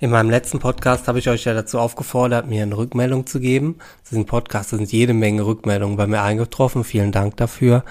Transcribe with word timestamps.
In 0.00 0.10
meinem 0.10 0.30
letzten 0.30 0.60
Podcast 0.60 1.08
habe 1.08 1.18
ich 1.18 1.28
euch 1.28 1.44
ja 1.44 1.54
dazu 1.54 1.80
aufgefordert, 1.80 2.46
mir 2.46 2.62
eine 2.62 2.76
Rückmeldung 2.76 3.26
zu 3.26 3.40
geben. 3.40 3.78
Zu 4.04 4.10
diesem 4.10 4.26
Podcast 4.26 4.70
sind 4.70 4.92
jede 4.92 5.12
Menge 5.12 5.44
Rückmeldungen 5.44 5.96
bei 5.96 6.06
mir 6.06 6.22
eingetroffen. 6.22 6.84
Vielen 6.84 7.10
Dank 7.10 7.36
dafür, 7.36 7.84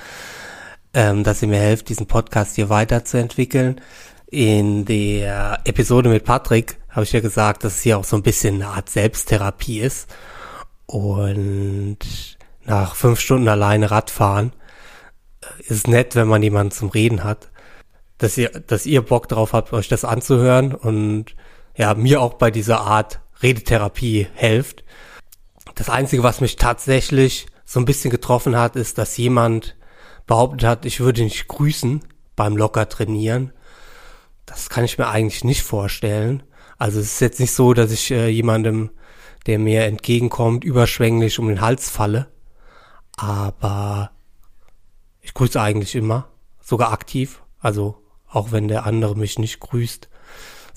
ähm, 0.94 1.26
dass 1.26 1.42
ihr 1.42 1.50
mir 1.50 1.60
helft, 1.60 1.90
diesen 1.90 2.08
Podcast 2.08 2.56
hier 2.56 2.70
weiterzuentwickeln. 2.70 3.82
In 4.28 4.86
der 4.86 5.60
Episode 5.66 6.08
mit 6.08 6.24
Patrick 6.24 6.78
habe 6.90 7.04
ich 7.04 7.12
ja 7.12 7.20
gesagt, 7.20 7.66
dass 7.66 7.76
es 7.76 7.82
hier 7.82 7.98
auch 7.98 8.06
so 8.06 8.16
ein 8.16 8.24
bisschen 8.24 8.56
eine 8.56 8.68
Art 8.68 8.90
Selbsttherapie 8.90 9.82
ist. 9.82 10.10
Und 10.86 11.98
nach 12.64 12.96
fünf 12.96 13.20
Stunden 13.20 13.50
alleine 13.50 13.92
Radfahren 13.92 14.54
äh, 15.42 15.62
ist 15.64 15.72
es 15.72 15.88
nett, 15.88 16.16
wenn 16.16 16.30
man 16.30 16.42
jemanden 16.42 16.72
zum 16.72 16.88
Reden 16.88 17.26
hat. 17.26 17.50
Dass 18.18 18.38
ihr, 18.38 18.48
dass 18.50 18.86
ihr 18.86 19.02
Bock 19.02 19.28
drauf 19.28 19.52
habt, 19.52 19.74
euch 19.74 19.90
das 19.90 20.06
anzuhören 20.06 20.74
und 20.74 21.36
ja, 21.78 21.94
mir 21.94 22.22
auch 22.22 22.34
bei 22.34 22.52
dieser 22.52 22.82
Art 22.82 23.22
Redetherapie 23.42 24.28
helft. 24.34 24.84
Das 25.76 25.90
Einzige, 25.90 26.24
was 26.24 26.42
mich 26.42 26.56
tatsächlich 26.56 27.46
so 27.66 27.80
ein 27.80 27.86
bisschen 27.86 28.10
getroffen 28.10 28.58
hat, 28.58 28.76
ist, 28.76 28.98
dass 28.98 29.16
jemand 29.18 29.76
behauptet 30.26 30.68
hat, 30.68 30.86
ich 30.86 31.00
würde 31.00 31.24
nicht 31.24 31.48
grüßen 31.48 32.04
beim 32.36 32.58
locker 32.58 32.90
trainieren. 32.90 33.54
Das 34.46 34.70
kann 34.70 34.86
ich 34.86 34.98
mir 34.98 35.08
eigentlich 35.08 35.44
nicht 35.44 35.62
vorstellen. 35.62 36.44
Also 36.78 37.00
es 37.00 37.14
ist 37.14 37.20
jetzt 37.20 37.40
nicht 37.40 37.52
so, 37.52 37.74
dass 37.74 37.92
ich 37.92 38.12
äh, 38.12 38.28
jemandem, 38.28 38.90
der 39.46 39.60
mir 39.60 39.86
entgegenkommt, 39.86 40.64
überschwänglich 40.64 41.38
um 41.38 41.48
den 41.48 41.62
Hals 41.62 41.90
falle. 41.90 42.28
Aber 43.16 44.12
ich 45.22 45.34
grüße 45.34 45.62
eigentlich 45.62 45.96
immer, 45.96 46.30
sogar 46.62 46.92
aktiv. 46.92 47.44
Also 47.60 48.02
auch 48.28 48.52
wenn 48.52 48.68
der 48.68 48.86
andere 48.86 49.16
mich 49.16 49.38
nicht 49.38 49.60
grüßt. 49.60 50.10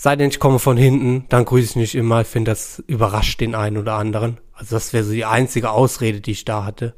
Sei 0.03 0.17
denn, 0.17 0.31
ich 0.31 0.41
komme 0.41 0.59
von 0.59 0.79
hinten, 0.79 1.27
dann 1.29 1.45
grüße 1.45 1.73
ich 1.73 1.77
nicht 1.77 1.95
immer. 1.95 2.23
Ich 2.23 2.27
finde, 2.27 2.53
das 2.53 2.83
überrascht 2.87 3.39
den 3.39 3.55
einen 3.55 3.77
oder 3.77 3.97
anderen. 3.97 4.39
Also 4.55 4.77
das 4.77 4.95
wäre 4.95 5.05
so 5.05 5.13
die 5.13 5.27
einzige 5.27 5.73
Ausrede, 5.73 6.23
die 6.23 6.31
ich 6.31 6.47
da 6.47 6.65
hatte. 6.65 6.95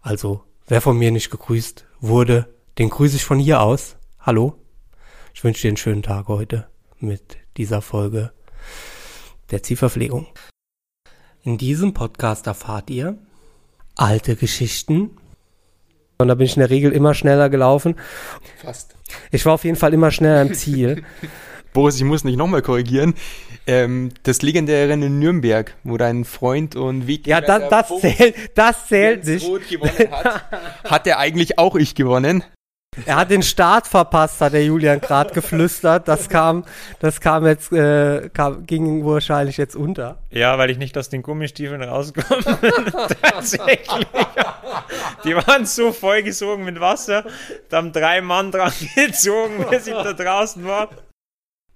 Also, 0.00 0.42
wer 0.66 0.80
von 0.80 0.98
mir 0.98 1.12
nicht 1.12 1.30
gegrüßt 1.30 1.86
wurde, 2.00 2.52
den 2.78 2.90
grüße 2.90 3.14
ich 3.14 3.24
von 3.24 3.38
hier 3.38 3.60
aus. 3.60 3.94
Hallo. 4.18 4.56
Ich 5.32 5.44
wünsche 5.44 5.62
dir 5.62 5.68
einen 5.68 5.76
schönen 5.76 6.02
Tag 6.02 6.26
heute 6.26 6.66
mit 6.98 7.36
dieser 7.58 7.80
Folge 7.80 8.32
der 9.52 9.62
Zielverpflegung. 9.62 10.26
In 11.44 11.58
diesem 11.58 11.94
Podcast 11.94 12.48
erfahrt 12.48 12.90
ihr 12.90 13.18
alte 13.94 14.34
Geschichten. 14.34 15.16
Und 16.18 16.26
da 16.26 16.34
bin 16.34 16.46
ich 16.46 16.56
in 16.56 16.60
der 16.60 16.70
Regel 16.70 16.90
immer 16.90 17.14
schneller 17.14 17.48
gelaufen. 17.50 17.94
Fast. 18.60 18.96
Ich 19.30 19.46
war 19.46 19.52
auf 19.54 19.62
jeden 19.62 19.76
Fall 19.76 19.94
immer 19.94 20.10
schneller 20.10 20.42
im 20.42 20.54
Ziel. 20.54 21.04
Boris, 21.72 21.96
ich 21.96 22.04
muss 22.04 22.24
nicht 22.24 22.36
nochmal 22.36 22.62
korrigieren. 22.62 23.14
Ähm, 23.66 24.10
das 24.24 24.42
legendäre 24.42 24.88
Rennen 24.90 25.02
in 25.04 25.18
Nürnberg, 25.20 25.74
wo 25.84 25.96
dein 25.96 26.24
Freund 26.24 26.76
und 26.76 27.06
Weg 27.06 27.26
Ja, 27.26 27.40
das, 27.40 27.68
das 27.70 28.00
zählt, 28.00 28.34
das 28.56 28.88
zählt 28.88 29.24
nicht. 29.24 29.46
gewonnen 29.70 30.10
hat, 30.10 30.50
hat 30.84 31.06
er 31.06 31.18
eigentlich 31.18 31.58
auch 31.58 31.76
ich 31.76 31.94
gewonnen. 31.94 32.44
Er 33.06 33.16
hat 33.16 33.30
den 33.30 33.42
Start 33.42 33.86
verpasst, 33.86 34.42
hat 34.42 34.52
der 34.52 34.66
Julian 34.66 35.00
gerade 35.00 35.32
geflüstert. 35.32 36.08
Das 36.08 36.28
kam, 36.28 36.64
das 37.00 37.22
kam 37.22 37.46
jetzt, 37.46 37.72
äh, 37.72 38.28
kam, 38.28 38.66
ging 38.66 39.06
wahrscheinlich 39.06 39.56
jetzt 39.56 39.74
unter. 39.74 40.18
Ja, 40.28 40.58
weil 40.58 40.68
ich 40.68 40.76
nicht 40.76 40.98
aus 40.98 41.08
den 41.08 41.22
Gummistiefeln 41.22 41.82
rauskomme. 41.82 42.42
Tatsächlich. 43.22 43.88
Die 45.24 45.34
waren 45.34 45.64
so 45.64 45.92
vollgesogen 45.92 46.66
mit 46.66 46.80
Wasser. 46.80 47.24
Da 47.70 47.78
haben 47.78 47.92
drei 47.92 48.20
Mann 48.20 48.50
dran 48.50 48.72
gezogen, 48.94 49.64
bis 49.70 49.86
ich 49.86 49.94
da 49.94 50.12
draußen 50.12 50.62
war 50.66 50.90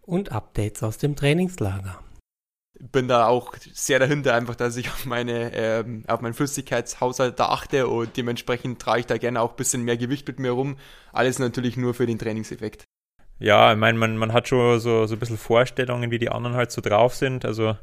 und 0.06 0.32
Updates 0.32 0.82
aus 0.82 0.98
dem 0.98 1.16
Trainingslager. 1.16 1.98
Bin 2.78 3.08
da 3.08 3.26
auch 3.26 3.54
sehr 3.72 3.98
dahinter, 3.98 4.34
einfach, 4.34 4.54
dass 4.54 4.76
ich 4.76 4.88
auf 4.88 5.06
meine, 5.06 5.52
ähm, 5.54 6.04
auf 6.08 6.20
meinen 6.20 6.34
Flüssigkeitshaushalt 6.34 7.38
da 7.38 7.46
achte 7.46 7.88
und 7.88 8.16
dementsprechend 8.16 8.80
trage 8.80 9.00
ich 9.00 9.06
da 9.06 9.18
gerne 9.18 9.40
auch 9.40 9.50
ein 9.50 9.56
bisschen 9.56 9.82
mehr 9.82 9.96
Gewicht 9.96 10.28
mit 10.28 10.38
mir 10.38 10.50
rum. 10.50 10.76
Alles 11.12 11.38
natürlich 11.38 11.76
nur 11.76 11.94
für 11.94 12.06
den 12.06 12.18
Trainingseffekt. 12.18 12.84
Ja, 13.38 13.72
ich 13.72 13.78
meine, 13.78 13.98
man, 13.98 14.16
man 14.16 14.32
hat 14.32 14.48
schon 14.48 14.80
so, 14.80 15.06
so 15.06 15.14
ein 15.14 15.18
bisschen 15.18 15.38
Vorstellungen, 15.38 16.10
wie 16.10 16.18
die 16.18 16.30
anderen 16.30 16.56
halt 16.56 16.70
so 16.70 16.80
drauf 16.80 17.14
sind. 17.14 17.44
Also 17.44 17.76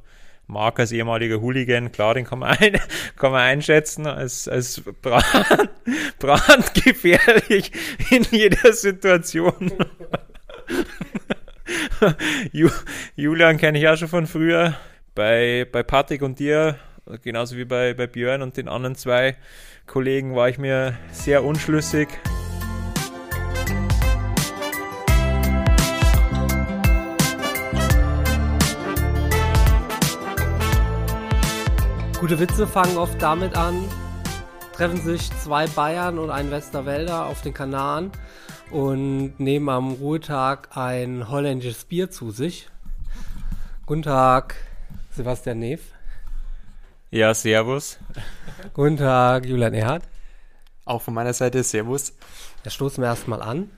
Marc 0.48 0.80
als 0.80 0.92
ehemaliger 0.92 1.42
Hooligan, 1.42 1.92
klar, 1.92 2.14
den 2.14 2.26
kann 2.26 2.40
man, 2.40 2.50
ein, 2.60 2.80
kann 3.16 3.32
man 3.32 3.42
einschätzen 3.42 4.08
als, 4.08 4.48
als 4.48 4.82
brand, 5.02 5.70
brandgefährlich 6.20 7.72
in 8.10 8.24
jeder 8.32 8.74
Situation. 8.74 9.74
Julian 13.16 13.58
kenne 13.58 13.80
ich 13.80 13.88
auch 13.88 13.98
schon 13.98 14.08
von 14.08 14.28
früher. 14.28 14.76
Bei, 15.16 15.68
bei 15.72 15.84
Patrick 15.84 16.22
und 16.22 16.40
dir, 16.40 16.78
genauso 17.22 17.56
wie 17.56 17.66
bei, 17.66 17.94
bei 17.94 18.08
Björn 18.08 18.42
und 18.42 18.58
den 18.58 18.68
anderen 18.68 18.96
zwei 18.96 19.36
Kollegen, 19.86 20.36
war 20.36 20.50
ich 20.50 20.58
mir 20.58 20.98
sehr 21.12 21.44
unschlüssig. 21.44 22.08
Gute 32.20 32.40
Witze 32.40 32.66
fangen 32.66 32.98
oft 32.98 33.22
damit 33.22 33.56
an, 33.58 33.84
treffen 34.74 35.02
sich 35.02 35.30
zwei 35.42 35.68
Bayern 35.68 36.18
und 36.18 36.30
ein 36.30 36.52
Westerwälder 36.52 37.26
auf 37.26 37.42
den 37.42 37.54
Kanaren 37.54 38.12
und 38.72 39.40
nehmen 39.40 39.70
am 39.70 39.94
Ruhetag 39.94 40.76
ein 40.76 41.30
holländisches 41.30 41.86
Bier 41.86 42.10
zu 42.10 42.32
sich. 42.32 42.70
Guten 43.86 44.04
Tag, 44.04 44.56
Sebastian 45.12 45.60
Neef. 45.60 45.82
Ja, 47.12 47.34
servus. 47.34 48.00
Guten 48.74 48.98
Tag, 48.98 49.46
Julian 49.46 49.74
Erhardt. 49.74 50.04
Auch 50.86 51.02
von 51.02 51.14
meiner 51.14 51.34
Seite 51.34 51.64
Servus. 51.64 52.14
Da 52.64 52.70
stoßen 52.70 53.04
wir 53.04 53.08
erstmal 53.08 53.42
an. 53.42 53.70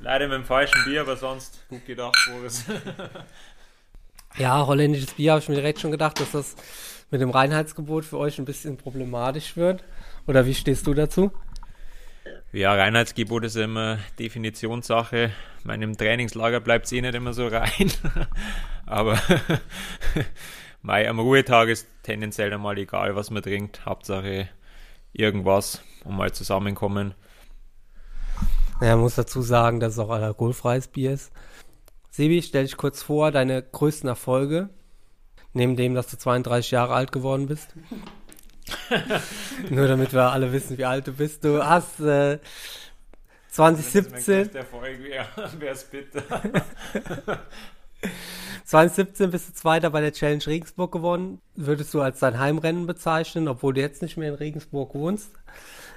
Leider 0.00 0.26
mit 0.26 0.38
dem 0.38 0.44
falschen 0.44 0.84
Bier, 0.84 1.02
aber 1.02 1.16
sonst 1.16 1.64
gut 1.68 1.84
gedacht, 1.86 2.16
Boris. 2.28 2.64
ja, 4.36 4.66
holländisches 4.66 5.12
Bier 5.14 5.32
habe 5.32 5.42
ich 5.42 5.48
mir 5.48 5.54
direkt 5.54 5.80
schon 5.80 5.90
gedacht, 5.92 6.18
dass 6.18 6.32
das 6.32 6.56
mit 7.10 7.20
dem 7.20 7.30
Reinheitsgebot 7.30 8.04
für 8.04 8.18
euch 8.18 8.38
ein 8.38 8.44
bisschen 8.44 8.76
problematisch 8.78 9.56
wird. 9.56 9.84
Oder 10.26 10.46
wie 10.46 10.54
stehst 10.54 10.86
du 10.86 10.94
dazu? 10.94 11.30
Ja, 12.52 12.74
Reinheitsgebot 12.74 13.44
ist 13.44 13.56
immer 13.56 13.98
Definitionssache. 14.18 15.32
Ich 15.58 15.64
meine, 15.64 15.84
im 15.84 15.96
Trainingslager 15.96 16.60
bleibt 16.60 16.86
es 16.86 16.92
eh 16.92 17.00
nicht 17.00 17.14
immer 17.14 17.32
so 17.32 17.46
rein. 17.46 17.90
Aber 18.86 19.18
Mai, 20.82 21.08
am 21.08 21.20
Ruhetag 21.20 21.68
ist 21.68 21.86
tendenziell 22.02 22.52
einmal 22.52 22.76
egal, 22.76 23.14
was 23.14 23.30
man 23.30 23.42
trinkt. 23.42 23.86
Hauptsache 23.86 24.48
irgendwas 25.12 25.82
und 26.04 26.16
mal 26.16 26.32
zusammenkommen. 26.32 27.14
Ja, 28.80 28.96
man 28.96 29.00
muss 29.00 29.14
dazu 29.14 29.42
sagen, 29.42 29.78
dass 29.78 29.92
es 29.92 29.98
auch 30.00 30.10
alkoholfreies 30.10 30.88
Bier 30.88 31.12
ist. 31.12 31.32
Sebi, 32.10 32.42
stell 32.42 32.64
dich 32.64 32.76
kurz 32.76 33.02
vor, 33.02 33.30
deine 33.30 33.62
größten 33.62 34.08
Erfolge, 34.08 34.70
neben 35.52 35.76
dem, 35.76 35.94
dass 35.94 36.08
du 36.08 36.18
32 36.18 36.72
Jahre 36.72 36.94
alt 36.94 37.12
geworden 37.12 37.46
bist. 37.46 37.74
Nur 39.70 39.88
damit 39.88 40.12
wir 40.12 40.30
alle 40.30 40.52
wissen, 40.52 40.78
wie 40.78 40.84
alt 40.84 41.06
du 41.06 41.12
bist. 41.12 41.44
Du 41.44 41.64
hast 41.64 42.00
äh, 42.00 42.38
2017. 43.50 44.52
Der 44.52 44.64
Folge, 44.64 45.14
ja, 45.14 45.26
wär's 45.58 45.84
bitte. 45.84 46.22
2017 48.64 49.30
bist 49.30 49.48
du 49.48 49.52
Zweiter 49.54 49.90
bei 49.90 50.00
der 50.00 50.12
Challenge 50.12 50.46
Regensburg 50.46 50.92
gewonnen. 50.92 51.40
Würdest 51.54 51.92
du 51.94 52.00
als 52.00 52.20
dein 52.20 52.38
Heimrennen 52.38 52.86
bezeichnen, 52.86 53.48
obwohl 53.48 53.74
du 53.74 53.80
jetzt 53.80 54.02
nicht 54.02 54.16
mehr 54.16 54.30
in 54.30 54.34
Regensburg 54.34 54.94
wohnst. 54.94 55.30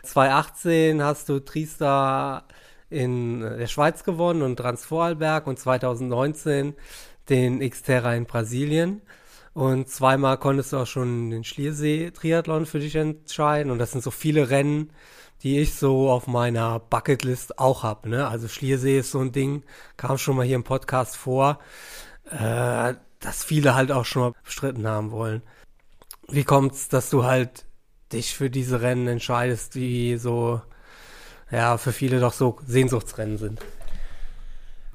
2018 0.04 1.04
hast 1.04 1.30
du 1.30 1.40
Triester 1.40 2.44
in 2.90 3.40
der 3.42 3.68
Schweiz 3.68 4.04
gewonnen 4.04 4.42
und 4.42 4.58
Transvorarlberg 4.58 5.48
und 5.48 5.58
2019 5.58 6.76
den 7.30 7.68
Xterra 7.68 8.14
in 8.14 8.26
Brasilien. 8.26 9.02
Und 9.56 9.88
zweimal 9.88 10.38
konntest 10.38 10.74
du 10.74 10.78
auch 10.78 10.86
schon 10.86 11.30
den 11.30 11.46
Schliersee-Triathlon 11.46 12.66
für 12.66 12.80
dich 12.80 12.94
entscheiden. 12.96 13.72
Und 13.72 13.80
das 13.80 13.94
sind 13.94 14.04
so 14.04 14.12
viele 14.12 14.50
Rennen, 14.50 14.92
die 15.44 15.60
ich 15.60 15.76
so 15.76 16.10
auf 16.10 16.28
meiner 16.28 16.80
Bucketlist 16.82 17.58
auch 17.58 17.82
habe. 17.82 18.10
Ne? 18.10 18.28
Also 18.28 18.50
Schliersee 18.50 19.00
ist 19.00 19.12
so 19.12 19.22
ein 19.22 19.32
Ding, 19.32 19.64
kam 19.96 20.18
schon 20.18 20.36
mal 20.36 20.46
hier 20.46 20.58
im 20.58 20.66
Podcast 20.66 21.16
vor, 21.16 21.60
äh, 22.32 22.96
dass 23.22 23.46
viele 23.46 23.76
halt 23.76 23.94
auch 23.94 24.04
schon 24.04 24.24
mal 24.24 24.34
bestritten 24.44 24.86
haben 24.88 25.12
wollen. 25.12 25.42
Wie 26.28 26.44
kommt's, 26.44 26.90
dass 26.90 27.10
du 27.10 27.24
halt 27.24 27.64
dich 28.12 28.36
für 28.36 28.50
diese 28.50 28.82
Rennen 28.82 29.08
entscheidest, 29.08 29.76
die 29.76 30.18
so, 30.18 30.62
ja, 31.50 31.78
für 31.78 31.94
viele 31.94 32.20
doch 32.20 32.34
so 32.34 32.58
Sehnsuchtsrennen 32.68 33.38
sind? 33.38 33.62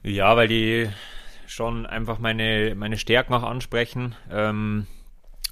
Ja, 0.03 0.37
weil 0.37 0.49
die 0.49 0.91
schon 1.51 1.87
einfach 1.87 2.19
meine, 2.19 2.75
meine 2.75 2.99
Stärken 2.99 3.35
auch 3.35 3.43
ansprechen. 3.43 4.15
Ähm, 4.31 4.87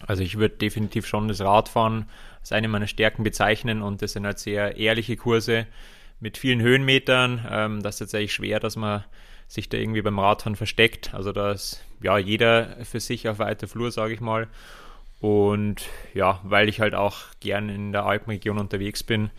also 0.06 0.22
ich 0.22 0.38
würde 0.38 0.56
definitiv 0.56 1.06
schon 1.06 1.28
das 1.28 1.40
Radfahren 1.40 2.08
als 2.40 2.52
eine 2.52 2.68
meiner 2.68 2.86
Stärken 2.86 3.24
bezeichnen 3.24 3.82
und 3.82 4.00
das 4.00 4.12
sind 4.12 4.24
halt 4.24 4.38
sehr 4.38 4.76
ehrliche 4.76 5.16
Kurse 5.16 5.66
mit 6.20 6.38
vielen 6.38 6.60
Höhenmetern. 6.60 7.46
Ähm, 7.50 7.82
das 7.82 7.96
ist 7.96 7.98
tatsächlich 7.98 8.32
schwer, 8.32 8.60
dass 8.60 8.76
man 8.76 9.04
sich 9.48 9.68
da 9.68 9.76
irgendwie 9.76 10.02
beim 10.02 10.18
Radfahren 10.18 10.56
versteckt. 10.56 11.14
Also 11.14 11.32
da 11.32 11.52
ist 11.52 11.84
ja 12.02 12.18
jeder 12.18 12.76
für 12.84 13.00
sich 13.00 13.28
auf 13.28 13.38
weiter 13.38 13.66
Flur, 13.66 13.90
sage 13.90 14.14
ich 14.14 14.20
mal. 14.20 14.46
Und 15.20 15.88
ja, 16.14 16.40
weil 16.44 16.68
ich 16.68 16.80
halt 16.80 16.94
auch 16.94 17.16
gern 17.40 17.68
in 17.68 17.92
der 17.92 18.04
Alpenregion 18.04 18.58
unterwegs 18.58 19.02
bin 19.02 19.30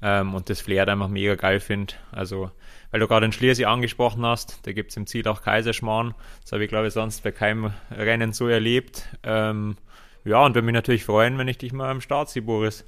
ähm, 0.00 0.34
und 0.34 0.48
das 0.48 0.60
Flair 0.60 0.88
einfach 0.88 1.08
mega 1.08 1.34
geil 1.34 1.60
finde. 1.60 1.94
Also, 2.10 2.50
weil 2.96 3.00
du 3.00 3.08
gerade 3.08 3.26
den 3.26 3.32
Schliersee 3.32 3.66
angesprochen 3.66 4.24
hast, 4.24 4.60
da 4.62 4.72
gibt 4.72 4.90
es 4.90 4.96
im 4.96 5.06
Ziel 5.06 5.28
auch 5.28 5.42
Kaiserschmarrn. 5.42 6.14
Das 6.40 6.52
habe 6.52 6.64
ich, 6.64 6.70
glaube 6.70 6.86
ich, 6.86 6.94
sonst 6.94 7.22
bei 7.22 7.30
keinem 7.30 7.74
Rennen 7.90 8.32
so 8.32 8.48
erlebt. 8.48 9.02
Ähm, 9.22 9.76
ja, 10.24 10.42
und 10.42 10.54
würde 10.54 10.64
mich 10.64 10.72
natürlich 10.72 11.04
freuen, 11.04 11.36
wenn 11.36 11.46
ich 11.46 11.58
dich 11.58 11.74
mal 11.74 11.90
am 11.90 12.00
Start 12.00 12.30
sehe, 12.30 12.40
Boris. 12.40 12.86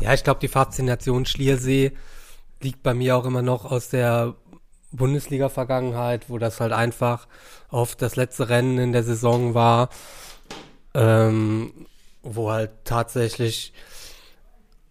Ja, 0.00 0.14
ich 0.14 0.22
glaube, 0.22 0.38
die 0.38 0.46
Faszination 0.46 1.26
Schliersee 1.26 1.90
liegt 2.60 2.84
bei 2.84 2.94
mir 2.94 3.16
auch 3.16 3.24
immer 3.24 3.42
noch 3.42 3.64
aus 3.64 3.88
der 3.88 4.36
Bundesliga-Vergangenheit, 4.92 6.30
wo 6.30 6.38
das 6.38 6.60
halt 6.60 6.72
einfach 6.72 7.26
oft 7.70 8.00
das 8.00 8.14
letzte 8.14 8.50
Rennen 8.50 8.78
in 8.78 8.92
der 8.92 9.02
Saison 9.02 9.54
war, 9.54 9.88
ähm, 10.94 11.72
wo 12.22 12.52
halt 12.52 12.70
tatsächlich 12.84 13.72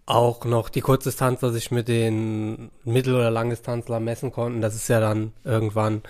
auch 0.10 0.44
noch 0.44 0.70
die 0.70 0.82
Kurzdistanzler 0.82 1.52
sich 1.52 1.70
mit 1.70 1.88
den 1.88 2.72
Mittel- 2.84 3.16
oder 3.16 3.30
Langdistanzler 3.30 4.00
messen 4.00 4.32
konnten. 4.32 4.62
Das 4.62 4.76
ist 4.76 4.88
ja 4.88 5.00
dann 5.00 5.34
irgendwann 5.44 6.02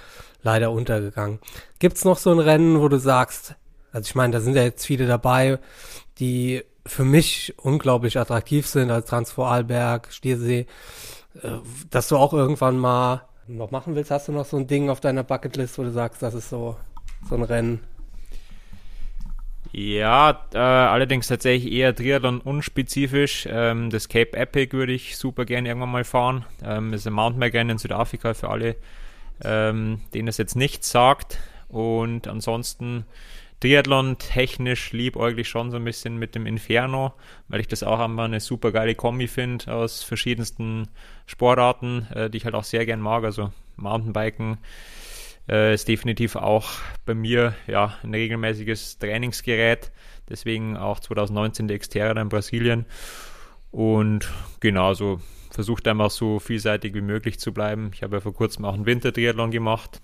leider 0.41 0.71
untergegangen. 0.71 1.39
Gibt's 1.79 2.05
noch 2.05 2.17
so 2.17 2.31
ein 2.31 2.39
Rennen, 2.39 2.79
wo 2.79 2.87
du 2.87 2.97
sagst, 2.97 3.55
also 3.91 4.07
ich 4.07 4.15
meine, 4.15 4.33
da 4.33 4.39
sind 4.39 4.55
ja 4.55 4.63
jetzt 4.63 4.85
viele 4.85 5.05
dabei, 5.05 5.59
die 6.19 6.63
für 6.85 7.03
mich 7.03 7.53
unglaublich 7.57 8.17
attraktiv 8.17 8.67
sind, 8.67 8.89
als 8.89 9.07
Transvorarlberg, 9.07 10.11
Stiersee, 10.11 10.65
äh, 11.41 11.49
dass 11.89 12.07
du 12.07 12.17
auch 12.17 12.33
irgendwann 12.33 12.77
mal 12.77 13.27
noch 13.47 13.71
machen 13.71 13.95
willst? 13.95 14.11
Hast 14.11 14.29
du 14.29 14.31
noch 14.31 14.45
so 14.45 14.57
ein 14.57 14.67
Ding 14.67 14.89
auf 14.89 15.01
deiner 15.01 15.23
Bucketlist, 15.23 15.77
wo 15.77 15.83
du 15.83 15.91
sagst, 15.91 16.21
das 16.21 16.33
ist 16.33 16.49
so, 16.49 16.77
so 17.27 17.35
ein 17.35 17.43
Rennen? 17.43 17.81
Ja, 19.81 20.45
äh, 20.53 20.57
allerdings 20.57 21.27
tatsächlich 21.27 21.71
eher 21.71 21.95
Triathlon 21.95 22.41
unspezifisch. 22.41 23.47
Ähm, 23.49 23.89
das 23.89 24.09
Cape 24.09 24.35
Epic 24.35 24.75
würde 24.75 24.91
ich 24.91 25.15
super 25.15 25.45
gerne 25.45 25.69
irgendwann 25.69 25.91
mal 25.91 26.03
fahren. 26.03 26.45
Ähm, 26.61 26.91
das 26.91 27.01
ist 27.01 27.07
ein 27.07 27.13
Mountainbike-Rennen 27.13 27.69
in 27.69 27.77
Südafrika 27.77 28.33
für 28.33 28.49
alle, 28.49 28.75
ähm, 29.41 30.01
denen 30.13 30.25
das 30.25 30.37
jetzt 30.37 30.57
nichts 30.57 30.91
sagt. 30.91 31.39
Und 31.69 32.27
ansonsten 32.27 33.05
Triathlon 33.61 34.17
technisch 34.17 34.91
liebäuglich 34.91 35.47
schon 35.47 35.71
so 35.71 35.77
ein 35.77 35.85
bisschen 35.85 36.17
mit 36.17 36.35
dem 36.35 36.45
Inferno, 36.45 37.13
weil 37.47 37.61
ich 37.61 37.69
das 37.69 37.81
auch 37.81 37.99
einmal 37.99 38.25
eine 38.25 38.41
super 38.41 38.73
geile 38.73 38.95
Kombi 38.95 39.29
finde 39.29 39.73
aus 39.73 40.03
verschiedensten 40.03 40.89
Sportarten, 41.25 42.05
äh, 42.13 42.29
die 42.29 42.35
ich 42.35 42.43
halt 42.43 42.55
auch 42.55 42.65
sehr 42.65 42.85
gern 42.85 42.99
mag. 42.99 43.23
Also 43.23 43.53
Mountainbiken 43.77 44.57
äh, 45.49 45.73
ist 45.73 45.87
definitiv 45.87 46.35
auch 46.35 46.69
bei 47.05 47.15
mir 47.15 47.55
ja 47.67 47.95
ein 48.03 48.13
regelmäßiges 48.13 48.99
Trainingsgerät. 48.99 49.91
Deswegen 50.29 50.77
auch 50.77 50.99
2019 50.99 51.67
der 51.67 51.79
Xterra 51.79 52.19
in 52.21 52.29
Brasilien. 52.29 52.85
Und 53.71 54.31
genauso 54.59 55.19
versucht 55.51 55.87
einfach 55.87 56.11
so 56.11 56.39
vielseitig 56.39 56.93
wie 56.93 57.01
möglich 57.01 57.39
zu 57.39 57.53
bleiben. 57.53 57.91
Ich 57.93 58.03
habe 58.03 58.17
ja 58.17 58.21
vor 58.21 58.33
kurzem 58.33 58.65
auch 58.65 58.75
einen 58.75 58.85
Wintertriathlon 58.85 59.51
gemacht 59.51 60.01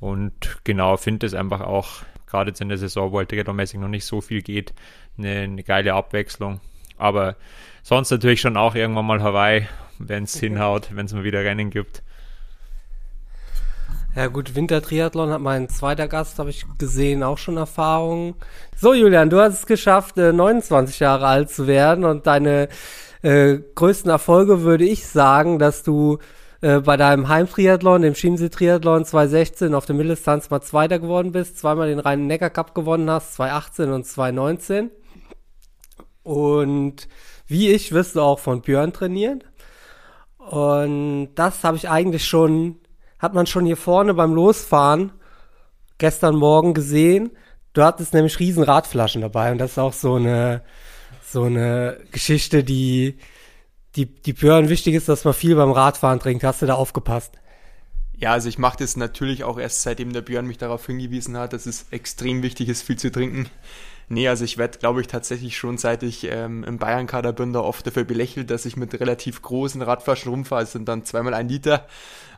und 0.00 0.58
genau 0.64 0.96
finde 0.96 1.26
es 1.26 1.34
einfach 1.34 1.60
auch 1.60 2.02
gerade 2.26 2.50
jetzt 2.50 2.60
in 2.60 2.68
der 2.68 2.78
Saison, 2.78 3.10
wo 3.10 3.18
halt 3.18 3.30
triathlonmäßig 3.30 3.80
noch 3.80 3.88
nicht 3.88 4.04
so 4.04 4.20
viel 4.20 4.42
geht, 4.42 4.72
eine, 5.16 5.40
eine 5.40 5.62
geile 5.64 5.94
Abwechslung. 5.94 6.60
Aber 6.96 7.36
sonst 7.82 8.10
natürlich 8.10 8.40
schon 8.40 8.56
auch 8.56 8.74
irgendwann 8.74 9.06
mal 9.06 9.22
Hawaii, 9.22 9.66
wenn 9.98 10.24
es 10.24 10.38
hinhaut, 10.38 10.94
wenn 10.94 11.06
es 11.06 11.12
mal 11.12 11.24
wieder 11.24 11.44
Rennen 11.44 11.70
gibt. 11.70 12.02
Ja 14.18 14.26
gut, 14.26 14.56
Wintertriathlon 14.56 15.30
hat 15.30 15.40
mein 15.40 15.68
zweiter 15.68 16.08
Gast, 16.08 16.40
habe 16.40 16.50
ich 16.50 16.66
gesehen, 16.76 17.22
auch 17.22 17.38
schon 17.38 17.56
Erfahrungen. 17.56 18.34
So 18.76 18.92
Julian, 18.92 19.30
du 19.30 19.40
hast 19.40 19.54
es 19.54 19.66
geschafft, 19.66 20.16
29 20.16 21.00
äh, 21.00 21.04
Jahre 21.04 21.28
alt 21.28 21.50
zu 21.50 21.68
werden 21.68 22.04
und 22.04 22.26
deine 22.26 22.66
äh, 23.22 23.58
größten 23.76 24.10
Erfolge 24.10 24.62
würde 24.62 24.84
ich 24.84 25.06
sagen, 25.06 25.60
dass 25.60 25.84
du 25.84 26.18
äh, 26.62 26.80
bei 26.80 26.96
deinem 26.96 27.28
Heimtriathlon, 27.28 28.02
dem 28.02 28.14
Chiemsee-Triathlon 28.14 29.04
2016 29.04 29.72
auf 29.72 29.86
der 29.86 29.94
Mitteldistanz 29.94 30.50
mal 30.50 30.62
Zweiter 30.62 30.98
geworden 30.98 31.30
bist, 31.30 31.56
zweimal 31.56 31.86
den 31.86 32.00
Rhein-Neckar-Cup 32.00 32.74
gewonnen 32.74 33.08
hast, 33.08 33.34
2018 33.34 33.92
und 33.92 34.04
2019. 34.04 34.90
Und 36.24 37.06
wie 37.46 37.70
ich 37.70 37.92
wirst 37.92 38.16
du 38.16 38.22
auch 38.22 38.40
von 38.40 38.62
Björn 38.62 38.92
trainiert. 38.92 39.44
Und 40.38 41.36
das 41.36 41.62
habe 41.62 41.76
ich 41.76 41.88
eigentlich 41.88 42.26
schon, 42.26 42.80
hat 43.18 43.34
man 43.34 43.46
schon 43.46 43.66
hier 43.66 43.76
vorne 43.76 44.14
beim 44.14 44.34
Losfahren 44.34 45.12
gestern 45.98 46.36
Morgen 46.36 46.74
gesehen. 46.74 47.30
Du 47.72 47.82
hattest 47.82 48.14
nämlich 48.14 48.38
riesen 48.38 48.62
Radflaschen 48.62 49.22
dabei 49.22 49.52
und 49.52 49.58
das 49.58 49.72
ist 49.72 49.78
auch 49.78 49.92
so 49.92 50.14
eine, 50.14 50.62
so 51.24 51.44
eine 51.44 51.98
Geschichte, 52.12 52.64
die, 52.64 53.18
die, 53.96 54.06
die 54.06 54.32
Björn 54.32 54.68
wichtig 54.68 54.94
ist, 54.94 55.08
dass 55.08 55.24
man 55.24 55.34
viel 55.34 55.56
beim 55.56 55.72
Radfahren 55.72 56.20
trinkt. 56.20 56.44
Hast 56.44 56.62
du 56.62 56.66
da 56.66 56.74
aufgepasst? 56.74 57.34
Ja, 58.16 58.32
also 58.32 58.48
ich 58.48 58.58
mache 58.58 58.78
das 58.78 58.96
natürlich 58.96 59.44
auch 59.44 59.58
erst 59.58 59.82
seitdem 59.82 60.12
der 60.12 60.22
Björn 60.22 60.46
mich 60.46 60.58
darauf 60.58 60.86
hingewiesen 60.86 61.36
hat, 61.36 61.52
dass 61.52 61.66
es 61.66 61.86
extrem 61.90 62.42
wichtig 62.42 62.68
ist, 62.68 62.82
viel 62.82 62.98
zu 62.98 63.12
trinken. 63.12 63.48
Nee, 64.08 64.26
also 64.26 64.44
ich 64.44 64.56
werde, 64.56 64.78
glaube 64.78 65.02
ich, 65.02 65.06
tatsächlich 65.06 65.56
schon 65.56 65.76
seit 65.76 66.02
ich 66.02 66.24
ähm, 66.24 66.64
im 66.64 66.78
Bayern-Kader 66.78 67.32
bin, 67.32 67.52
da 67.52 67.60
oft 67.60 67.86
dafür 67.86 68.04
belächelt, 68.04 68.50
dass 68.50 68.64
ich 68.64 68.76
mit 68.76 68.98
relativ 68.98 69.42
großen 69.42 69.82
Radflaschen 69.82 70.30
rumfahre. 70.30 70.62
Es 70.62 70.72
sind 70.72 70.88
dann 70.88 71.04
zweimal 71.04 71.34
ein 71.34 71.48
Liter. 71.48 71.86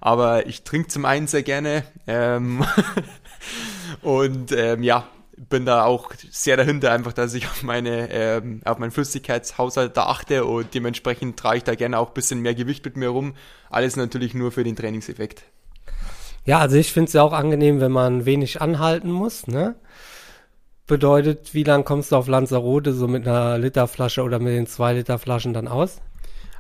Aber 0.01 0.47
ich 0.47 0.63
trinke 0.63 0.89
zum 0.89 1.05
einen 1.05 1.27
sehr 1.27 1.43
gerne. 1.43 1.85
Ähm 2.07 2.65
und 4.03 4.53
ähm, 4.53 4.83
ja, 4.83 5.07
bin 5.49 5.65
da 5.65 5.85
auch 5.85 6.13
sehr 6.31 6.57
dahinter, 6.57 6.93
einfach, 6.93 7.13
dass 7.13 7.35
ich 7.35 7.47
auf 7.47 7.63
meine, 7.63 8.11
ähm, 8.11 8.61
auf 8.65 8.79
meinen 8.79 8.91
Flüssigkeitshaushalt 8.91 9.97
da 9.97 10.05
achte 10.05 10.45
und 10.45 10.75
dementsprechend 10.75 11.39
trage 11.39 11.59
ich 11.59 11.65
da 11.65 11.75
gerne 11.75 11.99
auch 11.99 12.09
ein 12.09 12.15
bisschen 12.15 12.41
mehr 12.41 12.55
Gewicht 12.55 12.85
mit 12.85 12.97
mir 12.97 13.09
rum. 13.09 13.35
Alles 13.71 13.97
natürlich 13.97 14.35
nur 14.35 14.53
für 14.53 14.65
den 14.65 14.77
Trainingseffekt. 14.77 15.43
Ja, 16.45 16.59
also 16.59 16.77
ich 16.77 16.93
finde 16.93 17.09
es 17.09 17.13
ja 17.13 17.23
auch 17.23 17.33
angenehm, 17.33 17.81
wenn 17.81 17.93
man 17.93 18.25
wenig 18.25 18.61
anhalten 18.61 19.11
muss, 19.11 19.47
ne? 19.47 19.77
Bedeutet, 20.87 21.55
wie 21.55 21.63
lang 21.63 21.85
kommst 21.85 22.11
du 22.11 22.17
auf 22.17 22.27
Lanzarote 22.27 22.93
so 22.93 23.07
mit 23.07 23.27
einer 23.27 23.59
Literflasche 23.59 24.23
oder 24.23 24.41
mit 24.41 24.55
den 24.55 24.67
zwei 24.67 24.95
Liter 24.95 25.19
Flaschen 25.19 25.53
dann 25.53 25.69
aus? 25.69 26.01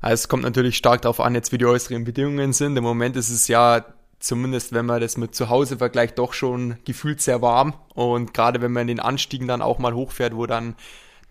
Also 0.00 0.14
es 0.14 0.28
kommt 0.28 0.42
natürlich 0.42 0.76
stark 0.76 1.02
darauf 1.02 1.20
an, 1.20 1.34
jetzt 1.34 1.52
wie 1.52 1.58
die 1.58 1.66
äußeren 1.66 2.04
Bedingungen 2.04 2.52
sind. 2.52 2.76
Im 2.76 2.84
Moment 2.84 3.16
ist 3.16 3.28
es 3.28 3.48
ja 3.48 3.84
zumindest 4.20 4.72
wenn 4.72 4.86
man 4.86 5.00
das 5.00 5.16
mit 5.16 5.34
zu 5.34 5.48
Hause 5.48 5.78
vergleicht, 5.78 6.18
doch 6.18 6.34
schon 6.34 6.76
gefühlt 6.84 7.20
sehr 7.20 7.42
warm. 7.42 7.74
Und 7.94 8.32
gerade 8.32 8.60
wenn 8.60 8.72
man 8.72 8.82
in 8.82 8.88
den 8.88 9.00
Anstiegen 9.00 9.48
dann 9.48 9.62
auch 9.62 9.78
mal 9.78 9.94
hochfährt, 9.94 10.36
wo 10.36 10.46
dann 10.46 10.76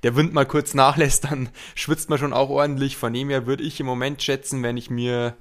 der 0.04 0.16
Wind 0.16 0.34
mal 0.34 0.46
kurz 0.46 0.74
nachlässt, 0.74 1.26
dann 1.26 1.50
schwitzt 1.76 2.10
man 2.10 2.20
schon 2.20 2.34
auch 2.34 2.50
ordentlich. 2.50 2.98
Von 2.98 3.14
dem 3.14 3.30
her 3.30 3.46
würde 3.46 3.64
ich 3.64 3.80
im 3.80 3.86
Moment 3.86 4.22
schätzen, 4.22 4.62
wenn 4.64 4.76
ich 4.76 4.90
mir 4.90 5.36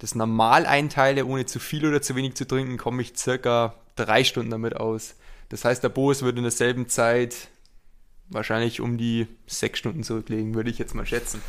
das 0.00 0.14
normal 0.14 0.66
einteile, 0.66 1.24
ohne 1.24 1.46
zu 1.46 1.60
viel 1.60 1.86
oder 1.86 2.02
zu 2.02 2.16
wenig 2.16 2.34
zu 2.34 2.46
trinken, 2.46 2.76
komme 2.76 3.02
ich 3.02 3.16
circa 3.16 3.74
drei 3.94 4.24
Stunden 4.24 4.50
damit 4.50 4.76
aus. 4.76 5.14
Das 5.48 5.64
heißt, 5.64 5.84
der 5.84 5.90
Boas 5.90 6.22
würde 6.22 6.38
in 6.38 6.44
derselben 6.44 6.88
Zeit 6.88 7.48
wahrscheinlich 8.28 8.80
um 8.80 8.98
die 8.98 9.28
sechs 9.46 9.78
Stunden 9.78 10.02
zurücklegen, 10.02 10.54
würde 10.54 10.70
ich 10.70 10.78
jetzt 10.78 10.94
mal 10.94 11.06
schätzen. 11.06 11.40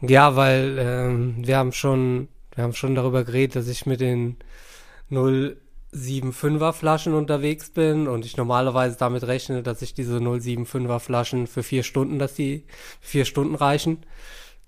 Ja, 0.00 0.36
weil 0.36 0.76
ähm, 0.78 1.34
wir 1.38 1.56
haben 1.58 1.72
schon 1.72 2.28
wir 2.56 2.64
haben 2.64 2.72
schon 2.72 2.94
darüber 2.94 3.22
geredet, 3.22 3.54
dass 3.56 3.68
ich 3.68 3.84
mit 3.84 4.00
den 4.00 4.38
075er 5.10 6.72
Flaschen 6.72 7.12
unterwegs 7.12 7.70
bin 7.70 8.08
und 8.08 8.24
ich 8.24 8.38
normalerweise 8.38 8.96
damit 8.96 9.24
rechne, 9.24 9.62
dass 9.62 9.82
ich 9.82 9.92
diese 9.92 10.18
075er 10.18 10.98
Flaschen 10.98 11.46
für 11.46 11.62
vier 11.62 11.82
Stunden, 11.82 12.18
dass 12.18 12.34
die 12.34 12.64
vier 13.00 13.26
Stunden 13.26 13.54
reichen. 13.54 14.04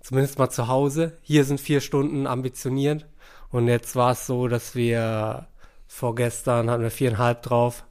Zumindest 0.03 0.39
mal 0.39 0.51
zu 0.51 0.69
Hause. 0.69 1.19
Hier 1.23 1.45
sind 1.45 1.61
vier 1.61 1.81
Stunden 1.81 2.27
ambitioniert. 2.27 3.07
Und 3.51 3.69
jetzt 3.69 3.97
war 3.97 4.13
es 4.13 4.27
so, 4.27 4.49
dass 4.49 4.75
wir 4.75 5.49
vorgestern 5.87 6.71
hatten 6.71 6.83
wir 6.83 6.91
viereinhalb 6.91 7.43
drauf. 7.43 7.85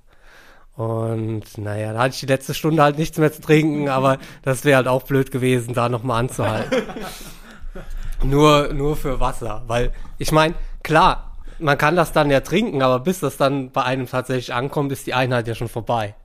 Und 0.77 1.57
naja, 1.57 1.91
da 1.91 1.99
hatte 1.99 2.13
ich 2.13 2.19
die 2.19 2.27
letzte 2.27 2.53
Stunde 2.53 2.83
halt 2.83 2.99
nichts 2.99 3.17
mehr 3.17 3.33
zu 3.33 3.41
trinken, 3.41 3.89
aber 3.89 4.19
das 4.43 4.63
wäre 4.63 4.77
halt 4.77 4.87
auch 4.87 5.03
blöd 5.03 5.31
gewesen, 5.31 5.73
da 5.73 5.89
nochmal 5.89 6.19
anzuhalten. 6.19 6.83
Nur, 8.23 8.73
nur 8.73 8.95
für 8.95 9.19
Wasser. 9.19 9.61
Weil, 9.67 9.91
ich 10.17 10.31
meine, 10.31 10.55
klar, 10.81 11.37
man 11.59 11.77
kann 11.77 11.95
das 11.95 12.13
dann 12.13 12.31
ja 12.31 12.39
trinken, 12.39 12.81
aber 12.81 12.99
bis 12.99 13.19
das 13.19 13.37
dann 13.37 13.69
bei 13.69 13.83
einem 13.83 14.07
tatsächlich 14.07 14.55
ankommt, 14.55 14.91
ist 14.91 15.05
die 15.05 15.13
Einheit 15.13 15.47
ja 15.47 15.53
schon 15.53 15.67
vorbei. 15.67 16.15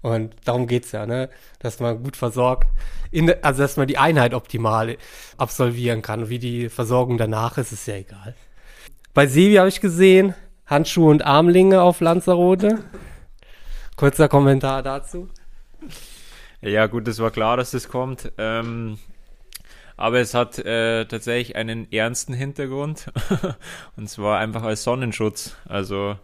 Und 0.00 0.32
darum 0.44 0.68
geht's 0.68 0.92
ja, 0.92 1.06
ne? 1.06 1.28
Dass 1.58 1.80
man 1.80 2.04
gut 2.04 2.16
versorgt, 2.16 2.68
in, 3.10 3.34
also 3.42 3.62
dass 3.62 3.76
man 3.76 3.88
die 3.88 3.98
Einheit 3.98 4.32
optimal 4.32 4.96
absolvieren 5.38 6.02
kann. 6.02 6.28
Wie 6.28 6.38
die 6.38 6.68
Versorgung 6.68 7.18
danach 7.18 7.58
ist, 7.58 7.72
ist 7.72 7.88
ja 7.88 7.96
egal. 7.96 8.36
Bei 9.12 9.26
Sebi 9.26 9.56
habe 9.56 9.68
ich 9.68 9.80
gesehen, 9.80 10.34
Handschuhe 10.66 11.10
und 11.10 11.26
Armlinge 11.26 11.82
auf 11.82 12.00
Lanzarote. 12.00 12.78
Kurzer 14.00 14.30
Kommentar 14.30 14.82
dazu. 14.82 15.28
Ja, 16.62 16.86
gut, 16.86 17.06
es 17.06 17.18
war 17.18 17.30
klar, 17.30 17.58
dass 17.58 17.72
das 17.72 17.90
kommt. 17.90 18.32
Ähm, 18.38 18.96
aber 19.98 20.20
es 20.20 20.32
hat 20.32 20.58
äh, 20.58 21.04
tatsächlich 21.04 21.54
einen 21.54 21.92
ernsten 21.92 22.32
Hintergrund 22.32 23.12
und 23.98 24.08
zwar 24.08 24.38
einfach 24.38 24.62
als 24.62 24.84
Sonnenschutz. 24.84 25.54
Also 25.68 26.16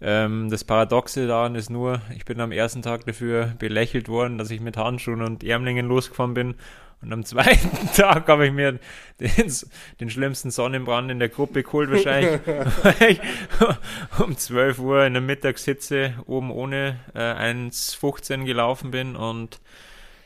ähm, 0.00 0.48
das 0.48 0.64
Paradoxe 0.64 1.26
daran 1.26 1.54
ist 1.54 1.68
nur, 1.68 2.00
ich 2.16 2.24
bin 2.24 2.40
am 2.40 2.50
ersten 2.50 2.80
Tag 2.80 3.04
dafür 3.04 3.52
belächelt 3.58 4.08
worden, 4.08 4.38
dass 4.38 4.50
ich 4.50 4.62
mit 4.62 4.78
Handschuhen 4.78 5.20
und 5.20 5.44
Ärmlingen 5.44 5.88
losgefahren 5.88 6.32
bin 6.32 6.54
und 7.02 7.12
am 7.12 7.24
zweiten 7.24 7.88
Tag 7.94 8.28
habe 8.28 8.46
ich 8.46 8.52
mir 8.52 8.78
den, 9.18 9.52
den 10.00 10.10
schlimmsten 10.10 10.50
Sonnenbrand 10.50 11.10
in 11.10 11.18
der 11.18 11.28
Gruppe 11.28 11.64
geholt, 11.64 11.90
wahrscheinlich, 11.90 12.40
weil 12.46 13.12
ich 13.12 13.20
um 14.20 14.36
12 14.36 14.78
Uhr 14.78 15.04
in 15.04 15.14
der 15.14 15.22
Mittagshitze 15.22 16.14
oben 16.26 16.50
ohne 16.52 17.00
äh, 17.14 17.18
1,15 17.18 18.44
gelaufen 18.44 18.92
bin. 18.92 19.16
Und 19.16 19.60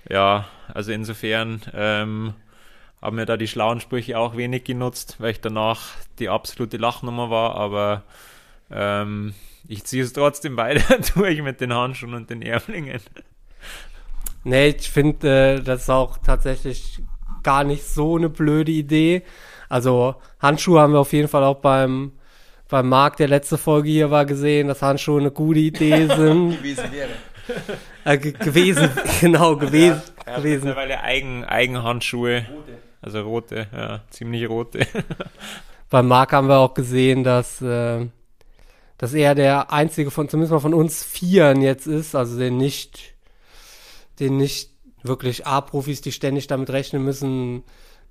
ja, 0.08 0.46
also 0.72 0.92
insofern 0.92 1.62
ähm, 1.72 2.34
haben 3.00 3.16
mir 3.16 3.26
da 3.26 3.38
die 3.38 3.48
schlauen 3.48 3.80
Sprüche 3.80 4.18
auch 4.18 4.36
wenig 4.36 4.64
genutzt, 4.64 5.16
weil 5.18 5.30
ich 5.30 5.40
danach 5.40 5.94
die 6.18 6.28
absolute 6.28 6.76
Lachnummer 6.76 7.30
war. 7.30 7.54
Aber 7.54 8.02
ähm, 8.70 9.34
ich 9.66 9.84
ziehe 9.84 10.02
es 10.02 10.12
trotzdem 10.12 10.56
weiter 10.58 10.98
durch 11.14 11.40
mit 11.40 11.62
den 11.62 11.72
Handschuhen 11.72 12.14
und 12.14 12.28
den 12.28 12.42
Ärmlingen. 12.42 13.00
Nee, 14.46 14.68
ich 14.78 14.88
finde, 14.88 15.56
äh, 15.56 15.60
das 15.60 15.82
ist 15.82 15.90
auch 15.90 16.18
tatsächlich 16.18 17.02
gar 17.42 17.64
nicht 17.64 17.84
so 17.84 18.14
eine 18.16 18.28
blöde 18.28 18.70
Idee. 18.70 19.24
Also 19.68 20.14
Handschuhe 20.38 20.80
haben 20.80 20.92
wir 20.92 21.00
auf 21.00 21.12
jeden 21.12 21.26
Fall 21.26 21.42
auch 21.42 21.56
beim 21.56 22.12
beim 22.68 22.88
Marc, 22.88 23.16
der 23.16 23.26
letzte 23.26 23.58
Folge 23.58 23.90
hier 23.90 24.12
war, 24.12 24.24
gesehen, 24.24 24.68
dass 24.68 24.82
Handschuhe 24.82 25.20
eine 25.20 25.32
gute 25.32 25.58
Idee 25.58 26.06
sind. 26.16 26.58
gewesen 26.58 26.92
wäre. 26.92 27.08
Äh, 28.04 28.18
gewesen, 28.18 28.88
genau, 29.20 29.56
gewesen. 29.56 30.00
Ja, 30.24 30.32
ja, 30.32 30.38
gewesen. 30.38 30.64
Mittlerweile 30.66 31.02
Eigen, 31.02 31.44
Eigenhandschuhe. 31.44 32.46
Rote. 32.48 32.78
Also 33.02 33.20
rote, 33.22 33.66
ja, 33.72 34.00
ziemlich 34.10 34.48
rote. 34.48 34.86
beim 35.90 36.06
Marc 36.06 36.32
haben 36.32 36.46
wir 36.46 36.58
auch 36.58 36.74
gesehen, 36.74 37.24
dass, 37.24 37.60
äh, 37.62 38.06
dass 38.96 39.12
er 39.12 39.34
der 39.34 39.72
einzige 39.72 40.12
von, 40.12 40.28
zumindest 40.28 40.52
mal 40.52 40.60
von 40.60 40.74
uns 40.74 41.04
Vieren 41.04 41.62
jetzt 41.62 41.88
ist, 41.88 42.14
also 42.14 42.38
der 42.38 42.52
nicht 42.52 43.15
den 44.20 44.36
nicht 44.36 44.70
wirklich 45.02 45.46
A-Profis, 45.46 46.00
die 46.00 46.12
ständig 46.12 46.46
damit 46.46 46.70
rechnen 46.70 47.04
müssen, 47.04 47.62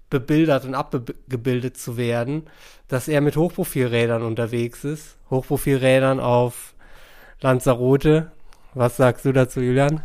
bebildert 0.10 0.66
und 0.66 0.76
abgebildet 0.76 1.78
zu 1.78 1.98
werden, 1.98 2.44
dass 2.88 3.08
er 3.08 3.22
mit 3.22 3.38
Hochprofilrädern 3.38 4.22
unterwegs 4.22 4.84
ist. 4.84 5.18
Hochprofilrädern 5.30 6.20
auf 6.20 6.76
Lanzarote. 7.42 8.32
Was 8.74 8.98
sagst 8.98 9.26
du 9.26 9.32
dazu, 9.32 9.62
Julian? 9.62 10.04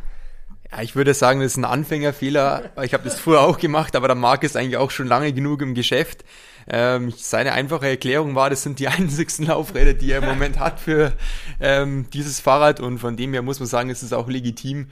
Ja, 0.73 0.83
ich 0.83 0.95
würde 0.95 1.15
sagen, 1.15 1.41
das 1.41 1.53
ist 1.53 1.59
ein 1.59 1.65
Anfängerfehler. 1.65 2.71
Ich 2.83 2.95
habe 2.95 3.05
das 3.05 3.19
früher 3.19 3.41
auch 3.41 3.59
gemacht, 3.59 3.97
aber 3.97 4.07
der 4.07 4.15
Marc 4.15 4.45
ist 4.45 4.57
eigentlich 4.57 4.77
auch 4.77 4.91
schon 4.91 5.09
lange 5.09 5.33
genug 5.33 5.63
im 5.63 5.75
Geschäft. 5.75 6.25
Ähm, 6.69 7.13
seine 7.17 7.53
einfache 7.53 7.89
Erklärung 7.89 8.35
war, 8.37 8.51
das 8.51 8.63
sind 8.63 8.79
die 8.79 8.89
einzigsten 8.89 9.47
Laufräder, 9.47 9.95
die 9.95 10.13
er 10.13 10.19
im 10.19 10.29
Moment 10.29 10.59
hat 10.59 10.79
für 10.79 11.13
ähm, 11.59 12.07
dieses 12.13 12.41
Fahrrad 12.41 12.81
und 12.81 12.99
von 12.99 13.17
dem 13.17 13.33
her 13.33 13.43
muss 13.43 13.59
man 13.59 13.69
sagen, 13.69 13.91
es 13.91 14.03
ist 14.03 14.15
auch 14.15 14.29
legitim. 14.29 14.89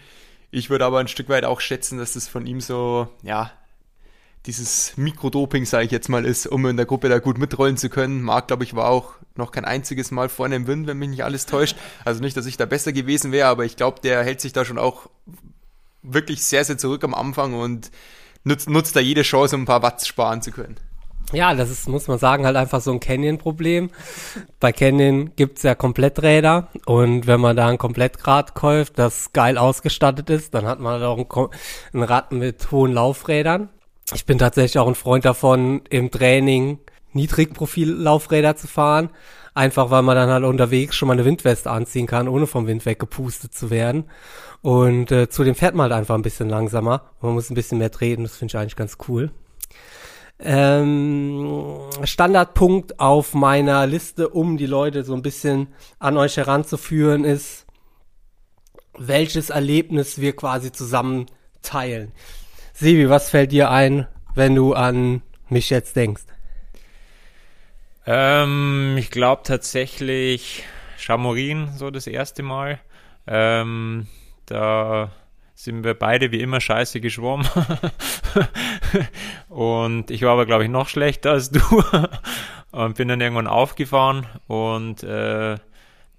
Ich 0.51 0.71
würde 0.71 0.85
aber 0.85 0.99
ein 0.99 1.09
Stück 1.09 1.29
weit 1.29 1.45
auch 1.45 1.61
schätzen, 1.61 1.99
dass 1.99 2.15
das 2.15 2.29
von 2.29 2.47
ihm 2.47 2.61
so, 2.61 3.09
ja, 3.23 3.53
dieses 4.47 4.97
Mikrodoping, 4.97 5.67
sage 5.67 5.85
ich 5.85 5.91
jetzt 5.91 6.09
mal, 6.09 6.25
ist, 6.25 6.47
um 6.47 6.65
in 6.67 6.77
der 6.77 6.87
Gruppe 6.87 7.09
da 7.09 7.19
gut 7.19 7.39
mitrollen 7.39 7.77
zu 7.77 7.91
können. 7.91 8.23
Marc, 8.23 8.49
glaube 8.49 8.65
ich, 8.65 8.75
war 8.75 8.89
auch 8.89 9.15
noch 9.35 9.53
kein 9.53 9.65
einziges 9.65 10.11
Mal 10.11 10.29
vorne 10.29 10.57
im 10.57 10.67
Wind, 10.67 10.87
wenn 10.87 10.99
mich 10.99 11.11
nicht 11.11 11.25
alles 11.25 11.45
täuscht. 11.47 11.77
Also 12.05 12.23
nicht, 12.23 12.37
dass 12.37 12.47
ich 12.47 12.57
da 12.57 12.65
besser 12.65 12.93
gewesen 12.93 13.31
wäre, 13.31 13.49
aber 13.49 13.65
ich 13.65 13.77
glaube, 13.77 14.01
der 14.01 14.25
hält 14.25 14.41
sich 14.41 14.53
da 14.53 14.65
schon 14.65 14.79
auch 14.79 15.11
wirklich 16.03 16.43
sehr, 16.45 16.65
sehr 16.65 16.79
zurück 16.79 17.05
am 17.05 17.15
Anfang 17.15 17.55
und 17.55 17.91
nutzt, 18.45 18.71
nutzt 18.71 18.97
da 18.97 19.01
jede 19.01 19.23
Chance, 19.23 19.55
um 19.55 19.63
ein 19.63 19.67
paar 19.67 19.83
Watts 19.83 20.07
sparen 20.07 20.41
zu 20.41 20.51
können. 20.51 20.77
Ja, 21.33 21.55
das 21.55 21.69
ist, 21.69 21.89
muss 21.89 22.09
man 22.09 22.19
sagen, 22.19 22.47
halt 22.47 22.57
einfach 22.57 22.81
so 22.81 22.91
ein 22.91 23.01
Canyon-Problem. 23.01 23.91
Bei 24.61 24.73
Canyon 24.73 25.33
gibt's 25.37 25.63
ja 25.63 25.75
Kompletträder 25.75 26.69
und 26.87 27.27
wenn 27.27 27.41
man 27.41 27.55
da 27.55 27.69
ein 27.69 27.77
Komplettrad 27.77 28.55
kauft, 28.55 28.99
das 28.99 29.33
geil 29.35 29.59
ausgestattet 29.59 30.31
ist, 30.31 30.55
dann 30.55 30.67
hat 30.67 30.81
man 30.81 30.95
halt 30.95 31.05
auch 31.05 31.19
ein, 31.19 31.49
ein 31.93 32.03
Rad 32.03 32.33
mit 32.33 32.71
hohen 32.71 32.95
Laufrädern. 32.95 33.69
Ich 34.15 34.25
bin 34.25 34.39
tatsächlich 34.39 34.79
auch 34.79 34.89
ein 34.89 34.95
Freund 34.95 35.27
davon, 35.27 35.83
im 35.91 36.11
Training 36.11 36.79
Niedrigprofil-Laufräder 37.13 38.57
zu 38.57 38.67
fahren. 38.67 39.11
Einfach 39.53 39.91
weil 39.91 40.03
man 40.03 40.17
dann 40.17 40.31
halt 40.31 40.45
unterwegs 40.45 40.97
schon 40.97 41.09
mal 41.09 41.15
eine 41.15 41.25
Windweste 41.25 41.71
anziehen 41.71 42.07
kann, 42.07 42.29
ohne 42.29 42.47
vom 42.47 42.67
Wind 42.67 42.87
weggepustet 42.87 43.55
zu 43.55 43.71
werden. 43.71 44.05
Und 44.63 45.13
äh, 45.13 45.29
zudem 45.29 45.55
fährt 45.55 45.75
man 45.75 45.91
halt 45.91 46.01
einfach 46.01 46.15
ein 46.15 46.23
bisschen 46.23 46.49
langsamer. 46.49 47.03
Man 47.21 47.35
muss 47.35 47.51
ein 47.51 47.55
bisschen 47.55 47.79
mehr 47.79 47.91
treten, 47.91 48.23
das 48.23 48.37
finde 48.37 48.53
ich 48.53 48.59
eigentlich 48.59 48.77
ganz 48.77 48.97
cool. 49.09 49.31
Ähm, 50.41 51.81
Standardpunkt 52.05 53.01
auf 53.01 53.35
meiner 53.35 53.87
Liste, 53.87 54.29
um 54.29 54.57
die 54.57 54.67
Leute 54.67 55.03
so 55.05 55.15
ein 55.15 55.23
bisschen 55.23 55.69
an 55.99 56.17
euch 56.17 56.37
heranzuführen, 56.37 57.25
ist, 57.25 57.67
welches 58.97 59.51
Erlebnis 59.51 60.21
wir 60.21 60.35
quasi 60.35 60.71
zusammen 60.73 61.27
teilen. 61.63 62.13
Sebi, 62.73 63.11
was 63.11 63.31
fällt 63.31 63.53
dir 63.53 63.71
ein, 63.71 64.07
wenn 64.35 64.55
du 64.55 64.75
an 64.75 65.23
mich 65.49 65.71
jetzt 65.71 65.97
denkst? 65.97 66.23
Ähm, 68.07 68.97
ich 68.99 69.11
glaube 69.11 69.43
tatsächlich 69.45 70.65
Chamorin 70.97 71.71
so 71.77 71.91
das 71.91 72.07
erste 72.07 72.43
Mal. 72.43 72.79
Ähm, 73.27 74.07
da 74.47 75.11
sind 75.59 75.83
wir 75.83 75.95
beide 75.95 76.31
wie 76.31 76.41
immer 76.41 76.61
scheiße 76.61 77.01
geschwommen. 77.01 77.49
und 79.49 80.09
ich 80.09 80.23
war 80.23 80.31
aber, 80.31 80.47
glaube 80.47 80.63
ich, 80.63 80.71
noch 80.71 80.89
schlechter 80.89 81.33
als 81.33 81.51
du. 81.51 81.61
und 82.71 82.97
bin 82.97 83.09
dann 83.09 83.21
irgendwann 83.21 83.49
aufgefahren 83.49 84.25
und 84.47 85.03
äh, 85.03 85.57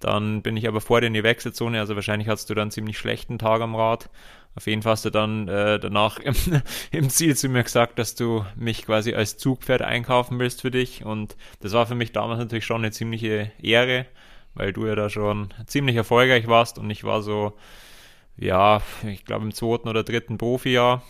dann 0.02 0.42
bin 0.42 0.58
ich 0.58 0.68
aber 0.68 0.82
vor 0.82 1.00
dir 1.00 1.08
in 1.08 1.14
die 1.14 1.24
Wechselzone, 1.24 1.80
also 1.80 1.96
wahrscheinlich 1.96 2.28
hattest 2.28 2.50
du 2.50 2.54
dann 2.54 2.64
einen 2.64 2.72
ziemlich 2.72 2.98
schlechten 2.98 3.40
Tag 3.40 3.62
am 3.62 3.76
Rad. 3.76 4.10
Auf 4.56 4.68
jeden 4.68 4.82
Fall 4.82 4.92
hast 4.92 5.06
du 5.06 5.10
dann 5.10 5.48
äh, 5.48 5.80
danach 5.80 6.20
im, 6.20 6.36
im, 6.92 7.10
Ziel 7.10 7.38
zu 7.38 7.48
mir 7.48 7.64
gesagt, 7.64 7.98
dass 7.98 8.16
du 8.16 8.44
mich 8.58 8.86
quasi 8.86 9.14
als 9.14 9.38
Zugpferd 9.38 9.84
einkaufen 9.84 10.38
willst 10.38 10.62
für 10.62 10.72
dich. 10.72 11.06
Und 11.06 11.38
das 11.62 11.72
war 11.72 11.86
für 11.86 11.96
mich 11.96 12.12
damals 12.12 12.40
natürlich 12.40 12.66
schon 12.66 12.82
eine 12.82 12.92
ziemliche 12.92 13.54
Ehre, 13.62 14.06
weil 14.54 14.74
du 14.74 14.86
ja 14.86 14.96
da 14.96 15.10
schon 15.10 15.54
ziemlich 15.66 15.96
erfolgreich 15.96 16.48
warst 16.48 16.78
und 16.78 16.90
ich 16.90 17.06
war 17.06 17.22
so, 17.22 17.54
ja, 18.40 18.82
ich 19.06 19.26
glaube 19.26 19.46
im 19.46 19.54
zweiten 19.54 19.88
oder 19.88 20.04
dritten 20.04 20.38
Profijahr. 20.38 21.04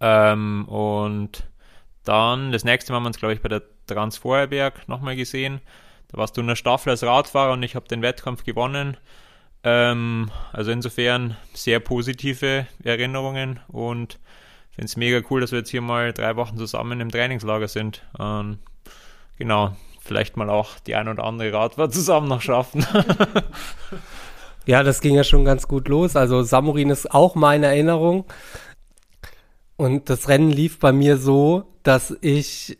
Ähm, 0.00 0.66
und 0.68 1.44
dann, 2.04 2.52
das 2.52 2.64
nächste 2.64 2.92
Mal 2.92 2.96
haben 2.96 3.04
wir 3.04 3.08
uns, 3.08 3.18
glaube 3.18 3.34
ich, 3.34 3.42
bei 3.42 3.48
der 3.48 3.62
Transvorherberg 3.86 4.88
nochmal 4.88 5.16
gesehen. 5.16 5.60
Da 6.08 6.18
warst 6.18 6.36
du 6.36 6.40
in 6.40 6.46
der 6.46 6.56
Staffel 6.56 6.90
als 6.90 7.02
Radfahrer 7.02 7.52
und 7.52 7.62
ich 7.62 7.76
habe 7.76 7.88
den 7.88 8.02
Wettkampf 8.02 8.44
gewonnen. 8.44 8.96
Ähm, 9.62 10.30
also 10.52 10.70
insofern 10.70 11.36
sehr 11.52 11.80
positive 11.80 12.66
Erinnerungen 12.82 13.60
und 13.68 14.18
finde 14.80 14.86
es 14.86 14.96
mega 14.96 15.20
cool, 15.30 15.42
dass 15.42 15.52
wir 15.52 15.58
jetzt 15.58 15.70
hier 15.70 15.82
mal 15.82 16.12
drei 16.14 16.36
Wochen 16.36 16.56
zusammen 16.56 17.00
im 17.00 17.10
Trainingslager 17.10 17.68
sind. 17.68 18.02
Ähm, 18.18 18.58
genau, 19.36 19.76
vielleicht 20.00 20.38
mal 20.38 20.48
auch 20.48 20.78
die 20.80 20.94
ein 20.94 21.08
oder 21.08 21.24
andere 21.24 21.52
Radfahrt 21.52 21.92
zusammen 21.94 22.28
noch 22.28 22.40
schaffen. 22.40 22.86
Ja, 24.66 24.82
das 24.82 25.00
ging 25.00 25.14
ja 25.14 25.24
schon 25.24 25.44
ganz 25.44 25.66
gut 25.68 25.88
los. 25.88 26.16
Also 26.16 26.42
Samurin 26.42 26.90
ist 26.90 27.10
auch 27.10 27.34
meine 27.34 27.66
Erinnerung. 27.66 28.24
Und 29.76 30.10
das 30.10 30.28
Rennen 30.28 30.50
lief 30.50 30.78
bei 30.78 30.92
mir 30.92 31.16
so, 31.16 31.64
dass 31.82 32.16
ich 32.20 32.78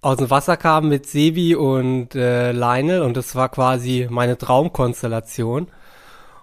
aus 0.00 0.18
dem 0.18 0.30
Wasser 0.30 0.56
kam 0.56 0.88
mit 0.88 1.06
Sebi 1.06 1.56
und 1.56 2.14
äh, 2.14 2.52
Lionel 2.52 3.02
und 3.02 3.16
das 3.16 3.34
war 3.34 3.48
quasi 3.48 4.06
meine 4.08 4.38
Traumkonstellation. 4.38 5.68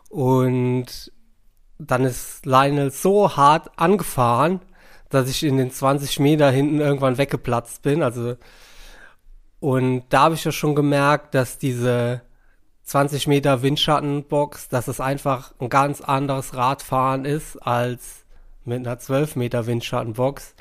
Und 0.09 1.11
dann 1.79 2.03
ist 2.03 2.45
Lionel 2.45 2.91
so 2.91 3.37
hart 3.37 3.71
angefahren, 3.77 4.59
dass 5.09 5.29
ich 5.29 5.43
in 5.43 5.57
den 5.57 5.71
20 5.71 6.19
Meter 6.19 6.51
hinten 6.51 6.81
irgendwann 6.81 7.17
weggeplatzt 7.17 7.83
bin. 7.83 8.03
Also 8.03 8.35
und 9.61 10.03
da 10.09 10.23
habe 10.23 10.35
ich 10.35 10.43
ja 10.43 10.51
schon 10.51 10.75
gemerkt, 10.75 11.33
dass 11.35 11.57
diese 11.57 12.21
20 12.85 13.27
Meter 13.27 13.61
Windschattenbox, 13.61 14.69
dass 14.69 14.87
es 14.87 14.99
einfach 14.99 15.53
ein 15.59 15.69
ganz 15.69 16.01
anderes 16.01 16.55
Radfahren 16.55 17.25
ist 17.25 17.57
als 17.57 18.25
mit 18.65 18.79
einer 18.79 18.99
12 18.99 19.35
Meter 19.35 19.65
Windschattenbox. 19.65 20.55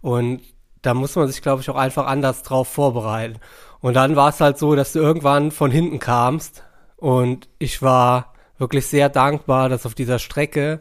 Und 0.00 0.40
da 0.82 0.94
muss 0.94 1.16
man 1.16 1.28
sich, 1.28 1.42
glaube 1.42 1.62
ich, 1.62 1.70
auch 1.70 1.76
einfach 1.76 2.06
anders 2.06 2.42
drauf 2.42 2.68
vorbereiten. 2.68 3.38
Und 3.80 3.94
dann 3.94 4.16
war 4.16 4.30
es 4.30 4.40
halt 4.40 4.58
so, 4.58 4.74
dass 4.74 4.92
du 4.92 4.98
irgendwann 4.98 5.50
von 5.50 5.70
hinten 5.70 5.98
kamst 5.98 6.64
und 6.96 7.48
ich 7.58 7.80
war 7.80 8.34
wirklich 8.58 8.86
sehr 8.86 9.08
dankbar, 9.08 9.70
dass 9.70 9.86
auf 9.86 9.94
dieser 9.94 10.18
Strecke 10.18 10.80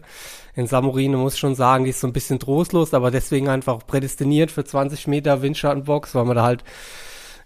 in 0.54 0.68
Samurine 0.68 1.16
muss 1.16 1.36
ich 1.36 1.40
schon 1.40 1.56
sagen, 1.56 1.86
die 1.86 1.92
ist 1.92 2.02
so 2.02 2.08
ein 2.08 2.14
bisschen 2.14 2.40
trostlos, 2.40 2.94
aber 2.94 3.10
deswegen 3.10 3.48
einfach 3.48 3.80
prädestiniert 3.88 4.52
für 4.52 4.66
20 4.66 5.08
Meter 5.08 5.42
Windschattenbox, 5.42 6.14
weil 6.14 6.26
man 6.26 6.36
da 6.36 6.44
halt 6.44 6.66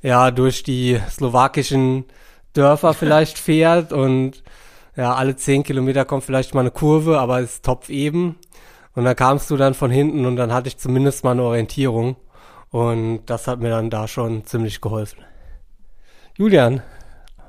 ja 0.02 0.32
durch 0.32 0.64
die 0.64 1.00
slowakischen 1.10 2.06
Dörfer 2.54 2.94
vielleicht 2.94 3.38
fährt 3.38 3.92
und 3.92 4.44
ja, 4.96 5.16
alle 5.16 5.36
zehn 5.36 5.64
Kilometer 5.64 6.06
kommt 6.06 6.24
vielleicht 6.24 6.54
mal 6.54 6.62
eine 6.62 6.72
Kurve, 6.72 7.20
aber 7.20 7.40
ist 7.40 7.66
top 7.66 7.90
eben. 7.90 8.38
Und 8.96 9.06
dann 9.06 9.16
kamst 9.16 9.50
du 9.50 9.58
dann 9.58 9.74
von 9.74 9.90
hinten 9.90 10.26
und 10.26 10.36
dann 10.36 10.54
hatte 10.54 10.68
ich 10.68 10.78
zumindest 10.78 11.24
mal 11.24 11.32
eine 11.32 11.44
Orientierung. 11.44 12.16
Und 12.70 13.26
das 13.26 13.48
hat 13.48 13.60
mir 13.60 13.70
dann 13.70 13.90
da 13.90 14.08
schon 14.08 14.46
ziemlich 14.46 14.82
geholfen. 14.82 15.24
Julian, 16.36 16.82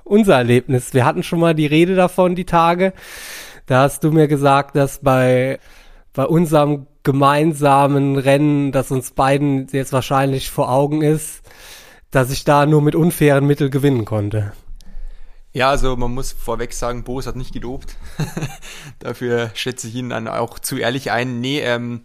unser 0.04 0.36
Erlebnis. 0.36 0.94
Wir 0.94 1.04
hatten 1.04 1.22
schon 1.22 1.40
mal 1.40 1.54
die 1.54 1.66
Rede 1.66 1.94
davon, 1.94 2.34
die 2.34 2.44
Tage. 2.44 2.92
Da 3.66 3.82
hast 3.82 4.04
du 4.04 4.12
mir 4.12 4.28
gesagt, 4.28 4.76
dass 4.76 4.98
bei, 4.98 5.58
bei 6.12 6.26
unserem 6.26 6.86
gemeinsamen 7.02 8.16
Rennen, 8.16 8.72
das 8.72 8.90
uns 8.90 9.10
beiden 9.10 9.66
jetzt 9.72 9.92
wahrscheinlich 9.92 10.50
vor 10.50 10.70
Augen 10.70 11.02
ist, 11.02 11.42
dass 12.10 12.30
ich 12.30 12.44
da 12.44 12.66
nur 12.66 12.82
mit 12.82 12.94
unfairen 12.94 13.46
Mitteln 13.46 13.70
gewinnen 13.70 14.04
konnte. 14.04 14.52
Ja, 15.54 15.70
also 15.70 15.96
man 15.96 16.12
muss 16.12 16.32
vorweg 16.32 16.72
sagen, 16.72 17.04
Boris 17.04 17.28
hat 17.28 17.36
nicht 17.36 17.52
gedopt. 17.52 17.96
Dafür 18.98 19.52
schätze 19.54 19.86
ich 19.86 19.94
ihn 19.94 20.10
dann 20.10 20.26
auch 20.26 20.58
zu 20.58 20.76
ehrlich 20.76 21.12
ein. 21.12 21.40
Nee, 21.40 21.60
ähm, 21.60 22.02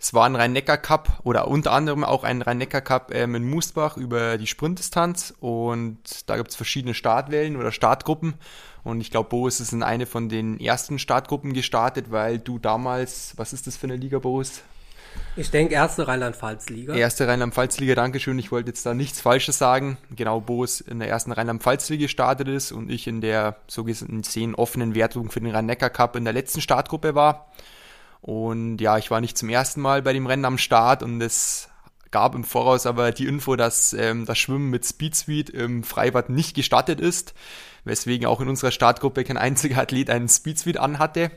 es 0.00 0.14
war 0.14 0.26
ein 0.26 0.34
Rhein-Neckar-Cup 0.34 1.20
oder 1.22 1.46
unter 1.46 1.70
anderem 1.70 2.02
auch 2.02 2.24
ein 2.24 2.42
Rhein-Neckar-Cup 2.42 3.14
ähm, 3.14 3.36
in 3.36 3.48
Moosbach 3.48 3.96
über 3.96 4.36
die 4.36 4.48
Sprintdistanz 4.48 5.32
und 5.38 6.28
da 6.28 6.36
gibt 6.36 6.50
es 6.50 6.56
verschiedene 6.56 6.92
Startwellen 6.92 7.56
oder 7.56 7.70
Startgruppen 7.70 8.34
und 8.82 9.00
ich 9.00 9.12
glaube, 9.12 9.28
Boris 9.28 9.60
ist 9.60 9.72
in 9.72 9.84
eine 9.84 10.06
von 10.06 10.28
den 10.28 10.58
ersten 10.58 10.98
Startgruppen 10.98 11.52
gestartet, 11.52 12.10
weil 12.10 12.40
du 12.40 12.58
damals, 12.58 13.32
was 13.36 13.52
ist 13.52 13.68
das 13.68 13.76
für 13.76 13.86
eine 13.86 13.96
Liga, 13.96 14.18
Boris? 14.18 14.62
Ich 15.36 15.50
denke, 15.50 15.74
erste 15.74 16.08
Rheinland-Pfalz-Liga. 16.08 16.94
Erste 16.94 17.28
Rheinland-Pfalz-Liga, 17.28 17.94
Dankeschön. 17.94 18.38
Ich 18.38 18.50
wollte 18.50 18.70
jetzt 18.70 18.84
da 18.84 18.94
nichts 18.94 19.20
Falsches 19.20 19.58
sagen. 19.58 19.96
Genau, 20.10 20.40
Boris 20.40 20.80
in 20.80 20.98
der 20.98 21.08
ersten 21.08 21.32
Rheinland-Pfalz-Liga 21.32 22.02
gestartet 22.02 22.48
ist 22.48 22.72
und 22.72 22.90
ich 22.90 23.06
in 23.06 23.20
der 23.20 23.56
so 23.68 23.84
gesehen 23.84 24.54
offenen 24.54 24.94
Wertung 24.94 25.30
für 25.30 25.40
den 25.40 25.54
Rhein-Neckar-Cup 25.54 26.16
in 26.16 26.24
der 26.24 26.32
letzten 26.32 26.60
Startgruppe 26.60 27.14
war. 27.14 27.52
Und 28.20 28.78
ja, 28.80 28.98
ich 28.98 29.10
war 29.10 29.20
nicht 29.20 29.38
zum 29.38 29.48
ersten 29.48 29.80
Mal 29.80 30.02
bei 30.02 30.12
dem 30.12 30.26
Rennen 30.26 30.44
am 30.44 30.58
Start 30.58 31.02
und 31.02 31.20
es 31.20 31.68
gab 32.10 32.34
im 32.34 32.44
Voraus 32.44 32.86
aber 32.86 33.12
die 33.12 33.26
Info, 33.26 33.56
dass 33.56 33.92
ähm, 33.92 34.26
das 34.26 34.38
Schwimmen 34.38 34.70
mit 34.70 34.84
Speed 34.84 35.14
Suite 35.14 35.50
im 35.50 35.84
Freibad 35.84 36.30
nicht 36.30 36.54
gestattet 36.54 37.00
ist, 37.00 37.34
weswegen 37.84 38.26
auch 38.26 38.40
in 38.40 38.48
unserer 38.48 38.70
Startgruppe 38.70 39.24
kein 39.24 39.36
einziger 39.36 39.78
Athlet 39.78 40.10
einen 40.10 40.28
Speed 40.28 40.58
Suite 40.58 40.78
anhatte. 40.78 41.30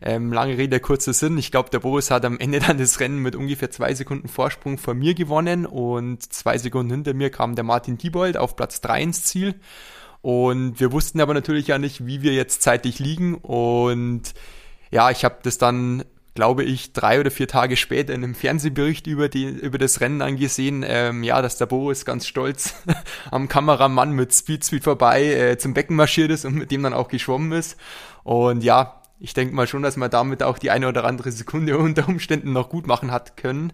Ähm, 0.00 0.32
lange 0.32 0.56
Rede, 0.56 0.80
kurzer 0.80 1.12
Sinn. 1.12 1.38
Ich 1.38 1.50
glaube, 1.50 1.70
der 1.70 1.80
Boris 1.80 2.10
hat 2.10 2.24
am 2.24 2.38
Ende 2.38 2.60
dann 2.60 2.78
das 2.78 3.00
Rennen 3.00 3.18
mit 3.18 3.36
ungefähr 3.36 3.70
zwei 3.70 3.94
Sekunden 3.94 4.28
Vorsprung 4.28 4.78
vor 4.78 4.94
mir 4.94 5.14
gewonnen 5.14 5.66
und 5.66 6.32
zwei 6.32 6.58
Sekunden 6.58 6.90
hinter 6.90 7.14
mir 7.14 7.30
kam 7.30 7.54
der 7.54 7.64
Martin 7.64 7.98
Diebold 7.98 8.36
auf 8.36 8.56
Platz 8.56 8.80
drei 8.80 9.02
ins 9.02 9.24
Ziel. 9.24 9.54
Und 10.20 10.80
wir 10.80 10.92
wussten 10.92 11.20
aber 11.20 11.34
natürlich 11.34 11.68
ja 11.68 11.78
nicht, 11.78 12.06
wie 12.06 12.22
wir 12.22 12.32
jetzt 12.32 12.62
zeitlich 12.62 12.98
liegen. 12.98 13.34
Und 13.36 14.34
ja, 14.90 15.10
ich 15.10 15.24
habe 15.24 15.38
das 15.42 15.58
dann 15.58 16.04
glaube 16.38 16.62
ich, 16.62 16.92
drei 16.92 17.18
oder 17.18 17.32
vier 17.32 17.48
Tage 17.48 17.76
später 17.76 18.14
in 18.14 18.22
einem 18.22 18.36
Fernsehbericht 18.36 19.08
über, 19.08 19.28
die, 19.28 19.46
über 19.46 19.76
das 19.76 20.00
Rennen 20.00 20.22
angesehen, 20.22 20.84
ähm, 20.86 21.24
ja, 21.24 21.42
dass 21.42 21.58
der 21.58 21.66
Boris 21.66 22.04
ganz 22.04 22.28
stolz 22.28 22.76
am 23.32 23.48
Kameramann 23.48 24.12
mit 24.12 24.32
Speed 24.32 24.64
Speed 24.64 24.84
vorbei 24.84 25.24
äh, 25.24 25.58
zum 25.58 25.74
Becken 25.74 25.96
marschiert 25.96 26.30
ist 26.30 26.44
und 26.44 26.54
mit 26.54 26.70
dem 26.70 26.84
dann 26.84 26.94
auch 26.94 27.08
geschwommen 27.08 27.50
ist. 27.50 27.76
Und 28.22 28.62
ja, 28.62 28.97
ich 29.20 29.34
denke 29.34 29.54
mal 29.54 29.66
schon, 29.66 29.82
dass 29.82 29.96
man 29.96 30.10
damit 30.10 30.42
auch 30.42 30.58
die 30.58 30.70
eine 30.70 30.88
oder 30.88 31.04
andere 31.04 31.32
Sekunde 31.32 31.78
unter 31.78 32.08
Umständen 32.08 32.52
noch 32.52 32.68
gut 32.68 32.86
machen 32.86 33.10
hat 33.10 33.36
können. 33.36 33.72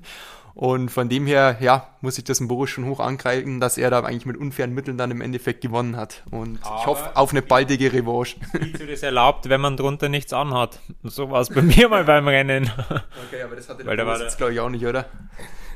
Und 0.54 0.90
von 0.90 1.08
dem 1.08 1.26
her, 1.26 1.56
ja, 1.58 1.88
muss 2.00 2.16
ich 2.16 2.22
das 2.22 2.38
im 2.38 2.46
Boris 2.46 2.70
schon 2.70 2.86
hoch 2.86 3.00
angreifen, 3.00 3.58
dass 3.58 3.76
er 3.76 3.90
da 3.90 4.00
eigentlich 4.00 4.24
mit 4.24 4.36
unfairen 4.36 4.72
Mitteln 4.72 4.96
dann 4.96 5.10
im 5.10 5.20
Endeffekt 5.20 5.62
gewonnen 5.62 5.96
hat. 5.96 6.22
Und 6.30 6.60
aber 6.62 6.78
ich 6.78 6.86
hoffe 6.86 7.16
auf 7.16 7.32
eine 7.32 7.42
baldige 7.42 7.92
Revanche. 7.92 8.36
Wie 8.52 8.70
du 8.70 8.86
das 8.86 9.02
erlaubt, 9.02 9.48
wenn 9.48 9.60
man 9.60 9.76
drunter 9.76 10.08
nichts 10.08 10.32
anhat. 10.32 10.78
So 11.02 11.28
war 11.30 11.40
es 11.40 11.48
bei 11.48 11.60
mir 11.60 11.88
mal 11.88 12.04
beim 12.04 12.28
Rennen. 12.28 12.70
Okay, 12.78 13.42
aber 13.42 13.56
das 13.56 13.68
hatte 13.68 13.82
der 13.82 14.04
Boris 14.04 14.20
jetzt 14.20 14.38
glaube 14.38 14.52
ich 14.52 14.60
auch 14.60 14.68
nicht, 14.68 14.86
oder? 14.86 15.06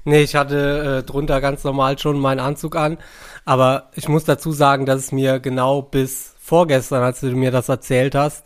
Nee, 0.04 0.22
ich 0.22 0.36
hatte 0.36 1.00
äh, 1.00 1.02
drunter 1.04 1.40
ganz 1.40 1.64
normal 1.64 1.98
schon 1.98 2.20
meinen 2.20 2.40
Anzug 2.40 2.76
an. 2.76 2.98
Aber 3.44 3.90
ich 3.94 4.08
muss 4.08 4.24
dazu 4.24 4.52
sagen, 4.52 4.86
dass 4.86 5.00
es 5.00 5.12
mir 5.12 5.40
genau 5.40 5.82
bis 5.82 6.36
vorgestern, 6.38 7.02
als 7.02 7.20
du 7.20 7.26
mir 7.32 7.50
das 7.50 7.68
erzählt 7.68 8.14
hast, 8.14 8.44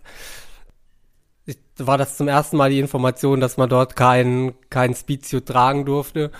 war 1.77 1.99
das 1.99 2.17
zum 2.17 2.29
ersten 2.29 2.57
Mal 2.57 2.71
die 2.71 2.81
Information, 2.81 3.41
dass 3.41 3.57
man 3.57 3.69
dort 3.69 3.97
kein, 3.97 4.55
kein 4.71 4.95
Speedsuit 4.95 5.47
tragen 5.47 5.85
durfte. 5.85 6.31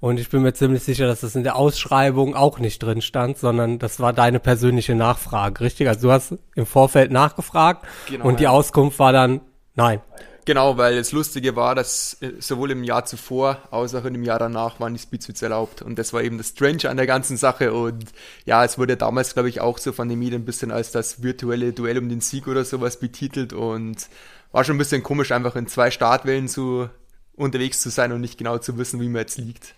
Und 0.00 0.20
ich 0.20 0.28
bin 0.28 0.42
mir 0.42 0.52
ziemlich 0.52 0.82
sicher, 0.82 1.06
dass 1.06 1.20
das 1.20 1.34
in 1.34 1.44
der 1.44 1.56
Ausschreibung 1.56 2.36
auch 2.36 2.58
nicht 2.58 2.82
drin 2.82 3.00
stand, 3.00 3.38
sondern 3.38 3.78
das 3.78 4.00
war 4.00 4.12
deine 4.12 4.38
persönliche 4.38 4.94
Nachfrage, 4.94 5.62
richtig? 5.62 5.88
Also 5.88 6.08
du 6.08 6.12
hast 6.12 6.34
im 6.54 6.66
Vorfeld 6.66 7.10
nachgefragt 7.10 7.86
genau, 8.06 8.26
und 8.26 8.38
die 8.38 8.46
Auskunft 8.46 8.98
war 8.98 9.12
dann 9.12 9.40
nein. 9.74 10.00
Genau, 10.44 10.76
weil 10.76 10.96
das 10.96 11.12
Lustige 11.12 11.56
war, 11.56 11.74
dass 11.74 12.18
äh, 12.20 12.32
sowohl 12.38 12.72
im 12.72 12.84
Jahr 12.84 13.06
zuvor 13.06 13.62
als 13.70 13.94
auch 13.94 14.04
im 14.04 14.22
Jahr 14.22 14.38
danach 14.38 14.78
waren 14.78 14.92
die 14.92 15.00
Speedsuits 15.00 15.40
erlaubt. 15.40 15.80
Und 15.80 15.98
das 15.98 16.12
war 16.12 16.22
eben 16.22 16.36
das 16.36 16.48
Strange 16.48 16.90
an 16.90 16.98
der 16.98 17.06
ganzen 17.06 17.38
Sache. 17.38 17.72
Und 17.72 18.04
ja, 18.44 18.62
es 18.62 18.76
wurde 18.76 18.98
damals, 18.98 19.32
glaube 19.32 19.48
ich, 19.48 19.62
auch 19.62 19.78
so 19.78 19.92
von 19.92 20.08
den 20.08 20.18
Medien 20.18 20.42
ein 20.42 20.44
bisschen 20.44 20.70
als 20.70 20.92
das 20.92 21.22
virtuelle 21.22 21.72
Duell 21.72 21.96
um 21.96 22.10
den 22.10 22.20
Sieg 22.20 22.46
oder 22.46 22.66
sowas 22.66 22.98
betitelt. 22.98 23.54
Und 23.54 24.06
war 24.54 24.62
schon 24.62 24.76
ein 24.76 24.78
bisschen 24.78 25.02
komisch, 25.02 25.32
einfach 25.32 25.56
in 25.56 25.66
zwei 25.66 25.90
Startwellen 25.90 26.46
zu 26.46 26.88
unterwegs 27.34 27.80
zu 27.80 27.90
sein 27.90 28.12
und 28.12 28.20
nicht 28.20 28.38
genau 28.38 28.56
zu 28.58 28.78
wissen, 28.78 29.00
wie 29.00 29.08
man 29.08 29.22
jetzt 29.22 29.36
liegt. 29.36 29.74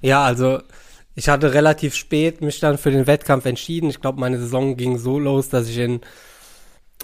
Ja, 0.00 0.24
also 0.24 0.60
ich 1.14 1.28
hatte 1.28 1.54
relativ 1.54 1.94
spät 1.94 2.40
mich 2.40 2.58
dann 2.58 2.78
für 2.78 2.90
den 2.90 3.06
Wettkampf 3.06 3.46
entschieden. 3.46 3.90
Ich 3.90 4.00
glaube, 4.00 4.18
meine 4.18 4.40
Saison 4.40 4.76
ging 4.76 4.98
so 4.98 5.20
los, 5.20 5.50
dass 5.50 5.68
ich 5.68 5.78
in 5.78 6.00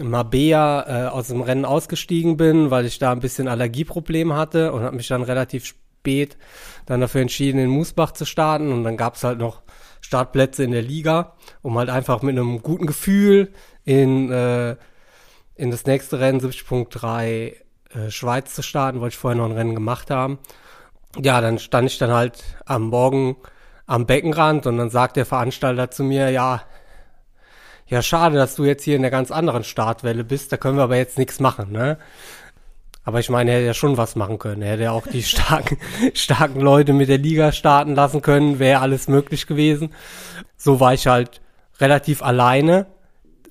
Mabea 0.03 1.07
äh, 1.07 1.09
aus 1.09 1.29
dem 1.29 1.41
Rennen 1.41 1.65
ausgestiegen 1.65 2.37
bin, 2.37 2.73
weil 2.73 2.85
ich 2.85 2.99
da 2.99 3.13
ein 3.13 3.21
bisschen 3.21 3.47
Allergieproblem 3.47 4.33
hatte 4.33 4.73
und 4.73 4.83
habe 4.83 4.97
mich 4.97 5.07
dann 5.07 5.23
relativ 5.23 5.67
spät 5.67 6.37
dann 6.87 7.01
dafür 7.01 7.21
entschieden, 7.21 7.61
in 7.61 7.71
Musbach 7.71 8.11
zu 8.11 8.25
starten. 8.25 8.73
Und 8.73 8.83
dann 8.83 8.97
gab 8.97 9.15
es 9.15 9.23
halt 9.23 9.39
noch 9.39 9.63
Startplätze 10.01 10.65
in 10.65 10.73
der 10.73 10.83
Liga, 10.83 11.37
um 11.63 11.79
halt 11.79 11.91
einfach 11.91 12.23
mit 12.23 12.37
einem 12.37 12.61
guten 12.61 12.87
Gefühl 12.87 13.53
in 13.85 14.33
äh, 14.33 14.75
in 15.59 15.71
das 15.71 15.85
nächste 15.85 16.21
Rennen 16.21 16.41
70.3 16.41 17.27
äh, 17.27 18.11
Schweiz 18.11 18.55
zu 18.55 18.63
starten, 18.63 19.01
wollte 19.01 19.15
ich 19.15 19.19
vorher 19.19 19.37
noch 19.37 19.47
ein 19.47 19.57
Rennen 19.57 19.75
gemacht 19.75 20.11
haben. 20.11 20.39
Ja, 21.21 21.41
dann 21.41 21.59
stand 21.59 21.91
ich 21.91 21.99
dann 21.99 22.13
halt 22.13 22.43
am 22.65 22.89
Morgen 22.89 23.37
am 23.87 24.07
Beckenrand 24.07 24.67
und 24.67 24.79
dann 24.79 24.89
sagt 24.89 25.17
der 25.17 25.27
Veranstalter 25.27 25.91
zu 25.91 26.05
mir, 26.05 26.31
ja, 26.31 26.63
ja, 27.87 28.03
schade, 28.03 28.37
dass 28.37 28.55
du 28.55 28.65
jetzt 28.65 28.85
hier 28.85 28.97
in 28.97 29.03
der 29.03 29.11
ganz 29.11 29.31
anderen 29.31 29.65
Startwelle 29.65 30.23
bist, 30.23 30.53
da 30.53 30.59
können 30.59 30.77
wir 30.77 30.85
aber 30.85 30.97
jetzt 30.97 31.19
nichts 31.19 31.41
machen, 31.41 31.73
ne? 31.73 31.99
Aber 33.03 33.21
ich 33.21 33.31
meine, 33.31 33.51
er 33.51 33.57
hätte 33.57 33.67
ja 33.69 33.75
schon 33.75 33.97
was 33.97 34.17
machen 34.17 34.39
können. 34.39 34.61
Er 34.61 34.73
hätte 34.73 34.83
ja 34.83 34.91
auch 34.93 35.07
die 35.07 35.23
starken, 35.25 35.79
starken 36.13 36.61
Leute 36.61 36.93
mit 36.93 37.09
der 37.09 37.17
Liga 37.17 37.53
starten 37.53 37.95
lassen 37.95 38.21
können, 38.21 38.59
wäre 38.59 38.83
alles 38.83 39.09
möglich 39.09 39.47
gewesen. 39.47 39.95
So 40.59 40.79
war 40.79 40.93
ich 40.93 41.07
halt 41.07 41.41
relativ 41.81 42.23
alleine 42.23 42.87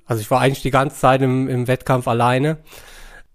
also 0.08 0.22
ich 0.22 0.32
war 0.32 0.42
eigentlich 0.42 0.64
die 0.64 0.72
ganze 0.72 0.98
Zeit 0.98 1.22
im, 1.22 1.48
im 1.48 1.68
Wettkampf 1.68 2.08
alleine. 2.08 2.58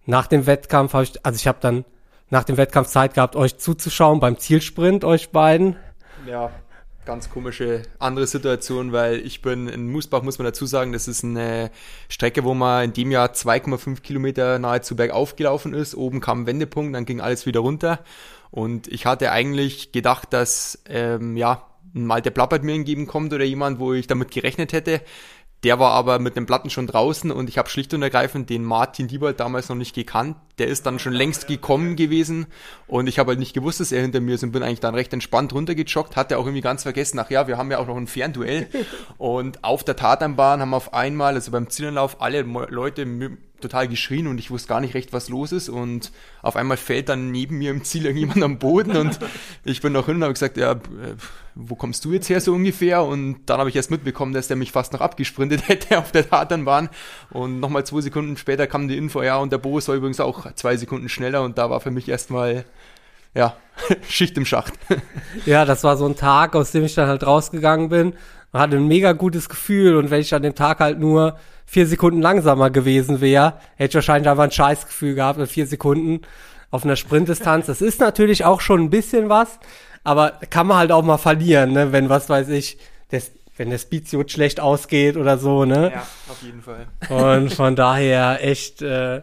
Nach 0.06 0.26
dem 0.26 0.46
Wettkampf 0.46 0.94
habe 0.94 1.04
ich, 1.04 1.24
also 1.24 1.36
ich 1.36 1.46
habe 1.46 1.58
dann 1.60 1.84
nach 2.30 2.44
dem 2.44 2.56
Wettkampf 2.56 2.88
Zeit 2.88 3.14
gehabt, 3.14 3.36
euch 3.36 3.58
zuzuschauen 3.58 4.18
beim 4.18 4.38
Zielsprint, 4.38 5.04
euch 5.04 5.30
beiden. 5.30 5.76
Ja, 6.26 6.50
ganz 7.04 7.30
komische 7.30 7.82
andere 7.98 8.26
Situation, 8.26 8.92
weil 8.92 9.16
ich 9.16 9.42
bin 9.42 9.68
in 9.68 9.90
Musbach, 9.90 10.22
muss 10.22 10.38
man 10.38 10.46
dazu 10.46 10.66
sagen, 10.66 10.92
das 10.92 11.08
ist 11.08 11.24
eine 11.24 11.70
Strecke, 12.08 12.44
wo 12.44 12.54
man 12.54 12.84
in 12.84 12.92
dem 12.92 13.10
Jahr 13.10 13.28
2,5 13.28 14.00
Kilometer 14.00 14.58
nahezu 14.58 14.96
bergauf 14.96 15.36
gelaufen 15.36 15.74
ist. 15.74 15.94
Oben 15.94 16.20
kam 16.20 16.42
ein 16.42 16.46
Wendepunkt, 16.46 16.94
dann 16.94 17.04
ging 17.04 17.20
alles 17.20 17.44
wieder 17.44 17.60
runter. 17.60 18.00
Und 18.50 18.88
ich 18.88 19.06
hatte 19.06 19.32
eigentlich 19.32 19.92
gedacht, 19.92 20.32
dass 20.32 20.82
ähm, 20.88 21.36
ja 21.36 21.66
ein 21.94 22.06
Malte 22.06 22.30
Plappert 22.30 22.62
mir 22.62 22.74
entgegenkommt 22.74 23.32
oder 23.32 23.44
jemand, 23.44 23.78
wo 23.78 23.92
ich 23.92 24.06
damit 24.06 24.30
gerechnet 24.30 24.72
hätte. 24.72 25.00
Der 25.64 25.78
war 25.78 25.92
aber 25.92 26.18
mit 26.18 26.34
den 26.34 26.44
Platten 26.44 26.70
schon 26.70 26.88
draußen 26.88 27.30
und 27.30 27.48
ich 27.48 27.56
habe 27.56 27.68
schlicht 27.68 27.94
und 27.94 28.02
ergreifend 28.02 28.50
den 28.50 28.64
Martin 28.64 29.06
Diebold 29.06 29.38
damals 29.38 29.68
noch 29.68 29.76
nicht 29.76 29.94
gekannt. 29.94 30.36
Der 30.58 30.66
ist 30.66 30.86
dann 30.86 30.98
schon 30.98 31.12
längst 31.12 31.46
gekommen 31.46 31.94
gewesen 31.94 32.46
und 32.88 33.06
ich 33.06 33.20
habe 33.20 33.30
halt 33.30 33.38
nicht 33.38 33.54
gewusst, 33.54 33.78
dass 33.78 33.92
er 33.92 34.02
hinter 34.02 34.20
mir 34.20 34.34
ist 34.34 34.42
und 34.42 34.50
bin 34.50 34.64
eigentlich 34.64 34.80
dann 34.80 34.96
recht 34.96 35.12
entspannt 35.12 35.52
runtergejoggt. 35.54 36.16
Hatte 36.16 36.38
auch 36.38 36.46
irgendwie 36.46 36.62
ganz 36.62 36.82
vergessen, 36.82 37.20
ach 37.20 37.30
ja, 37.30 37.46
wir 37.46 37.58
haben 37.58 37.70
ja 37.70 37.78
auch 37.78 37.86
noch 37.86 37.96
ein 37.96 38.08
Fernduell. 38.08 38.66
und 39.18 39.62
auf 39.62 39.84
der 39.84 39.94
Tatanbahn 39.94 40.60
haben 40.60 40.74
auf 40.74 40.94
einmal, 40.94 41.34
also 41.34 41.52
beim 41.52 41.70
Zielanlauf, 41.70 42.20
alle 42.20 42.42
Leute 42.42 43.06
total 43.62 43.88
geschrien 43.88 44.26
und 44.26 44.38
ich 44.38 44.50
wusste 44.50 44.68
gar 44.68 44.80
nicht 44.80 44.94
recht, 44.94 45.12
was 45.12 45.28
los 45.28 45.52
ist. 45.52 45.68
Und 45.68 46.12
auf 46.42 46.56
einmal 46.56 46.76
fällt 46.76 47.08
dann 47.08 47.30
neben 47.30 47.58
mir 47.58 47.70
im 47.70 47.84
Ziel 47.84 48.04
irgendjemand 48.04 48.42
am 48.42 48.58
Boden 48.58 48.96
und 48.96 49.18
ich 49.64 49.80
bin 49.80 49.92
noch 49.92 50.06
hin 50.06 50.16
und 50.16 50.24
habe 50.24 50.34
gesagt, 50.34 50.56
ja, 50.56 50.72
äh, 50.72 50.76
wo 51.54 51.74
kommst 51.74 52.04
du 52.04 52.12
jetzt 52.12 52.28
her 52.28 52.40
so 52.40 52.52
ungefähr? 52.52 53.02
Und 53.02 53.40
dann 53.46 53.58
habe 53.58 53.70
ich 53.70 53.76
erst 53.76 53.90
mitbekommen, 53.90 54.32
dass 54.32 54.48
der 54.48 54.56
mich 54.56 54.72
fast 54.72 54.92
noch 54.92 55.00
abgesprintet 55.00 55.68
hätte 55.68 55.98
auf 55.98 56.12
der 56.12 56.28
Tatanbahn. 56.28 56.90
Und 57.30 57.60
nochmal 57.60 57.84
zwei 57.84 58.00
Sekunden 58.00 58.36
später 58.36 58.66
kam 58.66 58.88
die 58.88 58.96
Info, 58.96 59.22
ja, 59.22 59.38
und 59.38 59.52
der 59.52 59.58
Boris 59.58 59.88
war 59.88 59.94
übrigens 59.94 60.20
auch 60.20 60.52
zwei 60.54 60.76
Sekunden 60.76 61.08
schneller 61.08 61.42
und 61.42 61.58
da 61.58 61.70
war 61.70 61.80
für 61.80 61.90
mich 61.90 62.08
erstmal 62.08 62.64
ja, 63.34 63.56
Schicht 64.08 64.36
im 64.36 64.44
Schacht. 64.44 64.74
Ja, 65.46 65.64
das 65.64 65.84
war 65.84 65.96
so 65.96 66.06
ein 66.06 66.16
Tag, 66.16 66.54
aus 66.54 66.72
dem 66.72 66.84
ich 66.84 66.94
dann 66.94 67.08
halt 67.08 67.26
rausgegangen 67.26 67.88
bin 67.88 68.14
und 68.52 68.60
hatte 68.60 68.76
ein 68.76 68.88
mega 68.88 69.12
gutes 69.12 69.48
Gefühl 69.48 69.96
und 69.96 70.10
wenn 70.10 70.20
ich 70.20 70.34
an 70.34 70.42
dem 70.42 70.54
Tag 70.54 70.80
halt 70.80 70.98
nur 70.98 71.38
vier 71.72 71.86
Sekunden 71.86 72.20
langsamer 72.20 72.68
gewesen 72.68 73.22
wäre, 73.22 73.54
hätte 73.76 73.88
ich 73.88 73.94
wahrscheinlich 73.94 74.28
einfach 74.28 74.44
ein 74.44 74.50
Scheißgefühl 74.50 75.14
gehabt 75.14 75.38
in 75.38 75.46
vier 75.46 75.66
Sekunden. 75.66 76.20
auf 76.70 76.84
einer 76.84 76.96
Sprintdistanz. 76.96 77.66
Das 77.66 77.80
ist 77.80 78.00
natürlich 78.00 78.44
auch 78.44 78.60
schon 78.60 78.80
ein 78.80 78.90
bisschen 78.90 79.28
was, 79.28 79.58
aber 80.04 80.32
kann 80.50 80.66
man 80.66 80.78
halt 80.78 80.92
auch 80.92 81.02
mal 81.02 81.18
verlieren, 81.18 81.72
ne? 81.72 81.92
wenn, 81.92 82.08
was 82.08 82.28
weiß 82.28 82.48
ich, 82.48 82.78
das, 83.10 83.30
wenn 83.56 83.70
der 83.70 83.78
Speedsuit 83.78 84.30
schlecht 84.30 84.58
ausgeht 84.58 85.16
oder 85.16 85.38
so, 85.38 85.64
ne? 85.64 85.92
Ja, 85.94 86.06
auf 86.28 86.42
jeden 86.42 86.62
Fall. 86.62 86.88
Und 87.10 87.52
von 87.52 87.76
daher 87.76 88.42
echt, 88.42 88.82
äh, 88.82 89.22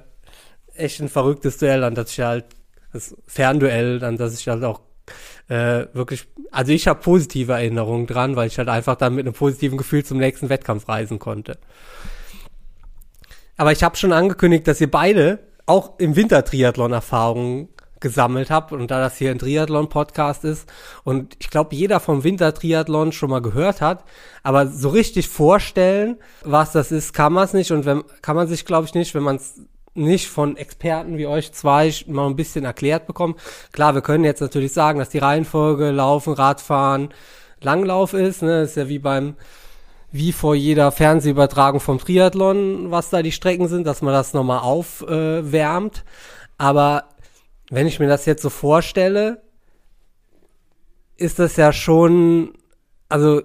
echt 0.75 1.01
ein 1.01 1.09
verrücktes 1.09 1.57
Duell, 1.57 1.83
an 1.83 1.95
das 1.95 2.11
ich 2.11 2.19
halt, 2.19 2.45
das 2.93 3.15
Fernduell, 3.27 4.03
an 4.03 4.17
das 4.17 4.39
ich 4.39 4.47
halt 4.47 4.63
auch 4.63 4.81
äh, 5.49 5.85
wirklich, 5.93 6.27
also 6.51 6.71
ich 6.71 6.87
habe 6.87 6.99
positive 7.01 7.53
Erinnerungen 7.53 8.05
dran, 8.05 8.35
weil 8.35 8.47
ich 8.47 8.57
halt 8.59 8.69
einfach 8.69 8.95
dann 8.95 9.15
mit 9.15 9.25
einem 9.25 9.33
positiven 9.33 9.77
Gefühl 9.77 10.03
zum 10.05 10.19
nächsten 10.19 10.49
Wettkampf 10.49 10.87
reisen 10.87 11.19
konnte. 11.19 11.57
Aber 13.59 13.73
ich 13.73 13.83
habe 13.83 13.97
schon 13.97 14.13
angekündigt, 14.13 14.69
dass 14.69 14.79
ihr 14.79 14.89
beide 14.89 15.39
auch 15.65 15.99
im 15.99 16.15
Winter 16.15 16.45
Triathlon 16.45 16.93
Erfahrungen 16.93 17.67
gesammelt 17.99 18.49
habt 18.49 18.71
und 18.71 18.89
da 18.89 19.01
das 19.01 19.17
hier 19.17 19.31
ein 19.31 19.37
Triathlon-Podcast 19.37 20.45
ist 20.45 20.69
und 21.03 21.35
ich 21.39 21.49
glaube, 21.49 21.75
jeder 21.75 21.99
vom 21.99 22.23
Winter-Triathlon 22.23 23.11
schon 23.11 23.29
mal 23.29 23.41
gehört 23.41 23.81
hat, 23.81 24.05
aber 24.43 24.67
so 24.67 24.87
richtig 24.87 25.27
vorstellen, 25.27 26.15
was 26.45 26.71
das 26.71 26.93
ist, 26.93 27.11
kann 27.11 27.33
man 27.33 27.43
es 27.43 27.53
nicht 27.53 27.73
und 27.73 27.85
wenn, 27.85 28.03
kann 28.21 28.37
man 28.37 28.47
sich, 28.47 28.63
glaube 28.63 28.87
ich, 28.87 28.93
nicht, 28.93 29.13
wenn 29.13 29.23
man 29.23 29.35
es 29.35 29.59
nicht 29.93 30.29
von 30.29 30.55
Experten 30.55 31.17
wie 31.17 31.27
euch 31.27 31.51
zwei 31.51 31.93
mal 32.07 32.27
ein 32.27 32.37
bisschen 32.37 32.63
erklärt 32.63 33.07
bekommen. 33.07 33.35
Klar, 33.73 33.93
wir 33.93 34.01
können 34.01 34.23
jetzt 34.23 34.39
natürlich 34.39 34.71
sagen, 34.71 34.99
dass 34.99 35.09
die 35.09 35.17
Reihenfolge 35.17 35.91
Laufen, 35.91 36.31
Radfahren, 36.31 37.09
Langlauf 37.59 38.13
ist. 38.13 38.41
Ne? 38.41 38.61
Ist 38.61 38.77
ja 38.77 38.87
wie 38.87 38.99
beim 38.99 39.35
wie 40.11 40.31
vor 40.31 40.55
jeder 40.55 40.91
Fernsehübertragung 40.91 41.79
vom 41.79 41.99
Triathlon, 41.99 42.91
was 42.91 43.09
da 43.09 43.21
die 43.21 43.31
Strecken 43.31 43.67
sind, 43.67 43.85
dass 43.85 44.01
man 44.01 44.13
das 44.13 44.33
nochmal 44.33 44.59
aufwärmt. 44.59 46.03
Aber 46.57 47.05
wenn 47.69 47.87
ich 47.87 47.99
mir 47.99 48.07
das 48.07 48.25
jetzt 48.25 48.41
so 48.41 48.49
vorstelle, 48.49 49.41
ist 51.17 51.37
das 51.37 51.57
ja 51.57 51.71
schon, 51.71 52.53
also 53.07 53.41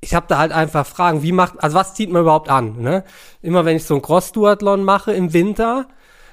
ich 0.00 0.14
habe 0.14 0.26
da 0.28 0.38
halt 0.38 0.52
einfach 0.52 0.86
Fragen, 0.86 1.22
wie 1.22 1.32
macht, 1.32 1.62
also 1.62 1.76
was 1.76 1.94
zieht 1.94 2.10
man 2.10 2.22
überhaupt 2.22 2.48
an? 2.48 2.80
Ne? 2.80 3.04
Immer 3.42 3.64
wenn 3.64 3.76
ich 3.76 3.84
so 3.84 3.94
ein 3.94 4.02
Cross-Duathlon 4.02 4.82
mache 4.82 5.12
im 5.12 5.32
Winter, 5.32 5.88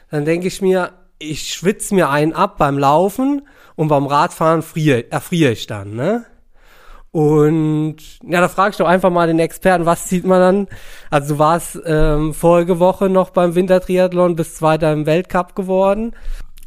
dann 0.10 0.26
denke 0.26 0.48
ich 0.48 0.62
mir, 0.62 0.94
ich 1.20 1.54
schwitze 1.54 1.96
mir 1.96 2.10
einen 2.10 2.34
ab 2.34 2.58
beim 2.58 2.78
Laufen 2.78 3.48
und 3.76 3.88
beim 3.88 4.06
Radfahren 4.06 4.62
friere, 4.62 5.12
erfriere 5.12 5.52
ich 5.52 5.68
dann. 5.68 5.96
Ne? 5.96 6.26
Und 7.18 7.98
ja, 8.30 8.42
da 8.42 8.48
frage 8.48 8.70
ich 8.70 8.78
doch 8.78 8.86
einfach 8.86 9.10
mal 9.10 9.26
den 9.26 9.40
Experten, 9.40 9.88
was 9.88 10.06
zieht 10.06 10.24
man 10.24 10.40
dann? 10.40 10.68
Also 11.10 11.34
du 11.34 11.40
warst 11.40 11.80
ähm, 11.84 12.32
vorige 12.36 12.78
Woche 12.78 13.10
noch 13.10 13.32
beim 13.32 13.56
Wintertriathlon, 13.56 14.36
bis 14.36 14.54
Zweiter 14.54 14.94
im 14.94 15.08
Weltcup 15.08 15.56
geworden. 15.56 16.16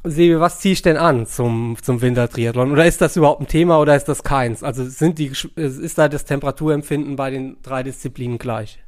Sebi, 0.03 0.41
was 0.41 0.59
ziehe 0.59 0.73
ich 0.73 0.83
denn 0.83 0.97
an 0.97 1.27
zum, 1.27 1.77
zum 1.81 2.03
Wintertriathlon? 2.03 2.73
Oder 2.73 2.85
ist 2.85 3.01
das 3.01 3.17
überhaupt 3.17 3.43
ein 3.43 3.47
Thema 3.47 3.79
oder 3.79 3.95
ist 3.95 4.07
das 4.07 4.25
keins? 4.25 4.65
Also 4.65 4.85
sind 4.87 5.21
die, 5.21 5.31
ist 5.55 5.99
da 5.99 6.09
das 6.09 6.25
Temperaturempfinden 6.25 7.15
bei 7.15 7.31
den 7.31 7.59
drei 7.63 7.85
Disziplinen 7.85 8.39
gleich? 8.39 8.81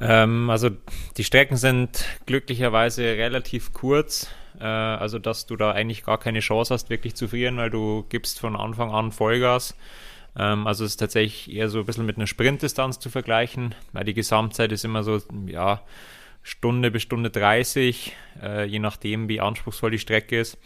Ähm, 0.00 0.50
also 0.50 0.70
die 1.18 1.24
Strecken 1.24 1.56
sind 1.56 2.04
glücklicherweise 2.26 3.04
relativ 3.04 3.72
kurz, 3.72 4.26
äh, 4.60 4.64
also 4.64 5.18
dass 5.18 5.46
du 5.46 5.56
da 5.56 5.72
eigentlich 5.72 6.04
gar 6.04 6.18
keine 6.18 6.40
Chance 6.40 6.74
hast, 6.74 6.90
wirklich 6.90 7.14
zu 7.14 7.28
frieren, 7.28 7.56
weil 7.56 7.70
du 7.70 8.04
gibst 8.08 8.40
von 8.40 8.56
Anfang 8.56 8.90
an 8.90 9.12
Vollgas. 9.12 9.76
Ähm, 10.36 10.66
also 10.66 10.84
es 10.84 10.92
ist 10.92 10.96
tatsächlich 10.98 11.54
eher 11.54 11.68
so 11.68 11.80
ein 11.80 11.86
bisschen 11.86 12.06
mit 12.06 12.16
einer 12.16 12.26
Sprintdistanz 12.26 12.98
zu 12.98 13.10
vergleichen, 13.10 13.74
weil 13.92 14.04
die 14.04 14.14
Gesamtzeit 14.14 14.72
ist 14.72 14.84
immer 14.84 15.02
so, 15.02 15.20
ja, 15.46 15.82
Stunde 16.42 16.90
bis 16.90 17.02
Stunde 17.02 17.30
30, 17.30 18.16
äh, 18.42 18.64
je 18.64 18.78
nachdem, 18.78 19.28
wie 19.28 19.40
anspruchsvoll 19.40 19.90
die 19.90 19.98
Strecke 19.98 20.40
ist. 20.40 20.58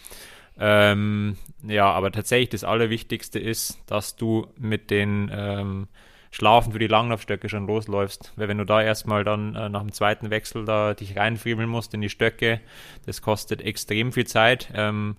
Ähm, 0.59 1.37
ja, 1.66 1.90
aber 1.90 2.12
tatsächlich 2.12 2.50
das 2.50 2.64
Allerwichtigste 2.64 3.40
ist, 3.40 3.78
dass 3.87 4.14
du 4.14 4.46
mit 4.57 4.90
den 4.90 5.30
ähm, 5.35 5.88
Schlafen 6.34 6.72
für 6.72 6.80
die 6.80 6.88
Langlaufstöcke 6.88 7.48
schon 7.48 7.68
losläufst. 7.68 8.32
Weil 8.34 8.48
wenn 8.48 8.58
du 8.58 8.66
da 8.66 8.82
erstmal 8.82 9.22
dann 9.22 9.54
äh, 9.54 9.68
nach 9.68 9.82
dem 9.82 9.92
zweiten 9.92 10.30
Wechsel 10.30 10.64
da 10.64 10.92
dich 10.92 11.16
reinfriemeln 11.16 11.68
musst 11.68 11.94
in 11.94 12.00
die 12.00 12.08
Stöcke, 12.08 12.60
das 13.06 13.22
kostet 13.22 13.62
extrem 13.62 14.12
viel 14.12 14.26
Zeit. 14.26 14.68
Ähm, 14.74 15.14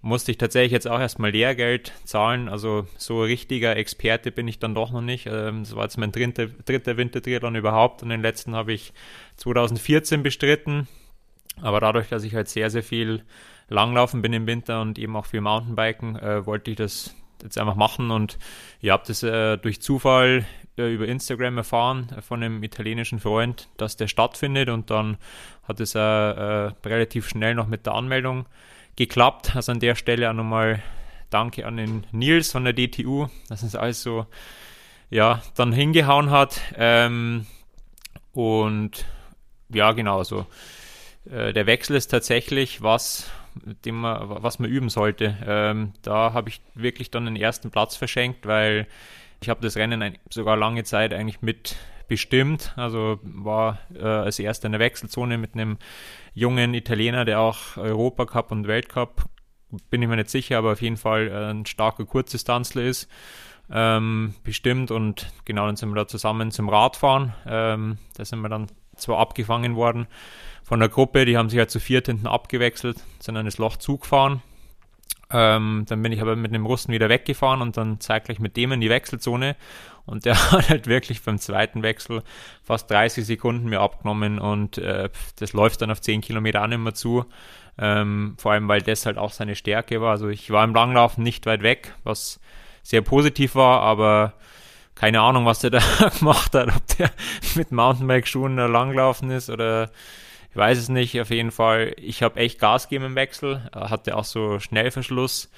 musste 0.00 0.30
ich 0.30 0.38
tatsächlich 0.38 0.72
jetzt 0.72 0.88
auch 0.88 1.00
erstmal 1.00 1.32
Lehrgeld 1.32 1.92
zahlen. 2.04 2.48
Also 2.48 2.86
so 2.96 3.20
richtiger 3.20 3.76
Experte 3.76 4.32
bin 4.32 4.48
ich 4.48 4.58
dann 4.58 4.74
doch 4.74 4.90
noch 4.90 5.02
nicht. 5.02 5.26
Ähm, 5.26 5.64
das 5.64 5.76
war 5.76 5.82
jetzt 5.82 5.98
mein 5.98 6.12
dritter, 6.12 6.46
dritter 6.46 6.96
Wintertriathlon 6.96 7.54
überhaupt 7.54 8.02
und 8.02 8.08
den 8.08 8.22
letzten 8.22 8.56
habe 8.56 8.72
ich 8.72 8.94
2014 9.36 10.22
bestritten. 10.22 10.88
Aber 11.60 11.78
dadurch, 11.78 12.08
dass 12.08 12.24
ich 12.24 12.34
halt 12.34 12.48
sehr, 12.48 12.70
sehr 12.70 12.82
viel 12.82 13.22
Langlaufen 13.68 14.22
bin 14.22 14.32
im 14.32 14.46
Winter 14.46 14.80
und 14.80 14.98
eben 14.98 15.14
auch 15.14 15.26
viel 15.26 15.42
Mountainbiken, 15.42 16.16
äh, 16.16 16.46
wollte 16.46 16.70
ich 16.70 16.78
das 16.78 17.14
jetzt 17.42 17.58
einfach 17.58 17.74
machen 17.74 18.10
und 18.10 18.38
ihr 18.80 18.92
habt 18.92 19.10
es 19.10 19.22
äh, 19.22 19.56
durch 19.58 19.80
Zufall 19.80 20.44
äh, 20.76 20.92
über 20.92 21.06
Instagram 21.06 21.58
erfahren 21.58 22.08
äh, 22.16 22.22
von 22.22 22.42
einem 22.42 22.62
italienischen 22.62 23.18
Freund, 23.18 23.68
dass 23.76 23.96
der 23.96 24.08
stattfindet 24.08 24.68
und 24.68 24.90
dann 24.90 25.16
hat 25.64 25.80
es 25.80 25.94
äh, 25.94 25.98
äh, 25.98 26.72
relativ 26.84 27.28
schnell 27.28 27.54
noch 27.54 27.66
mit 27.66 27.86
der 27.86 27.94
Anmeldung 27.94 28.46
geklappt. 28.96 29.54
Also 29.54 29.72
an 29.72 29.80
der 29.80 29.94
Stelle 29.94 30.30
auch 30.30 30.34
nochmal 30.34 30.82
Danke 31.30 31.66
an 31.66 31.76
den 31.76 32.06
Nils 32.10 32.52
von 32.52 32.64
der 32.64 32.72
DTU, 32.72 33.28
dass 33.48 33.62
es 33.62 33.74
alles 33.74 34.02
so 34.02 34.26
ja, 35.10 35.42
dann 35.56 35.72
hingehauen 35.72 36.30
hat. 36.30 36.60
Ähm, 36.76 37.46
und 38.32 39.04
ja, 39.68 39.92
genau 39.92 40.22
so. 40.24 40.46
Äh, 41.30 41.52
der 41.52 41.66
Wechsel 41.66 41.96
ist 41.96 42.08
tatsächlich 42.08 42.82
was, 42.82 43.30
dem 43.84 44.00
man, 44.00 44.42
was 44.42 44.58
man 44.58 44.70
üben 44.70 44.88
sollte. 44.88 45.36
Ähm, 45.46 45.92
da 46.02 46.32
habe 46.32 46.48
ich 46.48 46.60
wirklich 46.74 47.10
dann 47.10 47.24
den 47.24 47.36
ersten 47.36 47.70
Platz 47.70 47.96
verschenkt, 47.96 48.46
weil 48.46 48.86
ich 49.40 49.48
habe 49.48 49.60
das 49.60 49.76
Rennen 49.76 50.18
sogar 50.30 50.56
lange 50.56 50.84
Zeit 50.84 51.12
eigentlich 51.12 51.42
mit 51.42 51.76
bestimmt. 52.08 52.72
Also 52.76 53.20
war 53.22 53.78
äh, 53.94 54.02
als 54.02 54.38
erster 54.38 54.66
in 54.66 54.72
der 54.72 54.80
Wechselzone 54.80 55.38
mit 55.38 55.54
einem 55.54 55.78
jungen 56.34 56.74
Italiener, 56.74 57.24
der 57.24 57.40
auch 57.40 57.76
Europacup 57.76 58.50
und 58.50 58.66
Weltcup, 58.66 59.24
bin 59.90 60.02
ich 60.02 60.08
mir 60.08 60.16
nicht 60.16 60.30
sicher, 60.30 60.58
aber 60.58 60.72
auf 60.72 60.82
jeden 60.82 60.96
Fall 60.96 61.28
äh, 61.28 61.50
ein 61.50 61.66
starker 61.66 62.06
Kurzdistanzler 62.06 62.82
ist. 62.82 63.08
Ähm, 63.70 64.34
bestimmt 64.44 64.90
und 64.90 65.30
genau 65.44 65.66
dann 65.66 65.76
sind 65.76 65.90
wir 65.90 65.96
da 65.96 66.08
zusammen 66.08 66.50
zum 66.50 66.70
Radfahren. 66.70 67.34
Ähm, 67.46 67.98
da 68.16 68.24
sind 68.24 68.40
wir 68.40 68.48
dann 68.48 68.68
zwar 68.96 69.18
abgefangen 69.18 69.76
worden 69.76 70.06
von 70.68 70.80
der 70.80 70.90
Gruppe, 70.90 71.24
die 71.24 71.38
haben 71.38 71.48
sich 71.48 71.58
halt 71.58 71.70
zu 71.70 71.80
viert 71.80 72.08
hinten 72.08 72.26
abgewechselt, 72.26 72.98
sind 73.20 73.36
dann 73.36 73.46
das 73.46 73.56
Loch 73.56 73.78
zugefahren. 73.78 74.42
Ähm, 75.30 75.86
dann 75.88 76.02
bin 76.02 76.12
ich 76.12 76.20
aber 76.20 76.36
mit 76.36 76.54
dem 76.54 76.66
Russen 76.66 76.92
wieder 76.92 77.08
weggefahren 77.08 77.62
und 77.62 77.78
dann 77.78 78.00
zeitgleich 78.00 78.38
mit 78.38 78.54
dem 78.58 78.72
in 78.72 78.80
die 78.82 78.90
Wechselzone 78.90 79.56
und 80.04 80.26
der 80.26 80.34
hat 80.52 80.68
halt 80.68 80.86
wirklich 80.86 81.22
beim 81.22 81.38
zweiten 81.38 81.82
Wechsel 81.82 82.22
fast 82.62 82.90
30 82.90 83.24
Sekunden 83.24 83.70
mir 83.70 83.80
abgenommen 83.80 84.38
und 84.38 84.76
äh, 84.76 85.08
das 85.38 85.54
läuft 85.54 85.80
dann 85.80 85.90
auf 85.90 86.02
10 86.02 86.20
Kilometer 86.20 86.62
auch 86.62 86.66
nicht 86.66 86.78
mehr 86.78 86.94
zu. 86.94 87.24
Ähm, 87.78 88.34
vor 88.36 88.52
allem, 88.52 88.68
weil 88.68 88.82
das 88.82 89.06
halt 89.06 89.16
auch 89.16 89.32
seine 89.32 89.56
Stärke 89.56 90.02
war. 90.02 90.10
Also 90.10 90.28
ich 90.28 90.50
war 90.50 90.64
im 90.64 90.74
Langlaufen 90.74 91.24
nicht 91.24 91.46
weit 91.46 91.62
weg, 91.62 91.94
was 92.04 92.40
sehr 92.82 93.00
positiv 93.00 93.54
war, 93.54 93.80
aber 93.80 94.34
keine 94.94 95.22
Ahnung, 95.22 95.46
was 95.46 95.60
der 95.60 95.70
da 95.70 95.80
gemacht 96.18 96.54
hat, 96.54 96.68
ob 96.68 96.86
der 96.98 97.10
mit 97.54 97.72
Mountainbike-Schuhen 97.72 98.58
da 98.58 98.66
langlaufen 98.66 99.30
ist 99.30 99.48
oder 99.48 99.90
weiß 100.58 100.78
es 100.78 100.88
nicht. 100.88 101.18
Auf 101.20 101.30
jeden 101.30 101.50
Fall, 101.50 101.94
ich 101.96 102.22
habe 102.22 102.38
echt 102.38 102.58
Gas 102.58 102.88
gegeben 102.88 103.06
im 103.06 103.14
Wechsel, 103.14 103.70
hatte 103.72 104.16
auch 104.16 104.24
so 104.24 104.58
Schnellverschluss 104.58 105.50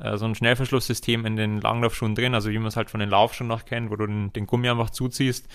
äh, 0.00 0.16
so 0.16 0.24
ein 0.24 0.34
Schnellverschlusssystem 0.34 1.26
in 1.26 1.36
den 1.36 1.60
Langlaufschuhen 1.60 2.14
drin, 2.14 2.34
also 2.34 2.50
wie 2.50 2.58
man 2.58 2.68
es 2.68 2.76
halt 2.76 2.90
von 2.90 3.00
den 3.00 3.10
Laufschuhen 3.10 3.48
noch 3.48 3.64
kennt, 3.64 3.90
wo 3.90 3.96
du 3.96 4.06
den, 4.06 4.32
den 4.32 4.46
Gummi 4.46 4.68
einfach 4.68 4.90
zuziehst. 4.90 5.46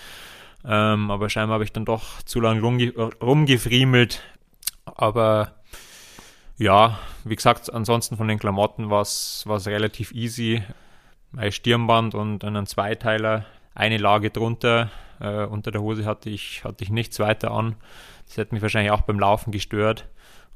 Ähm, 0.64 1.10
aber 1.10 1.28
scheinbar 1.30 1.54
habe 1.54 1.64
ich 1.64 1.72
dann 1.72 1.84
doch 1.84 2.22
zu 2.22 2.40
lange 2.40 2.60
rumge 2.60 2.92
rumgefriemelt. 3.20 4.22
Aber 4.84 5.54
ja, 6.58 6.98
wie 7.24 7.36
gesagt, 7.36 7.72
ansonsten 7.72 8.16
von 8.16 8.28
den 8.28 8.38
Klamotten 8.38 8.88
war 8.90 9.02
es 9.02 9.44
relativ 9.66 10.12
easy. 10.12 10.62
Mein 11.32 11.52
Stirnband 11.52 12.14
und 12.14 12.44
einen 12.44 12.66
Zweiteiler, 12.66 13.44
eine 13.74 13.98
Lage 13.98 14.30
drunter. 14.30 14.90
Äh, 15.20 15.44
unter 15.44 15.70
der 15.70 15.82
Hose 15.82 16.04
hatte 16.04 16.30
ich, 16.30 16.64
hatte 16.64 16.84
ich 16.84 16.90
nichts 16.90 17.18
weiter 17.18 17.50
an. 17.50 17.76
Das 18.26 18.36
hätte 18.36 18.54
mich 18.54 18.62
wahrscheinlich 18.62 18.92
auch 18.92 19.02
beim 19.02 19.18
Laufen 19.18 19.50
gestört. 19.50 20.08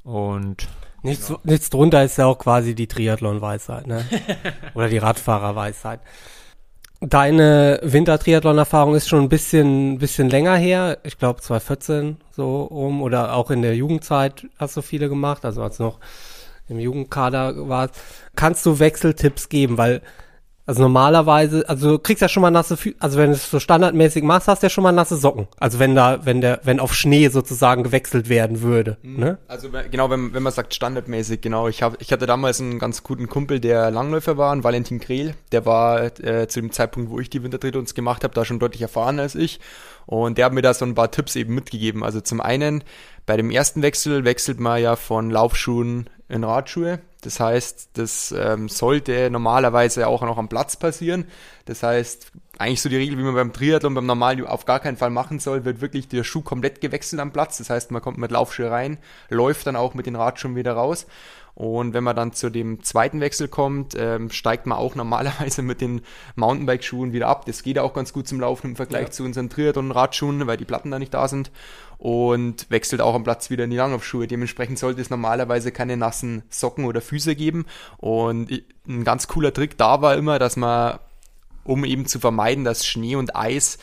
Und 0.03 0.67
Nichts, 1.03 1.27
genau. 1.27 1.39
nichts 1.43 1.69
drunter 1.69 2.03
ist 2.03 2.17
ja 2.17 2.27
auch 2.27 2.37
quasi 2.37 2.75
die 2.75 2.87
Triathlon-Weisheit, 2.87 3.87
ne? 3.87 4.05
Oder 4.75 4.89
die 4.89 4.99
Radfahrer-Weisheit. 4.99 5.99
Deine 6.99 7.79
Winter-Triathlon-Erfahrung 7.81 8.93
ist 8.93 9.09
schon 9.09 9.23
ein 9.23 9.29
bisschen, 9.29 9.97
bisschen 9.97 10.29
länger 10.29 10.55
her. 10.55 10.99
Ich 11.03 11.17
glaube 11.17 11.41
2014 11.41 12.17
so 12.29 12.61
um 12.61 13.01
oder 13.01 13.33
auch 13.33 13.49
in 13.49 13.63
der 13.63 13.75
Jugendzeit 13.75 14.45
hast 14.59 14.77
du 14.77 14.83
viele 14.83 15.09
gemacht, 15.09 15.43
also 15.43 15.63
als 15.63 15.77
du 15.77 15.83
noch 15.83 15.99
im 16.67 16.77
Jugendkader 16.77 17.67
warst. 17.67 17.95
Kannst 18.35 18.67
du 18.67 18.77
Wechseltipps 18.77 19.49
geben? 19.49 19.79
Weil 19.79 20.03
Also 20.65 20.83
normalerweise, 20.83 21.67
also 21.67 21.91
du 21.91 21.99
kriegst 21.99 22.21
ja 22.21 22.29
schon 22.29 22.41
mal 22.41 22.51
nasse 22.51 22.77
Füße, 22.77 22.95
also 22.99 23.17
wenn 23.17 23.27
du 23.27 23.35
es 23.35 23.49
so 23.49 23.59
standardmäßig 23.59 24.23
machst, 24.23 24.47
hast 24.47 24.61
du 24.61 24.67
ja 24.67 24.69
schon 24.69 24.83
mal 24.83 24.91
nasse 24.91 25.17
Socken. 25.17 25.47
Also 25.59 25.79
wenn 25.79 25.95
da, 25.95 26.25
wenn 26.25 26.39
der, 26.39 26.61
wenn 26.63 26.79
auf 26.79 26.93
Schnee 26.93 27.29
sozusagen 27.29 27.83
gewechselt 27.83 28.29
werden 28.29 28.61
würde. 28.61 28.97
Mhm. 29.01 29.19
Ne? 29.19 29.37
Also 29.47 29.69
genau, 29.89 30.09
wenn, 30.09 30.33
wenn 30.33 30.43
man 30.43 30.53
sagt 30.53 30.73
standardmäßig, 30.75 31.41
genau. 31.41 31.67
Ich 31.67 31.81
hab, 31.81 31.99
ich 31.99 32.11
hatte 32.11 32.27
damals 32.27 32.61
einen 32.61 32.77
ganz 32.77 33.01
guten 33.01 33.27
Kumpel, 33.27 33.59
der 33.59 33.89
Langläufer 33.89 34.37
war, 34.37 34.53
ein 34.53 34.63
Valentin 34.63 34.99
Krehl. 34.99 35.33
Der 35.51 35.65
war 35.65 36.03
äh, 36.03 36.47
zu 36.47 36.61
dem 36.61 36.71
Zeitpunkt, 36.71 37.09
wo 37.09 37.19
ich 37.19 37.29
die 37.29 37.41
Wintertritt 37.43 37.95
gemacht 37.95 38.23
habe, 38.23 38.33
da 38.33 38.45
schon 38.45 38.59
deutlich 38.59 38.83
erfahren 38.83 39.19
als 39.19 39.33
ich. 39.33 39.59
Und 40.05 40.37
der 40.37 40.45
hat 40.45 40.53
mir 40.53 40.61
da 40.61 40.73
so 40.73 40.85
ein 40.85 40.95
paar 40.95 41.09
Tipps 41.09 41.35
eben 41.35 41.55
mitgegeben. 41.55 42.03
Also 42.03 42.21
zum 42.21 42.39
einen, 42.39 42.83
bei 43.25 43.35
dem 43.35 43.49
ersten 43.49 43.81
Wechsel 43.81 44.25
wechselt 44.25 44.59
man 44.59 44.81
ja 44.81 44.95
von 44.95 45.31
Laufschuhen 45.31 46.09
in 46.29 46.43
Radschuhe. 46.43 46.99
Das 47.21 47.39
heißt, 47.39 47.91
das 47.93 48.33
ähm, 48.37 48.67
sollte 48.67 49.29
normalerweise 49.29 50.07
auch 50.07 50.23
noch 50.23 50.37
am 50.37 50.49
Platz 50.49 50.75
passieren. 50.75 51.25
Das 51.65 51.83
heißt, 51.83 52.31
eigentlich 52.57 52.81
so 52.81 52.89
die 52.89 52.97
Regel, 52.97 53.17
wie 53.17 53.23
man 53.23 53.35
beim 53.35 53.53
Triathlon 53.53 53.93
beim 53.93 54.05
Normalen 54.05 54.45
auf 54.45 54.65
gar 54.65 54.79
keinen 54.79 54.97
Fall 54.97 55.11
machen 55.11 55.39
soll, 55.39 55.63
wird 55.63 55.81
wirklich 55.81 56.07
der 56.07 56.23
Schuh 56.23 56.41
komplett 56.41 56.81
gewechselt 56.81 57.21
am 57.21 57.31
Platz. 57.31 57.59
Das 57.59 57.69
heißt, 57.69 57.91
man 57.91 58.01
kommt 58.01 58.17
mit 58.17 58.31
Laufschuhe 58.31 58.71
rein, 58.71 58.97
läuft 59.29 59.67
dann 59.67 59.75
auch 59.75 59.93
mit 59.93 60.07
den 60.07 60.15
Radschuhen 60.15 60.55
wieder 60.55 60.73
raus. 60.73 61.05
Und 61.53 61.93
wenn 61.93 62.03
man 62.03 62.15
dann 62.15 62.33
zu 62.33 62.49
dem 62.49 62.81
zweiten 62.83 63.19
Wechsel 63.19 63.47
kommt, 63.47 63.93
ähm, 63.97 64.29
steigt 64.31 64.65
man 64.65 64.77
auch 64.77 64.95
normalerweise 64.95 65.61
mit 65.61 65.81
den 65.81 66.01
Mountainbike-Schuhen 66.35 67.13
wieder 67.13 67.27
ab. 67.27 67.45
Das 67.45 67.63
geht 67.63 67.77
auch 67.77 67.93
ganz 67.93 68.13
gut 68.13 68.27
zum 68.27 68.39
Laufen 68.39 68.71
im 68.71 68.75
Vergleich 68.75 69.07
ja. 69.07 69.11
zu 69.11 69.23
unseren 69.23 69.49
Triathlon-Radschuhen, 69.49 70.47
weil 70.47 70.57
die 70.57 70.65
Platten 70.65 70.91
da 70.91 70.99
nicht 70.99 71.13
da 71.13 71.27
sind. 71.27 71.51
Und 72.01 72.65
wechselt 72.71 72.99
auch 72.99 73.13
am 73.13 73.23
Platz 73.23 73.51
wieder 73.51 73.65
in 73.65 73.69
die 73.69 73.77
Langlaufschuhe. 73.77 74.25
Dementsprechend 74.25 74.79
sollte 74.79 75.01
es 75.01 75.11
normalerweise 75.11 75.71
keine 75.71 75.97
nassen 75.97 76.41
Socken 76.49 76.85
oder 76.85 76.99
Füße 76.99 77.35
geben. 77.35 77.67
Und 77.97 78.49
ein 78.87 79.03
ganz 79.03 79.27
cooler 79.27 79.53
Trick 79.53 79.77
da 79.77 80.01
war 80.01 80.15
immer, 80.15 80.39
dass 80.39 80.57
man, 80.57 80.97
um 81.63 81.85
eben 81.85 82.07
zu 82.07 82.19
vermeiden, 82.19 82.63
dass 82.63 82.87
Schnee 82.87 83.15
und 83.15 83.35
Eis 83.35 83.77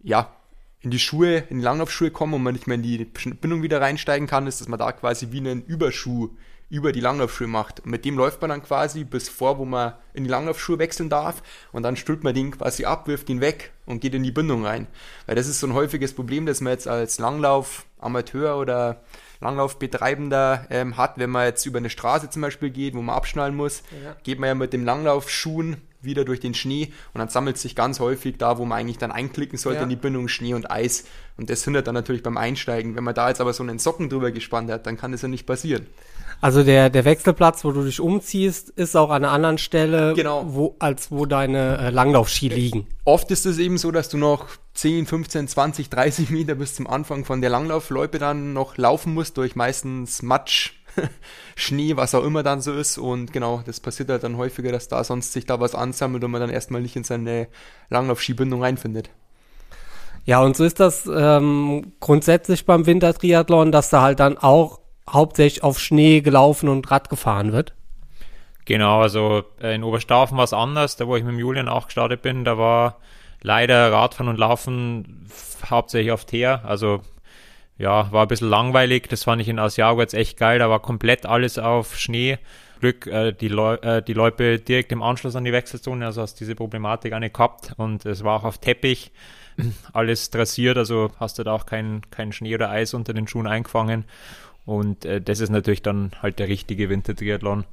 ja, 0.00 0.32
in 0.80 0.92
die 0.92 1.00
Schuhe, 1.00 1.38
in 1.50 1.58
die 1.58 1.64
Langlaufschuhe 1.64 2.12
kommen 2.12 2.34
und 2.34 2.44
man 2.44 2.54
nicht 2.54 2.68
mehr 2.68 2.76
in 2.76 2.84
die 2.84 3.04
Bindung 3.04 3.64
wieder 3.64 3.80
reinsteigen 3.80 4.28
kann, 4.28 4.46
ist, 4.46 4.60
dass 4.60 4.68
man 4.68 4.78
da 4.78 4.92
quasi 4.92 5.32
wie 5.32 5.38
einen 5.38 5.64
Überschuh 5.64 6.28
über 6.70 6.92
die 6.92 7.00
Langlaufschuhe 7.00 7.48
macht. 7.48 7.80
Und 7.80 7.90
mit 7.90 8.04
dem 8.04 8.16
läuft 8.16 8.40
man 8.42 8.50
dann 8.50 8.62
quasi 8.62 9.02
bis 9.02 9.28
vor, 9.28 9.58
wo 9.58 9.64
man 9.64 9.94
in 10.14 10.22
die 10.22 10.30
Langlaufschuhe 10.30 10.78
wechseln 10.78 11.08
darf 11.08 11.42
und 11.72 11.82
dann 11.82 11.96
stülpt 11.96 12.22
man 12.22 12.32
den 12.32 12.52
quasi 12.52 12.84
ab, 12.84 13.08
wirft 13.08 13.28
ihn 13.28 13.40
weg 13.40 13.72
und 13.86 14.00
geht 14.00 14.14
in 14.14 14.22
die 14.22 14.32
Bindung 14.32 14.66
rein. 14.66 14.86
Weil 15.26 15.36
das 15.36 15.46
ist 15.46 15.60
so 15.60 15.66
ein 15.66 15.74
häufiges 15.74 16.12
Problem, 16.12 16.44
das 16.44 16.60
man 16.60 16.72
jetzt 16.72 16.88
als 16.88 17.18
Langlauf-Amateur 17.18 18.58
oder 18.58 19.02
Langlaufbetreibender 19.40 20.66
ähm, 20.70 20.96
hat, 20.96 21.18
wenn 21.18 21.30
man 21.30 21.46
jetzt 21.46 21.66
über 21.66 21.78
eine 21.78 21.90
Straße 21.90 22.30
zum 22.30 22.42
Beispiel 22.42 22.70
geht, 22.70 22.94
wo 22.94 23.02
man 23.02 23.16
abschnallen 23.16 23.54
muss, 23.54 23.82
ja. 24.02 24.16
geht 24.22 24.38
man 24.38 24.48
ja 24.48 24.54
mit 24.54 24.72
dem 24.72 24.84
Langlaufschuhen 24.84 25.76
wieder 26.00 26.24
durch 26.24 26.40
den 26.40 26.54
Schnee 26.54 26.92
und 27.12 27.18
dann 27.18 27.28
sammelt 27.28 27.58
sich 27.58 27.74
ganz 27.74 28.00
häufig 28.00 28.38
da, 28.38 28.58
wo 28.58 28.64
man 28.64 28.78
eigentlich 28.78 28.98
dann 28.98 29.12
einklicken 29.12 29.58
sollte 29.58 29.78
ja. 29.78 29.82
in 29.82 29.88
die 29.88 29.96
Bindung 29.96 30.28
Schnee 30.28 30.54
und 30.54 30.70
Eis 30.70 31.04
und 31.36 31.50
das 31.50 31.64
hindert 31.64 31.86
dann 31.86 31.94
natürlich 31.94 32.22
beim 32.22 32.36
Einsteigen. 32.36 32.96
Wenn 32.96 33.04
man 33.04 33.14
da 33.14 33.28
jetzt 33.28 33.40
aber 33.40 33.52
so 33.52 33.62
einen 33.62 33.78
Socken 33.78 34.08
drüber 34.08 34.30
gespannt 34.30 34.70
hat, 34.70 34.86
dann 34.86 34.96
kann 34.96 35.12
das 35.12 35.22
ja 35.22 35.28
nicht 35.28 35.46
passieren. 35.46 35.86
Also 36.40 36.62
der, 36.62 36.90
der 36.90 37.04
Wechselplatz, 37.04 37.64
wo 37.64 37.72
du 37.72 37.82
dich 37.82 38.00
umziehst, 38.00 38.70
ist 38.70 38.94
auch 38.94 39.10
an 39.10 39.24
einer 39.24 39.32
anderen 39.32 39.58
Stelle, 39.58 40.12
genau. 40.14 40.44
wo, 40.46 40.76
als 40.78 41.10
wo 41.10 41.24
deine 41.24 41.78
äh, 41.78 41.90
Langlaufski 41.90 42.48
liegen. 42.48 42.86
Oft 43.04 43.30
ist 43.30 43.46
es 43.46 43.58
eben 43.58 43.78
so, 43.78 43.90
dass 43.90 44.10
du 44.10 44.18
noch 44.18 44.46
10, 44.76 45.06
15, 45.06 45.48
20, 45.48 45.90
30 45.90 46.30
Meter 46.30 46.54
bis 46.54 46.74
zum 46.74 46.86
Anfang 46.86 47.24
von 47.24 47.40
der 47.40 47.50
Langlaufloipe 47.50 48.18
dann 48.18 48.52
noch 48.52 48.76
laufen 48.76 49.14
musst, 49.14 49.38
durch 49.38 49.56
meistens 49.56 50.22
Matsch, 50.22 50.72
Schnee, 51.56 51.96
was 51.96 52.14
auch 52.14 52.24
immer 52.24 52.42
dann 52.42 52.60
so 52.60 52.74
ist. 52.74 52.98
Und 52.98 53.32
genau, 53.32 53.62
das 53.64 53.80
passiert 53.80 54.10
halt 54.10 54.22
dann 54.22 54.36
häufiger, 54.36 54.72
dass 54.72 54.88
da 54.88 55.02
sonst 55.02 55.32
sich 55.32 55.46
da 55.46 55.60
was 55.60 55.74
ansammelt 55.74 56.22
und 56.24 56.30
man 56.30 56.42
dann 56.42 56.50
erstmal 56.50 56.82
nicht 56.82 56.94
in 56.94 57.04
seine 57.04 57.48
Langlaufskibindung 57.88 58.62
reinfindet. 58.62 59.10
Ja, 60.26 60.42
und 60.42 60.56
so 60.56 60.64
ist 60.64 60.78
das 60.78 61.06
ähm, 61.06 61.92
grundsätzlich 62.00 62.66
beim 62.66 62.84
Wintertriathlon, 62.84 63.72
dass 63.72 63.90
da 63.90 64.02
halt 64.02 64.20
dann 64.20 64.36
auch 64.36 64.80
hauptsächlich 65.08 65.62
auf 65.62 65.78
Schnee 65.78 66.20
gelaufen 66.20 66.68
und 66.68 66.90
Rad 66.90 67.08
gefahren 67.08 67.52
wird. 67.52 67.74
Genau, 68.66 69.00
also 69.00 69.44
äh, 69.62 69.74
in 69.74 69.84
Oberstaufen 69.84 70.36
war 70.36 70.44
es 70.44 70.52
anders, 70.52 70.96
da 70.96 71.06
wo 71.06 71.16
ich 71.16 71.24
mit 71.24 71.38
Julian 71.38 71.68
auch 71.68 71.86
gestartet 71.86 72.22
bin, 72.22 72.44
da 72.44 72.58
war 72.58 72.98
leider 73.46 73.92
Radfahren 73.92 74.28
und 74.28 74.38
Laufen 74.38 75.24
hauptsächlich 75.70 76.10
auf 76.10 76.24
Teer, 76.24 76.64
also 76.64 77.00
ja, 77.78 78.10
war 78.10 78.22
ein 78.22 78.28
bisschen 78.28 78.50
langweilig, 78.50 79.08
das 79.08 79.24
fand 79.24 79.40
ich 79.40 79.48
in 79.48 79.58
Asiago 79.58 80.00
jetzt 80.00 80.14
echt 80.14 80.36
geil, 80.36 80.58
da 80.58 80.68
war 80.68 80.80
komplett 80.80 81.26
alles 81.26 81.58
auf 81.58 81.96
Schnee. 81.96 82.38
Glück, 82.80 83.06
äh, 83.06 83.32
die, 83.32 83.48
Leu 83.48 83.74
äh, 83.76 84.02
die 84.02 84.12
Loipe 84.12 84.58
direkt 84.58 84.92
im 84.92 85.02
Anschluss 85.02 85.36
an 85.36 85.44
die 85.44 85.52
Wechselzone, 85.52 86.04
also 86.04 86.20
hast 86.20 86.40
diese 86.40 86.54
Problematik 86.54 87.12
auch 87.12 87.20
nicht 87.20 87.34
gehabt. 87.34 87.72
Und 87.78 88.04
es 88.04 88.22
war 88.22 88.40
auch 88.40 88.44
auf 88.44 88.58
Teppich. 88.58 89.12
Alles 89.94 90.30
dressiert, 90.30 90.76
also 90.76 91.10
hast 91.18 91.38
du 91.38 91.44
da 91.44 91.52
auch 91.52 91.64
keinen 91.64 92.02
kein 92.10 92.32
Schnee 92.32 92.54
oder 92.54 92.68
Eis 92.68 92.92
unter 92.92 93.14
den 93.14 93.26
Schuhen 93.28 93.46
eingefangen. 93.46 94.04
Und 94.66 95.06
äh, 95.06 95.22
das 95.22 95.40
ist 95.40 95.48
natürlich 95.48 95.80
dann 95.80 96.10
halt 96.20 96.38
der 96.38 96.48
richtige 96.48 96.90
Wintertriathlon. 96.90 97.64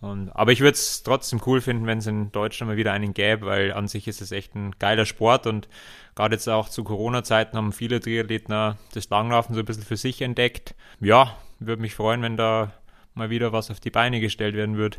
Und, 0.00 0.30
aber 0.30 0.52
ich 0.52 0.60
würde 0.60 0.74
es 0.74 1.02
trotzdem 1.02 1.42
cool 1.44 1.60
finden, 1.60 1.86
wenn 1.86 1.98
es 1.98 2.06
in 2.06 2.32
Deutschland 2.32 2.70
mal 2.70 2.76
wieder 2.78 2.92
einen 2.92 3.12
gäbe, 3.12 3.46
weil 3.46 3.72
an 3.72 3.86
sich 3.86 4.08
ist 4.08 4.22
es 4.22 4.32
echt 4.32 4.54
ein 4.54 4.72
geiler 4.78 5.04
Sport 5.04 5.46
und 5.46 5.68
gerade 6.14 6.34
jetzt 6.34 6.48
auch 6.48 6.70
zu 6.70 6.84
Corona-Zeiten 6.84 7.56
haben 7.56 7.72
viele 7.72 8.00
Triathleten 8.00 8.76
das 8.94 9.10
Langlaufen 9.10 9.54
so 9.54 9.60
ein 9.60 9.66
bisschen 9.66 9.82
für 9.82 9.98
sich 9.98 10.22
entdeckt. 10.22 10.74
Ja, 11.00 11.36
würde 11.58 11.82
mich 11.82 11.94
freuen, 11.94 12.22
wenn 12.22 12.38
da 12.38 12.72
mal 13.14 13.28
wieder 13.28 13.52
was 13.52 13.70
auf 13.70 13.80
die 13.80 13.90
Beine 13.90 14.20
gestellt 14.20 14.54
werden 14.54 14.78
würde. 14.78 14.98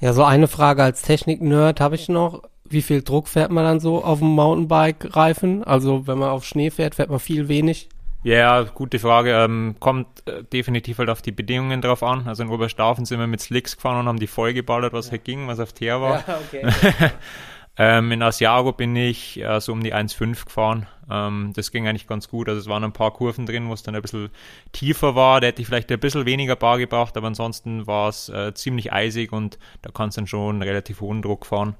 Ja, 0.00 0.12
so 0.12 0.22
eine 0.22 0.46
Frage 0.46 0.84
als 0.84 1.02
Technik-Nerd 1.02 1.80
habe 1.80 1.96
ich 1.96 2.08
noch. 2.08 2.42
Wie 2.64 2.82
viel 2.82 3.02
Druck 3.02 3.28
fährt 3.28 3.50
man 3.50 3.64
dann 3.64 3.80
so 3.80 4.04
auf 4.04 4.20
dem 4.20 4.28
Mountainbike-Reifen? 4.28 5.64
Also 5.64 6.06
wenn 6.06 6.18
man 6.18 6.30
auf 6.30 6.44
Schnee 6.44 6.70
fährt, 6.70 6.94
fährt 6.94 7.10
man 7.10 7.20
viel 7.20 7.48
wenig. 7.48 7.88
Ja, 8.22 8.62
gute 8.62 8.98
Frage. 8.98 9.32
Ähm, 9.32 9.76
kommt 9.80 10.26
äh, 10.28 10.44
definitiv 10.44 10.98
halt 10.98 11.10
auf 11.10 11.22
die 11.22 11.32
Bedingungen 11.32 11.80
drauf 11.80 12.02
an. 12.02 12.28
Also 12.28 12.42
in 12.44 12.50
Oberstaufen 12.50 13.04
sind 13.04 13.18
wir 13.18 13.26
mit 13.26 13.40
Slicks 13.40 13.76
gefahren 13.76 13.98
und 14.00 14.06
haben 14.06 14.20
die 14.20 14.28
voll 14.28 14.54
geballert, 14.54 14.92
was 14.92 15.06
ja. 15.06 15.12
halt 15.12 15.24
ging, 15.24 15.48
was 15.48 15.58
auf 15.58 15.72
Teer 15.72 16.00
war. 16.00 16.24
Ja, 16.26 16.38
okay. 16.38 17.10
ähm, 17.78 18.12
in 18.12 18.22
Asiago 18.22 18.72
bin 18.72 18.94
ich 18.94 19.40
äh, 19.40 19.60
so 19.60 19.72
um 19.72 19.82
die 19.82 19.92
1,5 19.92 20.44
gefahren. 20.44 20.86
Ähm, 21.10 21.52
das 21.56 21.72
ging 21.72 21.88
eigentlich 21.88 22.06
ganz 22.06 22.28
gut. 22.28 22.48
Also 22.48 22.60
es 22.60 22.68
waren 22.68 22.84
ein 22.84 22.92
paar 22.92 23.12
Kurven 23.12 23.44
drin, 23.44 23.68
wo 23.68 23.72
es 23.72 23.82
dann 23.82 23.96
ein 23.96 24.02
bisschen 24.02 24.30
tiefer 24.70 25.16
war. 25.16 25.40
Da 25.40 25.48
hätte 25.48 25.60
ich 25.60 25.66
vielleicht 25.66 25.90
ein 25.90 25.98
bisschen 25.98 26.24
weniger 26.24 26.54
Bar 26.54 26.78
gebraucht, 26.78 27.16
aber 27.16 27.26
ansonsten 27.26 27.88
war 27.88 28.08
es 28.08 28.28
äh, 28.28 28.54
ziemlich 28.54 28.92
eisig 28.92 29.32
und 29.32 29.58
da 29.82 29.90
kannst 29.92 30.16
du 30.16 30.20
dann 30.20 30.28
schon 30.28 30.62
relativ 30.62 31.00
hohen 31.00 31.22
Druck 31.22 31.44
fahren. 31.44 31.74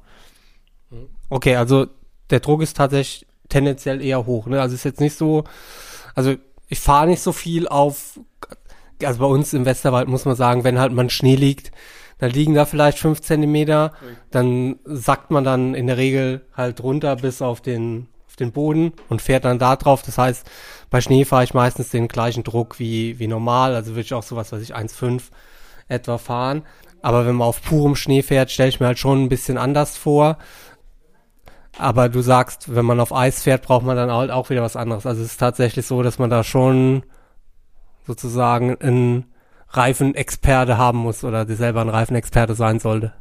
Okay, 1.31 1.55
also 1.55 1.87
der 2.31 2.40
Druck 2.40 2.62
ist 2.62 2.76
tatsächlich 2.76 3.26
tendenziell 3.48 4.02
eher 4.02 4.26
hoch. 4.26 4.46
Ne? 4.46 4.61
Also 4.61 4.74
es 4.74 4.81
ist 4.81 4.85
jetzt 4.85 5.00
nicht 5.00 5.16
so, 5.16 5.44
also 6.14 6.35
ich 6.68 6.81
fahre 6.81 7.07
nicht 7.07 7.20
so 7.20 7.33
viel 7.33 7.68
auf, 7.68 8.18
also 9.03 9.20
bei 9.20 9.27
uns 9.27 9.53
im 9.53 9.64
Westerwald 9.64 10.09
muss 10.09 10.25
man 10.25 10.37
sagen, 10.37 10.64
wenn 10.64 10.79
halt 10.79 10.92
mal 10.92 11.09
Schnee 11.11 11.37
liegt, 11.37 11.72
dann 12.18 12.31
liegen 12.31 12.55
da 12.55 12.64
vielleicht 12.64 12.98
fünf 12.98 13.20
Zentimeter, 13.20 13.92
dann 14.31 14.79
sackt 14.85 15.31
man 15.31 15.44
dann 15.44 15.75
in 15.75 15.88
der 15.88 15.96
Regel 15.96 16.42
halt 16.57 16.83
runter 16.83 17.16
bis 17.16 17.42
auf 17.42 17.61
den, 17.61 18.07
auf 18.29 18.37
den 18.37 18.53
Boden 18.53 18.92
und 19.09 19.20
fährt 19.20 19.44
dann 19.44 19.59
da 19.59 19.77
drauf. 19.77 20.03
Das 20.03 20.18
heißt, 20.18 20.48
bei 20.88 21.01
Schnee 21.01 21.25
fahre 21.25 21.44
ich 21.44 21.53
meistens 21.53 21.90
den 21.90 22.07
gleichen 22.07 22.44
Druck 22.44 22.79
wie, 22.79 23.18
wie 23.18 23.27
normal, 23.27 23.75
also 23.75 23.92
würde 23.92 24.03
ich 24.03 24.14
auch 24.14 24.22
sowas, 24.22 24.53
was 24.53 24.62
ich 24.62 24.77
1,5 24.77 25.22
etwa 25.88 26.16
fahren. 26.16 26.62
Aber 27.03 27.27
wenn 27.27 27.35
man 27.35 27.48
auf 27.48 27.61
purem 27.61 27.96
Schnee 27.96 28.22
fährt, 28.22 28.51
stelle 28.51 28.68
ich 28.68 28.79
mir 28.79 28.87
halt 28.87 28.98
schon 28.98 29.25
ein 29.25 29.29
bisschen 29.29 29.59
anders 29.59 29.96
vor. 29.96 30.38
Aber 31.78 32.08
du 32.08 32.20
sagst, 32.20 32.74
wenn 32.74 32.85
man 32.85 33.00
auf 33.00 33.14
Eis 33.14 33.42
fährt, 33.42 33.62
braucht 33.62 33.85
man 33.85 33.96
dann 33.96 34.11
halt 34.11 34.30
auch 34.30 34.50
wieder 34.50 34.62
was 34.62 34.76
anderes. 34.76 35.06
Also 35.06 35.22
es 35.22 35.32
ist 35.32 35.38
tatsächlich 35.38 35.87
so, 35.87 36.02
dass 36.02 36.18
man 36.18 36.30
da 36.30 36.44
schon 36.44 37.02
sozusagen 38.06 38.76
ein 38.80 39.24
Reifenexperte 39.70 40.76
haben 40.76 40.98
muss 40.98 41.24
oder 41.24 41.46
selber 41.46 41.80
ein 41.80 41.88
Reifenexperte 41.88 42.54
sein 42.54 42.78
sollte. 42.78 43.14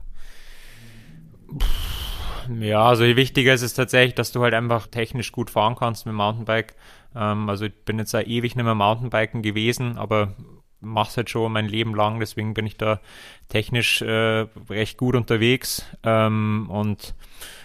Ja, 2.60 2.84
also 2.84 3.04
wichtiger 3.04 3.54
ist 3.54 3.62
es 3.62 3.74
tatsächlich, 3.74 4.16
dass 4.16 4.32
du 4.32 4.42
halt 4.42 4.54
einfach 4.54 4.88
technisch 4.88 5.32
gut 5.32 5.50
fahren 5.50 5.76
kannst 5.76 6.06
mit 6.06 6.14
dem 6.14 6.18
Mountainbike. 6.18 6.76
Ähm, 7.16 7.50
also 7.50 7.66
ich 7.66 7.74
bin 7.86 8.00
jetzt 8.00 8.12
ja 8.12 8.22
ewig 8.22 8.56
nicht 8.56 8.66
mehr 8.66 8.76
Mountainbiken 8.76 9.42
gewesen, 9.42 9.98
aber 9.98 10.36
mach's 10.82 11.16
halt 11.16 11.30
schon 11.30 11.52
mein 11.52 11.68
Leben 11.68 11.96
lang, 11.96 12.20
deswegen 12.20 12.54
bin 12.54 12.66
ich 12.66 12.78
da 12.78 13.00
technisch 13.48 14.02
äh, 14.02 14.48
recht 14.70 14.98
gut 14.98 15.16
unterwegs. 15.16 15.86
Ähm, 16.04 16.68
und 16.70 17.14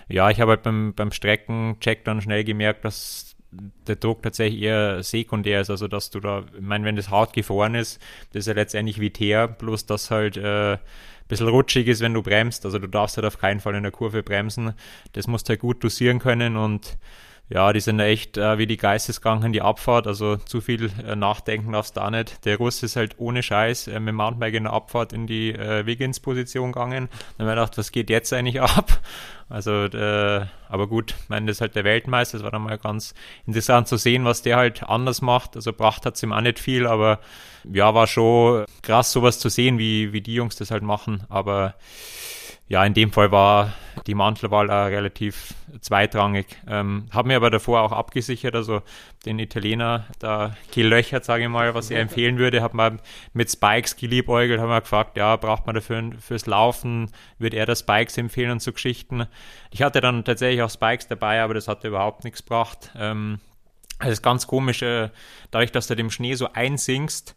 ja, 0.08 0.30
ich 0.30 0.40
habe 0.40 0.52
halt 0.52 0.62
beim, 0.62 0.94
beim 0.94 1.10
Streckencheck 1.10 2.04
dann 2.04 2.20
schnell 2.20 2.44
gemerkt, 2.44 2.84
dass 2.84 3.36
der 3.86 3.96
Druck 3.96 4.22
tatsächlich 4.22 4.62
eher 4.62 5.02
sekundär 5.02 5.60
ist, 5.60 5.70
also 5.70 5.88
dass 5.88 6.10
du 6.10 6.20
da, 6.20 6.44
ich 6.54 6.60
meine, 6.60 6.84
wenn 6.84 6.96
das 6.96 7.10
hart 7.10 7.32
gefroren 7.32 7.74
ist, 7.74 8.00
das 8.32 8.40
ist 8.40 8.46
ja 8.46 8.54
letztendlich 8.54 9.00
wie 9.00 9.10
Teer, 9.10 9.48
bloß 9.48 9.86
dass 9.86 10.10
halt 10.10 10.36
äh, 10.36 10.74
ein 10.74 10.78
bisschen 11.28 11.48
rutschig 11.48 11.86
ist, 11.88 12.00
wenn 12.00 12.14
du 12.14 12.22
bremst, 12.22 12.64
also 12.64 12.78
du 12.78 12.88
darfst 12.88 13.16
halt 13.16 13.26
auf 13.26 13.38
keinen 13.38 13.60
Fall 13.60 13.74
in 13.74 13.82
der 13.82 13.92
Kurve 13.92 14.22
bremsen, 14.22 14.74
das 15.12 15.26
musst 15.26 15.48
du 15.48 15.50
halt 15.50 15.60
gut 15.60 15.82
dosieren 15.82 16.18
können 16.18 16.56
und 16.56 16.98
ja, 17.48 17.72
die 17.72 17.80
sind 17.80 18.00
echt 18.00 18.36
äh, 18.38 18.58
wie 18.58 18.66
die 18.66 18.76
Geistesgang 18.76 19.52
die 19.52 19.62
Abfahrt, 19.62 20.08
also 20.08 20.36
zu 20.36 20.60
viel 20.60 20.90
äh, 21.06 21.14
nachdenken 21.14 21.72
darfst 21.72 21.96
du 21.96 22.00
da 22.00 22.10
nicht. 22.10 22.44
Der 22.44 22.56
Russ 22.56 22.82
ist 22.82 22.96
halt 22.96 23.14
ohne 23.18 23.42
Scheiß 23.42 23.86
äh, 23.86 24.00
mit 24.00 24.08
dem 24.08 24.16
Mountainbike 24.16 24.54
in 24.54 24.64
der 24.64 24.72
Abfahrt 24.72 25.12
in 25.12 25.28
die 25.28 25.52
äh, 25.52 25.86
Wiggins-Position 25.86 26.72
gegangen. 26.72 27.08
Dann 27.38 27.46
haben 27.46 27.56
wir 27.56 27.62
gedacht, 27.62 27.78
was 27.78 27.92
geht 27.92 28.10
jetzt 28.10 28.32
eigentlich 28.32 28.60
ab? 28.60 29.00
Also, 29.48 29.84
äh, 29.84 30.44
aber 30.68 30.88
gut, 30.88 31.14
ich 31.22 31.28
meine, 31.28 31.46
das 31.46 31.58
ist 31.58 31.60
halt 31.60 31.76
der 31.76 31.84
Weltmeister, 31.84 32.36
das 32.36 32.42
war 32.42 32.50
dann 32.50 32.62
mal 32.62 32.78
ganz 32.78 33.14
interessant 33.46 33.86
zu 33.86 33.96
sehen, 33.96 34.24
was 34.24 34.42
der 34.42 34.56
halt 34.56 34.82
anders 34.82 35.22
macht. 35.22 35.54
Also 35.54 35.72
Pracht 35.72 36.04
hat 36.04 36.16
es 36.16 36.22
ihm 36.24 36.32
auch 36.32 36.40
nicht 36.40 36.58
viel, 36.58 36.84
aber 36.88 37.20
ja, 37.62 37.94
war 37.94 38.08
schon 38.08 38.64
krass, 38.82 39.12
sowas 39.12 39.38
zu 39.38 39.48
sehen, 39.48 39.78
wie, 39.78 40.12
wie 40.12 40.20
die 40.20 40.34
Jungs 40.34 40.56
das 40.56 40.72
halt 40.72 40.82
machen. 40.82 41.22
Aber 41.28 41.74
ja, 42.68 42.84
in 42.84 42.94
dem 42.94 43.12
Fall 43.12 43.30
war 43.30 43.72
die 44.06 44.14
Mantelwahl 44.14 44.70
auch 44.70 44.86
relativ 44.86 45.54
zweitrangig. 45.80 46.46
Ähm, 46.66 47.06
habe 47.12 47.28
mir 47.28 47.36
aber 47.36 47.50
davor 47.50 47.82
auch 47.82 47.92
abgesichert, 47.92 48.54
also 48.54 48.82
den 49.24 49.38
Italiener, 49.38 50.06
da 50.18 50.56
gelöchert, 50.72 51.24
sage 51.24 51.44
ich 51.44 51.48
mal, 51.48 51.74
was 51.74 51.90
er 51.90 52.00
empfehlen 52.00 52.38
würde, 52.38 52.62
habe 52.62 52.76
mal 52.76 52.98
mit 53.32 53.50
Spikes 53.50 53.96
geliebäugelt, 53.96 54.60
haben 54.60 54.68
wir 54.68 54.80
gefragt, 54.80 55.16
ja, 55.16 55.36
braucht 55.36 55.66
man 55.66 55.76
dafür 55.76 56.10
fürs 56.20 56.46
Laufen, 56.46 57.10
würde 57.38 57.56
er 57.56 57.66
das 57.66 57.80
Spikes 57.80 58.18
empfehlen 58.18 58.50
und 58.50 58.62
so 58.62 58.72
Geschichten. 58.72 59.26
Ich 59.70 59.82
hatte 59.82 60.00
dann 60.00 60.24
tatsächlich 60.24 60.62
auch 60.62 60.70
Spikes 60.70 61.06
dabei, 61.06 61.42
aber 61.42 61.54
das 61.54 61.68
hatte 61.68 61.88
überhaupt 61.88 62.24
nichts 62.24 62.42
gebracht. 62.42 62.90
Ähm, 62.96 63.40
das 64.00 64.10
ist 64.10 64.22
ganz 64.22 64.46
komisch, 64.46 64.82
äh, 64.82 65.10
dadurch, 65.50 65.72
dass 65.72 65.86
du 65.86 65.94
dem 65.94 66.10
Schnee 66.10 66.34
so 66.34 66.52
einsinkst, 66.52 67.35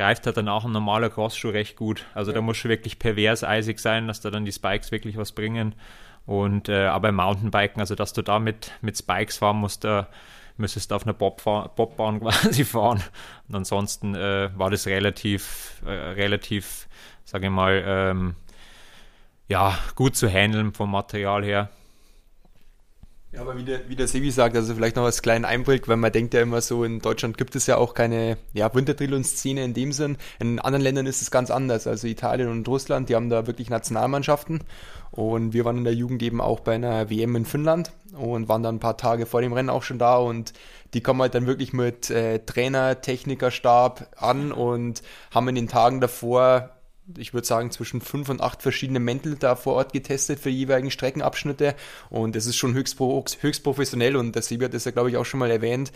greift 0.00 0.24
halt 0.24 0.38
dann 0.38 0.48
auch 0.48 0.64
ein 0.64 0.72
normaler 0.72 1.10
Crossschuh 1.10 1.50
recht 1.50 1.76
gut. 1.76 2.06
Also 2.14 2.30
ja. 2.30 2.36
da 2.36 2.40
muss 2.40 2.56
schon 2.56 2.70
wirklich 2.70 2.98
pervers 2.98 3.44
eisig 3.44 3.78
sein, 3.80 4.08
dass 4.08 4.22
da 4.22 4.30
dann 4.30 4.46
die 4.46 4.52
Spikes 4.52 4.90
wirklich 4.92 5.18
was 5.18 5.32
bringen. 5.32 5.74
Und 6.24 6.70
äh, 6.70 6.86
aber 6.86 7.10
im 7.10 7.16
Mountainbiken, 7.16 7.80
also 7.80 7.94
dass 7.94 8.14
du 8.14 8.22
da 8.22 8.38
mit, 8.38 8.72
mit 8.80 8.96
Spikes 8.96 9.36
fahren 9.36 9.58
musst, 9.58 9.84
da 9.84 10.08
müsstest 10.56 10.90
du 10.90 10.94
auf 10.94 11.02
einer 11.04 11.12
Bob 11.12 11.44
Bobbahn 11.76 12.20
quasi 12.20 12.64
fahren. 12.64 13.02
Und 13.48 13.54
ansonsten 13.54 14.14
äh, 14.14 14.48
war 14.56 14.70
das 14.70 14.86
relativ, 14.86 15.82
äh, 15.84 15.90
relativ, 15.90 16.88
sage 17.24 17.48
ich 17.48 17.52
mal, 17.52 17.82
ähm, 17.84 18.36
ja, 19.48 19.78
gut 19.96 20.16
zu 20.16 20.30
handeln 20.30 20.72
vom 20.72 20.92
Material 20.92 21.44
her. 21.44 21.68
Ja, 23.32 23.42
aber 23.42 23.56
wie 23.56 23.62
der, 23.62 23.88
wie 23.88 23.94
der 23.94 24.08
Sevi 24.08 24.32
sagt, 24.32 24.56
also 24.56 24.74
vielleicht 24.74 24.96
noch 24.96 25.04
als 25.04 25.22
kleinen 25.22 25.44
Einblick, 25.44 25.86
weil 25.86 25.96
man 25.96 26.10
denkt 26.10 26.34
ja 26.34 26.40
immer 26.40 26.60
so, 26.60 26.82
in 26.82 26.98
Deutschland 26.98 27.38
gibt 27.38 27.54
es 27.54 27.68
ja 27.68 27.76
auch 27.76 27.94
keine 27.94 28.38
ja, 28.54 28.74
Wintertriathlon-Szene 28.74 29.62
in 29.62 29.72
dem 29.72 29.92
Sinn. 29.92 30.16
In 30.40 30.58
anderen 30.58 30.82
Ländern 30.82 31.06
ist 31.06 31.22
es 31.22 31.30
ganz 31.30 31.52
anders. 31.52 31.86
Also 31.86 32.08
Italien 32.08 32.48
und 32.48 32.66
Russland, 32.66 33.08
die 33.08 33.14
haben 33.14 33.30
da 33.30 33.46
wirklich 33.46 33.70
Nationalmannschaften. 33.70 34.64
Und 35.12 35.52
wir 35.52 35.64
waren 35.64 35.78
in 35.78 35.84
der 35.84 35.94
Jugend 35.94 36.24
eben 36.24 36.40
auch 36.40 36.58
bei 36.58 36.74
einer 36.74 37.08
WM 37.08 37.36
in 37.36 37.44
Finnland 37.44 37.92
und 38.18 38.48
waren 38.48 38.64
dann 38.64 38.76
ein 38.76 38.80
paar 38.80 38.96
Tage 38.96 39.26
vor 39.26 39.40
dem 39.42 39.52
Rennen 39.52 39.70
auch 39.70 39.84
schon 39.84 39.98
da 39.98 40.16
und 40.16 40.52
die 40.94 41.00
kommen 41.00 41.20
halt 41.20 41.34
dann 41.34 41.46
wirklich 41.46 41.72
mit 41.72 42.10
äh, 42.10 42.40
Trainer, 42.40 43.00
Technikerstab 43.00 44.08
an 44.16 44.50
und 44.50 45.02
haben 45.32 45.48
in 45.48 45.54
den 45.54 45.68
Tagen 45.68 46.00
davor 46.00 46.70
ich 47.18 47.34
würde 47.34 47.46
sagen, 47.46 47.70
zwischen 47.70 48.00
fünf 48.00 48.28
und 48.28 48.40
acht 48.40 48.62
verschiedene 48.62 49.00
Mäntel 49.00 49.36
da 49.36 49.56
vor 49.56 49.74
Ort 49.74 49.92
getestet 49.92 50.40
für 50.40 50.50
die 50.50 50.58
jeweiligen 50.58 50.90
Streckenabschnitte. 50.90 51.74
Und 52.08 52.36
es 52.36 52.46
ist 52.46 52.56
schon 52.56 52.74
höchst, 52.74 52.98
höchst 53.40 53.64
professionell 53.64 54.16
und 54.16 54.34
der 54.34 54.42
Sebi 54.42 54.64
hat 54.64 54.74
das 54.74 54.84
ja, 54.84 54.90
glaube 54.90 55.10
ich, 55.10 55.16
auch 55.16 55.24
schon 55.24 55.40
mal 55.40 55.50
erwähnt. 55.50 55.92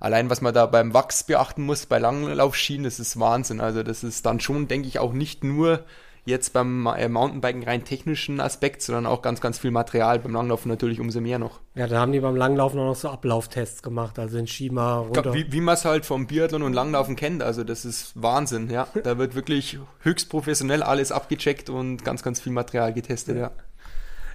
Allein, 0.00 0.30
was 0.30 0.40
man 0.40 0.54
da 0.54 0.66
beim 0.66 0.94
Wachs 0.94 1.24
beachten 1.24 1.62
muss, 1.62 1.86
bei 1.86 1.98
Langlaufschienen, 1.98 2.84
das 2.84 3.00
ist 3.00 3.18
Wahnsinn. 3.18 3.60
Also 3.60 3.82
das 3.82 4.04
ist 4.04 4.24
dann 4.26 4.40
schon, 4.40 4.68
denke 4.68 4.86
ich, 4.86 4.98
auch 4.98 5.12
nicht 5.12 5.42
nur 5.42 5.84
jetzt 6.28 6.52
beim 6.52 6.86
äh, 6.86 7.08
Mountainbiken 7.08 7.64
rein 7.64 7.84
technischen 7.84 8.40
Aspekt, 8.40 8.82
sondern 8.82 9.06
auch 9.06 9.22
ganz, 9.22 9.40
ganz 9.40 9.58
viel 9.58 9.70
Material. 9.70 10.18
Beim 10.18 10.32
Langlaufen 10.32 10.68
natürlich 10.68 11.00
umso 11.00 11.20
mehr 11.20 11.38
noch. 11.38 11.60
Ja, 11.74 11.86
da 11.86 12.00
haben 12.00 12.12
die 12.12 12.20
beim 12.20 12.36
Langlaufen 12.36 12.78
auch 12.78 12.86
noch 12.86 12.96
so 12.96 13.08
Ablauftests 13.08 13.82
gemacht, 13.82 14.18
also 14.18 14.38
in 14.38 14.46
Schima 14.46 14.98
runter. 14.98 15.34
Wie, 15.34 15.52
wie 15.52 15.60
man 15.60 15.74
es 15.74 15.84
halt 15.84 16.06
vom 16.06 16.26
Biathlon 16.26 16.62
und 16.62 16.72
Langlaufen 16.72 17.16
kennt, 17.16 17.42
also 17.42 17.64
das 17.64 17.84
ist 17.84 18.12
Wahnsinn, 18.14 18.70
ja. 18.70 18.86
Da 19.02 19.18
wird 19.18 19.34
wirklich 19.34 19.78
höchst 20.00 20.28
professionell 20.28 20.82
alles 20.82 21.12
abgecheckt 21.12 21.70
und 21.70 22.04
ganz, 22.04 22.22
ganz 22.22 22.40
viel 22.40 22.52
Material 22.52 22.92
getestet, 22.92 23.38
ja. 23.38 23.50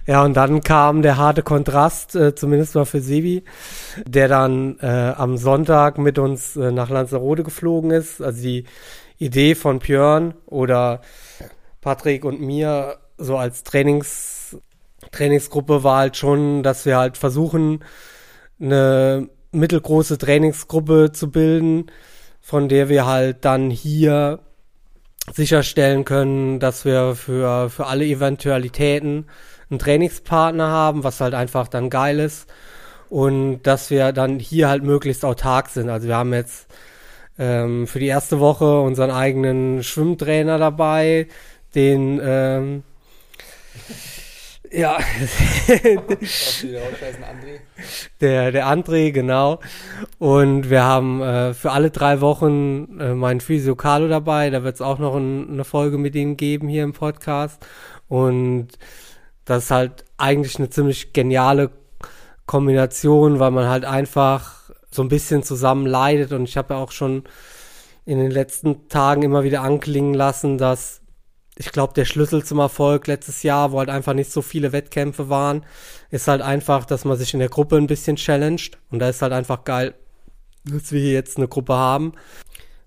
Ja, 0.06 0.22
und 0.22 0.34
dann 0.34 0.60
kam 0.62 1.00
der 1.00 1.16
harte 1.16 1.42
Kontrast, 1.42 2.14
äh, 2.14 2.34
zumindest 2.34 2.74
mal 2.74 2.84
für 2.84 3.00
Sebi, 3.00 3.42
der 4.04 4.28
dann 4.28 4.78
äh, 4.80 5.14
am 5.16 5.38
Sonntag 5.38 5.96
mit 5.96 6.18
uns 6.18 6.56
äh, 6.56 6.70
nach 6.72 6.90
Lanzarote 6.90 7.42
geflogen 7.42 7.90
ist. 7.90 8.20
Also 8.20 8.42
die 8.42 8.64
Idee 9.18 9.54
von 9.54 9.78
Björn 9.78 10.34
oder 10.44 11.00
Patrick 11.84 12.24
und 12.24 12.40
mir 12.40 12.96
so 13.18 13.36
als 13.36 13.62
Trainings, 13.62 14.56
Trainingsgruppe 15.12 15.84
war 15.84 15.98
halt 15.98 16.16
schon, 16.16 16.62
dass 16.62 16.86
wir 16.86 16.96
halt 16.96 17.18
versuchen, 17.18 17.84
eine 18.58 19.28
mittelgroße 19.52 20.16
Trainingsgruppe 20.16 21.12
zu 21.12 21.30
bilden, 21.30 21.90
von 22.40 22.70
der 22.70 22.88
wir 22.88 23.04
halt 23.04 23.44
dann 23.44 23.68
hier 23.68 24.40
sicherstellen 25.32 26.06
können, 26.06 26.58
dass 26.58 26.86
wir 26.86 27.14
für, 27.14 27.68
für 27.68 27.86
alle 27.86 28.06
Eventualitäten 28.06 29.26
einen 29.68 29.78
Trainingspartner 29.78 30.68
haben, 30.68 31.04
was 31.04 31.20
halt 31.20 31.34
einfach 31.34 31.68
dann 31.68 31.90
geil 31.90 32.18
ist. 32.18 32.48
Und 33.10 33.62
dass 33.62 33.90
wir 33.90 34.12
dann 34.12 34.38
hier 34.38 34.70
halt 34.70 34.82
möglichst 34.82 35.24
autark 35.24 35.68
sind. 35.68 35.90
Also 35.90 36.08
wir 36.08 36.16
haben 36.16 36.32
jetzt 36.32 36.66
ähm, 37.38 37.86
für 37.86 37.98
die 37.98 38.06
erste 38.06 38.40
Woche 38.40 38.80
unseren 38.80 39.10
eigenen 39.10 39.82
Schwimmtrainer 39.82 40.58
dabei, 40.58 41.28
den, 41.74 42.20
ähm, 42.22 42.82
ja, 44.74 44.98
der, 48.20 48.50
der 48.50 48.66
André, 48.66 49.12
genau. 49.12 49.60
Und 50.18 50.68
wir 50.68 50.82
haben 50.82 51.22
äh, 51.22 51.54
für 51.54 51.70
alle 51.70 51.90
drei 51.90 52.20
Wochen 52.20 52.98
äh, 52.98 53.14
meinen 53.14 53.40
Physio 53.40 53.76
Carlo 53.76 54.08
dabei. 54.08 54.50
Da 54.50 54.64
wird 54.64 54.74
es 54.74 54.80
auch 54.80 54.98
noch 54.98 55.14
ein, 55.14 55.48
eine 55.48 55.64
Folge 55.64 55.96
mit 55.96 56.16
ihm 56.16 56.36
geben 56.36 56.68
hier 56.68 56.82
im 56.82 56.92
Podcast. 56.92 57.64
Und 58.08 58.68
das 59.44 59.64
ist 59.64 59.70
halt 59.70 60.04
eigentlich 60.16 60.58
eine 60.58 60.70
ziemlich 60.70 61.12
geniale 61.12 61.70
Kombination, 62.46 63.38
weil 63.38 63.52
man 63.52 63.68
halt 63.68 63.84
einfach 63.84 64.70
so 64.90 65.02
ein 65.02 65.08
bisschen 65.08 65.44
zusammen 65.44 65.86
leidet. 65.86 66.32
Und 66.32 66.44
ich 66.48 66.56
habe 66.56 66.74
ja 66.74 66.80
auch 66.80 66.90
schon 66.90 67.22
in 68.06 68.18
den 68.18 68.30
letzten 68.30 68.88
Tagen 68.88 69.22
immer 69.22 69.44
wieder 69.44 69.62
anklingen 69.62 70.14
lassen, 70.14 70.58
dass 70.58 71.00
ich 71.56 71.70
glaube, 71.70 71.94
der 71.94 72.04
Schlüssel 72.04 72.44
zum 72.44 72.58
Erfolg 72.58 73.06
letztes 73.06 73.42
Jahr, 73.42 73.72
wo 73.72 73.78
halt 73.78 73.88
einfach 73.88 74.14
nicht 74.14 74.32
so 74.32 74.42
viele 74.42 74.72
Wettkämpfe 74.72 75.28
waren, 75.28 75.64
ist 76.10 76.26
halt 76.26 76.42
einfach, 76.42 76.84
dass 76.84 77.04
man 77.04 77.16
sich 77.16 77.32
in 77.32 77.40
der 77.40 77.48
Gruppe 77.48 77.76
ein 77.76 77.86
bisschen 77.86 78.16
challenged. 78.16 78.78
Und 78.90 78.98
da 78.98 79.08
ist 79.08 79.22
halt 79.22 79.32
einfach 79.32 79.64
geil, 79.64 79.94
dass 80.64 80.90
wir 80.92 81.00
hier 81.00 81.12
jetzt 81.12 81.36
eine 81.36 81.48
Gruppe 81.48 81.74
haben. 81.74 82.14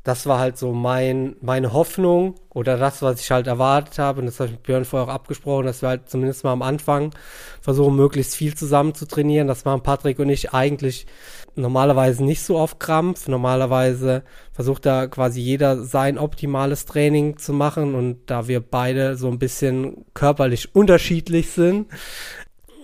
Das 0.08 0.26
war 0.26 0.40
halt 0.40 0.58
so 0.58 0.72
mein, 0.72 1.36
meine 1.42 1.74
Hoffnung 1.74 2.36
oder 2.54 2.78
das, 2.78 3.02
was 3.02 3.20
ich 3.20 3.30
halt 3.30 3.46
erwartet 3.46 4.00
habe. 4.00 4.22
Und 4.22 4.28
das 4.28 4.40
habe 4.40 4.48
ich 4.48 4.54
mit 4.54 4.64
Björn 4.64 4.86
vorher 4.86 5.10
auch 5.10 5.14
abgesprochen, 5.14 5.66
dass 5.66 5.82
wir 5.82 5.90
halt 5.90 6.10
zumindest 6.10 6.46
mal 6.46 6.54
am 6.54 6.62
Anfang 6.62 7.14
versuchen, 7.60 7.98
möglichst 7.98 8.34
viel 8.34 8.56
zusammen 8.56 8.96
zu 8.96 9.06
trainieren. 9.06 9.50
Das 9.50 9.66
machen 9.66 9.84
Patrick 9.84 10.20
und 10.20 10.30
ich 10.30 10.54
eigentlich 10.54 11.08
normalerweise 11.56 12.24
nicht 12.24 12.42
so 12.42 12.58
auf 12.58 12.80
Krampf. 12.80 13.28
Normalerweise 13.28 14.24
versucht 14.54 14.86
da 14.86 15.08
quasi 15.08 15.42
jeder 15.42 15.84
sein 15.84 16.18
optimales 16.18 16.86
Training 16.86 17.36
zu 17.38 17.52
machen 17.52 17.94
und 17.94 18.20
da 18.28 18.48
wir 18.48 18.62
beide 18.62 19.18
so 19.18 19.28
ein 19.28 19.40
bisschen 19.40 20.06
körperlich 20.14 20.74
unterschiedlich 20.74 21.50
sind, 21.50 21.88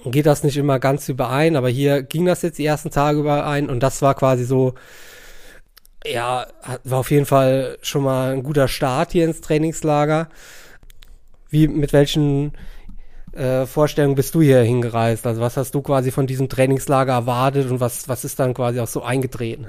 geht 0.03 0.25
das 0.25 0.43
nicht 0.43 0.57
immer 0.57 0.77
ganz 0.79 1.07
überein, 1.07 1.55
aber 1.55 1.69
hier 1.69 2.03
ging 2.03 2.25
das 2.25 2.41
jetzt 2.41 2.57
die 2.57 2.65
ersten 2.65 2.91
Tage 2.91 3.19
überein 3.19 3.69
und 3.69 3.81
das 3.81 4.01
war 4.01 4.13
quasi 4.13 4.43
so, 4.43 4.73
ja, 6.05 6.47
war 6.83 6.99
auf 6.99 7.11
jeden 7.11 7.25
Fall 7.25 7.77
schon 7.81 8.03
mal 8.03 8.33
ein 8.33 8.43
guter 8.43 8.67
Start 8.67 9.11
hier 9.11 9.25
ins 9.25 9.41
Trainingslager. 9.41 10.29
Wie, 11.49 11.67
mit 11.67 11.93
welchen 11.93 12.53
äh, 13.33 13.65
Vorstellung 13.65 14.15
bist 14.15 14.35
du 14.35 14.41
hier 14.41 14.61
hingereist? 14.61 15.25
Also 15.25 15.41
was 15.41 15.57
hast 15.57 15.75
du 15.75 15.81
quasi 15.81 16.11
von 16.11 16.27
diesem 16.27 16.49
Trainingslager 16.49 17.13
erwartet 17.13 17.69
und 17.69 17.79
was, 17.79 18.09
was 18.09 18.25
ist 18.25 18.39
dann 18.39 18.53
quasi 18.53 18.79
auch 18.79 18.87
so 18.87 19.03
eingetreten? 19.03 19.67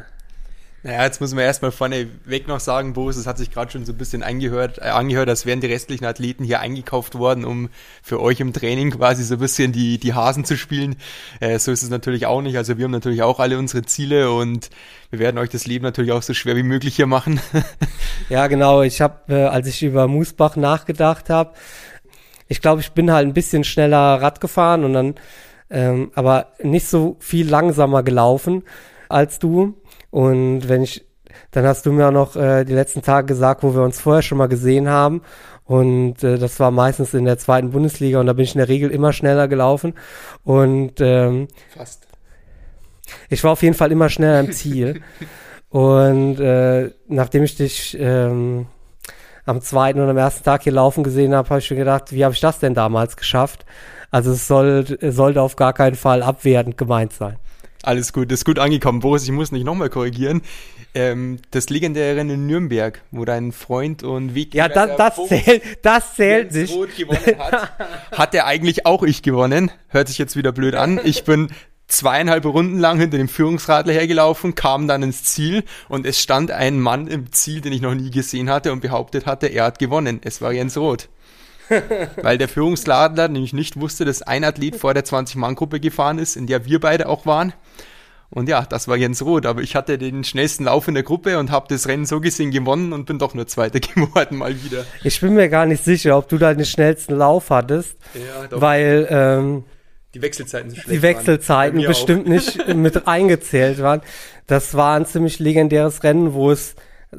Naja, 0.86 1.04
jetzt 1.04 1.18
muss 1.18 1.32
man 1.32 1.44
erstmal 1.44 1.72
vorneweg 1.72 2.46
noch 2.46 2.60
sagen, 2.60 2.92
Boris, 2.92 3.16
es 3.16 3.26
hat 3.26 3.38
sich 3.38 3.50
gerade 3.50 3.72
schon 3.72 3.86
so 3.86 3.92
ein 3.92 3.96
bisschen 3.96 4.22
angehört, 4.22 4.76
äh, 4.76 4.90
angehört, 4.90 5.30
als 5.30 5.46
wären 5.46 5.62
die 5.62 5.66
restlichen 5.66 6.04
Athleten 6.04 6.44
hier 6.44 6.60
eingekauft 6.60 7.18
worden, 7.18 7.46
um 7.46 7.70
für 8.02 8.20
euch 8.20 8.38
im 8.40 8.52
Training 8.52 8.90
quasi 8.90 9.24
so 9.24 9.36
ein 9.36 9.40
bisschen 9.40 9.72
die, 9.72 9.96
die 9.98 10.12
Hasen 10.12 10.44
zu 10.44 10.58
spielen. 10.58 10.96
Äh, 11.40 11.58
so 11.58 11.72
ist 11.72 11.82
es 11.82 11.88
natürlich 11.88 12.26
auch 12.26 12.42
nicht. 12.42 12.58
Also 12.58 12.76
wir 12.76 12.84
haben 12.84 12.90
natürlich 12.90 13.22
auch 13.22 13.40
alle 13.40 13.58
unsere 13.58 13.82
Ziele 13.86 14.30
und 14.30 14.68
wir 15.08 15.20
werden 15.20 15.38
euch 15.38 15.48
das 15.48 15.64
Leben 15.64 15.84
natürlich 15.84 16.12
auch 16.12 16.20
so 16.20 16.34
schwer 16.34 16.54
wie 16.54 16.62
möglich 16.62 16.96
hier 16.96 17.06
machen. 17.06 17.40
ja, 18.28 18.46
genau. 18.46 18.82
Ich 18.82 19.00
habe, 19.00 19.20
äh, 19.34 19.44
als 19.44 19.66
ich 19.66 19.82
über 19.82 20.06
Moosbach 20.06 20.56
nachgedacht 20.56 21.30
habe, 21.30 21.54
ich 22.46 22.60
glaube, 22.60 22.82
ich 22.82 22.92
bin 22.92 23.10
halt 23.10 23.26
ein 23.26 23.32
bisschen 23.32 23.64
schneller 23.64 24.20
Rad 24.20 24.38
gefahren 24.42 24.84
und 24.84 24.92
dann, 24.92 25.14
ähm, 25.70 26.10
aber 26.14 26.48
nicht 26.62 26.88
so 26.88 27.16
viel 27.20 27.48
langsamer 27.48 28.02
gelaufen 28.02 28.64
als 29.08 29.38
du. 29.38 29.80
Und 30.14 30.68
wenn 30.68 30.84
ich, 30.84 31.04
dann 31.50 31.66
hast 31.66 31.86
du 31.86 31.92
mir 31.92 32.06
auch 32.06 32.12
noch 32.12 32.36
äh, 32.36 32.64
die 32.64 32.72
letzten 32.72 33.02
Tage 33.02 33.26
gesagt, 33.26 33.64
wo 33.64 33.74
wir 33.74 33.82
uns 33.82 34.00
vorher 34.00 34.22
schon 34.22 34.38
mal 34.38 34.46
gesehen 34.46 34.88
haben. 34.88 35.22
Und 35.64 36.22
äh, 36.22 36.38
das 36.38 36.60
war 36.60 36.70
meistens 36.70 37.14
in 37.14 37.24
der 37.24 37.36
zweiten 37.36 37.70
Bundesliga 37.72 38.20
und 38.20 38.26
da 38.26 38.32
bin 38.32 38.44
ich 38.44 38.54
in 38.54 38.60
der 38.60 38.68
Regel 38.68 38.92
immer 38.92 39.12
schneller 39.12 39.48
gelaufen. 39.48 39.94
Und 40.44 41.00
ähm, 41.00 41.48
fast. 41.76 42.06
Ich 43.28 43.42
war 43.42 43.50
auf 43.50 43.62
jeden 43.64 43.74
Fall 43.74 43.90
immer 43.90 44.08
schneller 44.08 44.38
im 44.38 44.52
Ziel. 44.52 45.02
Und 45.68 46.38
äh, 46.38 46.90
nachdem 47.08 47.42
ich 47.42 47.56
dich 47.56 47.96
ähm, 47.98 48.66
am 49.44 49.60
zweiten 49.60 49.98
und 49.98 50.08
am 50.08 50.16
ersten 50.16 50.44
Tag 50.44 50.62
hier 50.62 50.72
laufen 50.72 51.02
gesehen 51.02 51.34
habe, 51.34 51.50
habe 51.50 51.58
ich 51.58 51.68
mir 51.68 51.78
gedacht, 51.78 52.12
wie 52.12 52.24
habe 52.24 52.32
ich 52.32 52.40
das 52.40 52.60
denn 52.60 52.74
damals 52.74 53.16
geschafft? 53.16 53.66
Also 54.12 54.30
es 54.30 54.46
soll, 54.46 54.86
sollte 55.00 55.42
auf 55.42 55.56
gar 55.56 55.72
keinen 55.72 55.96
Fall 55.96 56.22
abwertend 56.22 56.78
gemeint 56.78 57.12
sein. 57.12 57.38
Alles 57.84 58.12
gut, 58.12 58.30
das 58.30 58.40
ist 58.40 58.44
gut 58.44 58.58
angekommen. 58.58 59.00
Boris, 59.00 59.24
ich 59.24 59.30
muss 59.30 59.52
nicht 59.52 59.64
nochmal 59.64 59.90
korrigieren. 59.90 60.42
Ähm, 60.94 61.38
das 61.50 61.70
legendäre 61.70 62.16
Rennen 62.16 62.30
in 62.30 62.46
Nürnberg, 62.46 63.02
wo 63.10 63.24
dein 63.24 63.52
Freund 63.52 64.02
und 64.02 64.34
Weg 64.34 64.54
Ja, 64.54 64.68
das, 64.68 64.96
das 64.96 65.28
zählt, 65.28 65.62
das 65.82 66.14
zählt 66.14 66.52
nicht. 66.52 66.72
gewonnen 66.96 67.38
hat, 67.38 67.72
hat 68.12 68.34
er 68.34 68.46
eigentlich 68.46 68.86
auch 68.86 69.02
ich 69.02 69.22
gewonnen. 69.22 69.70
Hört 69.88 70.08
sich 70.08 70.18
jetzt 70.18 70.36
wieder 70.36 70.52
blöd 70.52 70.74
an. 70.74 71.00
Ich 71.04 71.24
bin 71.24 71.48
zweieinhalb 71.88 72.44
Runden 72.46 72.78
lang 72.78 72.98
hinter 72.98 73.18
dem 73.18 73.28
Führungsradler 73.28 73.92
hergelaufen, 73.92 74.54
kam 74.54 74.88
dann 74.88 75.02
ins 75.02 75.24
Ziel 75.24 75.64
und 75.88 76.06
es 76.06 76.20
stand 76.20 76.50
ein 76.50 76.80
Mann 76.80 77.06
im 77.06 77.32
Ziel, 77.32 77.60
den 77.60 77.72
ich 77.72 77.82
noch 77.82 77.94
nie 77.94 78.10
gesehen 78.10 78.48
hatte 78.48 78.72
und 78.72 78.80
behauptet 78.80 79.26
hatte, 79.26 79.48
er 79.48 79.64
hat 79.64 79.78
gewonnen. 79.78 80.20
Es 80.24 80.40
war 80.40 80.52
Jens 80.52 80.76
Roth. 80.76 81.08
Weil 82.22 82.38
der 82.38 82.48
Führungsradler 82.48 83.28
nämlich 83.28 83.52
nicht 83.52 83.80
wusste, 83.80 84.04
dass 84.04 84.22
ein 84.22 84.44
Athlet 84.44 84.76
vor 84.76 84.94
der 84.94 85.04
20-Mann-Gruppe 85.04 85.80
gefahren 85.80 86.18
ist, 86.18 86.36
in 86.36 86.46
der 86.46 86.64
wir 86.64 86.80
beide 86.80 87.08
auch 87.08 87.26
waren. 87.26 87.52
Und 88.30 88.48
ja, 88.48 88.62
das 88.62 88.88
war 88.88 88.96
Jens 88.96 89.22
Roth, 89.24 89.46
aber 89.46 89.62
ich 89.62 89.76
hatte 89.76 89.96
den 89.96 90.24
schnellsten 90.24 90.64
Lauf 90.64 90.88
in 90.88 90.94
der 90.94 91.04
Gruppe 91.04 91.38
und 91.38 91.52
habe 91.52 91.66
das 91.68 91.86
Rennen 91.86 92.04
so 92.04 92.20
gesehen 92.20 92.50
gewonnen 92.50 92.92
und 92.92 93.06
bin 93.06 93.18
doch 93.18 93.32
nur 93.34 93.46
Zweiter 93.46 93.78
geworden 93.94 94.38
mal 94.38 94.64
wieder. 94.64 94.84
Ich 95.04 95.20
bin 95.20 95.34
mir 95.34 95.48
gar 95.48 95.66
nicht 95.66 95.84
sicher, 95.84 96.18
ob 96.18 96.28
du 96.28 96.36
da 96.38 96.52
den 96.52 96.64
schnellsten 96.64 97.14
Lauf 97.14 97.50
hattest, 97.50 97.96
ja, 98.14 98.48
weil 98.50 99.06
ähm, 99.08 99.64
die 100.14 100.22
Wechselzeiten 100.22 100.70
so 100.70 100.76
schlecht 100.76 100.90
Die 100.90 101.02
Wechselzeiten 101.02 101.82
bestimmt 101.82 102.26
auch. 102.26 102.30
nicht 102.30 102.74
mit 102.74 103.06
eingezählt 103.06 103.80
waren. 103.80 104.00
Das 104.46 104.74
war 104.74 104.96
ein 104.96 105.06
ziemlich 105.06 105.38
legendäres 105.38 106.02
Rennen, 106.02 106.34
wo 106.34 106.50
es, 106.50 106.74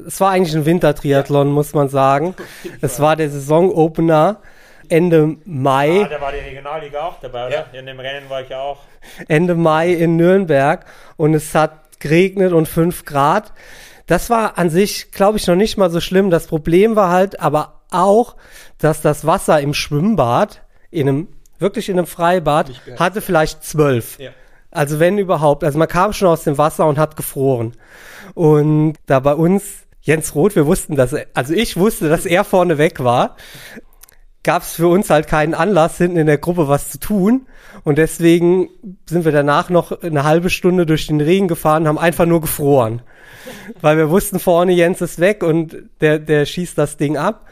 es 0.06 0.20
war 0.20 0.30
eigentlich 0.30 0.54
ein 0.54 0.66
Wintertriathlon, 0.66 1.48
ja. 1.48 1.52
muss 1.52 1.74
man 1.74 1.88
sagen. 1.88 2.34
Es 2.80 3.00
war 3.00 3.16
der 3.16 3.30
Saisonopener 3.30 4.40
Ende 4.88 5.36
Mai. 5.44 6.04
Ah, 6.04 6.08
da 6.08 6.20
war 6.20 6.32
die 6.32 6.38
Regionalliga 6.38 7.00
auch 7.02 7.20
dabei, 7.20 7.46
oder? 7.46 7.66
Ja. 7.72 7.78
In 7.78 7.86
dem 7.86 7.98
Rennen 7.98 8.28
war 8.28 8.42
ich 8.42 8.54
auch. 8.54 8.78
Ende 9.28 9.54
Mai 9.54 9.92
in 9.92 10.16
Nürnberg 10.16 10.84
und 11.16 11.34
es 11.34 11.54
hat 11.54 11.98
geregnet 11.98 12.52
und 12.52 12.68
fünf 12.68 13.04
Grad. 13.04 13.52
Das 14.06 14.30
war 14.30 14.58
an 14.58 14.70
sich, 14.70 15.10
glaube 15.10 15.38
ich, 15.38 15.46
noch 15.46 15.56
nicht 15.56 15.76
mal 15.76 15.90
so 15.90 16.00
schlimm. 16.00 16.30
Das 16.30 16.46
Problem 16.46 16.94
war 16.94 17.10
halt 17.10 17.40
aber 17.40 17.80
auch, 17.90 18.36
dass 18.78 19.00
das 19.00 19.26
Wasser 19.26 19.60
im 19.60 19.74
Schwimmbad 19.74 20.62
in 20.90 21.08
einem 21.08 21.28
wirklich 21.58 21.88
in 21.88 21.98
einem 21.98 22.06
Freibad, 22.06 22.70
hatte 22.98 23.20
vielleicht 23.20 23.64
zwölf. 23.64 24.18
Ja. 24.18 24.30
Also 24.70 25.00
wenn 25.00 25.18
überhaupt. 25.18 25.64
Also 25.64 25.78
man 25.78 25.88
kam 25.88 26.12
schon 26.12 26.28
aus 26.28 26.44
dem 26.44 26.58
Wasser 26.58 26.86
und 26.86 26.98
hat 26.98 27.16
gefroren. 27.16 27.72
Und 28.34 28.94
da 29.06 29.20
bei 29.20 29.34
uns 29.34 29.85
Jens 30.06 30.34
Roth, 30.34 30.54
wir 30.54 30.66
wussten, 30.66 30.94
dass 30.94 31.12
er, 31.12 31.26
also 31.34 31.52
ich 31.52 31.76
wusste, 31.76 32.08
dass 32.08 32.26
er 32.26 32.44
vorne 32.44 32.78
weg 32.78 33.02
war, 33.02 33.36
gab 34.42 34.62
es 34.62 34.74
für 34.74 34.86
uns 34.86 35.10
halt 35.10 35.26
keinen 35.26 35.52
Anlass, 35.52 35.98
hinten 35.98 36.16
in 36.16 36.26
der 36.26 36.38
Gruppe 36.38 36.68
was 36.68 36.90
zu 36.90 37.00
tun. 37.00 37.46
Und 37.82 37.98
deswegen 37.98 38.68
sind 39.06 39.24
wir 39.24 39.32
danach 39.32 39.68
noch 39.68 40.02
eine 40.02 40.22
halbe 40.22 40.48
Stunde 40.48 40.86
durch 40.86 41.08
den 41.08 41.20
Regen 41.20 41.48
gefahren, 41.48 41.88
haben 41.88 41.98
einfach 41.98 42.24
nur 42.24 42.40
gefroren. 42.40 43.02
Weil 43.80 43.96
wir 43.96 44.08
wussten, 44.08 44.38
vorne 44.38 44.72
Jens 44.72 45.00
ist 45.00 45.18
weg 45.18 45.42
und 45.42 45.76
der, 46.00 46.20
der 46.20 46.46
schießt 46.46 46.78
das 46.78 46.96
Ding 46.96 47.16
ab 47.16 47.44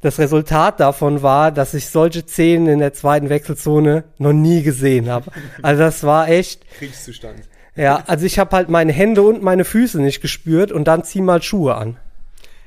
das 0.00 0.18
Resultat 0.18 0.78
davon 0.80 1.22
war, 1.22 1.50
dass 1.50 1.74
ich 1.74 1.88
solche 1.88 2.22
Szenen 2.22 2.68
in 2.68 2.78
der 2.78 2.92
zweiten 2.92 3.28
Wechselzone 3.28 4.04
noch 4.18 4.32
nie 4.32 4.62
gesehen 4.62 5.08
habe. 5.08 5.32
Also 5.62 5.82
das 5.82 6.04
war 6.04 6.28
echt. 6.28 6.64
Kriegszustand. 6.78 7.40
Ja, 7.78 8.02
also 8.08 8.26
ich 8.26 8.40
habe 8.40 8.56
halt 8.56 8.68
meine 8.68 8.92
Hände 8.92 9.22
und 9.22 9.40
meine 9.40 9.64
Füße 9.64 10.02
nicht 10.02 10.20
gespürt 10.20 10.72
und 10.72 10.86
dann 10.86 11.04
zieh 11.04 11.20
mal 11.20 11.40
Schuhe 11.40 11.76
an. 11.76 11.96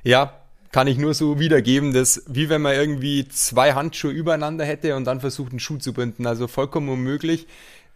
Ja, 0.04 0.40
kann 0.72 0.88
ich 0.88 0.98
nur 0.98 1.14
so 1.14 1.38
wiedergeben, 1.38 1.94
dass 1.94 2.24
wie 2.28 2.48
wenn 2.48 2.62
man 2.62 2.76
irgendwie 2.76 3.28
zwei 3.28 3.74
Handschuhe 3.74 4.12
übereinander 4.12 4.64
hätte 4.64 4.96
und 4.96 5.04
dann 5.04 5.20
versucht 5.20 5.52
einen 5.52 5.60
Schuh 5.60 5.78
zu 5.80 5.92
binden. 5.92 6.26
Also 6.26 6.48
vollkommen 6.48 6.88
unmöglich. 6.88 7.46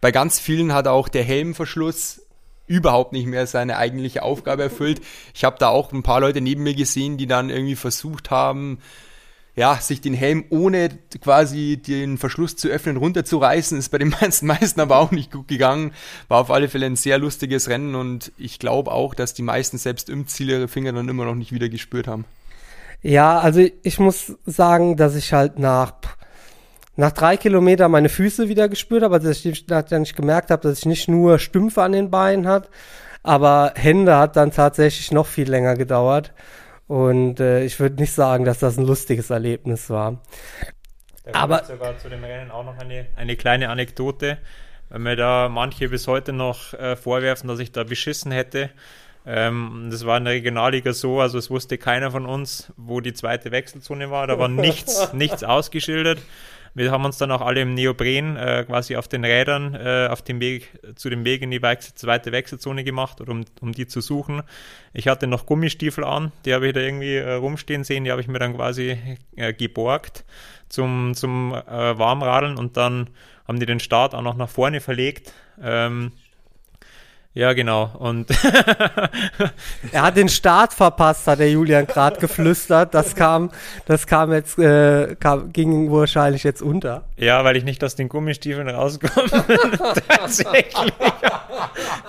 Bei 0.02 0.12
ganz 0.12 0.38
vielen 0.38 0.74
hat 0.74 0.88
auch 0.88 1.08
der 1.08 1.24
Helmverschluss 1.24 2.20
überhaupt 2.66 3.14
nicht 3.14 3.26
mehr 3.26 3.46
seine 3.46 3.78
eigentliche 3.78 4.22
Aufgabe 4.22 4.64
erfüllt. 4.64 5.00
Ich 5.34 5.42
habe 5.44 5.56
da 5.58 5.68
auch 5.68 5.92
ein 5.92 6.02
paar 6.02 6.20
Leute 6.20 6.42
neben 6.42 6.64
mir 6.64 6.74
gesehen, 6.74 7.16
die 7.16 7.26
dann 7.26 7.48
irgendwie 7.48 7.76
versucht 7.76 8.30
haben, 8.30 8.78
ja, 9.56 9.76
sich 9.76 10.02
den 10.02 10.12
Helm 10.12 10.44
ohne 10.50 10.90
quasi 11.22 11.78
den 11.78 12.18
Verschluss 12.18 12.56
zu 12.56 12.68
öffnen 12.68 12.98
runterzureißen, 12.98 13.78
ist 13.78 13.88
bei 13.88 13.98
den 13.98 14.10
meisten, 14.20 14.46
meisten 14.46 14.80
aber 14.80 14.98
auch 14.98 15.10
nicht 15.10 15.32
gut 15.32 15.48
gegangen. 15.48 15.92
War 16.28 16.40
auf 16.40 16.50
alle 16.50 16.68
Fälle 16.68 16.86
ein 16.86 16.96
sehr 16.96 17.18
lustiges 17.18 17.68
Rennen 17.68 17.94
und 17.94 18.32
ich 18.36 18.58
glaube 18.58 18.92
auch, 18.92 19.14
dass 19.14 19.32
die 19.32 19.42
meisten 19.42 19.78
selbst 19.78 20.10
im 20.10 20.26
Ziel 20.26 20.50
ihre 20.50 20.68
Finger 20.68 20.92
dann 20.92 21.08
immer 21.08 21.24
noch 21.24 21.34
nicht 21.34 21.52
wieder 21.52 21.70
gespürt 21.70 22.06
haben. 22.06 22.26
Ja, 23.02 23.38
also 23.38 23.66
ich 23.82 23.98
muss 23.98 24.34
sagen, 24.44 24.96
dass 24.96 25.14
ich 25.16 25.32
halt 25.32 25.58
nach, 25.58 25.94
nach 26.96 27.12
drei 27.12 27.38
Kilometern 27.38 27.90
meine 27.90 28.10
Füße 28.10 28.48
wieder 28.48 28.68
gespürt 28.68 29.02
habe, 29.04 29.14
also 29.14 29.28
dass 29.28 29.42
ich 29.42 29.66
dann 29.66 30.02
nicht 30.02 30.16
gemerkt 30.16 30.50
habe, 30.50 30.68
dass 30.68 30.80
ich 30.80 30.86
nicht 30.86 31.08
nur 31.08 31.38
Stümpfe 31.38 31.82
an 31.82 31.92
den 31.92 32.10
Beinen 32.10 32.46
hat, 32.46 32.68
aber 33.22 33.72
Hände 33.74 34.18
hat 34.18 34.36
dann 34.36 34.50
tatsächlich 34.50 35.12
noch 35.12 35.26
viel 35.26 35.48
länger 35.48 35.76
gedauert. 35.76 36.32
Und 36.88 37.40
äh, 37.40 37.64
ich 37.64 37.80
würde 37.80 37.96
nicht 37.96 38.12
sagen, 38.12 38.44
dass 38.44 38.60
das 38.60 38.78
ein 38.78 38.86
lustiges 38.86 39.30
Erlebnis 39.30 39.90
war. 39.90 40.22
Da 41.24 41.34
Aber 41.34 41.64
sogar 41.64 41.98
zu 41.98 42.08
dem 42.08 42.22
Rennen 42.22 42.50
auch 42.50 42.64
noch 42.64 42.78
eine, 42.78 43.06
eine 43.16 43.36
kleine 43.36 43.68
Anekdote, 43.70 44.38
weil 44.88 44.98
mir 45.00 45.16
da 45.16 45.48
manche 45.48 45.88
bis 45.88 46.06
heute 46.06 46.32
noch 46.32 46.72
äh, 46.74 46.94
vorwerfen, 46.94 47.48
dass 47.48 47.58
ich 47.58 47.72
da 47.72 47.82
beschissen 47.82 48.30
hätte. 48.30 48.70
Ähm, 49.26 49.88
das 49.90 50.06
war 50.06 50.18
in 50.18 50.24
der 50.24 50.34
Regionalliga 50.34 50.92
so, 50.92 51.20
also 51.20 51.38
es 51.38 51.50
wusste 51.50 51.78
keiner 51.78 52.12
von 52.12 52.26
uns, 52.26 52.72
wo 52.76 53.00
die 53.00 53.12
zweite 53.12 53.50
Wechselzone 53.50 54.12
war. 54.12 54.28
Da 54.28 54.38
war 54.38 54.48
nichts, 54.48 55.12
nichts 55.12 55.42
ausgeschildert. 55.42 56.20
Wir 56.76 56.90
haben 56.90 57.06
uns 57.06 57.16
dann 57.16 57.30
auch 57.30 57.40
alle 57.40 57.62
im 57.62 57.72
Neopren 57.72 58.36
äh, 58.36 58.62
quasi 58.66 58.96
auf 58.96 59.08
den 59.08 59.24
Rädern 59.24 59.74
äh, 59.74 60.08
auf 60.10 60.20
dem 60.20 60.40
Weg 60.40 60.78
zu 60.94 61.08
dem 61.08 61.24
Weg 61.24 61.40
in 61.40 61.50
die 61.50 61.60
zweite 61.60 62.32
Wechselzone 62.32 62.84
gemacht, 62.84 63.22
um, 63.22 63.46
um 63.62 63.72
die 63.72 63.86
zu 63.86 64.02
suchen. 64.02 64.42
Ich 64.92 65.08
hatte 65.08 65.26
noch 65.26 65.46
Gummistiefel 65.46 66.04
an, 66.04 66.32
die 66.44 66.52
habe 66.52 66.66
ich 66.66 66.74
da 66.74 66.80
irgendwie 66.80 67.14
äh, 67.14 67.32
rumstehen 67.32 67.82
sehen, 67.82 68.04
die 68.04 68.10
habe 68.10 68.20
ich 68.20 68.28
mir 68.28 68.38
dann 68.38 68.54
quasi 68.54 68.98
äh, 69.36 69.54
geborgt 69.54 70.26
zum, 70.68 71.14
zum 71.14 71.54
äh, 71.54 71.98
Warmradeln 71.98 72.58
und 72.58 72.76
dann 72.76 73.08
haben 73.48 73.58
die 73.58 73.64
den 73.64 73.80
Start 73.80 74.14
auch 74.14 74.20
noch 74.20 74.36
nach 74.36 74.50
vorne 74.50 74.82
verlegt. 74.82 75.32
Ähm, 75.62 76.12
ja, 77.36 77.52
genau. 77.52 77.90
Und 77.98 78.28
er 79.92 80.02
hat 80.02 80.16
den 80.16 80.30
Start 80.30 80.72
verpasst, 80.72 81.26
hat 81.26 81.38
der 81.38 81.50
Julian 81.50 81.86
gerade 81.86 82.18
geflüstert. 82.18 82.94
Das 82.94 83.14
kam, 83.14 83.50
das 83.84 84.06
kam 84.06 84.32
jetzt, 84.32 84.58
äh, 84.58 85.16
kam, 85.20 85.52
ging 85.52 85.92
wahrscheinlich 85.92 86.44
jetzt 86.44 86.62
unter. 86.62 87.04
Ja, 87.18 87.44
weil 87.44 87.58
ich 87.58 87.64
nicht 87.64 87.84
aus 87.84 87.94
den 87.94 88.08
Gummistiefeln 88.08 88.70
rauskomme. 88.70 89.28
Tatsächlich. 90.08 90.94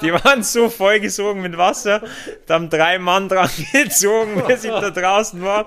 Die 0.01 0.13
waren 0.13 0.43
so 0.43 0.69
vollgesogen 0.69 1.41
mit 1.41 1.57
Wasser. 1.57 2.01
Da 2.45 2.53
haben 2.53 2.69
drei 2.69 2.97
Mann 2.97 3.27
dran 3.27 3.49
gezogen, 3.73 4.41
bis 4.47 4.63
ich 4.63 4.71
da 4.71 4.91
draußen 4.91 5.41
war. 5.41 5.65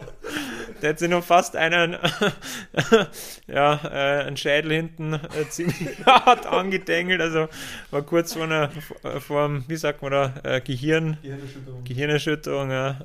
Der 0.81 0.91
hat 0.91 0.99
sich 0.99 1.11
noch 1.11 1.23
fast 1.23 1.57
einen, 1.57 1.99
ja, 3.47 3.79
äh, 3.85 4.25
einen 4.27 4.39
Schädel 4.39 4.73
hinten 4.73 5.13
äh, 5.13 5.49
ziemlich 5.51 5.77
hart 6.07 6.47
angedengelt. 6.47 7.21
Also 7.21 7.49
war 7.91 8.01
kurz 8.01 8.33
vor 8.33 8.45
einer, 8.45 8.71
vor 9.27 9.50
einem, 9.51 9.65
wie 9.69 9.77
sagt 9.77 10.03
man 10.03 10.13
da, 10.13 10.35
äh, 10.43 10.61
Gehirn, 10.61 11.19
Gehirnerschütterung. 11.23 11.85
Gehirnerschütterung 11.85 12.71
ja. 12.71 13.01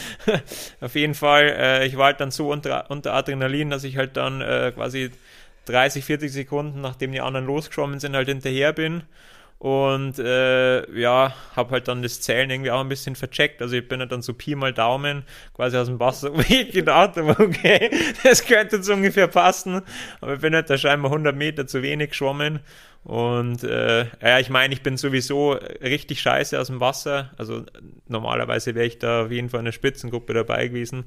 Auf 0.80 0.94
jeden 0.94 1.14
Fall, 1.14 1.44
äh, 1.56 1.86
ich 1.86 1.96
war 1.96 2.06
halt 2.06 2.20
dann 2.20 2.30
so 2.30 2.50
unter, 2.50 2.90
unter 2.90 3.12
Adrenalin, 3.14 3.70
dass 3.70 3.84
ich 3.84 3.96
halt 3.96 4.16
dann 4.16 4.40
äh, 4.40 4.72
quasi 4.74 5.10
30, 5.66 6.04
40 6.04 6.32
Sekunden, 6.32 6.80
nachdem 6.80 7.12
die 7.12 7.20
anderen 7.20 7.46
losgeschwommen 7.46 8.00
sind, 8.00 8.16
halt 8.16 8.28
hinterher 8.28 8.72
bin 8.72 9.02
und 9.60 10.18
äh, 10.18 10.98
ja, 10.98 11.34
habe 11.54 11.72
halt 11.72 11.86
dann 11.86 12.02
das 12.02 12.22
Zählen 12.22 12.48
irgendwie 12.48 12.70
auch 12.70 12.80
ein 12.80 12.88
bisschen 12.88 13.14
vercheckt. 13.14 13.60
Also 13.60 13.76
ich 13.76 13.86
bin 13.86 14.00
halt 14.00 14.10
dann 14.10 14.22
so 14.22 14.32
Pi 14.32 14.54
mal 14.54 14.72
Daumen 14.72 15.22
quasi 15.54 15.76
aus 15.76 15.86
dem 15.86 16.00
Wasser 16.00 16.30
gedacht, 16.72 17.18
okay, 17.18 17.90
das 18.24 18.46
könnte 18.46 18.76
jetzt 18.76 18.88
ungefähr 18.88 19.26
passen. 19.26 19.82
Aber 20.22 20.32
ich 20.32 20.40
bin 20.40 20.54
halt 20.54 20.70
da 20.70 20.78
scheinbar 20.78 21.10
100 21.12 21.36
Meter 21.36 21.66
zu 21.66 21.82
wenig 21.82 22.10
geschwommen. 22.10 22.60
Und 23.04 23.62
äh, 23.62 24.06
ja, 24.22 24.38
ich 24.38 24.48
meine, 24.48 24.72
ich 24.72 24.82
bin 24.82 24.96
sowieso 24.96 25.52
richtig 25.52 26.22
scheiße 26.22 26.58
aus 26.58 26.68
dem 26.68 26.80
Wasser. 26.80 27.28
Also 27.36 27.66
normalerweise 28.08 28.74
wäre 28.74 28.86
ich 28.86 28.98
da 28.98 29.26
auf 29.26 29.30
jeden 29.30 29.50
Fall 29.50 29.60
in 29.60 29.66
der 29.66 29.72
Spitzengruppe 29.72 30.32
dabei 30.32 30.68
gewesen 30.68 31.04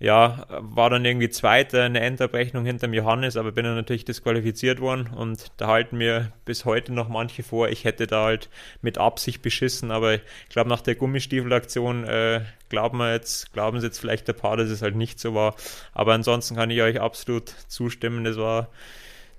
ja, 0.00 0.46
war 0.48 0.90
dann 0.90 1.04
irgendwie 1.04 1.28
Zweiter 1.28 1.84
in 1.84 1.94
der 1.94 2.04
Endabrechnung 2.04 2.64
hinterm 2.64 2.94
Johannes, 2.94 3.36
aber 3.36 3.50
bin 3.50 3.64
dann 3.64 3.74
natürlich 3.74 4.04
disqualifiziert 4.04 4.80
worden 4.80 5.08
und 5.08 5.46
da 5.56 5.66
halten 5.66 5.98
mir 5.98 6.32
bis 6.44 6.64
heute 6.64 6.92
noch 6.92 7.08
manche 7.08 7.42
vor, 7.42 7.68
ich 7.68 7.84
hätte 7.84 8.06
da 8.06 8.24
halt 8.24 8.48
mit 8.80 8.98
Absicht 8.98 9.42
beschissen, 9.42 9.90
aber 9.90 10.14
ich 10.14 10.22
glaube, 10.50 10.70
nach 10.70 10.82
der 10.82 10.94
Gummistiefelaktion 10.94 12.04
äh, 12.04 12.42
glauben 12.68 12.98
wir 12.98 13.12
jetzt, 13.12 13.52
glauben 13.52 13.80
sie 13.80 13.86
jetzt 13.86 13.98
vielleicht 13.98 14.28
ein 14.28 14.36
paar, 14.36 14.56
dass 14.56 14.70
es 14.70 14.82
halt 14.82 14.94
nicht 14.94 15.18
so 15.18 15.34
war, 15.34 15.56
aber 15.92 16.14
ansonsten 16.14 16.54
kann 16.54 16.70
ich 16.70 16.80
euch 16.80 17.00
absolut 17.00 17.48
zustimmen, 17.66 18.22
das 18.22 18.36
war 18.36 18.68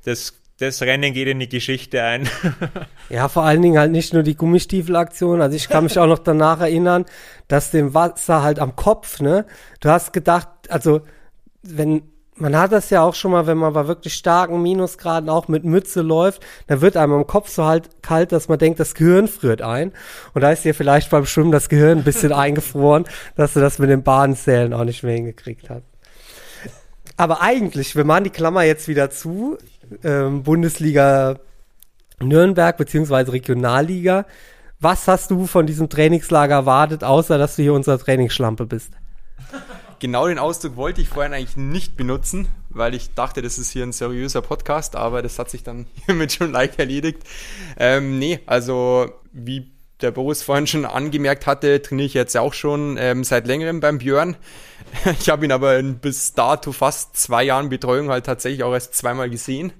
das 0.04 0.39
das 0.60 0.82
Rennen 0.82 1.14
geht 1.14 1.28
in 1.28 1.40
die 1.40 1.50
Geschichte 1.50 2.04
ein. 2.04 2.30
ja, 3.10 3.30
vor 3.30 3.44
allen 3.44 3.62
Dingen 3.62 3.80
halt 3.80 3.92
nicht 3.92 4.14
nur 4.14 4.24
die 4.24 4.36
Gummistiefelaktion. 4.36 5.42
Also 5.42 5.56
ich 5.56 5.70
kann 5.70 5.86
mich 5.86 5.98
auch 5.98 6.08
noch 6.08 6.20
danach 6.20 6.60
erinnern, 6.60 7.06
dass 7.48 7.72
dem 7.72 7.94
Wasser 7.94 8.44
halt 8.44 8.60
am 8.60 8.76
Kopf, 8.76 9.22
ne? 9.22 9.46
Du 9.80 9.90
hast 9.90 10.12
gedacht, 10.12 10.50
also 10.70 11.02
wenn 11.64 12.04
man 12.36 12.58
hat 12.58 12.72
das 12.72 12.90
ja 12.90 13.02
auch 13.02 13.16
schon 13.16 13.32
mal, 13.32 13.48
wenn 13.48 13.58
man 13.58 13.74
bei 13.74 13.88
wirklich 13.88 14.14
starken 14.14 14.62
Minusgraden 14.62 15.30
auch 15.30 15.48
mit 15.48 15.66
Mütze 15.66 16.02
läuft, 16.02 16.46
dann 16.68 16.80
wird 16.82 16.96
einem 16.96 17.14
am 17.14 17.28
Kopf 17.28 17.50
so 17.50 17.66
halt 17.66 18.02
kalt, 18.02 18.32
dass 18.32 18.48
man 18.48 18.58
denkt, 18.58 18.80
das 18.80 18.96
Gehirn 18.96 19.28
friert 19.28 19.62
ein. 19.62 19.92
Und 20.34 20.42
da 20.42 20.52
ist 20.52 20.64
dir 20.64 20.74
vielleicht 20.74 21.10
beim 21.10 21.26
Schwimmen 21.26 21.52
das 21.52 21.70
Gehirn 21.70 22.00
ein 22.00 22.04
bisschen 22.04 22.32
eingefroren, 22.34 23.06
dass 23.36 23.54
du 23.54 23.60
das 23.60 23.80
mit 23.80 23.90
den 23.90 24.04
Bahnzählen 24.04 24.74
auch 24.74 24.86
nicht 24.86 25.04
mehr 25.04 25.16
hingekriegt 25.16 25.70
hast. 25.70 25.84
Aber 27.18 27.42
eigentlich, 27.42 27.98
wir 27.98 28.06
machen 28.06 28.24
die 28.24 28.30
Klammer 28.30 28.64
jetzt 28.64 28.88
wieder 28.88 29.10
zu, 29.10 29.58
ähm, 30.04 30.44
Bundesliga 30.44 31.40
Nürnberg 32.22 32.78
beziehungsweise 32.78 33.32
Regionalliga. 33.32 34.26
Was 34.80 35.08
hast 35.08 35.32
du 35.32 35.46
von 35.46 35.68
diesem 35.68 35.90
Trainingslager 35.90 36.56
erwartet, 36.56 37.04
außer 37.04 37.38
dass 37.38 37.56
du 37.56 37.64
hier 37.64 37.74
unser 37.74 38.00
Trainingsschlampe 38.00 38.66
bist? 38.66 38.94
Genau 40.00 40.28
den 40.28 40.40
Ausdruck 40.40 40.78
wollte 40.78 41.02
ich 41.02 41.10
vorhin 41.10 41.34
eigentlich 41.34 41.58
nicht 41.58 41.98
benutzen, 41.98 42.48
weil 42.70 42.96
ich 42.96 43.14
dachte, 43.14 43.42
das 43.42 43.58
ist 43.58 43.72
hier 43.72 43.84
ein 43.84 43.92
seriöser 43.92 44.42
Podcast, 44.42 44.96
aber 44.96 45.22
das 45.22 45.38
hat 45.38 45.50
sich 45.50 45.64
dann 45.64 45.88
hiermit 46.06 46.32
schon 46.32 46.52
leicht 46.52 46.80
erledigt. 46.80 47.24
Ähm, 47.78 48.18
nee, 48.20 48.40
also 48.46 49.12
wie 49.34 49.70
der 50.02 50.12
Boris 50.12 50.42
vorhin 50.42 50.68
schon 50.68 50.86
angemerkt 50.86 51.46
hatte, 51.46 51.82
trainiere 51.82 52.06
ich 52.06 52.14
jetzt 52.14 52.38
auch 52.38 52.54
schon 52.54 52.98
ähm, 53.00 53.24
seit 53.24 53.48
längerem 53.48 53.80
beim 53.80 53.98
Björn. 53.98 54.36
Ich 55.20 55.30
habe 55.30 55.46
ihn 55.46 55.52
aber 55.52 55.78
in 55.78 56.00
bis 56.00 56.34
dato 56.34 56.72
fast 56.72 57.16
zwei 57.16 57.44
Jahren 57.44 57.70
Betreuung 57.70 58.10
halt 58.10 58.26
tatsächlich 58.26 58.64
auch 58.64 58.74
erst 58.74 58.96
zweimal 58.96 59.30
gesehen. 59.30 59.72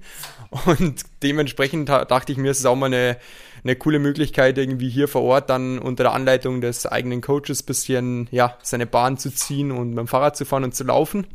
Und 0.66 1.02
dementsprechend 1.22 1.88
dachte 1.88 2.32
ich 2.32 2.38
mir, 2.38 2.50
es 2.50 2.58
ist 2.58 2.66
auch 2.66 2.76
mal 2.76 2.86
eine, 2.86 3.16
eine 3.64 3.76
coole 3.76 3.98
Möglichkeit, 3.98 4.58
irgendwie 4.58 4.88
hier 4.88 5.08
vor 5.08 5.22
Ort 5.22 5.50
dann 5.50 5.78
unter 5.78 6.04
der 6.04 6.12
Anleitung 6.12 6.60
des 6.60 6.86
eigenen 6.86 7.22
Coaches 7.22 7.62
bisschen, 7.62 8.28
ja, 8.30 8.56
seine 8.62 8.86
Bahn 8.86 9.16
zu 9.16 9.30
ziehen 9.30 9.72
und 9.72 9.90
mit 9.90 9.98
dem 9.98 10.08
Fahrrad 10.08 10.36
zu 10.36 10.44
fahren 10.44 10.64
und 10.64 10.74
zu 10.74 10.84
laufen. 10.84 11.26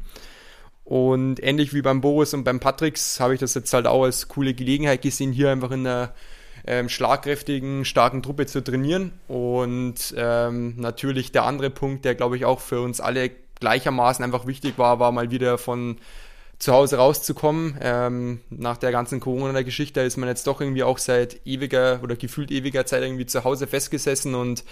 Und 0.83 1.43
ähnlich 1.43 1.73
wie 1.73 1.81
beim 1.81 2.01
Boris 2.01 2.33
und 2.33 2.43
beim 2.43 2.59
Patricks 2.59 3.19
habe 3.19 3.33
ich 3.33 3.39
das 3.39 3.55
jetzt 3.55 3.73
halt 3.73 3.87
auch 3.87 4.03
als 4.03 4.27
coole 4.27 4.53
Gelegenheit 4.53 5.01
gesehen, 5.01 5.31
hier 5.31 5.49
einfach 5.49 5.71
in 5.71 5.87
einer 5.87 6.13
ähm, 6.67 6.89
schlagkräftigen, 6.89 7.85
starken 7.85 8.23
Truppe 8.23 8.45
zu 8.45 8.63
trainieren. 8.63 9.13
Und 9.27 10.13
ähm, 10.17 10.75
natürlich 10.77 11.31
der 11.31 11.43
andere 11.43 11.69
Punkt, 11.69 12.05
der 12.05 12.15
glaube 12.15 12.37
ich 12.37 12.45
auch 12.45 12.59
für 12.59 12.81
uns 12.81 12.99
alle 12.99 13.31
gleichermaßen 13.59 14.23
einfach 14.23 14.47
wichtig 14.47 14.77
war, 14.77 14.99
war 14.99 15.11
mal 15.11 15.31
wieder 15.31 15.57
von 15.57 15.97
zu 16.59 16.73
Hause 16.73 16.97
rauszukommen. 16.97 17.77
Ähm, 17.81 18.41
nach 18.49 18.77
der 18.77 18.91
ganzen 18.91 19.19
Corona-Geschichte 19.19 20.01
ist 20.01 20.17
man 20.17 20.29
jetzt 20.29 20.47
doch 20.47 20.61
irgendwie 20.61 20.83
auch 20.83 20.97
seit 20.97 21.45
ewiger 21.45 21.99
oder 22.03 22.15
gefühlt 22.15 22.51
ewiger 22.51 22.85
Zeit 22.85 23.03
irgendwie 23.03 23.25
zu 23.25 23.43
Hause 23.43 23.67
festgesessen 23.67 24.35
und 24.35 24.63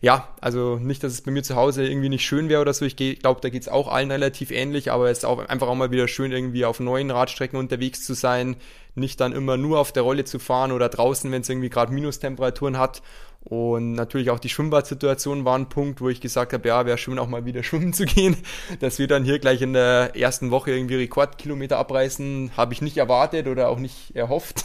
ja, 0.00 0.28
also 0.40 0.76
nicht, 0.76 1.02
dass 1.02 1.12
es 1.12 1.22
bei 1.22 1.30
mir 1.30 1.42
zu 1.42 1.56
Hause 1.56 1.86
irgendwie 1.86 2.08
nicht 2.08 2.24
schön 2.24 2.48
wäre 2.48 2.60
oder 2.60 2.74
so. 2.74 2.84
Ich 2.84 2.96
glaube, 2.96 3.40
da 3.40 3.48
geht 3.48 3.62
es 3.62 3.68
auch 3.68 3.88
allen 3.88 4.10
relativ 4.10 4.50
ähnlich, 4.50 4.92
aber 4.92 5.10
es 5.10 5.18
ist 5.18 5.24
auch 5.24 5.38
einfach 5.48 5.68
auch 5.68 5.74
mal 5.74 5.90
wieder 5.90 6.06
schön, 6.06 6.32
irgendwie 6.32 6.64
auf 6.64 6.80
neuen 6.80 7.10
Radstrecken 7.10 7.58
unterwegs 7.58 8.04
zu 8.04 8.14
sein, 8.14 8.56
nicht 8.94 9.20
dann 9.20 9.32
immer 9.32 9.56
nur 9.56 9.78
auf 9.78 9.92
der 9.92 10.02
Rolle 10.02 10.24
zu 10.24 10.38
fahren 10.38 10.72
oder 10.72 10.88
draußen, 10.88 11.30
wenn 11.32 11.42
es 11.42 11.48
irgendwie 11.48 11.70
gerade 11.70 11.92
Minustemperaturen 11.92 12.78
hat. 12.78 13.02
Und 13.48 13.92
natürlich 13.92 14.30
auch 14.30 14.40
die 14.40 14.48
Schwimmbadsituation 14.48 15.44
war 15.44 15.56
ein 15.56 15.68
Punkt, 15.68 16.00
wo 16.00 16.08
ich 16.08 16.20
gesagt 16.20 16.52
habe, 16.52 16.66
ja, 16.66 16.84
wäre 16.84 16.98
schön 16.98 17.18
auch 17.18 17.28
mal 17.28 17.44
wieder 17.44 17.62
schwimmen 17.64 17.92
zu 17.92 18.04
gehen. 18.04 18.36
Dass 18.80 18.98
wir 18.98 19.06
dann 19.06 19.24
hier 19.24 19.38
gleich 19.38 19.62
in 19.62 19.72
der 19.72 20.16
ersten 20.16 20.50
Woche 20.50 20.72
irgendwie 20.72 20.96
Rekordkilometer 20.96 21.78
abreißen, 21.78 22.50
habe 22.56 22.74
ich 22.74 22.82
nicht 22.82 22.96
erwartet 22.96 23.46
oder 23.46 23.68
auch 23.68 23.78
nicht 23.78 24.16
erhofft. 24.16 24.64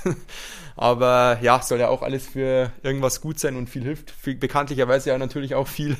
Aber 0.76 1.40
ja, 1.42 1.62
soll 1.62 1.80
ja 1.80 1.90
auch 1.90 2.02
alles 2.02 2.28
für 2.28 2.72
irgendwas 2.84 3.22
gut 3.22 3.40
sein 3.40 3.56
und 3.56 3.70
viel 3.70 3.84
hilft. 3.84 4.14
Bekanntlicherweise 4.40 5.10
ja 5.10 5.18
natürlich 5.18 5.56
auch 5.56 5.68
viel. 5.68 5.98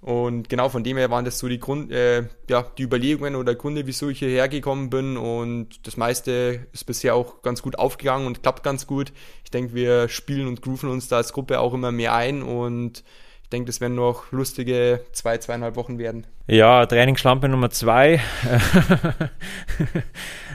Und 0.00 0.48
genau 0.48 0.68
von 0.68 0.84
dem 0.84 0.96
her 0.96 1.10
waren 1.10 1.24
das 1.24 1.40
so 1.40 1.48
die 1.48 1.58
Grund, 1.58 1.90
äh, 1.90 2.24
ja, 2.48 2.64
die 2.78 2.84
Überlegungen 2.84 3.34
oder 3.34 3.56
Gründe, 3.56 3.86
wieso 3.86 4.08
ich 4.08 4.20
hierher 4.20 4.48
gekommen 4.48 4.90
bin. 4.90 5.16
Und 5.16 5.86
das 5.86 5.96
meiste 5.96 6.66
ist 6.72 6.84
bisher 6.84 7.14
auch 7.14 7.42
ganz 7.42 7.62
gut 7.62 7.78
aufgegangen 7.78 8.26
und 8.26 8.42
klappt 8.42 8.62
ganz 8.62 8.86
gut. 8.86 9.12
Ich 9.44 9.50
denke, 9.50 9.74
wir 9.74 10.08
spielen 10.08 10.46
und 10.46 10.62
grooven 10.62 10.88
uns 10.88 11.08
da 11.08 11.16
als 11.16 11.32
Gruppe 11.32 11.58
auch 11.58 11.74
immer 11.74 11.90
mehr 11.90 12.14
ein 12.14 12.42
und 12.42 13.02
ich 13.48 13.50
denke, 13.50 13.68
das 13.68 13.80
werden 13.80 13.94
noch 13.94 14.30
lustige 14.30 15.00
zwei, 15.12 15.38
zweieinhalb 15.38 15.74
Wochen 15.74 15.98
werden. 15.98 16.26
Ja, 16.46 16.84
Trainingsschlampe 16.84 17.48
Nummer 17.48 17.70
zwei. 17.70 18.20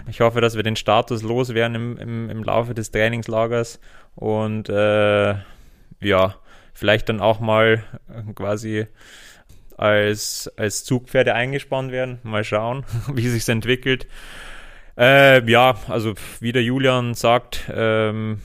ich 0.07 0.21
hoffe, 0.21 0.41
dass 0.41 0.55
wir 0.55 0.63
den 0.63 0.75
Status 0.75 1.23
loswerden 1.23 1.75
im, 1.75 1.97
im, 1.97 2.29
im 2.29 2.43
Laufe 2.43 2.73
des 2.73 2.91
Trainingslagers 2.91 3.79
und 4.15 4.69
äh, 4.69 5.35
ja, 6.01 6.35
vielleicht 6.73 7.09
dann 7.09 7.21
auch 7.21 7.39
mal 7.39 7.83
quasi 8.35 8.87
als, 9.77 10.51
als 10.57 10.83
Zugpferde 10.83 11.33
eingespannt 11.33 11.91
werden. 11.91 12.19
Mal 12.23 12.43
schauen, 12.43 12.85
wie 13.13 13.27
sich 13.27 13.47
entwickelt. 13.47 14.07
Äh, 14.97 15.49
ja, 15.49 15.75
also 15.87 16.13
wie 16.39 16.51
der 16.51 16.63
Julian 16.63 17.15
sagt, 17.15 17.63
ähm, 17.73 18.41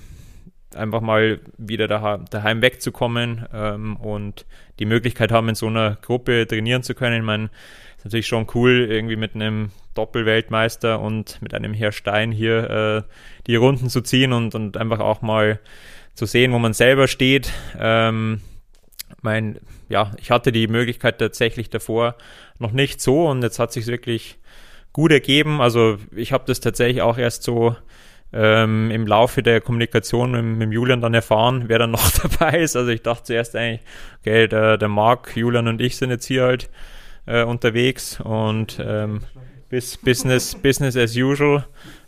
einfach 0.74 1.00
mal 1.00 1.40
wieder 1.58 1.88
daheim, 1.88 2.24
daheim 2.30 2.62
wegzukommen 2.62 3.46
ähm, 3.52 3.96
und 3.96 4.46
die 4.78 4.86
Möglichkeit 4.86 5.32
haben, 5.32 5.48
in 5.48 5.54
so 5.54 5.66
einer 5.66 5.96
Gruppe 6.00 6.46
trainieren 6.46 6.82
zu 6.82 6.94
können. 6.94 7.16
Ich 7.16 7.22
meine, 7.22 7.50
ist 7.96 8.04
natürlich 8.04 8.26
schon 8.26 8.46
cool, 8.54 8.86
irgendwie 8.88 9.16
mit 9.16 9.34
einem 9.34 9.70
Doppelweltmeister 9.98 11.00
und 11.00 11.42
mit 11.42 11.54
einem 11.54 11.74
Herr 11.74 11.90
Stein 11.90 12.30
hier 12.30 12.70
äh, 12.70 13.12
die 13.48 13.56
Runden 13.56 13.90
zu 13.90 14.00
ziehen 14.00 14.32
und, 14.32 14.54
und 14.54 14.76
einfach 14.76 15.00
auch 15.00 15.22
mal 15.22 15.58
zu 16.14 16.24
sehen, 16.24 16.52
wo 16.52 16.60
man 16.60 16.72
selber 16.72 17.08
steht. 17.08 17.52
Ähm, 17.78 18.40
mein, 19.22 19.58
ja, 19.88 20.12
ich 20.18 20.30
hatte 20.30 20.52
die 20.52 20.68
Möglichkeit 20.68 21.18
tatsächlich 21.18 21.68
davor 21.68 22.14
noch 22.60 22.70
nicht 22.70 23.00
so 23.00 23.28
und 23.28 23.42
jetzt 23.42 23.58
hat 23.58 23.72
sich 23.72 23.88
wirklich 23.88 24.38
gut 24.92 25.10
ergeben. 25.10 25.60
Also 25.60 25.98
ich 26.14 26.32
habe 26.32 26.44
das 26.46 26.60
tatsächlich 26.60 27.02
auch 27.02 27.18
erst 27.18 27.42
so 27.42 27.74
ähm, 28.32 28.92
im 28.92 29.04
Laufe 29.04 29.42
der 29.42 29.60
Kommunikation 29.60 30.30
mit, 30.30 30.44
mit 30.44 30.72
Julian 30.72 31.00
dann 31.00 31.14
erfahren, 31.14 31.64
wer 31.68 31.80
dann 31.80 31.90
noch 31.90 32.08
dabei 32.22 32.60
ist. 32.60 32.76
Also 32.76 32.92
ich 32.92 33.02
dachte 33.02 33.24
zuerst 33.24 33.56
eigentlich, 33.56 33.80
okay, 34.20 34.46
der, 34.46 34.78
der 34.78 34.88
Marc, 34.88 35.36
Julian 35.36 35.66
und 35.66 35.80
ich 35.80 35.96
sind 35.96 36.10
jetzt 36.10 36.26
hier 36.26 36.44
halt 36.44 36.70
äh, 37.26 37.42
unterwegs 37.42 38.20
und 38.20 38.78
ähm, 38.80 39.22
bis 39.68 39.96
Business, 39.96 40.54
Business 40.54 40.96
as 40.96 41.16
usual. 41.16 41.64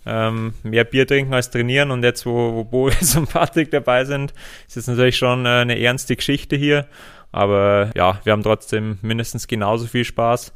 Ähm, 0.06 0.54
mehr 0.62 0.84
Bier 0.84 1.06
trinken 1.06 1.34
als 1.34 1.50
trainieren 1.50 1.90
und 1.90 2.02
jetzt, 2.02 2.24
wo, 2.24 2.54
wo 2.54 2.64
Boris 2.64 3.16
und 3.16 3.30
Patrick 3.30 3.70
dabei 3.70 4.04
sind, 4.04 4.32
ist 4.66 4.76
es 4.76 4.86
natürlich 4.86 5.18
schon 5.18 5.44
äh, 5.44 5.48
eine 5.48 5.78
ernste 5.78 6.16
Geschichte 6.16 6.56
hier. 6.56 6.86
Aber 7.32 7.90
ja, 7.94 8.20
wir 8.24 8.32
haben 8.32 8.42
trotzdem 8.42 8.98
mindestens 9.02 9.46
genauso 9.46 9.86
viel 9.86 10.04
Spaß. 10.04 10.52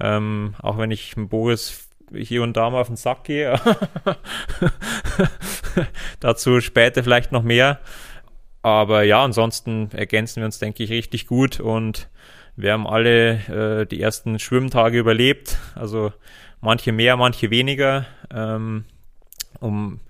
Ähm, 0.00 0.54
auch 0.62 0.78
wenn 0.78 0.90
ich 0.90 1.16
mit 1.16 1.30
Boris 1.30 1.88
hier 2.14 2.42
und 2.42 2.56
da 2.56 2.70
mal 2.70 2.80
auf 2.80 2.88
den 2.88 2.96
Sack 2.96 3.24
gehe. 3.24 3.58
Dazu 6.20 6.60
später 6.60 7.02
vielleicht 7.02 7.32
noch 7.32 7.42
mehr. 7.42 7.80
Aber 8.62 9.02
ja, 9.02 9.24
ansonsten 9.24 9.90
ergänzen 9.92 10.40
wir 10.40 10.46
uns, 10.46 10.58
denke 10.58 10.84
ich, 10.84 10.90
richtig 10.90 11.26
gut 11.26 11.58
und 11.58 12.08
wir 12.56 12.72
haben 12.72 12.86
alle 12.86 13.80
äh, 13.80 13.86
die 13.86 14.00
ersten 14.00 14.38
Schwimmtage 14.38 14.98
überlebt. 14.98 15.58
Also 15.74 16.12
manche 16.60 16.92
mehr, 16.92 17.16
manche 17.16 17.50
weniger. 17.50 18.06
Ähm, 18.32 18.84
um 19.60 20.00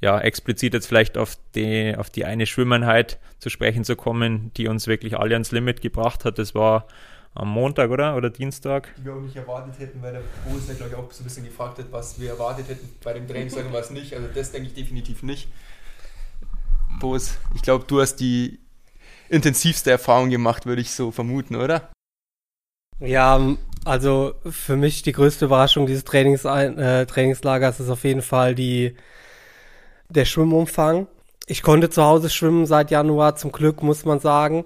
ja 0.00 0.20
explizit 0.20 0.74
jetzt 0.74 0.86
vielleicht 0.86 1.16
auf 1.16 1.36
die, 1.54 1.94
auf 1.96 2.10
die 2.10 2.24
eine 2.24 2.46
Schwimmeinheit 2.46 3.18
zu 3.38 3.48
sprechen 3.48 3.84
zu 3.84 3.96
kommen, 3.96 4.50
die 4.56 4.68
uns 4.68 4.86
wirklich 4.86 5.18
alle 5.18 5.34
ans 5.34 5.52
Limit 5.52 5.80
gebracht 5.80 6.24
hat. 6.24 6.38
Das 6.38 6.54
war 6.54 6.86
am 7.34 7.48
Montag, 7.48 7.90
oder? 7.90 8.16
Oder 8.16 8.30
Dienstag? 8.30 8.94
Die 8.98 9.04
wir 9.04 9.14
auch 9.14 9.20
nicht 9.20 9.36
erwartet 9.36 9.78
hätten, 9.78 10.02
weil 10.02 10.12
der 10.12 10.22
Boris 10.46 10.68
ja, 10.68 10.74
glaube 10.74 10.92
ich, 10.92 10.96
auch 10.96 11.10
so 11.12 11.22
ein 11.22 11.24
bisschen 11.24 11.44
gefragt 11.44 11.78
hat, 11.78 11.86
was 11.90 12.18
wir 12.18 12.30
erwartet 12.30 12.68
hätten 12.68 12.88
bei 13.04 13.12
dem 13.12 13.26
Trainingslager 13.26 13.72
was 13.72 13.90
nicht. 13.90 14.14
Also 14.14 14.28
das 14.34 14.52
denke 14.52 14.68
ich 14.68 14.74
definitiv 14.74 15.22
nicht. 15.22 15.48
Boris, 16.98 17.38
ich 17.54 17.62
glaube, 17.62 17.84
du 17.86 18.00
hast 18.00 18.16
die 18.16 18.58
intensivste 19.28 19.90
Erfahrung 19.90 20.30
gemacht, 20.30 20.66
würde 20.66 20.82
ich 20.82 20.92
so 20.92 21.10
vermuten, 21.10 21.56
oder? 21.56 21.90
Ja, 22.98 23.40
also 23.84 24.34
für 24.48 24.76
mich 24.76 25.02
die 25.02 25.12
größte 25.12 25.44
Überraschung 25.44 25.86
dieses 25.86 26.04
Trainings, 26.04 26.44
äh, 26.44 27.06
Trainingslagers 27.06 27.80
ist 27.80 27.90
auf 27.90 28.04
jeden 28.04 28.22
Fall 28.22 28.54
die, 28.54 28.96
der 30.08 30.24
Schwimmumfang. 30.24 31.06
Ich 31.46 31.62
konnte 31.62 31.90
zu 31.90 32.02
Hause 32.02 32.28
schwimmen 32.28 32.66
seit 32.66 32.90
Januar, 32.90 33.36
zum 33.36 33.52
Glück, 33.52 33.82
muss 33.82 34.04
man 34.04 34.18
sagen. 34.18 34.64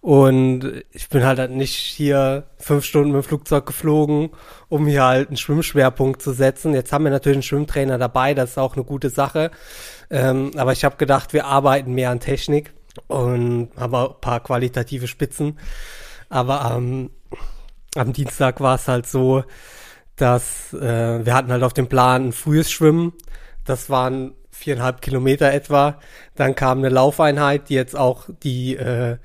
Und 0.00 0.84
ich 0.92 1.08
bin 1.08 1.24
halt 1.24 1.50
nicht 1.50 1.74
hier 1.74 2.44
fünf 2.58 2.84
Stunden 2.84 3.12
mit 3.12 3.22
dem 3.22 3.28
Flugzeug 3.28 3.66
geflogen, 3.66 4.30
um 4.68 4.86
hier 4.86 5.04
halt 5.04 5.28
einen 5.28 5.36
Schwimmschwerpunkt 5.36 6.22
zu 6.22 6.32
setzen. 6.32 6.74
Jetzt 6.74 6.92
haben 6.92 7.04
wir 7.04 7.10
natürlich 7.10 7.36
einen 7.36 7.42
Schwimmtrainer 7.42 7.98
dabei, 7.98 8.34
das 8.34 8.50
ist 8.50 8.58
auch 8.58 8.76
eine 8.76 8.84
gute 8.84 9.10
Sache. 9.10 9.50
Ähm, 10.10 10.52
aber 10.56 10.72
ich 10.72 10.84
habe 10.84 10.96
gedacht, 10.96 11.32
wir 11.32 11.46
arbeiten 11.46 11.92
mehr 11.92 12.10
an 12.10 12.20
Technik 12.20 12.72
und 13.06 13.70
haben 13.76 13.94
auch 13.94 14.14
ein 14.14 14.20
paar 14.20 14.40
qualitative 14.40 15.06
Spitzen. 15.08 15.58
Aber 16.28 16.74
ähm, 16.76 17.10
am 17.96 18.12
Dienstag 18.12 18.60
war 18.60 18.76
es 18.76 18.88
halt 18.88 19.06
so, 19.06 19.44
dass 20.16 20.72
äh, 20.74 21.24
wir 21.24 21.34
hatten 21.34 21.52
halt 21.52 21.62
auf 21.62 21.74
dem 21.74 21.88
Plan 21.88 22.28
ein 22.28 22.32
frühes 22.32 22.70
Schwimmen. 22.70 23.12
Das 23.64 23.90
waren 23.90 24.34
viereinhalb 24.50 25.02
Kilometer 25.02 25.52
etwa. 25.52 25.98
Dann 26.36 26.54
kam 26.54 26.78
eine 26.78 26.88
Laufeinheit, 26.88 27.68
die 27.68 27.74
jetzt 27.74 27.96
auch 27.96 28.28
die 28.42 28.76
äh, 28.76 29.18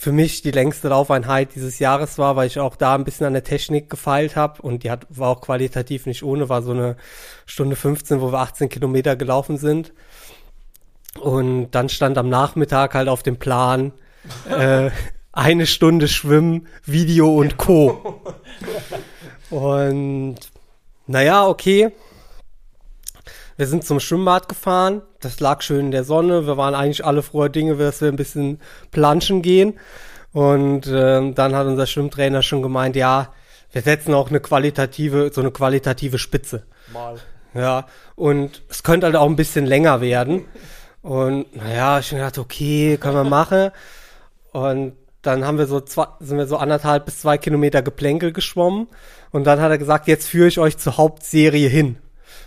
für 0.00 0.12
mich 0.12 0.40
die 0.40 0.50
längste 0.50 0.88
Laufeinheit 0.88 1.54
dieses 1.54 1.78
Jahres 1.78 2.16
war, 2.16 2.34
weil 2.34 2.46
ich 2.46 2.58
auch 2.58 2.74
da 2.74 2.94
ein 2.94 3.04
bisschen 3.04 3.26
an 3.26 3.34
der 3.34 3.44
Technik 3.44 3.90
gefeilt 3.90 4.34
habe 4.34 4.62
und 4.62 4.82
die 4.82 4.90
hat, 4.90 5.06
war 5.10 5.28
auch 5.28 5.42
qualitativ 5.42 6.06
nicht 6.06 6.22
ohne, 6.22 6.48
war 6.48 6.62
so 6.62 6.70
eine 6.70 6.96
Stunde 7.44 7.76
15, 7.76 8.22
wo 8.22 8.32
wir 8.32 8.38
18 8.38 8.70
Kilometer 8.70 9.14
gelaufen 9.14 9.58
sind. 9.58 9.92
Und 11.18 11.72
dann 11.72 11.88
stand 11.88 12.18
am 12.18 12.28
Nachmittag 12.28 12.94
halt 12.94 13.08
auf 13.08 13.22
dem 13.22 13.38
Plan 13.38 13.92
äh, 14.48 14.90
eine 15.32 15.66
Stunde 15.66 16.08
Schwimmen, 16.08 16.68
Video 16.84 17.34
und 17.34 17.56
Co. 17.56 18.22
Und 19.50 20.36
naja, 21.06 21.46
okay. 21.46 21.90
Wir 23.56 23.66
sind 23.66 23.84
zum 23.84 24.00
Schwimmbad 24.00 24.48
gefahren. 24.48 25.02
Das 25.20 25.40
lag 25.40 25.60
schön 25.60 25.86
in 25.86 25.90
der 25.90 26.04
Sonne. 26.04 26.46
Wir 26.46 26.56
waren 26.56 26.74
eigentlich 26.74 27.04
alle 27.04 27.22
frohe 27.22 27.50
Dinge, 27.50 27.76
dass 27.76 28.00
wir 28.00 28.08
ein 28.08 28.16
bisschen 28.16 28.60
planschen 28.90 29.42
gehen. 29.42 29.78
Und 30.32 30.86
äh, 30.86 31.32
dann 31.32 31.54
hat 31.54 31.66
unser 31.66 31.86
Schwimmtrainer 31.86 32.42
schon 32.42 32.62
gemeint, 32.62 32.96
ja, 32.96 33.34
wir 33.72 33.82
setzen 33.82 34.14
auch 34.14 34.30
eine 34.30 34.40
qualitative, 34.40 35.30
so 35.32 35.40
eine 35.40 35.50
qualitative 35.50 36.18
Spitze. 36.18 36.64
Mal. 36.92 37.16
Ja, 37.54 37.86
und 38.14 38.62
es 38.68 38.82
könnte 38.82 39.06
halt 39.06 39.16
auch 39.16 39.28
ein 39.28 39.36
bisschen 39.36 39.66
länger 39.66 40.00
werden. 40.00 40.44
Und 41.02 41.56
naja, 41.56 41.98
ich 41.98 42.10
gedacht, 42.10 42.38
okay, 42.38 42.98
können 42.98 43.16
wir 43.16 43.24
machen. 43.24 43.70
Und 44.52 44.94
dann 45.22 45.44
haben 45.44 45.58
wir 45.58 45.66
so 45.66 45.80
zwei, 45.80 46.06
sind 46.20 46.38
wir 46.38 46.46
so 46.46 46.56
anderthalb 46.56 47.06
bis 47.06 47.20
zwei 47.20 47.38
Kilometer 47.38 47.82
Geplänkel 47.82 48.32
geschwommen. 48.32 48.88
Und 49.30 49.44
dann 49.44 49.60
hat 49.60 49.70
er 49.70 49.78
gesagt, 49.78 50.08
jetzt 50.08 50.28
führe 50.28 50.48
ich 50.48 50.58
euch 50.58 50.78
zur 50.78 50.96
Hauptserie 50.96 51.68
hin. 51.68 51.96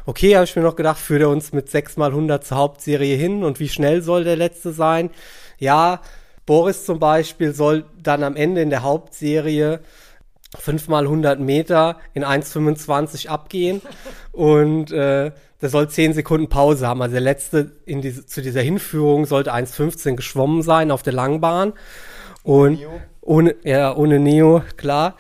Okay, 0.05 0.35
habe 0.35 0.43
ich 0.43 0.55
mir 0.55 0.63
noch 0.63 0.75
gedacht, 0.75 0.97
führt 0.97 1.21
er 1.21 1.29
uns 1.29 1.53
mit 1.53 1.69
6 1.69 1.97
mal 1.97 2.09
100 2.09 2.43
zur 2.45 2.57
Hauptserie 2.57 3.15
hin 3.15 3.43
und 3.43 3.61
wie 3.61 3.69
schnell 3.69 4.01
soll 4.01 4.25
der 4.25 4.35
letzte 4.35 4.73
sein? 4.73 5.09
Ja, 5.59 6.01
Boris 6.45 6.85
zum 6.85 6.99
Beispiel 6.99 7.53
soll 7.53 7.85
dann 8.01 8.21
am 8.23 8.35
Ende 8.35 8.61
in 8.61 8.69
der 8.69 8.83
Hauptserie 8.83 9.79
5 10.59 10.89
mal 10.89 11.05
100 11.05 11.39
Meter 11.39 11.99
in 12.13 12.25
1,25 12.25 13.29
abgehen 13.29 13.81
und 14.33 14.91
äh, 14.91 15.31
der 15.63 15.69
soll 15.69 15.87
10 15.87 16.13
Sekunden 16.13 16.49
Pause 16.49 16.85
haben. 16.85 17.01
Also 17.01 17.13
der 17.13 17.21
letzte 17.21 17.71
in 17.85 18.01
diese, 18.01 18.25
zu 18.25 18.41
dieser 18.41 18.59
Hinführung 18.59 19.25
sollte 19.25 19.53
1,15 19.53 20.17
geschwommen 20.17 20.61
sein 20.61 20.91
auf 20.91 21.03
der 21.03 21.13
Langbahn 21.13 21.71
und 22.43 22.79
ohne, 23.21 23.55
ja, 23.63 23.95
ohne 23.95 24.19
Neo, 24.19 24.61
klar. 24.75 25.15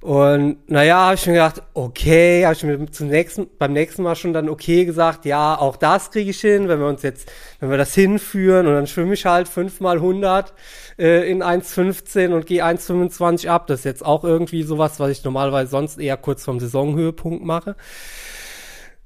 Und 0.00 0.70
naja, 0.70 1.04
habe 1.04 1.16
ich 1.16 1.26
mir 1.26 1.34
gedacht, 1.34 1.62
okay, 1.74 2.44
habe 2.46 2.54
ich 2.54 2.62
mir 2.62 2.90
zum 2.90 3.08
nächsten, 3.08 3.46
beim 3.58 3.74
nächsten 3.74 4.02
Mal 4.02 4.16
schon 4.16 4.32
dann 4.32 4.48
okay 4.48 4.86
gesagt, 4.86 5.26
ja, 5.26 5.58
auch 5.58 5.76
das 5.76 6.10
kriege 6.10 6.30
ich 6.30 6.40
hin, 6.40 6.66
wenn 6.68 6.80
wir 6.80 6.86
uns 6.86 7.02
jetzt, 7.02 7.30
wenn 7.60 7.68
wir 7.68 7.76
das 7.76 7.94
hinführen 7.94 8.66
und 8.66 8.72
dann 8.72 8.86
schwimme 8.86 9.12
ich 9.12 9.26
halt 9.26 9.48
5 9.48 9.80
mal 9.80 9.96
100 9.96 10.54
äh, 10.98 11.30
in 11.30 11.42
1,15 11.42 12.32
und 12.32 12.46
gehe 12.46 12.64
1,25 12.64 13.48
ab. 13.48 13.66
Das 13.66 13.80
ist 13.80 13.84
jetzt 13.84 14.04
auch 14.04 14.24
irgendwie 14.24 14.62
sowas, 14.62 14.98
was 14.98 15.10
ich 15.10 15.24
normalerweise 15.24 15.70
sonst 15.70 15.98
eher 15.98 16.16
kurz 16.16 16.42
vom 16.42 16.58
Saisonhöhepunkt 16.58 17.44
mache. 17.44 17.76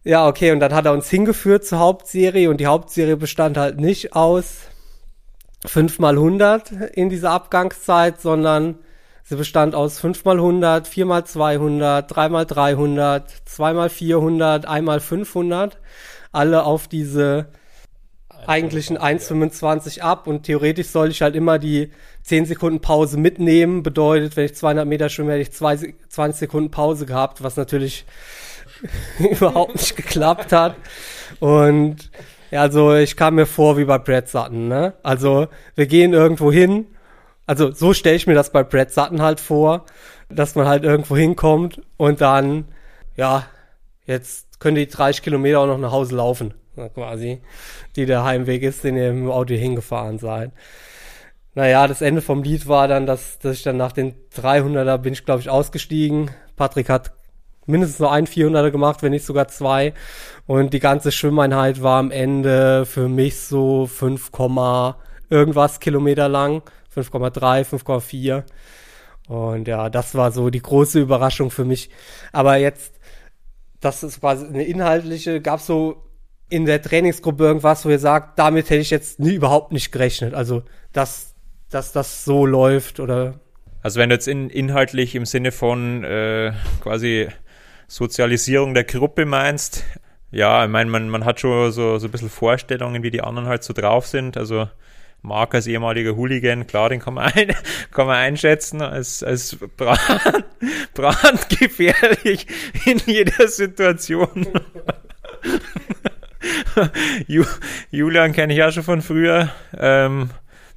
Ja, 0.04 0.26
okay, 0.26 0.52
und 0.52 0.60
dann 0.60 0.74
hat 0.74 0.86
er 0.86 0.92
uns 0.92 1.10
hingeführt 1.10 1.64
zur 1.64 1.80
Hauptserie 1.80 2.48
und 2.48 2.58
die 2.58 2.66
Hauptserie 2.66 3.16
bestand 3.16 3.56
halt 3.56 3.80
nicht 3.80 4.14
aus 4.14 4.62
5 5.66 5.98
mal 5.98 6.14
100 6.14 6.70
in 6.94 7.10
dieser 7.10 7.32
Abgangszeit, 7.32 8.20
sondern 8.20 8.78
Sie 9.30 9.36
bestand 9.36 9.74
aus 9.74 10.00
5 10.00 10.24
mal 10.24 10.36
100, 10.38 10.88
4 10.88 11.04
mal 11.04 11.22
200, 11.22 12.16
3 12.16 12.28
mal 12.30 12.46
300, 12.46 13.30
2 13.44 13.74
mal 13.74 13.90
400, 13.90 14.64
1 14.64 14.86
mal 14.86 15.00
500. 15.00 15.76
Alle 16.32 16.64
auf 16.64 16.88
diese 16.88 17.48
eigentlichen 18.46 18.96
1,25 18.96 20.00
ab 20.00 20.28
und 20.28 20.44
theoretisch 20.44 20.86
soll 20.86 21.10
ich 21.10 21.20
halt 21.20 21.36
immer 21.36 21.58
die 21.58 21.90
10 22.22 22.46
Sekunden 22.46 22.80
Pause 22.80 23.18
mitnehmen. 23.18 23.82
Bedeutet, 23.82 24.34
wenn 24.38 24.46
ich 24.46 24.54
200 24.54 24.86
Meter 24.86 25.10
schwimme, 25.10 25.32
hätte 25.32 25.42
ich 25.42 25.52
20 25.52 26.38
Sekunden 26.38 26.70
Pause 26.70 27.04
gehabt, 27.04 27.42
was 27.42 27.58
natürlich 27.58 28.06
überhaupt 29.18 29.74
nicht 29.74 29.96
geklappt 29.96 30.52
hat. 30.52 30.76
Und 31.40 32.10
ja, 32.50 32.62
also 32.62 32.94
ich 32.94 33.16
kam 33.16 33.36
mir 33.36 33.46
vor 33.46 33.76
wie 33.76 33.84
bei 33.84 33.98
Brad 33.98 34.28
Sutton, 34.28 34.68
ne? 34.68 34.94
Also 35.02 35.48
wir 35.74 35.86
gehen 35.86 36.12
irgendwo 36.12 36.50
hin 36.50 36.86
also 37.48 37.72
so 37.72 37.94
stelle 37.94 38.14
ich 38.14 38.26
mir 38.26 38.34
das 38.34 38.52
bei 38.52 38.62
Brad 38.62 38.92
Sutton 38.92 39.22
halt 39.22 39.40
vor, 39.40 39.86
dass 40.28 40.54
man 40.54 40.68
halt 40.68 40.84
irgendwo 40.84 41.16
hinkommt 41.16 41.80
und 41.96 42.20
dann, 42.20 42.66
ja, 43.16 43.46
jetzt 44.04 44.60
können 44.60 44.76
die 44.76 44.86
30 44.86 45.22
Kilometer 45.22 45.60
auch 45.60 45.66
noch 45.66 45.78
nach 45.78 45.90
Hause 45.90 46.14
laufen, 46.14 46.52
quasi, 46.92 47.40
die 47.96 48.04
der 48.04 48.22
Heimweg 48.22 48.62
ist, 48.62 48.84
den 48.84 48.98
ihr 48.98 49.08
im 49.08 49.30
Auto 49.30 49.54
hingefahren 49.54 50.18
seid. 50.18 50.52
Naja, 51.54 51.86
das 51.86 52.02
Ende 52.02 52.20
vom 52.20 52.42
Lied 52.42 52.68
war 52.68 52.86
dann, 52.86 53.06
dass, 53.06 53.38
dass 53.38 53.56
ich 53.56 53.62
dann 53.62 53.78
nach 53.78 53.92
den 53.92 54.14
300er 54.36 54.98
bin 54.98 55.14
ich, 55.14 55.24
glaube 55.24 55.40
ich, 55.40 55.48
ausgestiegen. 55.48 56.30
Patrick 56.54 56.90
hat 56.90 57.12
mindestens 57.68 58.00
nur 58.00 58.10
ein 58.10 58.26
400er 58.26 58.70
gemacht, 58.70 59.02
wenn 59.02 59.12
nicht 59.12 59.24
sogar 59.24 59.48
zwei. 59.48 59.94
Und 60.46 60.74
die 60.74 60.80
ganze 60.80 61.12
Schwimmeinheit 61.12 61.82
war 61.82 61.98
am 61.98 62.10
Ende 62.10 62.86
für 62.86 63.08
mich 63.08 63.40
so 63.40 63.86
5, 63.86 64.30
irgendwas 65.30 65.80
Kilometer 65.80 66.28
lang. 66.28 66.62
5,3, 66.94 67.64
5,4. 67.64 68.44
Und 69.28 69.68
ja, 69.68 69.90
das 69.90 70.14
war 70.14 70.32
so 70.32 70.50
die 70.50 70.62
große 70.62 71.00
Überraschung 71.00 71.50
für 71.50 71.64
mich. 71.64 71.90
Aber 72.32 72.56
jetzt, 72.56 72.94
das 73.80 74.02
ist 74.02 74.20
quasi 74.20 74.46
eine 74.46 74.64
inhaltliche, 74.64 75.40
gab 75.40 75.60
so 75.60 76.02
in 76.48 76.64
der 76.64 76.80
Trainingsgruppe 76.80 77.44
irgendwas, 77.44 77.84
wo 77.84 77.90
ihr 77.90 77.98
sagt, 77.98 78.38
damit 78.38 78.70
hätte 78.70 78.80
ich 78.80 78.90
jetzt 78.90 79.20
nie 79.20 79.34
überhaupt 79.34 79.72
nicht 79.72 79.92
gerechnet. 79.92 80.32
Also, 80.32 80.62
dass, 80.92 81.34
dass 81.70 81.92
das 81.92 82.24
so 82.24 82.46
läuft 82.46 83.00
oder. 83.00 83.34
Also 83.82 84.00
wenn 84.00 84.08
du 84.08 84.14
jetzt 84.14 84.28
in, 84.28 84.48
inhaltlich 84.48 85.14
im 85.14 85.26
Sinne 85.26 85.52
von 85.52 86.04
äh, 86.04 86.52
quasi 86.80 87.28
Sozialisierung 87.88 88.74
der 88.74 88.84
Gruppe 88.84 89.24
meinst, 89.24 89.84
ja, 90.30 90.62
ich 90.64 90.70
meine, 90.70 90.90
man, 90.90 91.08
man 91.08 91.24
hat 91.24 91.40
schon 91.40 91.72
so, 91.72 91.98
so 91.98 92.06
ein 92.06 92.10
bisschen 92.10 92.28
Vorstellungen, 92.28 93.02
wie 93.02 93.10
die 93.10 93.22
anderen 93.22 93.48
halt 93.48 93.64
so 93.64 93.72
drauf 93.72 94.06
sind. 94.06 94.36
Also 94.36 94.68
Mark 95.22 95.54
als 95.54 95.66
ehemaliger 95.66 96.14
Hooligan, 96.14 96.66
klar, 96.66 96.90
den 96.90 97.00
kann 97.00 97.14
man, 97.14 97.32
ein, 97.34 97.54
kann 97.90 98.06
man 98.06 98.16
einschätzen 98.16 98.82
als, 98.82 99.22
als 99.22 99.56
brand, 99.76 100.44
brandgefährlich 100.94 102.46
in 102.84 102.98
jeder 103.06 103.48
Situation. 103.48 104.46
Julian 107.90 108.32
kenne 108.32 108.52
ich 108.52 108.58
ja 108.58 108.70
schon 108.70 108.82
von 108.82 109.02
früher, 109.02 109.50
ähm, 109.76 110.30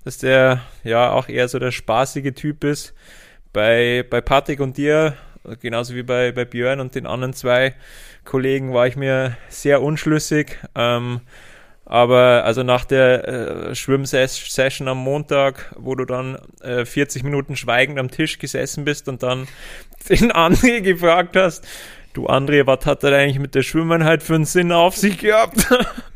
dass 0.04 0.18
der 0.18 0.62
ja 0.84 1.12
auch 1.12 1.28
eher 1.30 1.48
so 1.48 1.60
der 1.60 1.72
spaßige 1.72 2.34
Typ 2.34 2.64
ist. 2.64 2.94
Bei, 3.54 4.06
bei 4.10 4.22
Patrick 4.22 4.62
und 4.62 4.78
dir, 4.78 5.18
genauso 5.60 5.96
wie 5.96 6.04
bei, 6.04 6.32
bei 6.32 6.46
Björn 6.46 6.80
und 6.80 6.96
den 6.96 7.06
anderen 7.06 7.34
zwei 7.34 7.76
Kollegen, 8.26 8.74
war 8.74 8.88
ich 8.88 8.96
mir 8.96 9.38
sehr 9.50 9.82
unschlüssig. 9.82 10.58
Ähm, 10.76 11.22
aber 11.86 12.46
also 12.46 12.64
nach 12.64 12.86
der 12.86 13.28
äh, 13.28 13.76
Schwimmsession 13.76 14.88
am 14.88 15.00
Montag, 15.00 15.74
wo 15.78 15.94
du 15.96 16.06
dann 16.06 16.38
äh, 16.62 16.86
40 16.86 17.24
Minuten 17.24 17.58
schweigend 17.58 18.00
am 18.00 18.10
Tisch 18.10 18.40
gesessen 18.40 18.86
bist 18.86 19.10
und 19.10 19.24
dann 19.24 19.48
den 20.10 20.32
André 20.32 20.80
gefragt 20.82 21.36
hast, 21.36 21.68
du 22.14 22.28
André, 22.28 22.66
was 22.66 22.86
hat 22.86 23.04
er 23.04 23.18
eigentlich 23.18 23.40
mit 23.40 23.56
der 23.56 23.64
Schwimmeinheit 23.64 24.24
für 24.24 24.36
einen 24.36 24.46
Sinn 24.46 24.72
auf 24.72 24.96
sich 24.96 25.18
gehabt? 25.18 25.68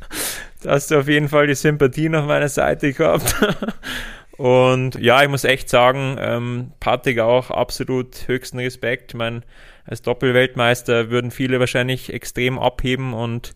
da 0.63 0.71
hast 0.71 0.91
du 0.91 0.99
auf 0.99 1.07
jeden 1.07 1.27
Fall 1.29 1.47
die 1.47 1.55
Sympathie 1.55 2.13
auf 2.15 2.25
meiner 2.25 2.49
Seite 2.49 2.93
gehabt. 2.93 3.35
und 4.37 4.95
ja, 4.95 5.23
ich 5.23 5.29
muss 5.29 5.43
echt 5.43 5.69
sagen, 5.69 6.17
ähm, 6.19 6.71
Patrick 6.79 7.19
auch 7.19 7.51
absolut 7.51 8.27
höchsten 8.27 8.59
Respekt. 8.59 9.11
Ich 9.11 9.17
meine, 9.17 9.41
als 9.85 10.01
Doppelweltmeister 10.01 11.09
würden 11.09 11.31
viele 11.31 11.59
wahrscheinlich 11.59 12.11
extrem 12.11 12.59
abheben 12.59 13.13
und 13.13 13.55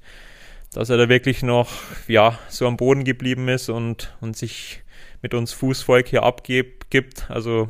dass 0.74 0.90
er 0.90 0.98
da 0.98 1.10
wirklich 1.10 1.44
noch 1.44 1.70
ja, 2.08 2.38
so 2.48 2.68
am 2.68 2.78
Boden 2.78 3.04
geblieben 3.04 3.48
ist 3.48 3.70
und, 3.70 4.16
und 4.22 4.38
sich 4.38 4.84
mit 5.22 5.34
uns 5.34 5.52
Fußvolk 5.52 6.08
hier 6.08 6.24
abgibt. 6.24 7.30
Also 7.30 7.70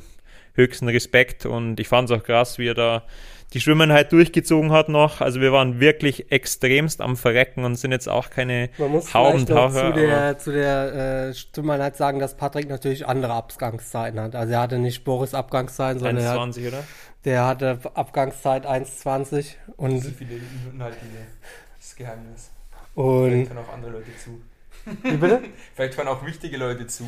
höchsten 0.54 0.90
Respekt 0.90 1.46
und 1.46 1.80
ich 1.80 1.88
fand 1.88 2.10
es 2.10 2.18
auch 2.18 2.24
krass, 2.24 2.60
wie 2.60 2.68
er 2.68 2.74
da 2.74 3.04
die 3.54 3.62
Schwimmenheit 3.62 4.12
durchgezogen 4.12 4.72
hat 4.72 4.90
noch. 4.90 5.22
Also 5.22 5.42
wir 5.42 5.52
waren 5.52 5.80
wirklich 5.80 6.32
extremst 6.32 7.02
am 7.02 7.18
Verrecken 7.18 7.66
und 7.66 7.76
sind 7.76 7.92
jetzt 7.92 8.08
auch 8.08 8.30
keine 8.30 8.70
Man 8.78 8.92
muss 8.92 9.14
Haubentaucher. 9.14 9.94
Zu 9.94 10.00
der, 10.00 10.38
zu 10.38 10.52
der 10.52 10.94
äh, 11.30 11.34
Schwimmenheit 11.34 11.98
sagen, 11.98 12.20
dass 12.20 12.38
Patrick 12.38 12.70
natürlich 12.70 13.08
andere 13.08 13.34
Abgangszeiten 13.34 14.20
hat. 14.20 14.36
Also 14.36 14.54
er 14.54 14.62
hatte 14.62 14.78
nicht 14.78 15.04
Boris 15.04 15.34
Abgangszeiten, 15.34 16.00
sondern 16.00 16.24
1,20 16.54 16.68
oder? 16.68 16.84
Der 17.26 17.46
hatte 17.46 17.80
Abgangszeit 17.96 18.68
1,20 18.68 19.56
und 19.78 20.06
wie 20.06 20.12
viele 20.12 20.36
Minuten 20.36 20.82
halt 20.82 20.96
das 21.78 21.96
Geheimnis. 21.96 22.52
Und 22.94 23.30
Vielleicht 23.30 23.50
hören 23.50 23.66
auch 23.66 23.74
andere 23.74 23.92
Leute 23.92 24.18
zu. 24.18 24.42
Wie 25.04 25.18
bitte? 25.18 25.42
Vielleicht 25.76 25.98
hören 25.98 26.08
auch 26.08 26.26
wichtige 26.26 26.58
Leute 26.58 26.88
zu. 26.88 27.04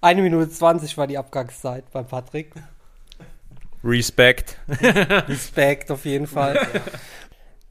Eine 0.00 0.22
Minute 0.22 0.48
20 0.50 0.96
war 0.98 1.06
die 1.06 1.18
Abgangszeit 1.18 1.90
bei 1.92 2.02
Patrick. 2.02 2.52
Respekt. 3.86 4.58
Respekt 4.68 5.90
auf 5.90 6.04
jeden 6.04 6.26
Fall. 6.26 6.58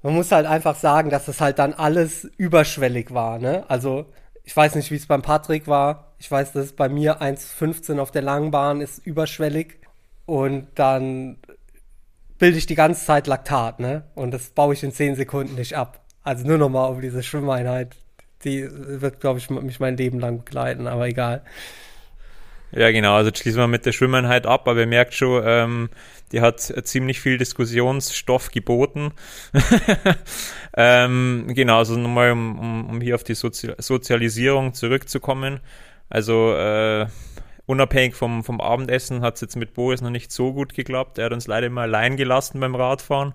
man 0.01 0.13
muss 0.13 0.31
halt 0.31 0.45
einfach 0.45 0.75
sagen, 0.75 1.09
dass 1.09 1.27
es 1.27 1.41
halt 1.41 1.59
dann 1.59 1.73
alles 1.73 2.25
überschwellig 2.37 3.13
war, 3.13 3.39
ne? 3.39 3.65
Also, 3.67 4.05
ich 4.43 4.55
weiß 4.55 4.75
nicht, 4.75 4.91
wie 4.91 4.95
es 4.95 5.07
beim 5.07 5.21
Patrick 5.21 5.67
war. 5.67 6.13
Ich 6.19 6.29
weiß, 6.29 6.53
dass 6.53 6.73
bei 6.73 6.87
mir 6.89 7.21
1,15 7.21 7.99
auf 7.99 8.11
der 8.11 8.21
langen 8.21 8.51
Bahn 8.51 8.81
ist 8.81 9.05
überschwellig. 9.05 9.79
Und 10.25 10.67
dann 10.75 11.37
bilde 12.37 12.57
ich 12.57 12.65
die 12.65 12.75
ganze 12.75 13.05
Zeit 13.05 13.27
Laktat, 13.27 13.79
ne? 13.79 14.03
Und 14.15 14.31
das 14.31 14.49
baue 14.49 14.73
ich 14.73 14.83
in 14.83 14.91
10 14.91 15.15
Sekunden 15.15 15.55
nicht 15.55 15.75
ab. 15.75 16.05
Also 16.23 16.45
nur 16.45 16.57
nochmal 16.57 16.89
auf 16.89 16.99
diese 16.99 17.23
Schwimmeinheit. 17.23 17.95
Die 18.43 18.67
wird, 18.71 19.19
glaube 19.19 19.39
ich, 19.39 19.49
mich 19.49 19.79
mein 19.79 19.97
Leben 19.97 20.19
lang 20.19 20.39
begleiten, 20.39 20.87
aber 20.87 21.07
egal. 21.07 21.43
Ja, 22.71 22.91
genau. 22.91 23.15
Also 23.15 23.31
schließen 23.33 23.59
wir 23.59 23.67
mit 23.67 23.85
der 23.85 23.91
Schwimmeinheit 23.91 24.45
ab, 24.45 24.67
aber 24.67 24.81
ihr 24.81 24.87
merkt 24.87 25.13
schon, 25.13 25.41
ähm, 25.45 25.89
die 26.31 26.41
hat 26.41 26.59
ziemlich 26.59 27.21
viel 27.21 27.37
Diskussionsstoff 27.37 28.51
geboten. 28.51 29.11
ähm, 30.77 31.45
genau, 31.49 31.77
also 31.77 31.95
nochmal, 31.95 32.31
um, 32.31 32.59
um, 32.59 32.89
um 32.89 33.01
hier 33.01 33.15
auf 33.15 33.23
die 33.23 33.35
Sozi 33.35 33.71
Sozialisierung 33.77 34.73
zurückzukommen. 34.73 35.59
Also 36.09 36.53
äh, 36.55 37.07
unabhängig 37.65 38.15
vom, 38.15 38.43
vom 38.43 38.61
Abendessen 38.61 39.21
hat 39.21 39.35
es 39.35 39.41
jetzt 39.41 39.55
mit 39.55 39.73
Boris 39.73 40.01
noch 40.01 40.09
nicht 40.09 40.31
so 40.31 40.53
gut 40.53 40.73
geklappt. 40.73 41.17
Er 41.17 41.25
hat 41.25 41.33
uns 41.33 41.47
leider 41.47 41.67
immer 41.67 41.81
allein 41.81 42.17
gelassen 42.17 42.59
beim 42.59 42.75
Radfahren 42.75 43.33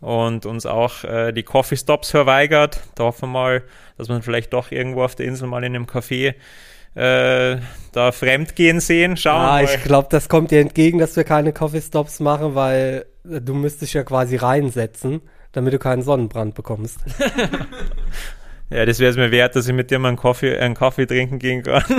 und 0.00 0.46
uns 0.46 0.66
auch 0.66 1.04
äh, 1.04 1.32
die 1.32 1.42
Coffee 1.42 1.76
Stops 1.76 2.10
verweigert. 2.10 2.80
Da 2.94 3.04
hoffen 3.04 3.22
wir 3.22 3.32
mal, 3.32 3.62
dass 3.98 4.08
man 4.08 4.22
vielleicht 4.22 4.52
doch 4.52 4.70
irgendwo 4.70 5.02
auf 5.02 5.14
der 5.14 5.26
Insel 5.26 5.48
mal 5.48 5.64
in 5.64 5.74
einem 5.74 5.86
Café 5.86 6.34
äh, 6.96 7.58
da 7.92 8.12
fremdgehen 8.12 8.80
sehen. 8.80 9.16
Schauen 9.16 9.42
ja, 9.42 9.62
ich 9.62 9.84
glaube, 9.84 10.08
das 10.10 10.28
kommt 10.28 10.50
dir 10.50 10.60
entgegen, 10.60 10.98
dass 10.98 11.16
wir 11.16 11.24
keine 11.24 11.52
Coffee 11.52 11.80
Stops 11.80 12.20
machen, 12.20 12.54
weil 12.54 13.06
du 13.24 13.54
müsstest 13.54 13.94
ja 13.94 14.02
quasi 14.02 14.36
reinsetzen, 14.36 15.20
damit 15.52 15.74
du 15.74 15.78
keinen 15.78 16.02
Sonnenbrand 16.02 16.54
bekommst. 16.54 16.98
ja, 18.70 18.86
das 18.86 18.98
wäre 18.98 19.10
es 19.10 19.16
mir 19.16 19.30
wert, 19.30 19.56
dass 19.56 19.68
ich 19.68 19.74
mit 19.74 19.90
dir 19.90 19.98
mal 19.98 20.08
einen 20.08 20.16
Kaffee, 20.16 20.58
einen 20.58 20.74
Kaffee 20.74 21.06
trinken 21.06 21.38
gehen 21.38 21.62
kann. 21.62 21.82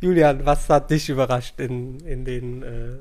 Julian, 0.00 0.44
was 0.44 0.68
hat 0.68 0.90
dich 0.90 1.08
überrascht 1.08 1.58
in, 1.58 2.00
in 2.00 2.24
den 2.24 2.62
äh, 2.62 2.98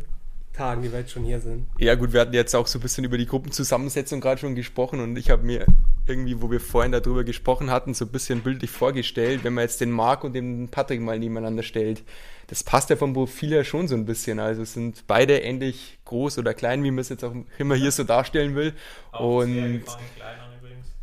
Tagen, 0.54 0.84
die 0.84 0.92
wir 0.92 1.00
jetzt 1.00 1.12
schon 1.12 1.24
hier 1.24 1.40
sind. 1.40 1.68
Ja 1.80 1.96
gut, 1.96 2.14
wir 2.14 2.22
hatten 2.22 2.34
jetzt 2.34 2.56
auch 2.56 2.68
so 2.68 2.80
ein 2.80 2.82
bisschen 2.82 3.04
über 3.04 3.18
die 3.18 3.26
Gruppenzusammensetzung 3.26 4.22
gerade 4.22 4.40
schon 4.40 4.56
gesprochen 4.56 5.00
und 5.00 5.18
ich 5.18 5.30
habe 5.30 5.44
mir 5.44 5.66
irgendwie, 6.08 6.42
wo 6.42 6.52
wir 6.52 6.60
vorhin 6.60 6.92
darüber 6.92 7.24
gesprochen 7.24 7.72
hatten, 7.72 7.94
so 7.94 8.06
ein 8.06 8.12
bisschen 8.12 8.42
bildlich 8.42 8.70
vorgestellt, 8.70 9.44
wenn 9.44 9.54
man 9.54 9.64
jetzt 9.64 9.82
den 9.82 9.92
Marc 9.92 10.24
und 10.24 10.34
den 10.34 10.70
Patrick 10.70 11.02
mal 11.02 11.18
nebeneinander 11.18 11.64
stellt. 11.64 12.04
Das 12.48 12.64
passt 12.64 12.90
ja 12.90 12.96
vom 12.96 13.14
Profil 13.14 13.52
her 13.52 13.64
schon 13.64 13.88
so 13.88 13.96
ein 13.96 14.06
bisschen. 14.06 14.40
Also 14.40 14.64
sind 14.64 15.06
beide 15.08 15.40
ähnlich 15.40 15.98
groß 16.06 16.38
oder 16.38 16.54
klein, 16.54 16.84
wie 16.84 16.92
man 16.92 17.00
es 17.00 17.10
jetzt 17.10 17.24
auch 17.24 17.34
immer 17.58 17.76
hier 17.76 17.92
so 17.92 18.04
darstellen 18.04 18.56
will. 18.56 18.74
Auch 19.12 19.44
und 19.44 19.84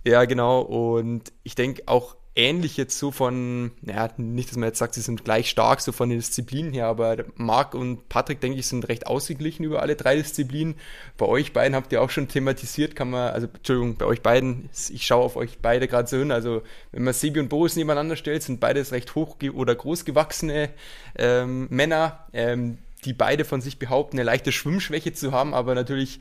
ja, 0.05 0.25
genau. 0.25 0.61
Und 0.61 1.33
ich 1.43 1.55
denke 1.55 1.83
auch 1.87 2.17
ähnlich 2.41 2.77
jetzt 2.77 2.99
so 2.99 3.11
von, 3.11 3.71
naja, 3.83 4.11
nicht, 4.17 4.51
dass 4.51 4.57
man 4.57 4.69
jetzt 4.69 4.79
sagt, 4.79 4.95
sie 4.95 5.01
sind 5.03 5.25
gleich 5.25 5.51
stark, 5.51 5.81
so 5.81 5.93
von 5.93 6.09
den 6.09 6.19
Disziplinen 6.19 6.73
her, 6.73 6.87
aber 6.87 7.25
Marc 7.37 7.75
und 7.75 8.09
Patrick, 8.09 8.41
denke 8.41 8.59
ich, 8.59 8.67
sind 8.67 8.89
recht 8.89 9.07
ausgeglichen 9.07 9.65
über 9.65 9.83
alle 9.83 9.95
drei 9.95 10.17
Disziplinen. 10.17 10.75
Bei 11.19 11.27
euch 11.27 11.53
beiden 11.53 11.75
habt 11.77 11.93
ihr 11.93 12.03
auch 12.03 12.11
schon 12.11 12.29
thematisiert, 12.29 12.97
kann 12.97 13.11
man, 13.11 13.33
also, 13.33 13.47
Entschuldigung, 13.55 13.97
bei 13.97 14.07
euch 14.07 14.23
beiden, 14.23 14.71
ich 14.91 15.07
schaue 15.07 15.25
auf 15.25 15.37
euch 15.37 15.59
beide 15.61 15.87
gerade 15.87 16.09
so 16.09 16.17
hin, 16.17 16.33
also, 16.33 16.63
wenn 16.93 17.05
man 17.05 17.15
Sebi 17.15 17.41
und 17.41 17.49
Boris 17.49 17.77
nebeneinander 17.77 18.17
stellt, 18.17 18.43
sind 18.43 18.61
beides 18.61 18.93
recht 18.93 19.15
hoch- 19.15 19.37
oder 19.55 19.75
großgewachsene 19.75 20.71
ähm, 21.19 21.67
Männer, 21.71 22.27
ähm, 22.33 22.79
die 23.05 23.13
beide 23.13 23.45
von 23.45 23.61
sich 23.61 23.79
behaupten, 23.79 24.17
eine 24.17 24.25
leichte 24.25 24.53
Schwimmschwäche 24.53 25.13
zu 25.13 25.33
haben, 25.33 25.55
aber 25.55 25.75
natürlich 25.75 26.21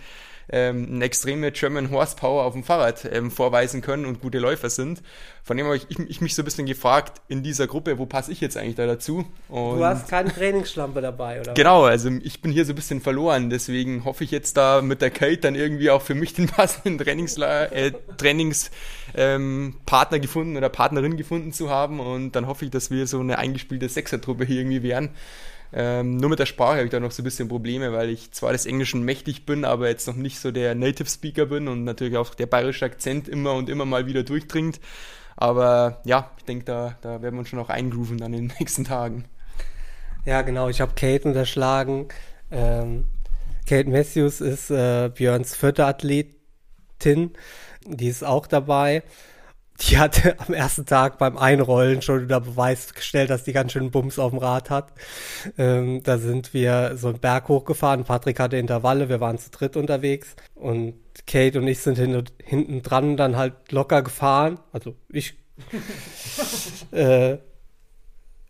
ähm, 0.51 0.87
eine 0.91 1.05
extreme 1.05 1.51
German 1.51 1.91
Horsepower 1.91 2.43
auf 2.43 2.53
dem 2.53 2.63
Fahrrad 2.63 3.07
ähm, 3.11 3.31
vorweisen 3.31 3.81
können 3.81 4.05
und 4.05 4.21
gute 4.21 4.39
Läufer 4.39 4.69
sind. 4.69 5.01
Von 5.43 5.57
dem 5.57 5.65
habe 5.65 5.77
ich, 5.77 5.85
ich, 5.89 5.99
ich, 5.99 6.21
mich 6.21 6.35
so 6.35 6.41
ein 6.41 6.45
bisschen 6.45 6.65
gefragt, 6.65 7.21
in 7.27 7.41
dieser 7.43 7.67
Gruppe, 7.67 7.97
wo 7.97 8.05
passe 8.05 8.31
ich 8.31 8.41
jetzt 8.41 8.57
eigentlich 8.57 8.75
da 8.75 8.85
dazu? 8.85 9.25
Und 9.47 9.79
du 9.79 9.85
hast 9.85 10.07
keine 10.07 10.31
Trainingsschlampe 10.31 11.01
dabei, 11.01 11.41
oder? 11.41 11.53
Genau, 11.53 11.85
also 11.85 12.09
ich 12.21 12.41
bin 12.41 12.51
hier 12.51 12.65
so 12.65 12.73
ein 12.73 12.75
bisschen 12.75 13.01
verloren, 13.01 13.49
deswegen 13.49 14.05
hoffe 14.05 14.23
ich 14.23 14.31
jetzt 14.31 14.57
da 14.57 14.81
mit 14.81 15.01
der 15.01 15.09
Kate 15.09 15.37
dann 15.37 15.55
irgendwie 15.55 15.89
auch 15.89 16.01
für 16.01 16.15
mich 16.15 16.33
den 16.33 16.47
passenden 16.47 16.97
Trainingsla 16.97 17.65
äh, 17.65 17.93
Trainingspartner 18.17 20.15
ähm, 20.15 20.21
gefunden 20.21 20.57
oder 20.57 20.69
Partnerin 20.69 21.17
gefunden 21.17 21.51
zu 21.53 21.69
haben 21.69 21.99
und 21.99 22.33
dann 22.33 22.47
hoffe 22.47 22.65
ich, 22.65 22.71
dass 22.71 22.91
wir 22.91 23.07
so 23.07 23.19
eine 23.19 23.37
eingespielte 23.39 23.89
Sechsertruppe 23.89 24.45
hier 24.45 24.57
irgendwie 24.57 24.83
wären. 24.83 25.09
Ähm, 25.71 26.17
nur 26.17 26.29
mit 26.29 26.39
der 26.39 26.47
Sprache 26.47 26.77
habe 26.77 26.85
ich 26.85 26.89
da 26.89 26.99
noch 26.99 27.11
so 27.11 27.21
ein 27.21 27.25
bisschen 27.25 27.47
Probleme, 27.47 27.93
weil 27.93 28.09
ich 28.09 28.31
zwar 28.31 28.51
des 28.51 28.65
Englischen 28.65 29.03
mächtig 29.03 29.45
bin, 29.45 29.65
aber 29.65 29.87
jetzt 29.87 30.07
noch 30.07 30.15
nicht 30.15 30.39
so 30.39 30.51
der 30.51 30.73
Native 30.73 31.09
Speaker 31.09 31.45
bin 31.45 31.67
und 31.67 31.83
natürlich 31.83 32.17
auch 32.17 32.33
der 32.33 32.47
bayerische 32.47 32.85
Akzent 32.85 33.27
immer 33.27 33.53
und 33.53 33.69
immer 33.69 33.85
mal 33.85 34.07
wieder 34.07 34.23
durchdringt. 34.23 34.79
Aber 35.37 36.01
ja, 36.05 36.31
ich 36.37 36.45
denke, 36.45 36.65
da, 36.65 36.97
da 37.01 37.21
werden 37.21 37.35
wir 37.35 37.39
uns 37.39 37.49
schon 37.49 37.59
auch 37.59 37.69
eingrooven 37.69 38.17
dann 38.17 38.33
in 38.33 38.47
den 38.47 38.55
nächsten 38.59 38.83
Tagen. 38.83 39.25
Ja, 40.25 40.41
genau. 40.41 40.69
Ich 40.69 40.81
habe 40.81 40.93
Kate 40.95 41.27
unterschlagen. 41.27 42.07
Ähm, 42.51 43.05
Kate 43.67 43.89
Matthews 43.89 44.41
ist 44.41 44.71
äh, 44.71 45.09
Björns 45.13 45.55
vierte 45.55 45.85
Athletin. 45.85 47.31
Die 47.85 48.07
ist 48.07 48.23
auch 48.23 48.47
dabei 48.47 49.03
die 49.81 49.97
hatte 49.97 50.35
am 50.39 50.53
ersten 50.53 50.85
Tag 50.85 51.17
beim 51.17 51.37
Einrollen 51.37 52.01
schon 52.01 52.23
unter 52.23 52.41
Beweis 52.41 52.93
gestellt, 52.93 53.29
dass 53.29 53.43
die 53.43 53.53
ganz 53.53 53.71
schön 53.71 53.91
Bums 53.91 54.19
auf 54.19 54.31
dem 54.31 54.39
Rad 54.39 54.69
hat. 54.69 54.93
Ähm, 55.57 56.03
da 56.03 56.17
sind 56.17 56.53
wir 56.53 56.97
so 56.97 57.09
einen 57.09 57.19
Berg 57.19 57.47
hochgefahren. 57.47 58.03
Patrick 58.03 58.39
hatte 58.39 58.57
Intervalle, 58.57 59.09
wir 59.09 59.19
waren 59.19 59.37
zu 59.37 59.49
dritt 59.51 59.77
unterwegs. 59.77 60.35
Und 60.55 60.95
Kate 61.27 61.59
und 61.59 61.67
ich 61.67 61.79
sind 61.79 61.97
hin, 61.97 62.23
hinten 62.43 62.81
dran 62.81 63.15
dann 63.15 63.37
halt 63.37 63.71
locker 63.71 64.01
gefahren. 64.01 64.59
Also 64.71 64.95
ich. 65.09 65.35
äh, 66.91 67.37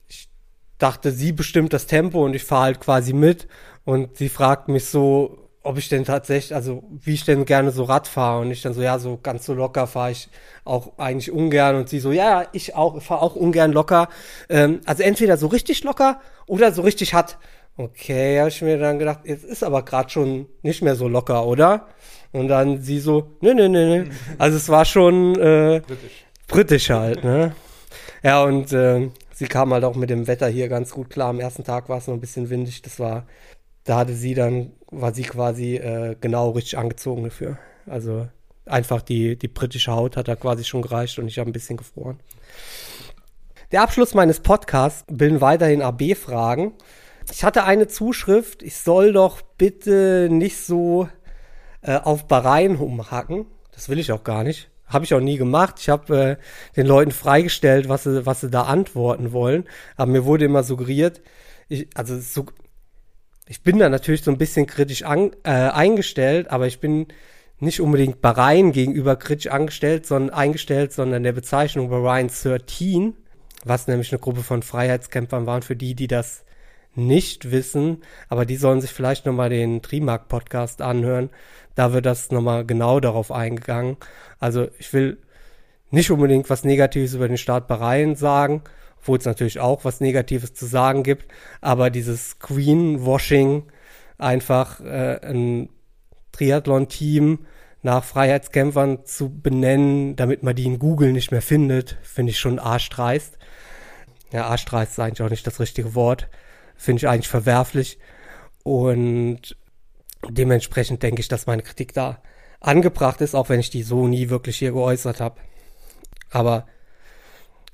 ich 0.08 0.30
dachte, 0.78 1.12
sie 1.12 1.32
bestimmt 1.32 1.74
das 1.74 1.88
Tempo 1.88 2.24
und 2.24 2.34
ich 2.34 2.44
fahre 2.44 2.64
halt 2.64 2.80
quasi 2.80 3.14
mit. 3.14 3.48
Und 3.86 4.18
sie 4.18 4.30
fragt 4.30 4.68
mich 4.68 4.86
so, 4.86 5.49
ob 5.62 5.78
ich 5.78 5.90
denn 5.90 6.06
tatsächlich, 6.06 6.56
also 6.56 6.84
wie 6.90 7.14
ich 7.14 7.26
denn 7.26 7.46
gerne 7.46 7.72
so 7.72 7.84
Rad 7.84 8.08
fahre 8.08 8.42
und 8.42 8.52
ich 8.52 8.62
dann 8.62 8.74
so, 8.74 8.82
ja, 8.82 8.98
so 8.98 9.20
ganz 9.22 9.46
so 9.46 9.54
locker 9.54 9.88
fahre 9.88 10.12
ich 10.12 10.30
auch 10.64 10.98
eigentlich 10.98 11.32
ungern 11.32 11.76
und 11.76 11.90
sie 11.90 12.00
so, 12.00 12.12
ja, 12.12 12.46
ich 12.54 12.76
auch, 12.76 13.02
fahre 13.02 13.22
auch 13.22 13.36
ungern 13.36 13.72
locker. 13.72 14.08
Ähm, 14.48 14.80
also 14.86 15.04
entweder 15.04 15.38
so 15.38 15.48
richtig 15.48 15.84
locker 15.84 16.22
oder 16.48 16.72
so 16.72 16.82
richtig 16.82 17.14
hart. 17.14 17.38
Okay, 17.76 18.40
habe 18.40 18.50
ich 18.50 18.62
mir 18.62 18.78
dann 18.78 19.00
gedacht, 19.00 19.20
jetzt 19.26 19.44
ist 19.44 19.64
aber 19.64 19.84
gerade 19.84 20.10
schon 20.10 20.48
nicht 20.64 20.82
mehr 20.82 20.96
so 20.96 21.08
locker, 21.08 21.46
oder? 21.46 21.88
Und 22.32 22.48
dann 22.48 22.82
sie 22.82 23.00
so, 23.00 23.38
ne, 23.42 23.54
ne, 23.54 23.70
ne, 23.70 23.86
ne. 23.86 24.10
Also 24.38 24.58
es 24.58 24.70
war 24.70 24.86
schon 24.86 25.36
äh, 25.40 25.82
britisch. 25.86 26.26
britisch 26.48 26.90
halt, 26.90 27.24
ne? 27.24 27.56
Ja, 28.22 28.44
und 28.44 28.74
äh, 28.74 29.10
sie 29.34 29.48
kam 29.48 29.74
halt 29.74 29.86
auch 29.86 29.96
mit 29.96 30.10
dem 30.10 30.28
Wetter 30.28 30.48
hier 30.50 30.68
ganz 30.68 30.92
gut 30.92 31.10
klar. 31.10 31.30
Am 31.30 31.40
ersten 31.40 31.64
Tag 31.64 31.88
war 31.88 31.98
es 32.00 32.08
noch 32.08 32.16
ein 32.16 32.20
bisschen 32.20 32.50
windig, 32.50 32.82
das 32.82 33.00
war 33.00 33.26
da 33.90 33.98
hatte 33.98 34.14
sie 34.14 34.36
dann, 34.36 34.74
war 34.92 35.14
sie 35.14 35.24
quasi 35.24 35.76
äh, 35.76 36.16
genau 36.20 36.52
richtig 36.52 36.78
angezogen 36.78 37.24
dafür. 37.24 37.58
Also 37.86 38.28
einfach 38.66 39.02
die, 39.02 39.38
die 39.38 39.48
britische 39.48 39.92
Haut 39.92 40.18
hat 40.18 40.28
da 40.28 40.36
quasi 40.36 40.64
schon 40.64 40.82
gereicht 40.82 41.20
und 41.20 41.28
ich 41.28 41.40
habe 41.40 41.50
ein 41.50 41.54
bisschen 41.54 41.78
gefroren. 41.78 42.20
Der 43.72 43.84
Abschluss 43.84 44.14
meines 44.14 44.40
Podcasts 44.40 45.06
bilden 45.08 45.42
weiterhin 45.42 45.82
AB-Fragen. 45.82 46.74
Ich 47.32 47.44
hatte 47.44 47.64
eine 47.64 47.88
Zuschrift, 47.88 48.64
ich 48.64 48.78
soll 48.78 49.14
doch 49.14 49.42
bitte 49.58 50.28
nicht 50.32 50.58
so 50.58 51.08
äh, 51.82 51.98
auf 51.98 52.28
Bahrain 52.28 52.76
rumhacken. 52.76 53.46
Das 53.72 53.90
will 53.90 54.00
ich 54.00 54.12
auch 54.12 54.24
gar 54.24 54.44
nicht. 54.44 54.70
Habe 54.88 55.06
ich 55.06 55.14
auch 55.14 55.20
nie 55.20 55.38
gemacht. 55.38 55.76
Ich 55.80 55.90
habe 55.90 56.18
äh, 56.18 56.76
den 56.76 56.88
Leuten 56.88 57.12
freigestellt, 57.12 57.90
was 57.90 58.04
sie, 58.04 58.26
was 58.26 58.42
sie 58.42 58.50
da 58.50 58.64
antworten 58.64 59.32
wollen. 59.32 59.66
Aber 59.96 60.12
mir 60.12 60.26
wurde 60.26 60.46
immer 60.46 60.64
suggeriert, 60.64 61.22
ich, 61.68 61.88
also 61.94 62.20
so, 62.20 62.48
ich 63.50 63.64
bin 63.64 63.80
da 63.80 63.90
natürlich 63.90 64.22
so 64.22 64.30
ein 64.30 64.38
bisschen 64.38 64.68
kritisch 64.68 65.02
an, 65.02 65.32
äh, 65.44 65.50
eingestellt, 65.50 66.52
aber 66.52 66.68
ich 66.68 66.80
bin 66.80 67.08
nicht 67.60 67.82
unbedingt 67.82 68.22
Bahrain 68.22 68.72
gegenüber 68.72 69.16
kritisch 69.16 69.48
angestellt, 69.48 70.06
sondern 70.06 70.30
eingestellt, 70.36 70.94
sondern 70.94 71.24
der 71.24 71.34
Bezeichnung 71.34 71.90
Bahrain 71.90 72.30
13, 72.30 73.16
was 73.66 73.88
nämlich 73.88 74.12
eine 74.12 74.20
Gruppe 74.20 74.44
von 74.44 74.62
Freiheitskämpfern 74.62 75.48
waren, 75.48 75.64
für 75.64 75.76
die, 75.76 75.96
die 75.96 76.08
das 76.08 76.46
nicht 76.94 77.50
wissen, 77.50 78.04
aber 78.28 78.46
die 78.46 78.56
sollen 78.56 78.82
sich 78.82 78.92
vielleicht 78.92 79.26
nochmal 79.26 79.50
den 79.50 79.82
Trimark-Podcast 79.82 80.84
anhören. 80.84 81.32
Da 81.74 81.92
wird 81.92 82.06
das 82.06 82.30
nochmal 82.32 82.66
genau 82.66 83.00
darauf 83.00 83.32
eingegangen. 83.32 83.98
Also 84.40 84.68
ich 84.78 84.94
will 84.94 85.18
nicht 85.90 86.12
unbedingt 86.12 86.52
was 86.52 86.64
Negatives 86.64 87.16
über 87.16 87.28
den 87.28 87.38
Staat 87.38 87.68
Bahrain 87.68 88.16
sagen, 88.16 88.62
wo 89.02 89.16
es 89.16 89.26
natürlich 89.26 89.60
auch 89.60 89.86
was 89.86 90.02
Negatives 90.02 90.54
zu 90.54 90.66
sagen 90.66 91.04
gibt, 91.04 91.32
aber 91.62 91.90
dieses 91.90 92.40
Greenwashing, 92.40 93.64
einfach 94.18 94.82
äh, 94.82 95.20
ein 95.24 95.70
Triathlon-Team 96.34 97.46
nach 97.82 98.04
Freiheitskämpfern 98.04 99.06
zu 99.06 99.30
benennen, 99.30 100.16
damit 100.16 100.44
man 100.44 100.56
die 100.56 100.66
in 100.66 100.80
Google 100.80 101.14
nicht 101.14 101.32
mehr 101.32 101.42
findet, 101.42 101.98
finde 102.04 102.32
ich 102.32 102.40
schon 102.40 102.60
arschdreist. 102.60 103.38
Ja, 104.32 104.48
arschdreist 104.48 104.94
ist 104.94 105.00
eigentlich 105.00 105.22
auch 105.22 105.30
nicht 105.30 105.48
das 105.48 105.60
richtige 105.60 105.96
Wort. 105.96 106.28
Finde 106.76 107.00
ich 107.00 107.08
eigentlich 107.08 107.30
verwerflich. 107.30 107.98
Und 108.64 109.56
dementsprechend 110.28 111.02
denke 111.02 111.22
ich, 111.22 111.30
dass 111.30 111.48
meine 111.48 111.64
Kritik 111.64 111.94
da 111.94 112.22
angebracht 112.60 113.22
ist, 113.22 113.36
auch 113.36 113.50
wenn 113.50 113.62
ich 113.62 113.70
die 113.70 113.84
so 113.84 114.08
nie 114.08 114.30
wirklich 114.30 114.58
hier 114.58 114.74
geäußert 114.74 115.22
habe. 115.22 115.40
Aber 116.30 116.68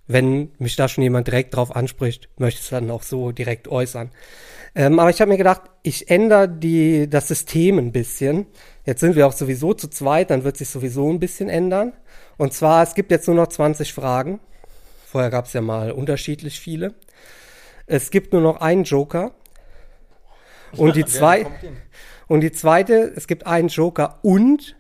wenn 0.08 0.52
mich 0.60 0.76
da 0.76 0.88
schon 0.88 1.04
jemand 1.04 1.28
direkt 1.28 1.56
drauf 1.56 1.76
anspricht, 1.76 2.30
möchte 2.38 2.60
ich 2.60 2.66
es 2.66 2.70
dann 2.70 2.92
auch 2.92 3.04
so 3.04 3.32
direkt 3.32 3.68
äußern. 3.68 4.12
Ähm, 4.76 5.00
aber 5.00 5.10
ich 5.10 5.22
habe 5.22 5.32
mir 5.32 5.38
gedacht, 5.38 5.62
ich 5.84 6.10
ändere 6.10 6.50
die, 6.50 7.10
das 7.10 7.28
System 7.28 7.80
ein 7.80 7.92
bisschen. 7.92 8.46
Jetzt 8.86 9.00
sind 9.00 9.16
wir 9.16 9.26
auch 9.26 9.34
sowieso 9.34 9.74
zu 9.74 9.88
zweit, 9.88 10.30
dann 10.30 10.44
wird 10.44 10.58
sich 10.58 10.70
sowieso 10.70 11.10
ein 11.10 11.20
bisschen 11.20 11.50
ändern. 11.50 11.94
Und 12.38 12.54
zwar, 12.54 12.84
es 12.84 12.94
gibt 12.94 13.12
jetzt 13.12 13.28
nur 13.28 13.38
noch 13.38 13.48
20 13.48 13.94
Fragen. 13.94 14.40
Vorher 15.08 15.32
gab 15.32 15.46
es 15.46 15.54
ja 15.54 15.62
mal 15.62 15.92
unterschiedlich 15.92 16.60
viele. 16.60 16.94
Es 17.88 18.12
gibt 18.12 18.34
nur 18.34 18.42
noch 18.42 18.60
einen 18.60 18.84
Joker. 18.84 19.32
Und 20.76 20.98
die 20.98 21.06
zwei, 21.06 21.46
und 22.28 22.42
die 22.42 22.52
zweite, 22.52 23.14
es 23.16 23.28
gibt 23.28 23.48
einen 23.48 23.70
Joker 23.70 24.20
und 24.24 24.76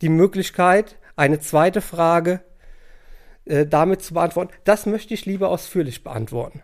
die 0.00 0.08
Möglichkeit, 0.08 0.96
eine 1.14 1.38
zweite 1.38 1.80
Frage 1.80 2.40
äh, 3.46 3.66
damit 3.66 4.02
zu 4.02 4.14
beantworten. 4.14 4.52
Das 4.64 4.86
möchte 4.86 5.14
ich 5.14 5.26
lieber 5.26 5.48
ausführlich 5.50 6.04
beantworten. 6.04 6.62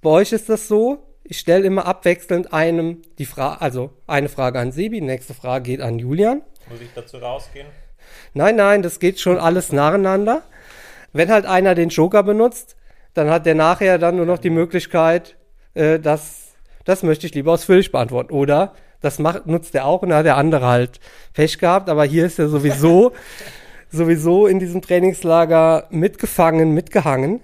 Bei 0.00 0.10
euch 0.10 0.32
ist 0.32 0.48
das 0.48 0.68
so, 0.68 1.06
ich 1.24 1.38
stelle 1.38 1.64
immer 1.64 1.86
abwechselnd 1.86 2.52
einem 2.52 3.02
die 3.18 3.26
Frage, 3.26 3.60
also 3.60 3.90
eine 4.06 4.28
Frage 4.28 4.58
an 4.58 4.72
Sebi, 4.72 5.00
die 5.00 5.06
nächste 5.06 5.34
Frage 5.34 5.70
geht 5.70 5.80
an 5.80 5.98
Julian. 5.98 6.42
Muss 6.68 6.80
ich 6.80 6.90
dazu 6.94 7.16
rausgehen? 7.16 7.66
Nein, 8.34 8.56
nein, 8.56 8.82
das 8.82 9.00
geht 9.00 9.20
schon 9.20 9.38
alles 9.38 9.72
nacheinander. 9.72 10.42
Wenn 11.12 11.30
halt 11.30 11.46
einer 11.46 11.74
den 11.74 11.88
Joker 11.88 12.22
benutzt, 12.22 12.76
dann 13.14 13.30
hat 13.30 13.46
der 13.46 13.54
nachher 13.54 13.98
dann 13.98 14.16
nur 14.16 14.26
noch 14.26 14.38
die 14.38 14.50
Möglichkeit, 14.50 15.36
äh, 15.74 15.98
das, 15.98 16.54
das 16.84 17.02
möchte 17.02 17.26
ich 17.26 17.34
lieber 17.34 17.52
ausführlich 17.52 17.92
beantworten. 17.92 18.32
Oder 18.32 18.74
das 19.00 19.18
macht, 19.18 19.46
nutzt 19.46 19.74
er 19.74 19.86
auch 19.86 20.02
und 20.02 20.10
dann 20.10 20.18
hat 20.18 20.26
der 20.26 20.36
andere 20.36 20.66
halt 20.66 21.00
Pech 21.32 21.58
gehabt. 21.58 21.88
Aber 21.88 22.04
hier 22.04 22.26
ist 22.26 22.38
er 22.38 22.48
sowieso, 22.48 23.12
sowieso 23.94 24.46
in 24.46 24.58
diesem 24.58 24.82
Trainingslager 24.82 25.86
mitgefangen, 25.90 26.72
mitgehangen. 26.72 27.40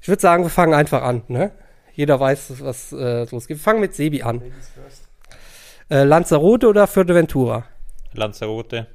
Ich 0.00 0.08
würde 0.08 0.20
sagen, 0.20 0.42
wir 0.44 0.50
fangen 0.50 0.74
einfach 0.74 1.02
an. 1.02 1.22
Ne? 1.28 1.52
Jeder 1.94 2.20
weiß, 2.20 2.62
was 2.62 2.92
äh, 2.92 3.24
losgeht. 3.30 3.58
Wir 3.58 3.62
fangen 3.62 3.80
mit 3.80 3.94
Sebi 3.94 4.22
an. 4.22 4.42
Äh, 5.90 6.04
Lanzarote 6.04 6.68
oder 6.68 6.86
Fuerteventura? 6.86 7.64
Lanzarote. 8.12 8.86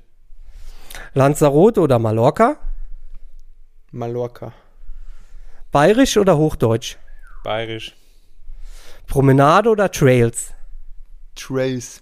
Lanzarote 1.14 1.82
oder 1.82 2.00
Mallorca? 2.00 2.58
Mallorca. 3.92 4.54
Bayerisch 5.72 6.18
oder 6.18 6.38
Hochdeutsch? 6.38 6.98
Bayerisch. 7.44 7.96
Promenade 9.08 9.70
oder 9.70 9.92
Trails? 9.92 10.54
Trails. 11.36 12.02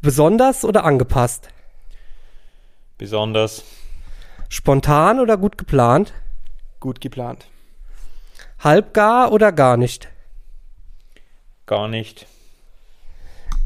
Besonders 0.00 0.64
oder 0.64 0.84
angepasst? 0.84 1.48
Besonders. 2.98 3.62
Spontan 4.48 5.20
oder 5.20 5.36
gut 5.36 5.56
geplant? 5.56 6.12
Gut 6.80 7.00
geplant. 7.00 7.46
Halbgar 8.58 9.30
oder 9.30 9.52
gar 9.52 9.76
nicht? 9.76 10.08
Gar 11.66 11.86
nicht. 11.86 12.26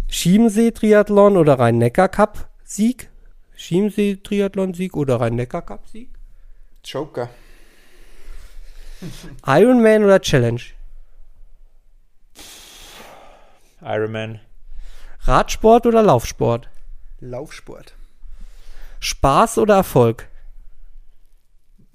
Schiemensee-Triathlon 0.08 1.38
oder 1.38 1.58
Rhein-Neckar-Cup-Sieg? 1.58 3.08
Schiemensee-Triathlon-Sieg 3.56 4.94
oder 4.96 5.20
Rhein-Neckar-Cup-Sieg? 5.20 6.10
Joker. 6.84 7.30
Ironman 9.46 10.04
oder 10.04 10.20
Challenge? 10.20 10.60
Ironman. 13.80 14.40
Radsport 15.20 15.86
oder 15.86 16.02
Laufsport? 16.02 16.68
Laufsport. 17.20 17.94
Spaß 19.02 19.58
oder 19.58 19.74
Erfolg? 19.74 20.28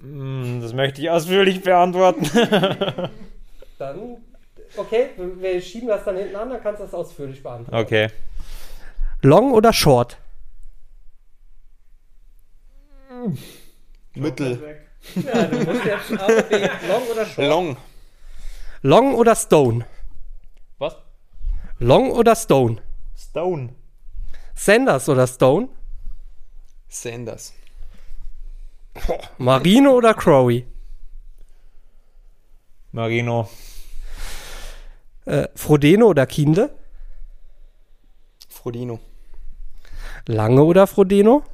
Hm, 0.00 0.60
Das 0.60 0.74
möchte 0.74 1.00
ich 1.00 1.08
ausführlich 1.10 1.62
beantworten. 1.62 2.22
Dann, 3.78 4.16
okay, 4.76 5.10
wir 5.16 5.60
schieben 5.62 5.88
das 5.88 6.04
dann 6.04 6.16
hinten 6.16 6.34
an, 6.34 6.50
dann 6.50 6.60
kannst 6.60 6.80
du 6.80 6.84
das 6.84 6.92
ausführlich 6.94 7.40
beantworten. 7.44 7.76
Okay. 7.76 8.08
Long 9.22 9.52
oder 9.52 9.72
Short? 9.72 10.18
Mittel. 14.14 14.80
Ja, 15.14 15.44
du 15.44 15.58
musst 15.58 15.84
jetzt 15.84 16.12
abwägen, 16.20 16.70
Long 16.88 17.02
oder 17.12 17.24
Short? 17.24 17.48
Long. 17.48 17.76
Long 18.82 19.14
oder 19.14 19.36
Stone? 19.36 19.86
Was? 20.78 20.96
Long 21.78 22.10
oder 22.10 22.34
Stone? 22.34 22.82
Stone. 23.16 23.68
Sanders 24.56 25.08
oder 25.08 25.26
Stone? 25.28 25.68
Sanders. 26.88 27.52
Marino 29.38 29.92
oder 29.92 30.14
Crowy? 30.14 30.66
Marino. 32.92 33.48
Äh, 35.26 35.48
Frodeno 35.54 36.06
oder 36.06 36.26
Kinde? 36.26 36.70
Frodino. 38.48 38.98
Lange 40.26 40.62
oder 40.62 40.86
Frodeno? 40.86 41.44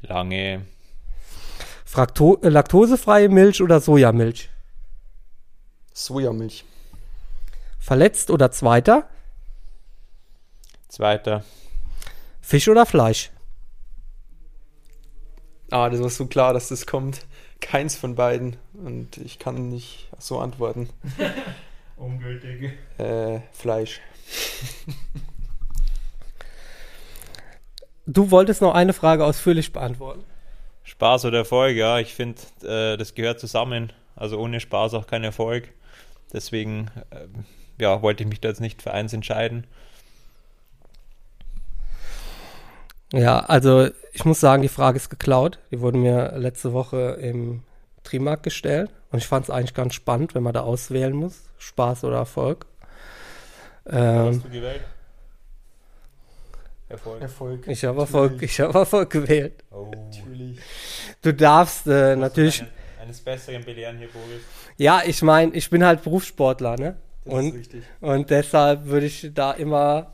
Lange. 0.00 0.64
Frakto 1.84 2.38
äh, 2.42 2.48
laktosefreie 2.48 3.28
Milch 3.28 3.60
oder 3.62 3.80
Sojamilch? 3.80 4.48
Sojamilch. 5.92 6.64
Verletzt 7.78 8.30
oder 8.30 8.50
Zweiter? 8.50 9.08
Zweiter. 10.88 11.44
Fisch 12.40 12.68
oder 12.68 12.86
Fleisch? 12.86 13.30
Ah, 15.74 15.90
das 15.90 16.00
war 16.00 16.08
so 16.08 16.26
klar, 16.26 16.52
dass 16.52 16.68
das 16.68 16.86
kommt. 16.86 17.26
Keins 17.60 17.96
von 17.96 18.14
beiden. 18.14 18.56
Und 18.74 19.16
ich 19.16 19.40
kann 19.40 19.70
nicht 19.70 20.08
so 20.20 20.38
antworten. 20.38 20.88
Ungültig. 21.96 22.74
Äh, 22.96 23.40
Fleisch. 23.50 24.00
Du 28.06 28.30
wolltest 28.30 28.62
noch 28.62 28.72
eine 28.72 28.92
Frage 28.92 29.24
ausführlich 29.24 29.72
beantworten. 29.72 30.22
Spaß 30.84 31.24
oder 31.24 31.38
Erfolg, 31.38 31.74
ja, 31.76 31.98
ich 31.98 32.14
finde, 32.14 32.40
äh, 32.62 32.96
das 32.96 33.16
gehört 33.16 33.40
zusammen. 33.40 33.92
Also 34.14 34.38
ohne 34.38 34.60
Spaß 34.60 34.94
auch 34.94 35.08
kein 35.08 35.24
Erfolg. 35.24 35.72
Deswegen, 36.32 36.88
ähm, 37.10 37.46
ja, 37.80 38.00
wollte 38.00 38.22
ich 38.22 38.28
mich 38.28 38.40
da 38.40 38.46
jetzt 38.46 38.60
nicht 38.60 38.80
für 38.80 38.92
eins 38.92 39.12
entscheiden. 39.12 39.66
Ja, 43.12 43.40
also 43.40 43.88
ich 44.12 44.24
muss 44.24 44.40
sagen, 44.40 44.62
die 44.62 44.68
Frage 44.68 44.96
ist 44.96 45.10
geklaut. 45.10 45.58
Die 45.70 45.80
wurde 45.80 45.98
mir 45.98 46.32
letzte 46.36 46.72
Woche 46.72 47.18
im 47.20 47.62
Trimark 48.02 48.42
gestellt 48.42 48.90
und 49.10 49.18
ich 49.18 49.26
fand 49.26 49.44
es 49.44 49.50
eigentlich 49.50 49.74
ganz 49.74 49.94
spannend, 49.94 50.34
wenn 50.34 50.42
man 50.42 50.52
da 50.52 50.60
auswählen 50.60 51.14
muss, 51.14 51.44
Spaß 51.58 52.04
oder 52.04 52.16
Erfolg. 52.16 52.66
Ähm, 53.86 54.42
du 54.42 54.48
gewählt? 54.50 54.82
Erfolg. 56.88 57.20
Erfolg. 57.22 57.66
ich 57.66 57.84
habe 57.84 58.00
Erfolg, 58.00 58.42
ich 58.42 58.60
habe 58.60 58.78
Erfolg 58.78 59.10
gewählt. 59.10 59.64
Oh. 59.70 59.90
Natürlich. 59.90 60.58
Du 61.22 61.32
darfst 61.32 61.86
äh, 61.86 62.14
natürlich, 62.14 62.60
Eine, 62.60 62.70
eines 63.02 63.20
Besseren 63.20 63.64
belehren 63.64 63.98
hier, 63.98 64.08
Boris. 64.08 64.42
ja, 64.76 65.02
ich 65.04 65.22
meine, 65.22 65.52
ich 65.54 65.70
bin 65.70 65.84
halt 65.84 66.02
Berufssportler, 66.02 66.76
ne? 66.76 66.96
Das 67.24 67.34
Und 67.34 67.46
ist 67.48 67.54
richtig. 67.54 67.84
Und 68.00 68.30
deshalb 68.30 68.84
würde 68.84 69.06
ich 69.06 69.30
da 69.34 69.52
immer 69.52 70.13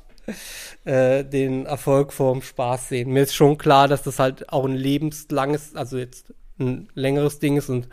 äh, 0.85 1.25
den 1.25 1.67
Erfolg 1.67 2.13
vorm 2.13 2.43
Spaß 2.43 2.89
sehen. 2.89 3.11
Mir 3.11 3.23
ist 3.23 3.35
schon 3.35 3.59
klar, 3.59 3.89
dass 3.89 4.03
das 4.03 4.19
halt 4.19 4.53
auch 4.53 4.65
ein 4.65 4.77
lebenslanges, 4.77 5.75
also 5.75 5.99
jetzt 5.99 6.35
ein 6.59 6.89
längeres 6.95 7.39
Ding 7.39 7.57
ist 7.57 7.69
und 7.69 7.89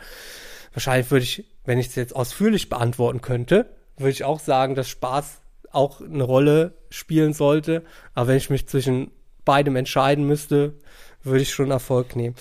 wahrscheinlich 0.72 1.10
würde 1.10 1.24
ich, 1.24 1.44
wenn 1.64 1.78
ich 1.78 1.88
es 1.88 1.94
jetzt 1.94 2.14
ausführlich 2.14 2.68
beantworten 2.68 3.20
könnte, 3.20 3.66
würde 3.96 4.10
ich 4.10 4.24
auch 4.24 4.40
sagen, 4.40 4.74
dass 4.74 4.88
Spaß 4.88 5.40
auch 5.70 6.00
eine 6.00 6.22
Rolle 6.22 6.74
spielen 6.90 7.32
sollte. 7.34 7.84
Aber 8.14 8.28
wenn 8.28 8.36
ich 8.36 8.50
mich 8.50 8.68
zwischen 8.68 9.10
beidem 9.44 9.76
entscheiden 9.76 10.26
müsste, 10.26 10.74
würde 11.22 11.42
ich 11.42 11.52
schon 11.52 11.70
Erfolg 11.70 12.16
nehmen. 12.16 12.36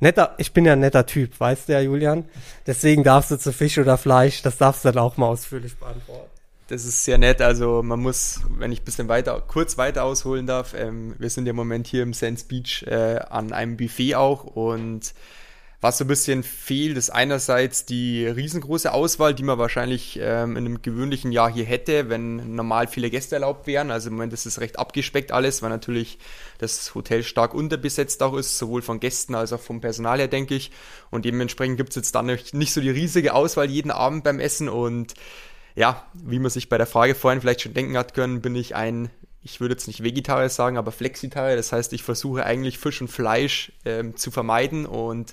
Netter, 0.00 0.34
ich 0.38 0.52
bin 0.52 0.64
ja 0.64 0.74
ein 0.74 0.80
netter 0.80 1.06
Typ, 1.06 1.38
weißt 1.38 1.68
du 1.68 1.72
ja, 1.72 1.80
Julian. 1.80 2.24
Deswegen 2.66 3.02
darfst 3.02 3.30
du 3.30 3.38
zu 3.38 3.52
Fisch 3.52 3.78
oder 3.78 3.98
Fleisch, 3.98 4.42
das 4.42 4.56
darfst 4.56 4.84
du 4.84 4.92
dann 4.92 5.02
auch 5.02 5.16
mal 5.16 5.26
ausführlich 5.26 5.76
beantworten. 5.76 6.30
Das 6.68 6.84
ist 6.84 7.02
sehr 7.02 7.16
nett. 7.16 7.40
Also 7.40 7.82
man 7.82 7.98
muss, 7.98 8.40
wenn 8.58 8.72
ich 8.72 8.82
ein 8.82 8.84
bisschen 8.84 9.08
weiter, 9.08 9.42
kurz 9.46 9.78
weiter 9.78 10.04
ausholen 10.04 10.46
darf, 10.46 10.74
ähm, 10.74 11.14
wir 11.18 11.30
sind 11.30 11.46
ja 11.46 11.50
im 11.50 11.56
Moment 11.56 11.86
hier 11.86 12.02
im 12.02 12.12
Sands 12.12 12.44
Beach 12.44 12.84
äh, 12.86 13.20
an 13.30 13.54
einem 13.54 13.78
Buffet 13.78 14.16
auch 14.16 14.44
und 14.44 15.14
was 15.80 15.96
so 15.96 16.04
ein 16.04 16.08
bisschen 16.08 16.42
fehlt, 16.42 16.98
ist 16.98 17.10
einerseits 17.10 17.86
die 17.86 18.26
riesengroße 18.26 18.92
Auswahl, 18.92 19.32
die 19.32 19.44
man 19.44 19.58
wahrscheinlich 19.58 20.18
ähm, 20.20 20.56
in 20.56 20.66
einem 20.66 20.82
gewöhnlichen 20.82 21.30
Jahr 21.30 21.50
hier 21.50 21.64
hätte, 21.64 22.10
wenn 22.10 22.56
normal 22.56 22.88
viele 22.88 23.10
Gäste 23.10 23.36
erlaubt 23.36 23.68
wären. 23.68 23.92
Also 23.92 24.08
im 24.08 24.14
Moment 24.14 24.32
ist 24.32 24.44
es 24.44 24.60
recht 24.60 24.78
abgespeckt 24.78 25.30
alles, 25.30 25.62
weil 25.62 25.70
natürlich 25.70 26.18
das 26.58 26.94
Hotel 26.96 27.22
stark 27.22 27.54
unterbesetzt 27.54 28.22
auch 28.24 28.34
ist, 28.34 28.58
sowohl 28.58 28.82
von 28.82 28.98
Gästen 28.98 29.36
als 29.36 29.52
auch 29.52 29.60
vom 29.60 29.80
Personal 29.80 30.18
her, 30.18 30.28
denke 30.28 30.56
ich. 30.56 30.72
Und 31.10 31.24
dementsprechend 31.24 31.76
gibt 31.76 31.90
es 31.90 31.96
jetzt 31.96 32.14
dann 32.14 32.26
nicht 32.26 32.72
so 32.72 32.80
die 32.80 32.90
riesige 32.90 33.32
Auswahl 33.32 33.70
jeden 33.70 33.92
Abend 33.92 34.24
beim 34.24 34.40
Essen 34.40 34.68
und 34.68 35.14
ja, 35.78 36.04
wie 36.12 36.38
man 36.38 36.50
sich 36.50 36.68
bei 36.68 36.76
der 36.76 36.86
Frage 36.86 37.14
vorhin 37.14 37.40
vielleicht 37.40 37.62
schon 37.62 37.74
denken 37.74 37.96
hat 37.96 38.14
können, 38.14 38.42
bin 38.42 38.54
ich 38.54 38.74
ein 38.74 39.10
ich 39.40 39.60
würde 39.60 39.74
jetzt 39.74 39.86
nicht 39.86 40.02
Vegetarier 40.02 40.48
sagen, 40.48 40.76
aber 40.76 40.92
Flexitarier. 40.92 41.56
Das 41.56 41.72
heißt, 41.72 41.92
ich 41.92 42.02
versuche 42.02 42.44
eigentlich 42.44 42.78
Fisch 42.78 43.00
und 43.00 43.08
Fleisch 43.08 43.72
ähm, 43.84 44.16
zu 44.16 44.30
vermeiden. 44.30 44.84
Und 44.84 45.32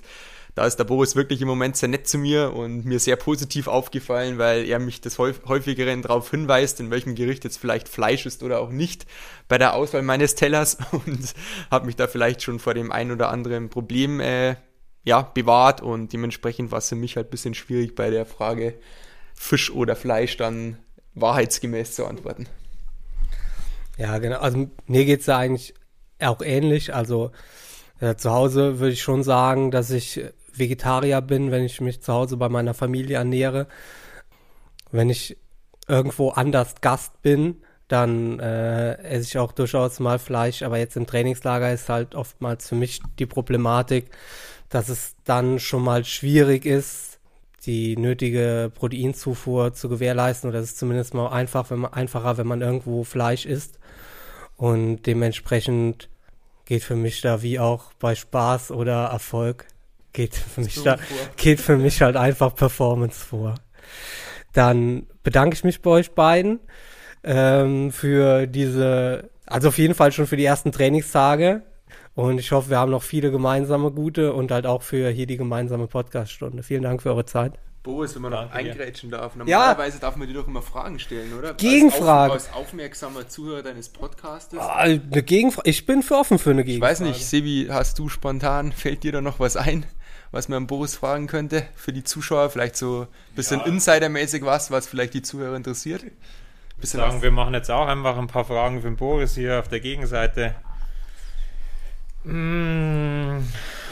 da 0.54 0.64
ist 0.64 0.76
der 0.76 0.84
Boris 0.84 1.16
wirklich 1.16 1.42
im 1.42 1.48
Moment 1.48 1.76
sehr 1.76 1.88
nett 1.88 2.08
zu 2.08 2.16
mir 2.16 2.54
und 2.54 2.86
mir 2.86 2.98
sehr 2.98 3.16
positiv 3.16 3.68
aufgefallen, 3.68 4.38
weil 4.38 4.64
er 4.64 4.78
mich 4.78 5.00
das 5.00 5.18
häufigeren 5.18 6.02
darauf 6.02 6.30
hinweist, 6.30 6.80
in 6.80 6.90
welchem 6.90 7.14
Gericht 7.14 7.44
jetzt 7.44 7.58
vielleicht 7.58 7.88
Fleisch 7.88 8.24
ist 8.24 8.42
oder 8.42 8.60
auch 8.60 8.70
nicht 8.70 9.06
bei 9.48 9.58
der 9.58 9.74
Auswahl 9.74 10.02
meines 10.02 10.34
Tellers. 10.34 10.78
Und 10.92 11.34
hat 11.70 11.84
mich 11.84 11.96
da 11.96 12.06
vielleicht 12.06 12.42
schon 12.42 12.58
vor 12.58 12.74
dem 12.74 12.92
ein 12.92 13.10
oder 13.10 13.28
anderen 13.28 13.68
Problem 13.68 14.20
äh, 14.20 14.56
ja, 15.04 15.22
bewahrt. 15.22 15.82
Und 15.82 16.12
dementsprechend 16.12 16.70
war 16.70 16.78
es 16.78 16.88
für 16.88 16.96
mich 16.96 17.16
halt 17.16 17.26
ein 17.26 17.30
bisschen 17.30 17.54
schwierig 17.54 17.94
bei 17.94 18.08
der 18.08 18.24
Frage 18.24 18.78
Fisch 19.36 19.70
oder 19.70 19.94
Fleisch 19.94 20.36
dann 20.36 20.78
wahrheitsgemäß 21.14 21.94
zu 21.94 22.06
antworten. 22.06 22.46
Ja, 23.96 24.18
genau. 24.18 24.38
Also 24.38 24.68
mir 24.86 25.04
geht 25.04 25.20
es 25.20 25.26
ja 25.26 25.38
eigentlich 25.38 25.74
auch 26.20 26.42
ähnlich. 26.42 26.94
Also 26.94 27.30
äh, 28.00 28.16
zu 28.16 28.30
Hause 28.30 28.78
würde 28.78 28.92
ich 28.92 29.02
schon 29.02 29.22
sagen, 29.22 29.70
dass 29.70 29.90
ich 29.90 30.20
Vegetarier 30.52 31.20
bin, 31.20 31.50
wenn 31.50 31.64
ich 31.64 31.80
mich 31.80 32.02
zu 32.02 32.12
Hause 32.12 32.36
bei 32.36 32.48
meiner 32.48 32.74
Familie 32.74 33.16
ernähre. 33.18 33.66
Wenn 34.90 35.10
ich 35.10 35.36
irgendwo 35.88 36.30
anders 36.30 36.80
Gast 36.80 37.22
bin, 37.22 37.62
dann 37.88 38.40
äh, 38.40 38.94
esse 39.02 39.24
ich 39.24 39.38
auch 39.38 39.52
durchaus 39.52 40.00
mal 40.00 40.18
Fleisch. 40.18 40.62
Aber 40.62 40.78
jetzt 40.78 40.96
im 40.96 41.06
Trainingslager 41.06 41.72
ist 41.72 41.88
halt 41.88 42.14
oftmals 42.14 42.68
für 42.68 42.74
mich 42.74 43.00
die 43.18 43.26
Problematik, 43.26 44.10
dass 44.68 44.88
es 44.88 45.14
dann 45.24 45.58
schon 45.58 45.82
mal 45.82 46.04
schwierig 46.04 46.66
ist, 46.66 47.15
die 47.66 47.96
nötige 47.96 48.70
Proteinzufuhr 48.74 49.74
zu 49.74 49.88
gewährleisten. 49.88 50.48
Oder 50.48 50.60
es 50.60 50.70
ist 50.70 50.78
zumindest 50.78 51.14
mal 51.14 51.28
einfach, 51.28 51.70
wenn 51.70 51.80
man, 51.80 51.92
einfacher, 51.92 52.38
wenn 52.38 52.46
man 52.46 52.62
irgendwo 52.62 53.04
Fleisch 53.04 53.44
isst. 53.44 53.78
Und 54.56 55.02
dementsprechend 55.02 56.08
geht 56.64 56.82
für 56.82 56.96
mich 56.96 57.20
da 57.20 57.42
wie 57.42 57.58
auch 57.58 57.92
bei 57.94 58.14
Spaß 58.14 58.70
oder 58.70 59.06
Erfolg 59.06 59.66
geht 60.16 60.34
für 60.34 60.62
mich 60.62 60.82
da, 60.82 60.98
geht 61.36 61.60
für 61.60 61.76
mich 61.76 62.00
halt 62.00 62.16
einfach 62.16 62.54
Performance 62.54 63.24
vor. 63.24 63.54
Dann 64.52 65.06
bedanke 65.22 65.54
ich 65.54 65.62
mich 65.62 65.82
bei 65.82 65.90
euch 65.90 66.12
beiden 66.12 66.58
ähm, 67.22 67.92
für 67.92 68.46
diese, 68.46 69.28
also 69.44 69.68
auf 69.68 69.78
jeden 69.78 69.94
Fall 69.94 70.12
schon 70.12 70.26
für 70.26 70.38
die 70.38 70.44
ersten 70.46 70.72
Trainingstage. 70.72 71.62
Und 72.16 72.38
ich 72.38 72.50
hoffe, 72.50 72.70
wir 72.70 72.78
haben 72.78 72.90
noch 72.90 73.02
viele 73.02 73.30
gemeinsame 73.30 73.92
gute 73.92 74.32
und 74.32 74.50
halt 74.50 74.66
auch 74.66 74.82
für 74.82 75.10
hier 75.10 75.26
die 75.26 75.36
gemeinsame 75.36 75.86
Podcaststunde. 75.86 76.62
Vielen 76.62 76.82
Dank 76.82 77.02
für 77.02 77.10
eure 77.10 77.26
Zeit. 77.26 77.52
Boris, 77.82 78.16
wenn 78.16 78.22
man 78.22 78.32
noch 78.32 78.50
eingrätschen 78.50 79.10
darf. 79.10 79.36
Normalerweise 79.36 79.98
ja. 79.98 80.00
darf 80.00 80.16
man 80.16 80.26
dir 80.26 80.34
doch 80.34 80.48
immer 80.48 80.62
Fragen 80.62 80.98
stellen, 80.98 81.38
oder? 81.38 81.54
Gegenfragen. 81.54 82.32
Als, 82.32 82.48
auf, 82.48 82.56
als 82.56 82.66
aufmerksamer 82.66 83.28
Zuhörer 83.28 83.62
deines 83.62 83.90
Podcastes. 83.90 84.58
Ah, 84.58 84.76
eine 84.78 84.98
Gegenfrage. 85.22 85.70
Ich 85.70 85.86
bin 85.86 86.02
für 86.02 86.16
offen 86.16 86.40
für 86.40 86.50
eine 86.50 86.64
Gegenfrage. 86.64 86.94
Ich 86.94 87.00
weiß 87.00 87.06
nicht, 87.06 87.24
Sebi, 87.24 87.68
hast 87.70 87.98
du 88.00 88.08
spontan, 88.08 88.72
fällt 88.72 89.04
dir 89.04 89.12
da 89.12 89.20
noch 89.20 89.38
was 89.38 89.56
ein? 89.56 89.86
was 90.32 90.48
man 90.48 90.66
Boris 90.66 90.96
fragen 90.96 91.28
könnte 91.28 91.66
für 91.76 91.92
die 91.92 92.04
Zuschauer? 92.04 92.50
Vielleicht 92.50 92.76
so 92.76 93.02
ein 93.02 93.34
bisschen 93.34 93.60
ja. 93.60 93.66
Insidermäßig 93.66 94.44
was, 94.44 94.70
was 94.70 94.86
vielleicht 94.86 95.14
die 95.14 95.22
Zuhörer 95.22 95.56
interessiert? 95.56 96.04
Bisschen 96.78 97.00
sagen, 97.00 97.22
wir 97.22 97.30
machen 97.30 97.54
jetzt 97.54 97.70
auch 97.70 97.86
einfach 97.86 98.18
ein 98.18 98.26
paar 98.26 98.44
Fragen 98.44 98.82
für 98.82 98.88
den 98.88 98.96
Boris 98.96 99.34
hier 99.34 99.60
auf 99.60 99.68
der 99.68 99.80
Gegenseite. 99.80 100.54
Mm. 102.26 103.38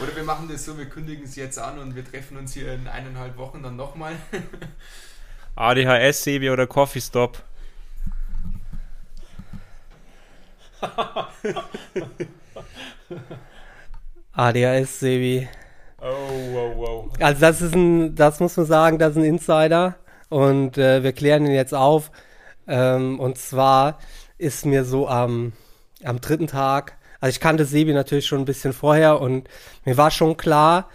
Oder 0.01 0.13
wir 0.13 0.23
machen 0.23 0.49
das 0.51 0.65
so, 0.65 0.77
wir 0.77 0.89
kündigen 0.89 1.23
es 1.23 1.37
jetzt 1.37 1.57
an 1.57 1.79
und 1.79 1.95
wir 1.95 2.03
treffen 2.03 2.35
uns 2.35 2.53
hier 2.53 2.73
in 2.73 2.85
eineinhalb 2.87 3.37
Wochen 3.37 3.63
dann 3.63 3.77
nochmal. 3.77 4.11
ADHS, 5.55 6.21
Sebi 6.23 6.49
oder 6.49 6.67
Coffee 6.67 6.99
Stop? 6.99 7.41
ADHS, 14.33 14.99
Sebi. 14.99 15.47
Oh, 16.01 16.51
wow, 16.51 16.75
wow. 16.75 17.09
Also 17.21 17.39
das 17.39 17.61
ist 17.61 17.73
ein, 17.73 18.15
das 18.15 18.41
muss 18.41 18.57
man 18.57 18.65
sagen, 18.65 18.99
das 18.99 19.11
ist 19.11 19.17
ein 19.17 19.23
Insider 19.23 19.95
und 20.27 20.77
äh, 20.77 21.03
wir 21.03 21.13
klären 21.13 21.45
ihn 21.45 21.53
jetzt 21.53 21.73
auf. 21.73 22.11
Ähm, 22.67 23.17
und 23.17 23.37
zwar 23.37 23.97
ist 24.37 24.65
mir 24.65 24.83
so 24.83 25.07
am, 25.07 25.53
am 26.03 26.19
dritten 26.19 26.47
Tag, 26.47 26.97
also 27.25 27.37
ich 27.37 27.39
kannte 27.39 27.65
Sebi 27.65 27.91
natürlich 27.91 28.27
schon 28.27 28.41
ein 28.41 28.45
bisschen 28.45 28.71
vorher 28.71 29.19
und 29.19 29.49
mir 29.83 29.97
war 29.97 30.11
schon 30.11 30.37
klar, 30.37 30.91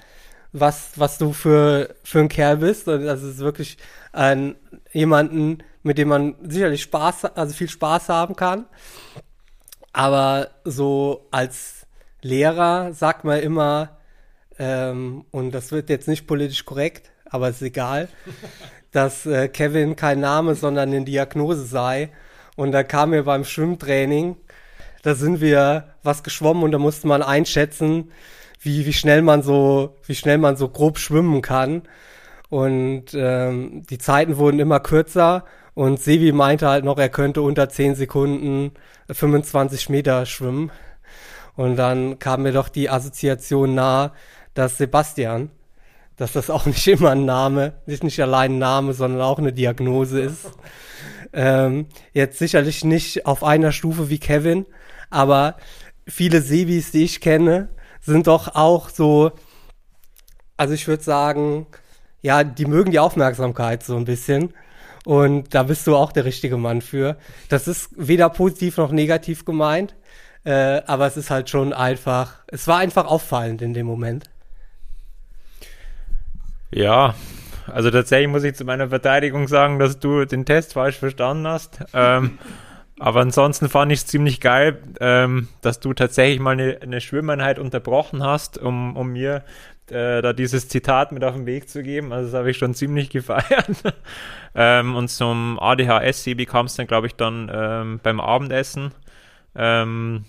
was, 0.52 0.92
was 0.94 1.18
du 1.18 1.32
für, 1.32 1.96
für 2.04 2.20
ein 2.20 2.28
Kerl 2.28 2.58
bist. 2.58 2.86
Und 2.86 3.04
das 3.04 3.24
ist 3.24 3.40
wirklich 3.40 3.78
ein, 4.12 4.54
jemanden, 4.92 5.64
mit 5.82 5.98
dem 5.98 6.06
man 6.06 6.36
sicherlich 6.40 6.82
Spaß, 6.82 7.24
also 7.34 7.52
viel 7.52 7.68
Spaß 7.68 8.10
haben 8.10 8.36
kann. 8.36 8.66
Aber 9.92 10.50
so 10.64 11.26
als 11.32 11.88
Lehrer 12.22 12.92
sagt 12.92 13.24
man 13.24 13.40
immer, 13.40 13.98
ähm, 14.56 15.24
und 15.32 15.50
das 15.50 15.72
wird 15.72 15.90
jetzt 15.90 16.06
nicht 16.06 16.28
politisch 16.28 16.64
korrekt, 16.64 17.10
aber 17.28 17.48
ist 17.48 17.60
egal, 17.60 18.08
dass 18.92 19.26
äh, 19.26 19.48
Kevin 19.48 19.96
kein 19.96 20.20
Name, 20.20 20.54
sondern 20.54 20.90
eine 20.90 21.04
Diagnose 21.04 21.64
sei. 21.64 22.10
Und 22.54 22.70
da 22.70 22.84
kam 22.84 23.10
mir 23.10 23.24
beim 23.24 23.44
Schwimmtraining, 23.44 24.36
da 25.02 25.14
sind 25.14 25.40
wir 25.40 25.84
was 26.02 26.22
geschwommen 26.22 26.62
und 26.62 26.72
da 26.72 26.78
musste 26.78 27.06
man 27.06 27.22
einschätzen, 27.22 28.10
wie, 28.60 28.84
wie 28.86 28.92
schnell 28.92 29.22
man 29.22 29.42
so, 29.42 29.96
wie 30.06 30.14
schnell 30.14 30.38
man 30.38 30.56
so 30.56 30.68
grob 30.68 30.98
schwimmen 30.98 31.42
kann. 31.42 31.82
Und 32.50 33.14
ähm, 33.14 33.84
die 33.88 33.98
Zeiten 33.98 34.36
wurden 34.36 34.58
immer 34.58 34.80
kürzer 34.80 35.44
und 35.74 36.00
Sevi 36.00 36.32
meinte 36.32 36.68
halt 36.68 36.84
noch, 36.84 36.98
er 36.98 37.08
könnte 37.08 37.42
unter 37.42 37.68
10 37.68 37.94
Sekunden 37.94 38.72
25 39.10 39.88
Meter 39.88 40.26
schwimmen. 40.26 40.70
Und 41.56 41.76
dann 41.76 42.18
kam 42.18 42.42
mir 42.42 42.52
doch 42.52 42.68
die 42.68 42.90
Assoziation 42.90 43.74
nahe, 43.74 44.12
dass 44.54 44.78
Sebastian, 44.78 45.50
dass 46.16 46.32
das 46.32 46.50
auch 46.50 46.66
nicht 46.66 46.86
immer 46.86 47.10
ein 47.10 47.24
Name, 47.24 47.74
nicht, 47.86 48.04
nicht 48.04 48.20
allein 48.20 48.54
ein 48.54 48.58
Name, 48.58 48.92
sondern 48.92 49.22
auch 49.22 49.38
eine 49.38 49.52
Diagnose 49.52 50.20
ist. 50.20 50.50
Ähm, 51.32 51.86
jetzt 52.12 52.40
sicherlich 52.40 52.82
nicht 52.82 53.24
auf 53.24 53.44
einer 53.44 53.70
Stufe 53.70 54.10
wie 54.10 54.18
Kevin, 54.18 54.66
aber 55.10 55.56
viele 56.06 56.40
Sebis, 56.40 56.92
die 56.92 57.04
ich 57.04 57.20
kenne, 57.20 57.68
sind 58.00 58.26
doch 58.26 58.54
auch 58.54 58.88
so, 58.88 59.32
also 60.56 60.74
ich 60.74 60.88
würde 60.88 61.02
sagen, 61.02 61.66
ja, 62.22 62.44
die 62.44 62.66
mögen 62.66 62.90
die 62.90 62.98
Aufmerksamkeit 62.98 63.82
so 63.82 63.96
ein 63.96 64.04
bisschen. 64.04 64.54
Und 65.04 65.54
da 65.54 65.62
bist 65.62 65.86
du 65.86 65.96
auch 65.96 66.12
der 66.12 66.24
richtige 66.24 66.56
Mann 66.56 66.82
für. 66.82 67.16
Das 67.48 67.66
ist 67.66 67.90
weder 67.96 68.28
positiv 68.28 68.76
noch 68.76 68.92
negativ 68.92 69.44
gemeint, 69.44 69.94
äh, 70.44 70.82
aber 70.86 71.06
es 71.06 71.16
ist 71.16 71.30
halt 71.30 71.48
schon 71.48 71.72
einfach, 71.72 72.34
es 72.48 72.68
war 72.68 72.78
einfach 72.78 73.06
auffallend 73.06 73.62
in 73.62 73.72
dem 73.72 73.86
Moment. 73.86 74.28
Ja, 76.70 77.14
also 77.66 77.90
tatsächlich 77.90 78.28
muss 78.28 78.44
ich 78.44 78.54
zu 78.54 78.64
meiner 78.64 78.88
Verteidigung 78.90 79.48
sagen, 79.48 79.78
dass 79.78 79.98
du 79.98 80.24
den 80.24 80.44
Test 80.44 80.74
falsch 80.74 80.98
verstanden 80.98 81.46
hast. 81.46 81.80
Ähm, 81.94 82.38
aber 83.00 83.20
ansonsten 83.20 83.68
fand 83.68 83.90
ich 83.92 84.00
es 84.00 84.06
ziemlich 84.06 84.40
geil, 84.40 84.78
ähm, 85.00 85.48
dass 85.62 85.80
du 85.80 85.94
tatsächlich 85.94 86.38
mal 86.38 86.52
eine, 86.52 86.78
eine 86.82 87.00
Schwimmeinheit 87.00 87.58
unterbrochen 87.58 88.22
hast, 88.22 88.58
um, 88.58 88.96
um 88.96 89.12
mir 89.12 89.42
äh, 89.88 90.22
da 90.22 90.32
dieses 90.32 90.68
Zitat 90.68 91.10
mit 91.10 91.24
auf 91.24 91.34
den 91.34 91.46
Weg 91.46 91.68
zu 91.68 91.82
geben. 91.82 92.12
Also 92.12 92.30
das 92.30 92.38
habe 92.38 92.50
ich 92.50 92.58
schon 92.58 92.74
ziemlich 92.74 93.10
gefeiert. 93.10 93.82
ähm, 94.54 94.94
und 94.94 95.08
zum 95.08 95.58
ADHS-Sebi 95.58 96.46
kam 96.46 96.66
es 96.66 96.76
dann, 96.76 96.86
glaube 96.86 97.06
ich, 97.06 97.14
dann 97.16 97.50
ähm, 97.52 98.00
beim 98.02 98.20
Abendessen, 98.20 98.92
ähm, 99.56 100.24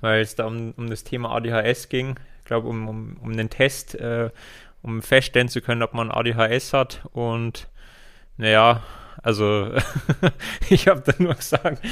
weil 0.00 0.22
es 0.22 0.34
da 0.34 0.46
um, 0.46 0.72
um 0.76 0.88
das 0.88 1.04
Thema 1.04 1.34
ADHS 1.34 1.88
ging. 1.88 2.18
Ich 2.38 2.44
glaube, 2.46 2.68
um, 2.68 2.88
um, 2.88 3.16
um 3.22 3.36
den 3.36 3.50
Test. 3.50 3.94
Äh, 3.94 4.30
um 4.82 5.02
feststellen 5.02 5.48
zu 5.48 5.60
können, 5.60 5.82
ob 5.82 5.94
man 5.94 6.10
ADHS 6.10 6.72
hat. 6.72 7.02
Und 7.12 7.68
naja, 8.36 8.82
also 9.22 9.70
ich 10.70 10.88
habe 10.88 11.02
da 11.04 11.12
nur 11.18 11.34
gesagt. 11.34 11.82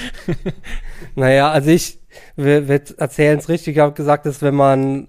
naja, 1.14 1.50
also 1.50 1.70
ich, 1.70 1.98
wir, 2.36 2.68
wir 2.68 2.80
erzählen 2.98 3.38
es 3.38 3.48
richtig, 3.48 3.76
ich 3.76 3.82
habe 3.82 3.94
gesagt, 3.94 4.26
dass 4.26 4.42
wenn 4.42 4.54
man 4.54 5.08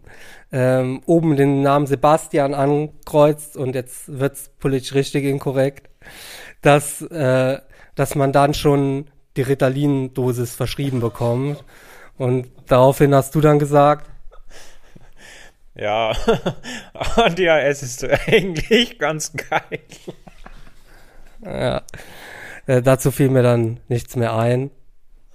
ähm, 0.51 1.01
oben 1.05 1.35
den 1.35 1.61
Namen 1.61 1.87
Sebastian 1.87 2.53
ankreuzt 2.53 3.57
und 3.57 3.75
jetzt 3.75 4.19
wird 4.19 4.33
es 4.33 4.49
politisch 4.59 4.93
richtig 4.93 5.25
inkorrekt, 5.25 5.89
dass, 6.61 7.01
äh, 7.01 7.59
dass 7.95 8.15
man 8.15 8.31
dann 8.31 8.53
schon 8.53 9.07
die 9.35 9.41
Ritalin-Dosis 9.41 10.55
verschrieben 10.55 10.99
bekommt. 10.99 11.63
Und 12.17 12.47
daraufhin 12.65 13.13
hast 13.13 13.35
du 13.35 13.41
dann 13.41 13.59
gesagt, 13.59 14.09
ja, 15.75 16.11
ADHS 16.93 17.83
ist 17.83 18.03
eigentlich 18.03 18.97
ganz 18.97 19.33
geil. 19.33 19.79
Ja, 21.43 21.81
äh, 22.65 22.81
dazu 22.81 23.11
fiel 23.11 23.29
mir 23.29 23.43
dann 23.43 23.79
nichts 23.87 24.15
mehr 24.15 24.35
ein. 24.35 24.71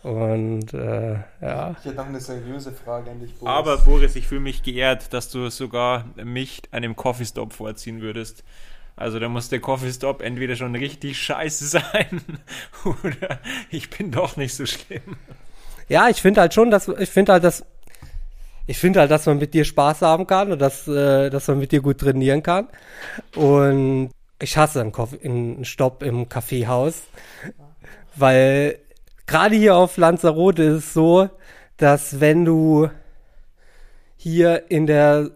Und 0.03 0.75
äh, 0.75 1.15
ja. 1.41 1.77
Ich 1.79 1.85
hätte 1.85 1.97
noch 1.97 2.07
eine 2.07 2.21
seriöse 2.21 2.73
Frage 2.73 3.11
an 3.11 3.21
dich, 3.21 3.35
Boris. 3.35 3.55
Aber 3.55 3.79
Boris, 3.79 4.17
ich 4.17 4.27
fühle 4.27 4.41
mich 4.41 4.63
geehrt, 4.63 5.13
dass 5.13 5.31
du 5.31 5.49
sogar 5.49 6.07
mich 6.17 6.63
einem 6.73 6.97
Coffee 6.97 7.25
Stop 7.25 7.53
vorziehen 7.53 8.01
würdest. 8.01 8.43
Also 8.97 9.21
da 9.21 9.29
muss 9.29 9.49
der 9.49 9.61
Coffee 9.61 9.93
Stop 9.93 10.21
entweder 10.21 10.57
schon 10.57 10.75
richtig 10.75 11.19
scheiße 11.19 11.67
sein 11.69 12.21
oder 12.85 13.39
ich 13.71 13.91
bin 13.91 14.11
doch 14.11 14.37
nicht 14.37 14.55
so 14.55 14.67
schlimm. 14.67 15.17
Ja, 15.89 16.09
ich 16.09 16.21
finde 16.21 16.41
halt 16.41 16.55
schon, 16.55 16.71
dass 16.71 16.89
ich 16.89 17.11
finde 17.11 17.33
halt, 17.33 17.45
dass 17.45 17.65
ich 18.67 18.79
finde 18.79 19.01
halt, 19.01 19.11
dass 19.11 19.27
man 19.27 19.39
mit 19.39 19.55
dir 19.55 19.65
Spaß 19.65 20.03
haben 20.03 20.27
kann 20.27 20.53
und 20.53 20.61
dass, 20.61 20.87
äh, 20.87 21.31
dass 21.31 21.49
man 21.49 21.59
mit 21.59 21.73
dir 21.73 21.81
gut 21.81 21.99
trainieren 21.99 22.43
kann. 22.43 22.69
Und 23.35 24.11
ich 24.43 24.57
hasse 24.57 24.81
einen, 24.81 24.93
Koff 24.93 25.17
einen 25.23 25.65
Stopp 25.65 26.03
im 26.03 26.29
Kaffeehaus, 26.29 27.03
weil 28.17 28.79
gerade 29.27 29.55
hier 29.55 29.77
auf 29.77 29.97
Lanzarote 29.97 30.63
ist 30.65 30.79
es 30.85 30.95
so, 30.95 31.31
dass 31.77 32.21
wenn 32.21 32.45
du 32.45 32.91
hier 34.17 34.71
in 34.71 34.87
der 34.87 35.31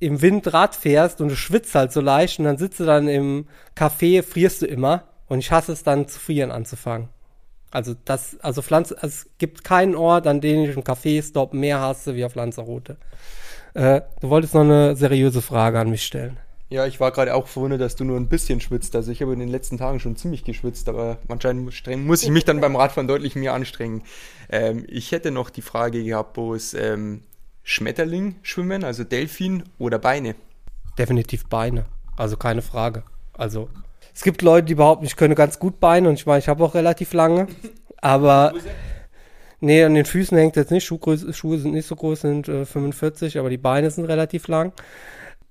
im 0.00 0.22
Wind 0.22 0.52
Rad 0.52 0.74
fährst 0.74 1.20
und 1.20 1.28
du 1.28 1.36
schwitzt 1.36 1.74
halt 1.74 1.92
so 1.92 2.00
leicht 2.00 2.38
und 2.38 2.46
dann 2.46 2.56
sitzt 2.56 2.80
du 2.80 2.84
dann 2.84 3.06
im 3.06 3.46
Café, 3.76 4.22
frierst 4.22 4.62
du 4.62 4.66
immer 4.66 5.04
und 5.28 5.40
ich 5.40 5.50
hasse 5.50 5.72
es 5.72 5.82
dann 5.82 6.08
zu 6.08 6.18
frieren 6.18 6.50
anzufangen. 6.50 7.10
Also 7.70 7.94
das, 8.04 8.40
also 8.40 8.62
Pflanze, 8.62 8.96
es 9.02 9.28
gibt 9.38 9.62
keinen 9.62 9.94
Ort, 9.94 10.26
an 10.26 10.40
dem 10.40 10.64
ich 10.64 10.74
im 10.74 10.82
Café-Stop 10.82 11.52
mehr 11.52 11.80
hasse 11.80 12.16
wie 12.16 12.24
auf 12.24 12.34
Lanzarote. 12.34 12.96
Äh, 13.74 14.00
du 14.20 14.30
wolltest 14.30 14.54
noch 14.54 14.62
eine 14.62 14.96
seriöse 14.96 15.42
Frage 15.42 15.78
an 15.78 15.90
mich 15.90 16.04
stellen. 16.04 16.38
Ja, 16.70 16.86
ich 16.86 17.00
war 17.00 17.10
gerade 17.10 17.34
auch 17.34 17.48
verwundert, 17.48 17.80
dass 17.80 17.96
du 17.96 18.04
nur 18.04 18.16
ein 18.16 18.28
bisschen 18.28 18.60
schwitzt. 18.60 18.94
Also 18.94 19.10
ich 19.10 19.20
habe 19.22 19.32
in 19.32 19.40
den 19.40 19.48
letzten 19.48 19.76
Tagen 19.76 19.98
schon 19.98 20.14
ziemlich 20.14 20.44
geschwitzt, 20.44 20.88
aber 20.88 21.18
anscheinend 21.26 21.64
muss 22.06 22.22
ich 22.22 22.30
mich 22.30 22.44
dann 22.44 22.60
beim 22.60 22.76
Radfahren 22.76 23.08
deutlich 23.08 23.34
mehr 23.34 23.54
anstrengen. 23.54 24.02
Ähm, 24.48 24.84
ich 24.86 25.10
hätte 25.10 25.32
noch 25.32 25.50
die 25.50 25.62
Frage 25.62 26.04
gehabt, 26.04 26.36
wo 26.36 26.54
es 26.54 26.72
ähm, 26.74 27.24
Schmetterling 27.64 28.36
schwimmen, 28.42 28.84
also 28.84 29.02
Delfin 29.02 29.64
oder 29.78 29.98
Beine? 29.98 30.36
Definitiv 30.96 31.46
Beine. 31.46 31.86
Also 32.16 32.36
keine 32.36 32.62
Frage. 32.62 33.02
Also 33.32 33.68
es 34.14 34.22
gibt 34.22 34.40
Leute, 34.42 34.66
die 34.66 34.76
behaupten, 34.76 35.06
ich 35.06 35.16
könne 35.16 35.34
ganz 35.34 35.58
gut 35.58 35.80
Beine 35.80 36.08
und 36.08 36.14
ich 36.14 36.26
meine, 36.26 36.38
ich 36.38 36.48
habe 36.48 36.62
auch 36.62 36.74
relativ 36.74 37.12
lange. 37.14 37.48
Aber 38.00 38.54
nee, 39.58 39.82
an 39.82 39.94
den 39.94 40.04
Füßen 40.04 40.38
hängt 40.38 40.54
jetzt 40.54 40.70
nicht. 40.70 40.84
Schuhgröße, 40.84 41.32
Schuhe 41.32 41.58
sind 41.58 41.72
nicht 41.72 41.88
so 41.88 41.96
groß, 41.96 42.20
sind 42.20 42.48
äh, 42.48 42.64
45, 42.64 43.38
aber 43.38 43.50
die 43.50 43.58
Beine 43.58 43.90
sind 43.90 44.04
relativ 44.04 44.46
lang. 44.46 44.72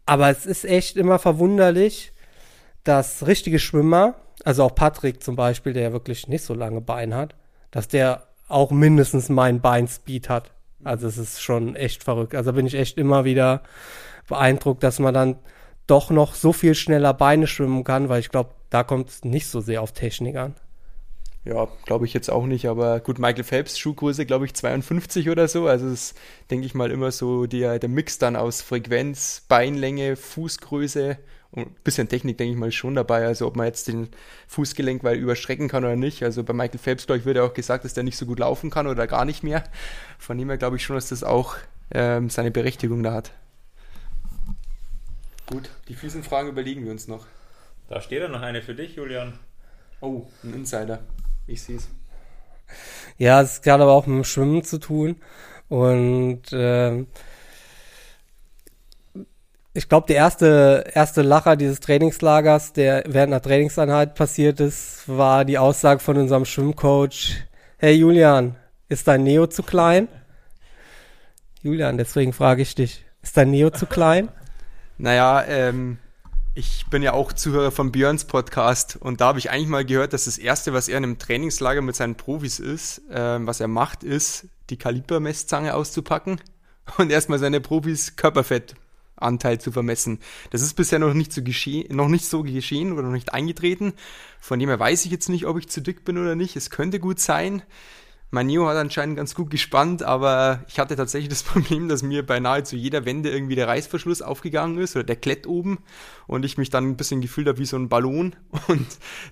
Aber 0.10 0.32
es 0.32 0.47
ist 0.47 0.66
echt 0.66 0.97
immer 0.97 1.20
verwunderlich, 1.20 2.14
dass 2.84 3.28
richtige 3.28 3.60
Schwimmer, 3.60 4.16
also 4.43 4.64
auch 4.64 4.74
Patrick 4.74 5.22
zum 5.22 5.36
Beispiel, 5.36 5.74
der 5.74 5.84
ja 5.84 5.91
wirklich 5.91 6.28
nicht 6.28 6.43
so 6.43 6.55
lange 6.55 6.82
Beine 6.82 7.16
hat, 7.16 7.36
dass 7.70 7.89
der 7.89 8.24
auch 8.47 8.72
mindestens 8.72 9.30
mein 9.30 9.62
Beinspeed 9.62 10.28
hat. 10.28 10.51
Also 10.84 11.07
es 11.07 11.20
ist 11.20 11.43
schon 11.43 11.76
echt 11.76 12.03
verrückt. 12.03 12.34
Also 12.34 12.53
bin 12.53 12.66
ich 12.66 12.74
echt 12.74 12.97
immer 12.97 13.24
wieder 13.24 13.62
beeindruckt, 14.28 14.82
dass 14.82 14.97
man 14.97 15.14
dann 15.14 15.36
doch 15.86 16.10
noch 16.10 16.34
so 16.34 16.53
viel 16.53 16.74
schneller 16.74 17.14
Beine 17.14 17.45
schwimmen 17.45 17.84
kann, 17.84 18.10
weil 18.10 18.22
ich 18.22 18.30
glaube, 18.30 18.55
da 18.72 18.82
kommt 18.82 19.10
es 19.10 19.24
nicht 19.24 19.45
so 19.45 19.62
sehr 19.62 19.84
auf 19.84 19.91
Technik 19.91 20.38
an. 20.38 20.55
Ja, 21.46 21.70
glaube 21.86 22.06
ich 22.06 22.14
jetzt 22.14 22.30
auch 22.30 22.46
nicht, 22.46 22.68
aber 22.68 23.00
gut, 23.00 23.18
Michael 23.18 23.46
Phelps 23.46 23.80
Schuhgröße, 23.80 24.26
glaube 24.26 24.46
ich, 24.46 24.54
52 24.54 25.30
oder 25.30 25.48
so. 25.48 25.68
Also 25.68 25.88
ist, 25.88 26.18
denke 26.52 26.66
ich 26.66 26.76
mal, 26.76 26.92
immer 26.92 27.12
so 27.12 27.46
der, 27.46 27.80
der 27.80 27.90
Mix 27.90 28.18
dann 28.18 28.36
aus 28.36 28.62
Frequenz, 28.62 29.46
Beinlänge, 29.48 30.18
Fußgröße 30.18 31.18
und 31.52 31.68
ein 31.68 31.76
bisschen 31.84 32.10
Technik, 32.10 32.38
denke 32.38 32.54
ich 32.54 32.60
mal, 32.60 32.72
schon 32.72 32.94
dabei. 32.94 33.26
Also 33.26 33.48
ob 33.48 33.56
man 33.56 33.68
jetzt 33.68 33.88
den 33.88 34.10
Fußgelenk 34.48 35.04
weil 35.04 35.18
überstrecken 35.18 35.70
kann 35.70 35.86
oder 35.86 35.96
nicht. 35.96 36.24
Also 36.24 36.44
bei 36.44 36.54
Michael 36.54 36.78
Phelps, 36.78 37.06
glaube 37.06 37.20
ich, 37.20 37.26
wird 37.26 37.38
ja 37.38 37.44
auch 37.44 37.54
gesagt, 37.54 37.86
dass 37.86 37.94
der 37.94 38.04
nicht 38.04 38.18
so 38.18 38.26
gut 38.26 38.40
laufen 38.40 38.70
kann 38.70 38.86
oder 38.86 39.08
gar 39.08 39.24
nicht 39.24 39.42
mehr. 39.42 39.64
Von 40.18 40.38
dem 40.38 40.50
her 40.50 40.58
glaube 40.58 40.76
ich 40.76 40.84
schon, 40.84 40.98
dass 40.98 41.10
das 41.10 41.24
auch 41.24 41.56
ähm, 41.92 42.30
seine 42.30 42.52
Berechtigung 42.52 43.02
da 43.02 43.14
hat. 43.14 43.32
Gut, 45.48 45.70
die 45.88 45.96
fiesen 45.96 46.22
Fragen 46.22 46.50
überlegen 46.50 46.84
wir 46.84 46.92
uns 46.92 47.08
noch. 47.08 47.26
Da 47.88 48.02
steht 48.02 48.22
ja 48.22 48.28
noch 48.28 48.42
eine 48.42 48.62
für 48.62 48.76
dich, 48.76 48.96
Julian. 48.96 49.40
Oh, 50.02 50.28
ein 50.44 50.54
Insider. 50.54 51.00
Ich 51.50 51.64
sehe 51.64 51.78
es. 51.78 51.89
Ja, 53.18 53.41
es 53.41 53.58
hat 53.58 53.68
aber 53.68 53.91
auch 53.91 54.06
mit 54.06 54.18
dem 54.18 54.24
Schwimmen 54.24 54.64
zu 54.64 54.78
tun. 54.78 55.16
Und 55.68 56.54
äh, 56.54 57.06
ich 59.74 59.89
glaube, 59.89 60.08
der 60.08 60.18
erste, 60.18 60.86
erste 60.93 61.24
Lacher 61.24 61.56
dieses 61.56 61.80
Trainingslagers, 61.80 62.74
der 62.74 63.04
während 63.08 63.34
einer 63.34 63.41
Trainingseinheit 63.41 64.14
passiert 64.14 64.60
ist, 64.60 65.04
war 65.08 65.43
die 65.43 65.58
Aussage 65.58 66.00
von 66.00 66.18
unserem 66.18 66.45
Schwimmcoach, 66.45 67.36
hey 67.78 67.95
Julian, 67.95 68.56
ist 68.88 69.08
dein 69.08 69.24
Neo 69.24 69.47
zu 69.47 69.64
klein? 69.64 70.08
Julian, 71.62 71.97
deswegen 71.97 72.32
frage 72.32 72.62
ich 72.62 72.76
dich, 72.76 73.06
ist 73.24 73.38
dein 73.38 73.52
Neo 73.52 73.70
zu 73.70 73.86
klein? 73.86 74.30
Naja, 75.02 75.45
ähm, 75.47 75.97
ich 76.60 76.88
bin 76.89 77.01
ja 77.01 77.14
auch 77.14 77.32
Zuhörer 77.32 77.72
von 77.72 77.93
Björns 77.93 78.26
Podcast 78.26 78.97
und 78.97 79.22
da 79.22 79.28
habe 79.28 79.39
ich 79.39 79.49
eigentlich 79.49 79.70
mal 79.70 79.86
gehört, 79.86 80.12
dass 80.12 80.26
das 80.26 80.38
Erste, 80.38 80.74
was 80.74 80.89
er 80.89 80.97
in 80.97 81.05
einem 81.05 81.18
Trainingslager 81.18 81.82
mit 81.82 81.95
seinen 81.95 82.16
Profis 82.16 82.60
ist, 82.60 83.01
ähm, 83.10 83.47
was 83.47 83.62
er 83.62 83.70
macht, 83.70 84.03
ist, 84.03 84.47
die 84.70 84.76
Kalibermesszange 84.76 85.74
auszupacken 85.74 86.41
und 86.97 87.12
erstmal 87.12 87.39
seine 87.39 87.62
Profis 87.62 88.18
Körperfettanteil 88.18 89.62
zu 89.62 89.72
vermessen. 89.72 90.20
Das 90.49 90.62
ist 90.62 90.74
bisher 90.74 90.99
noch 90.99 91.14
nicht 91.14 91.32
so 91.32 91.41
noch 91.91 92.10
nicht 92.10 92.26
so 92.26 92.43
geschehen 92.43 92.91
oder 92.91 93.03
noch 93.03 93.14
nicht 93.14 93.34
eingetreten. 93.34 93.93
Von 94.41 94.60
dem 94.60 94.68
her 94.68 94.82
weiß 94.82 95.05
ich 95.05 95.12
jetzt 95.12 95.30
nicht, 95.30 95.45
ob 95.45 95.57
ich 95.60 95.70
zu 95.70 95.80
dick 95.80 96.03
bin 96.03 96.18
oder 96.18 96.36
nicht. 96.36 96.57
Es 96.57 96.70
könnte 96.70 96.99
gut 96.99 97.22
sein. 97.22 97.62
Mein 98.32 98.46
Neo 98.46 98.68
hat 98.68 98.78
anscheinend 98.78 99.18
ganz 99.18 99.34
gut 99.34 99.50
gespannt, 99.50 100.04
aber 100.04 100.64
ich 100.68 100.78
hatte 100.78 100.96
tatsächlich 100.96 101.30
das 101.30 101.42
Problem, 101.44 101.90
dass 101.90 102.04
mir 102.04 102.24
bei 102.24 102.40
nahezu 102.40 102.76
jeder 102.76 103.06
Wende 103.06 103.32
irgendwie 103.32 103.56
der 103.56 103.68
Reißverschluss 103.68 104.22
aufgegangen 104.22 104.78
ist 104.78 104.96
oder 104.96 105.04
der 105.04 105.16
Klett 105.16 105.48
oben 105.48 105.80
und 106.28 106.46
ich 106.46 106.58
mich 106.58 106.70
dann 106.70 106.90
ein 106.90 106.98
bisschen 106.98 107.22
gefühlt 107.22 107.48
habe 107.48 107.58
wie 107.58 107.66
so 107.66 107.76
ein 107.76 107.90
Ballon 107.90 108.36
und 108.68 108.88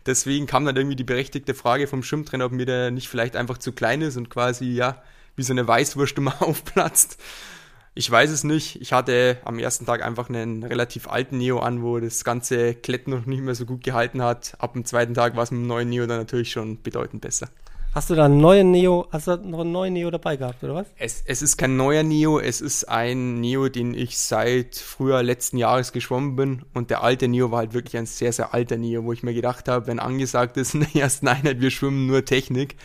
deswegen 0.07 0.47
kam 0.47 0.65
dann 0.65 0.75
irgendwie 0.75 0.95
die 0.95 1.03
berechtigte 1.03 1.53
Frage 1.53 1.85
vom 1.85 2.01
Schwimmtrainer, 2.01 2.45
ob 2.45 2.51
mir 2.51 2.65
der 2.65 2.89
nicht 2.89 3.07
vielleicht 3.07 3.35
einfach 3.35 3.59
zu 3.59 3.71
klein 3.71 4.01
ist 4.01 4.17
und 4.17 4.29
quasi, 4.31 4.65
ja, 4.65 5.03
wie 5.35 5.43
so 5.43 5.53
eine 5.53 5.67
Weißwurst 5.67 6.17
immer 6.17 6.41
aufplatzt. 6.41 7.21
Ich 7.93 8.09
weiß 8.09 8.29
es 8.29 8.43
nicht. 8.43 8.79
Ich 8.81 8.93
hatte 8.93 9.37
am 9.43 9.57
ersten 9.57 9.87
Tag 9.87 10.03
einfach 10.03 10.29
einen 10.29 10.63
relativ 10.63 11.07
alten 11.07 11.37
Neo 11.39 11.59
an, 11.59 11.81
wo 11.81 11.99
das 11.99 12.23
ganze 12.23 12.75
Klett 12.75 13.07
noch 13.07 13.25
nicht 13.25 13.41
mehr 13.41 13.55
so 13.55 13.65
gut 13.65 13.83
gehalten 13.83 14.21
hat. 14.21 14.55
Ab 14.59 14.73
dem 14.73 14.85
zweiten 14.85 15.15
Tag 15.15 15.35
war 15.35 15.43
es 15.43 15.49
mit 15.49 15.61
dem 15.61 15.67
neuen 15.67 15.89
Neo 15.89 16.05
dann 16.05 16.19
natürlich 16.19 16.51
schon 16.51 16.81
bedeutend 16.83 17.21
besser. 17.21 17.49
Hast 17.93 18.09
du 18.09 18.15
da 18.15 18.25
einen 18.25 18.39
neuen 18.39 18.71
Neo, 18.71 19.07
hast 19.11 19.27
du 19.27 19.37
noch 19.37 19.61
einen 19.61 19.71
neuen 19.71 19.93
Neo 19.93 20.11
dabei 20.11 20.37
gehabt, 20.37 20.63
oder 20.63 20.75
was? 20.75 20.87
Es, 20.97 21.23
es 21.25 21.41
ist 21.41 21.57
kein 21.57 21.77
neuer 21.77 22.03
Neo, 22.03 22.39
es 22.39 22.61
ist 22.61 22.83
ein 22.87 23.39
Neo, 23.39 23.69
den 23.69 23.93
ich 23.93 24.17
seit 24.17 24.75
früher 24.75 25.23
letzten 25.23 25.57
Jahres 25.57 25.93
geschwommen 25.93 26.35
bin. 26.35 26.61
Und 26.73 26.89
der 26.89 27.03
alte 27.03 27.27
Neo 27.27 27.49
war 27.49 27.59
halt 27.59 27.73
wirklich 27.73 27.97
ein 27.97 28.05
sehr, 28.05 28.31
sehr 28.33 28.53
alter 28.53 28.77
Neo, 28.77 29.03
wo 29.03 29.13
ich 29.13 29.23
mir 29.23 29.33
gedacht 29.33 29.67
habe, 29.67 29.87
wenn 29.87 29.99
angesagt 29.99 30.57
ist 30.57 30.75
in 30.75 30.81
der 30.81 31.01
ersten 31.01 31.27
Einheit, 31.27 31.59
wir 31.59 31.71
schwimmen 31.71 32.05
nur 32.05 32.23
Technik. 32.23 32.75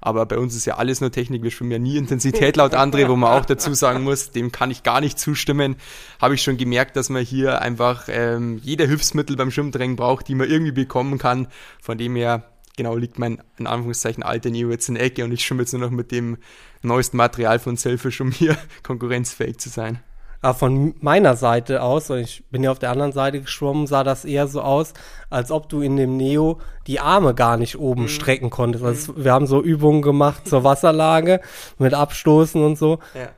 Aber 0.00 0.24
bei 0.26 0.38
uns 0.38 0.56
ist 0.56 0.64
ja 0.64 0.76
alles 0.76 1.00
nur 1.00 1.12
Technik. 1.12 1.42
Wir 1.42 1.50
schwimmen 1.50 1.72
ja 1.72 1.78
nie 1.78 1.96
Intensität 1.96 2.56
laut 2.56 2.74
André, 2.74 3.08
wo 3.08 3.16
man 3.16 3.32
auch 3.32 3.44
dazu 3.44 3.74
sagen 3.74 4.02
muss, 4.02 4.30
dem 4.30 4.50
kann 4.50 4.70
ich 4.70 4.82
gar 4.82 5.00
nicht 5.00 5.18
zustimmen. 5.18 5.76
Habe 6.20 6.34
ich 6.34 6.42
schon 6.42 6.56
gemerkt, 6.56 6.96
dass 6.96 7.10
man 7.10 7.22
hier 7.22 7.60
einfach 7.60 8.04
ähm, 8.08 8.60
jeder 8.62 8.86
Hilfsmittel 8.86 9.36
beim 9.36 9.50
Schwimmdrängen 9.50 9.96
braucht, 9.96 10.28
die 10.28 10.34
man 10.34 10.48
irgendwie 10.48 10.72
bekommen 10.72 11.18
kann. 11.18 11.48
Von 11.82 11.98
dem 11.98 12.16
her 12.16 12.49
genau 12.80 12.96
liegt 12.96 13.18
mein, 13.18 13.42
in 13.58 13.66
Anführungszeichen, 13.66 14.22
alter 14.22 14.48
Neo 14.50 14.70
jetzt 14.70 14.88
in 14.88 14.94
der 14.94 15.04
Ecke 15.04 15.22
und 15.22 15.32
ich 15.32 15.44
schwimme 15.44 15.62
jetzt 15.62 15.72
nur 15.72 15.82
noch 15.82 15.90
mit 15.90 16.10
dem 16.12 16.38
neuesten 16.82 17.18
Material 17.18 17.58
von 17.58 17.76
Selfish, 17.76 18.20
um 18.22 18.30
hier 18.30 18.56
konkurrenzfähig 18.82 19.58
zu 19.58 19.68
sein. 19.68 20.00
Aber 20.40 20.54
von 20.54 20.94
meiner 21.00 21.36
Seite 21.36 21.82
aus, 21.82 22.08
und 22.08 22.20
ich 22.20 22.42
bin 22.50 22.62
ja 22.62 22.70
auf 22.70 22.78
der 22.78 22.90
anderen 22.90 23.12
Seite 23.12 23.42
geschwommen, 23.42 23.86
sah 23.86 24.02
das 24.02 24.24
eher 24.24 24.48
so 24.48 24.62
aus, 24.62 24.94
als 25.28 25.50
ob 25.50 25.68
du 25.68 25.82
in 25.82 25.98
dem 25.98 26.16
Neo 26.16 26.58
die 26.86 27.00
Arme 27.00 27.34
gar 27.34 27.58
nicht 27.58 27.78
oben 27.78 28.02
mhm. 28.02 28.08
strecken 28.08 28.48
konntest. 28.48 28.82
Also 28.82 29.22
wir 29.22 29.32
haben 29.32 29.46
so 29.46 29.62
Übungen 29.62 30.00
gemacht 30.00 30.48
zur 30.48 30.64
Wasserlage 30.64 31.42
mit 31.76 31.92
Abstoßen 31.92 32.62
und 32.64 32.78
so. 32.78 33.00
Ja. 33.14 33.28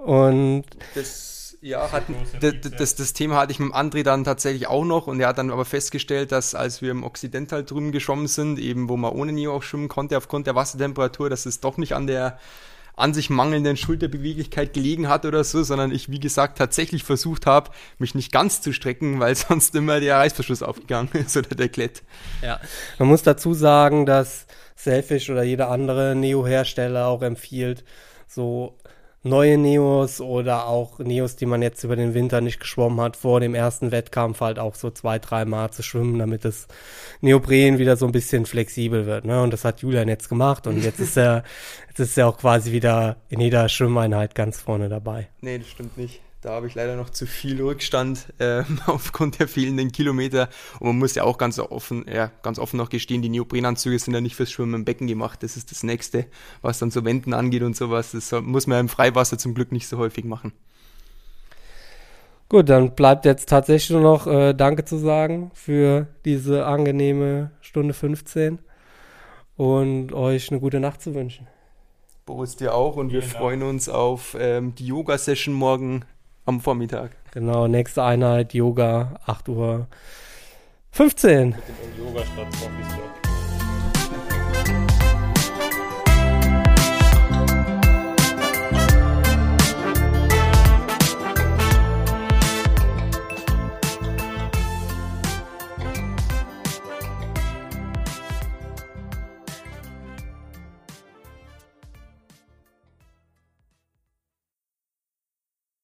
Und 0.00 0.64
das 0.94 1.31
ja, 1.62 1.92
hatten, 1.92 2.16
das, 2.40 2.54
das, 2.76 2.94
das, 2.96 3.12
Thema 3.12 3.36
hatte 3.36 3.52
ich 3.52 3.60
mit 3.60 3.72
André 3.72 4.02
dann 4.02 4.24
tatsächlich 4.24 4.66
auch 4.66 4.84
noch 4.84 5.06
und 5.06 5.20
er 5.20 5.28
hat 5.28 5.38
dann 5.38 5.52
aber 5.52 5.64
festgestellt, 5.64 6.32
dass 6.32 6.56
als 6.56 6.82
wir 6.82 6.90
im 6.90 7.04
Occidental 7.04 7.64
drüben 7.64 7.92
geschwommen 7.92 8.26
sind, 8.26 8.58
eben 8.58 8.88
wo 8.88 8.96
man 8.96 9.12
ohne 9.12 9.32
Neo 9.32 9.54
auch 9.54 9.62
schwimmen 9.62 9.88
konnte, 9.88 10.16
aufgrund 10.16 10.48
der 10.48 10.56
Wassertemperatur, 10.56 11.30
dass 11.30 11.46
es 11.46 11.60
doch 11.60 11.76
nicht 11.76 11.94
an 11.94 12.08
der 12.08 12.38
an 12.94 13.14
sich 13.14 13.30
mangelnden 13.30 13.76
Schulterbeweglichkeit 13.76 14.74
gelegen 14.74 15.08
hat 15.08 15.24
oder 15.24 15.44
so, 15.44 15.62
sondern 15.62 15.92
ich, 15.92 16.10
wie 16.10 16.20
gesagt, 16.20 16.58
tatsächlich 16.58 17.04
versucht 17.04 17.46
habe, 17.46 17.70
mich 17.98 18.14
nicht 18.14 18.32
ganz 18.32 18.60
zu 18.60 18.72
strecken, 18.72 19.18
weil 19.18 19.34
sonst 19.36 19.74
immer 19.74 20.00
der 20.00 20.16
Reißverschluss 20.16 20.62
aufgegangen 20.62 21.08
ist 21.12 21.36
oder 21.36 21.54
der 21.54 21.68
Klett. 21.68 22.02
Ja, 22.42 22.60
man 22.98 23.08
muss 23.08 23.22
dazu 23.22 23.54
sagen, 23.54 24.04
dass 24.04 24.46
Selfish 24.76 25.30
oder 25.30 25.42
jeder 25.42 25.70
andere 25.70 26.14
Neo-Hersteller 26.14 27.06
auch 27.06 27.22
empfiehlt, 27.22 27.84
so 28.26 28.76
neue 29.22 29.56
Neos 29.56 30.20
oder 30.20 30.66
auch 30.66 30.98
Neos, 30.98 31.36
die 31.36 31.46
man 31.46 31.62
jetzt 31.62 31.84
über 31.84 31.96
den 31.96 32.14
Winter 32.14 32.40
nicht 32.40 32.60
geschwommen 32.60 33.00
hat, 33.00 33.16
vor 33.16 33.40
dem 33.40 33.54
ersten 33.54 33.92
Wettkampf 33.92 34.40
halt 34.40 34.58
auch 34.58 34.74
so 34.74 34.90
zwei, 34.90 35.18
drei 35.18 35.44
Mal 35.44 35.70
zu 35.70 35.82
schwimmen, 35.82 36.18
damit 36.18 36.44
das 36.44 36.66
Neopren 37.20 37.78
wieder 37.78 37.96
so 37.96 38.06
ein 38.06 38.12
bisschen 38.12 38.46
flexibel 38.46 39.06
wird. 39.06 39.24
Ne? 39.24 39.42
Und 39.42 39.52
das 39.52 39.64
hat 39.64 39.80
Julian 39.80 40.08
jetzt 40.08 40.28
gemacht 40.28 40.66
und 40.66 40.82
jetzt 40.82 41.00
ist 41.00 41.16
er, 41.16 41.44
jetzt 41.88 42.00
ist 42.00 42.18
er 42.18 42.28
auch 42.28 42.38
quasi 42.38 42.72
wieder 42.72 43.16
in 43.28 43.40
jeder 43.40 43.68
Schwimmeinheit 43.68 44.34
ganz 44.34 44.60
vorne 44.60 44.88
dabei. 44.88 45.28
Nee, 45.40 45.58
das 45.58 45.68
stimmt 45.68 45.96
nicht. 45.96 46.20
Da 46.42 46.50
habe 46.50 46.66
ich 46.66 46.74
leider 46.74 46.96
noch 46.96 47.08
zu 47.08 47.24
viel 47.24 47.62
Rückstand 47.62 48.26
äh, 48.38 48.64
aufgrund 48.86 49.38
der 49.38 49.46
fehlenden 49.46 49.92
Kilometer. 49.92 50.48
Und 50.80 50.88
man 50.88 50.98
muss 50.98 51.14
ja 51.14 51.22
auch 51.22 51.38
ganz 51.38 51.60
offen, 51.60 52.04
ja, 52.12 52.32
ganz 52.42 52.58
offen 52.58 52.78
noch 52.78 52.88
gestehen, 52.88 53.22
die 53.22 53.28
Neoprenanzüge 53.28 53.96
sind 53.96 54.12
ja 54.12 54.20
nicht 54.20 54.34
fürs 54.34 54.50
Schwimmen 54.50 54.74
im 54.74 54.84
Becken 54.84 55.06
gemacht. 55.06 55.44
Das 55.44 55.56
ist 55.56 55.70
das 55.70 55.84
Nächste, 55.84 56.26
was 56.60 56.80
dann 56.80 56.90
so 56.90 57.04
Wänden 57.04 57.32
angeht 57.32 57.62
und 57.62 57.76
sowas. 57.76 58.10
Das 58.10 58.32
muss 58.42 58.66
man 58.66 58.80
im 58.80 58.88
Freiwasser 58.88 59.38
zum 59.38 59.54
Glück 59.54 59.70
nicht 59.70 59.86
so 59.86 59.98
häufig 59.98 60.24
machen. 60.24 60.52
Gut, 62.48 62.68
dann 62.68 62.96
bleibt 62.96 63.24
jetzt 63.24 63.48
tatsächlich 63.48 63.90
nur 63.90 64.02
noch 64.02 64.26
äh, 64.26 64.52
Danke 64.52 64.84
zu 64.84 64.98
sagen 64.98 65.52
für 65.54 66.08
diese 66.24 66.66
angenehme 66.66 67.52
Stunde 67.60 67.94
15 67.94 68.58
und 69.56 70.12
euch 70.12 70.50
eine 70.50 70.58
gute 70.58 70.80
Nacht 70.80 71.02
zu 71.02 71.14
wünschen. 71.14 71.46
Boris 72.26 72.56
dir 72.56 72.74
auch 72.74 72.96
und 72.96 73.12
wir 73.12 73.22
freuen 73.22 73.62
uns 73.62 73.88
auf 73.88 74.36
ähm, 74.38 74.74
die 74.74 74.86
Yoga-Session 74.86 75.54
morgen 75.54 76.04
am 76.44 76.60
Vormittag. 76.60 77.10
Genau, 77.32 77.68
nächste 77.68 78.02
Einheit 78.02 78.54
Yoga, 78.54 79.20
8 79.26 79.48
Uhr 79.48 79.86
15. 80.90 81.50
Mit 81.50 81.56
dem 81.56 82.04
Yoga 82.04 82.20
statt 82.24 82.46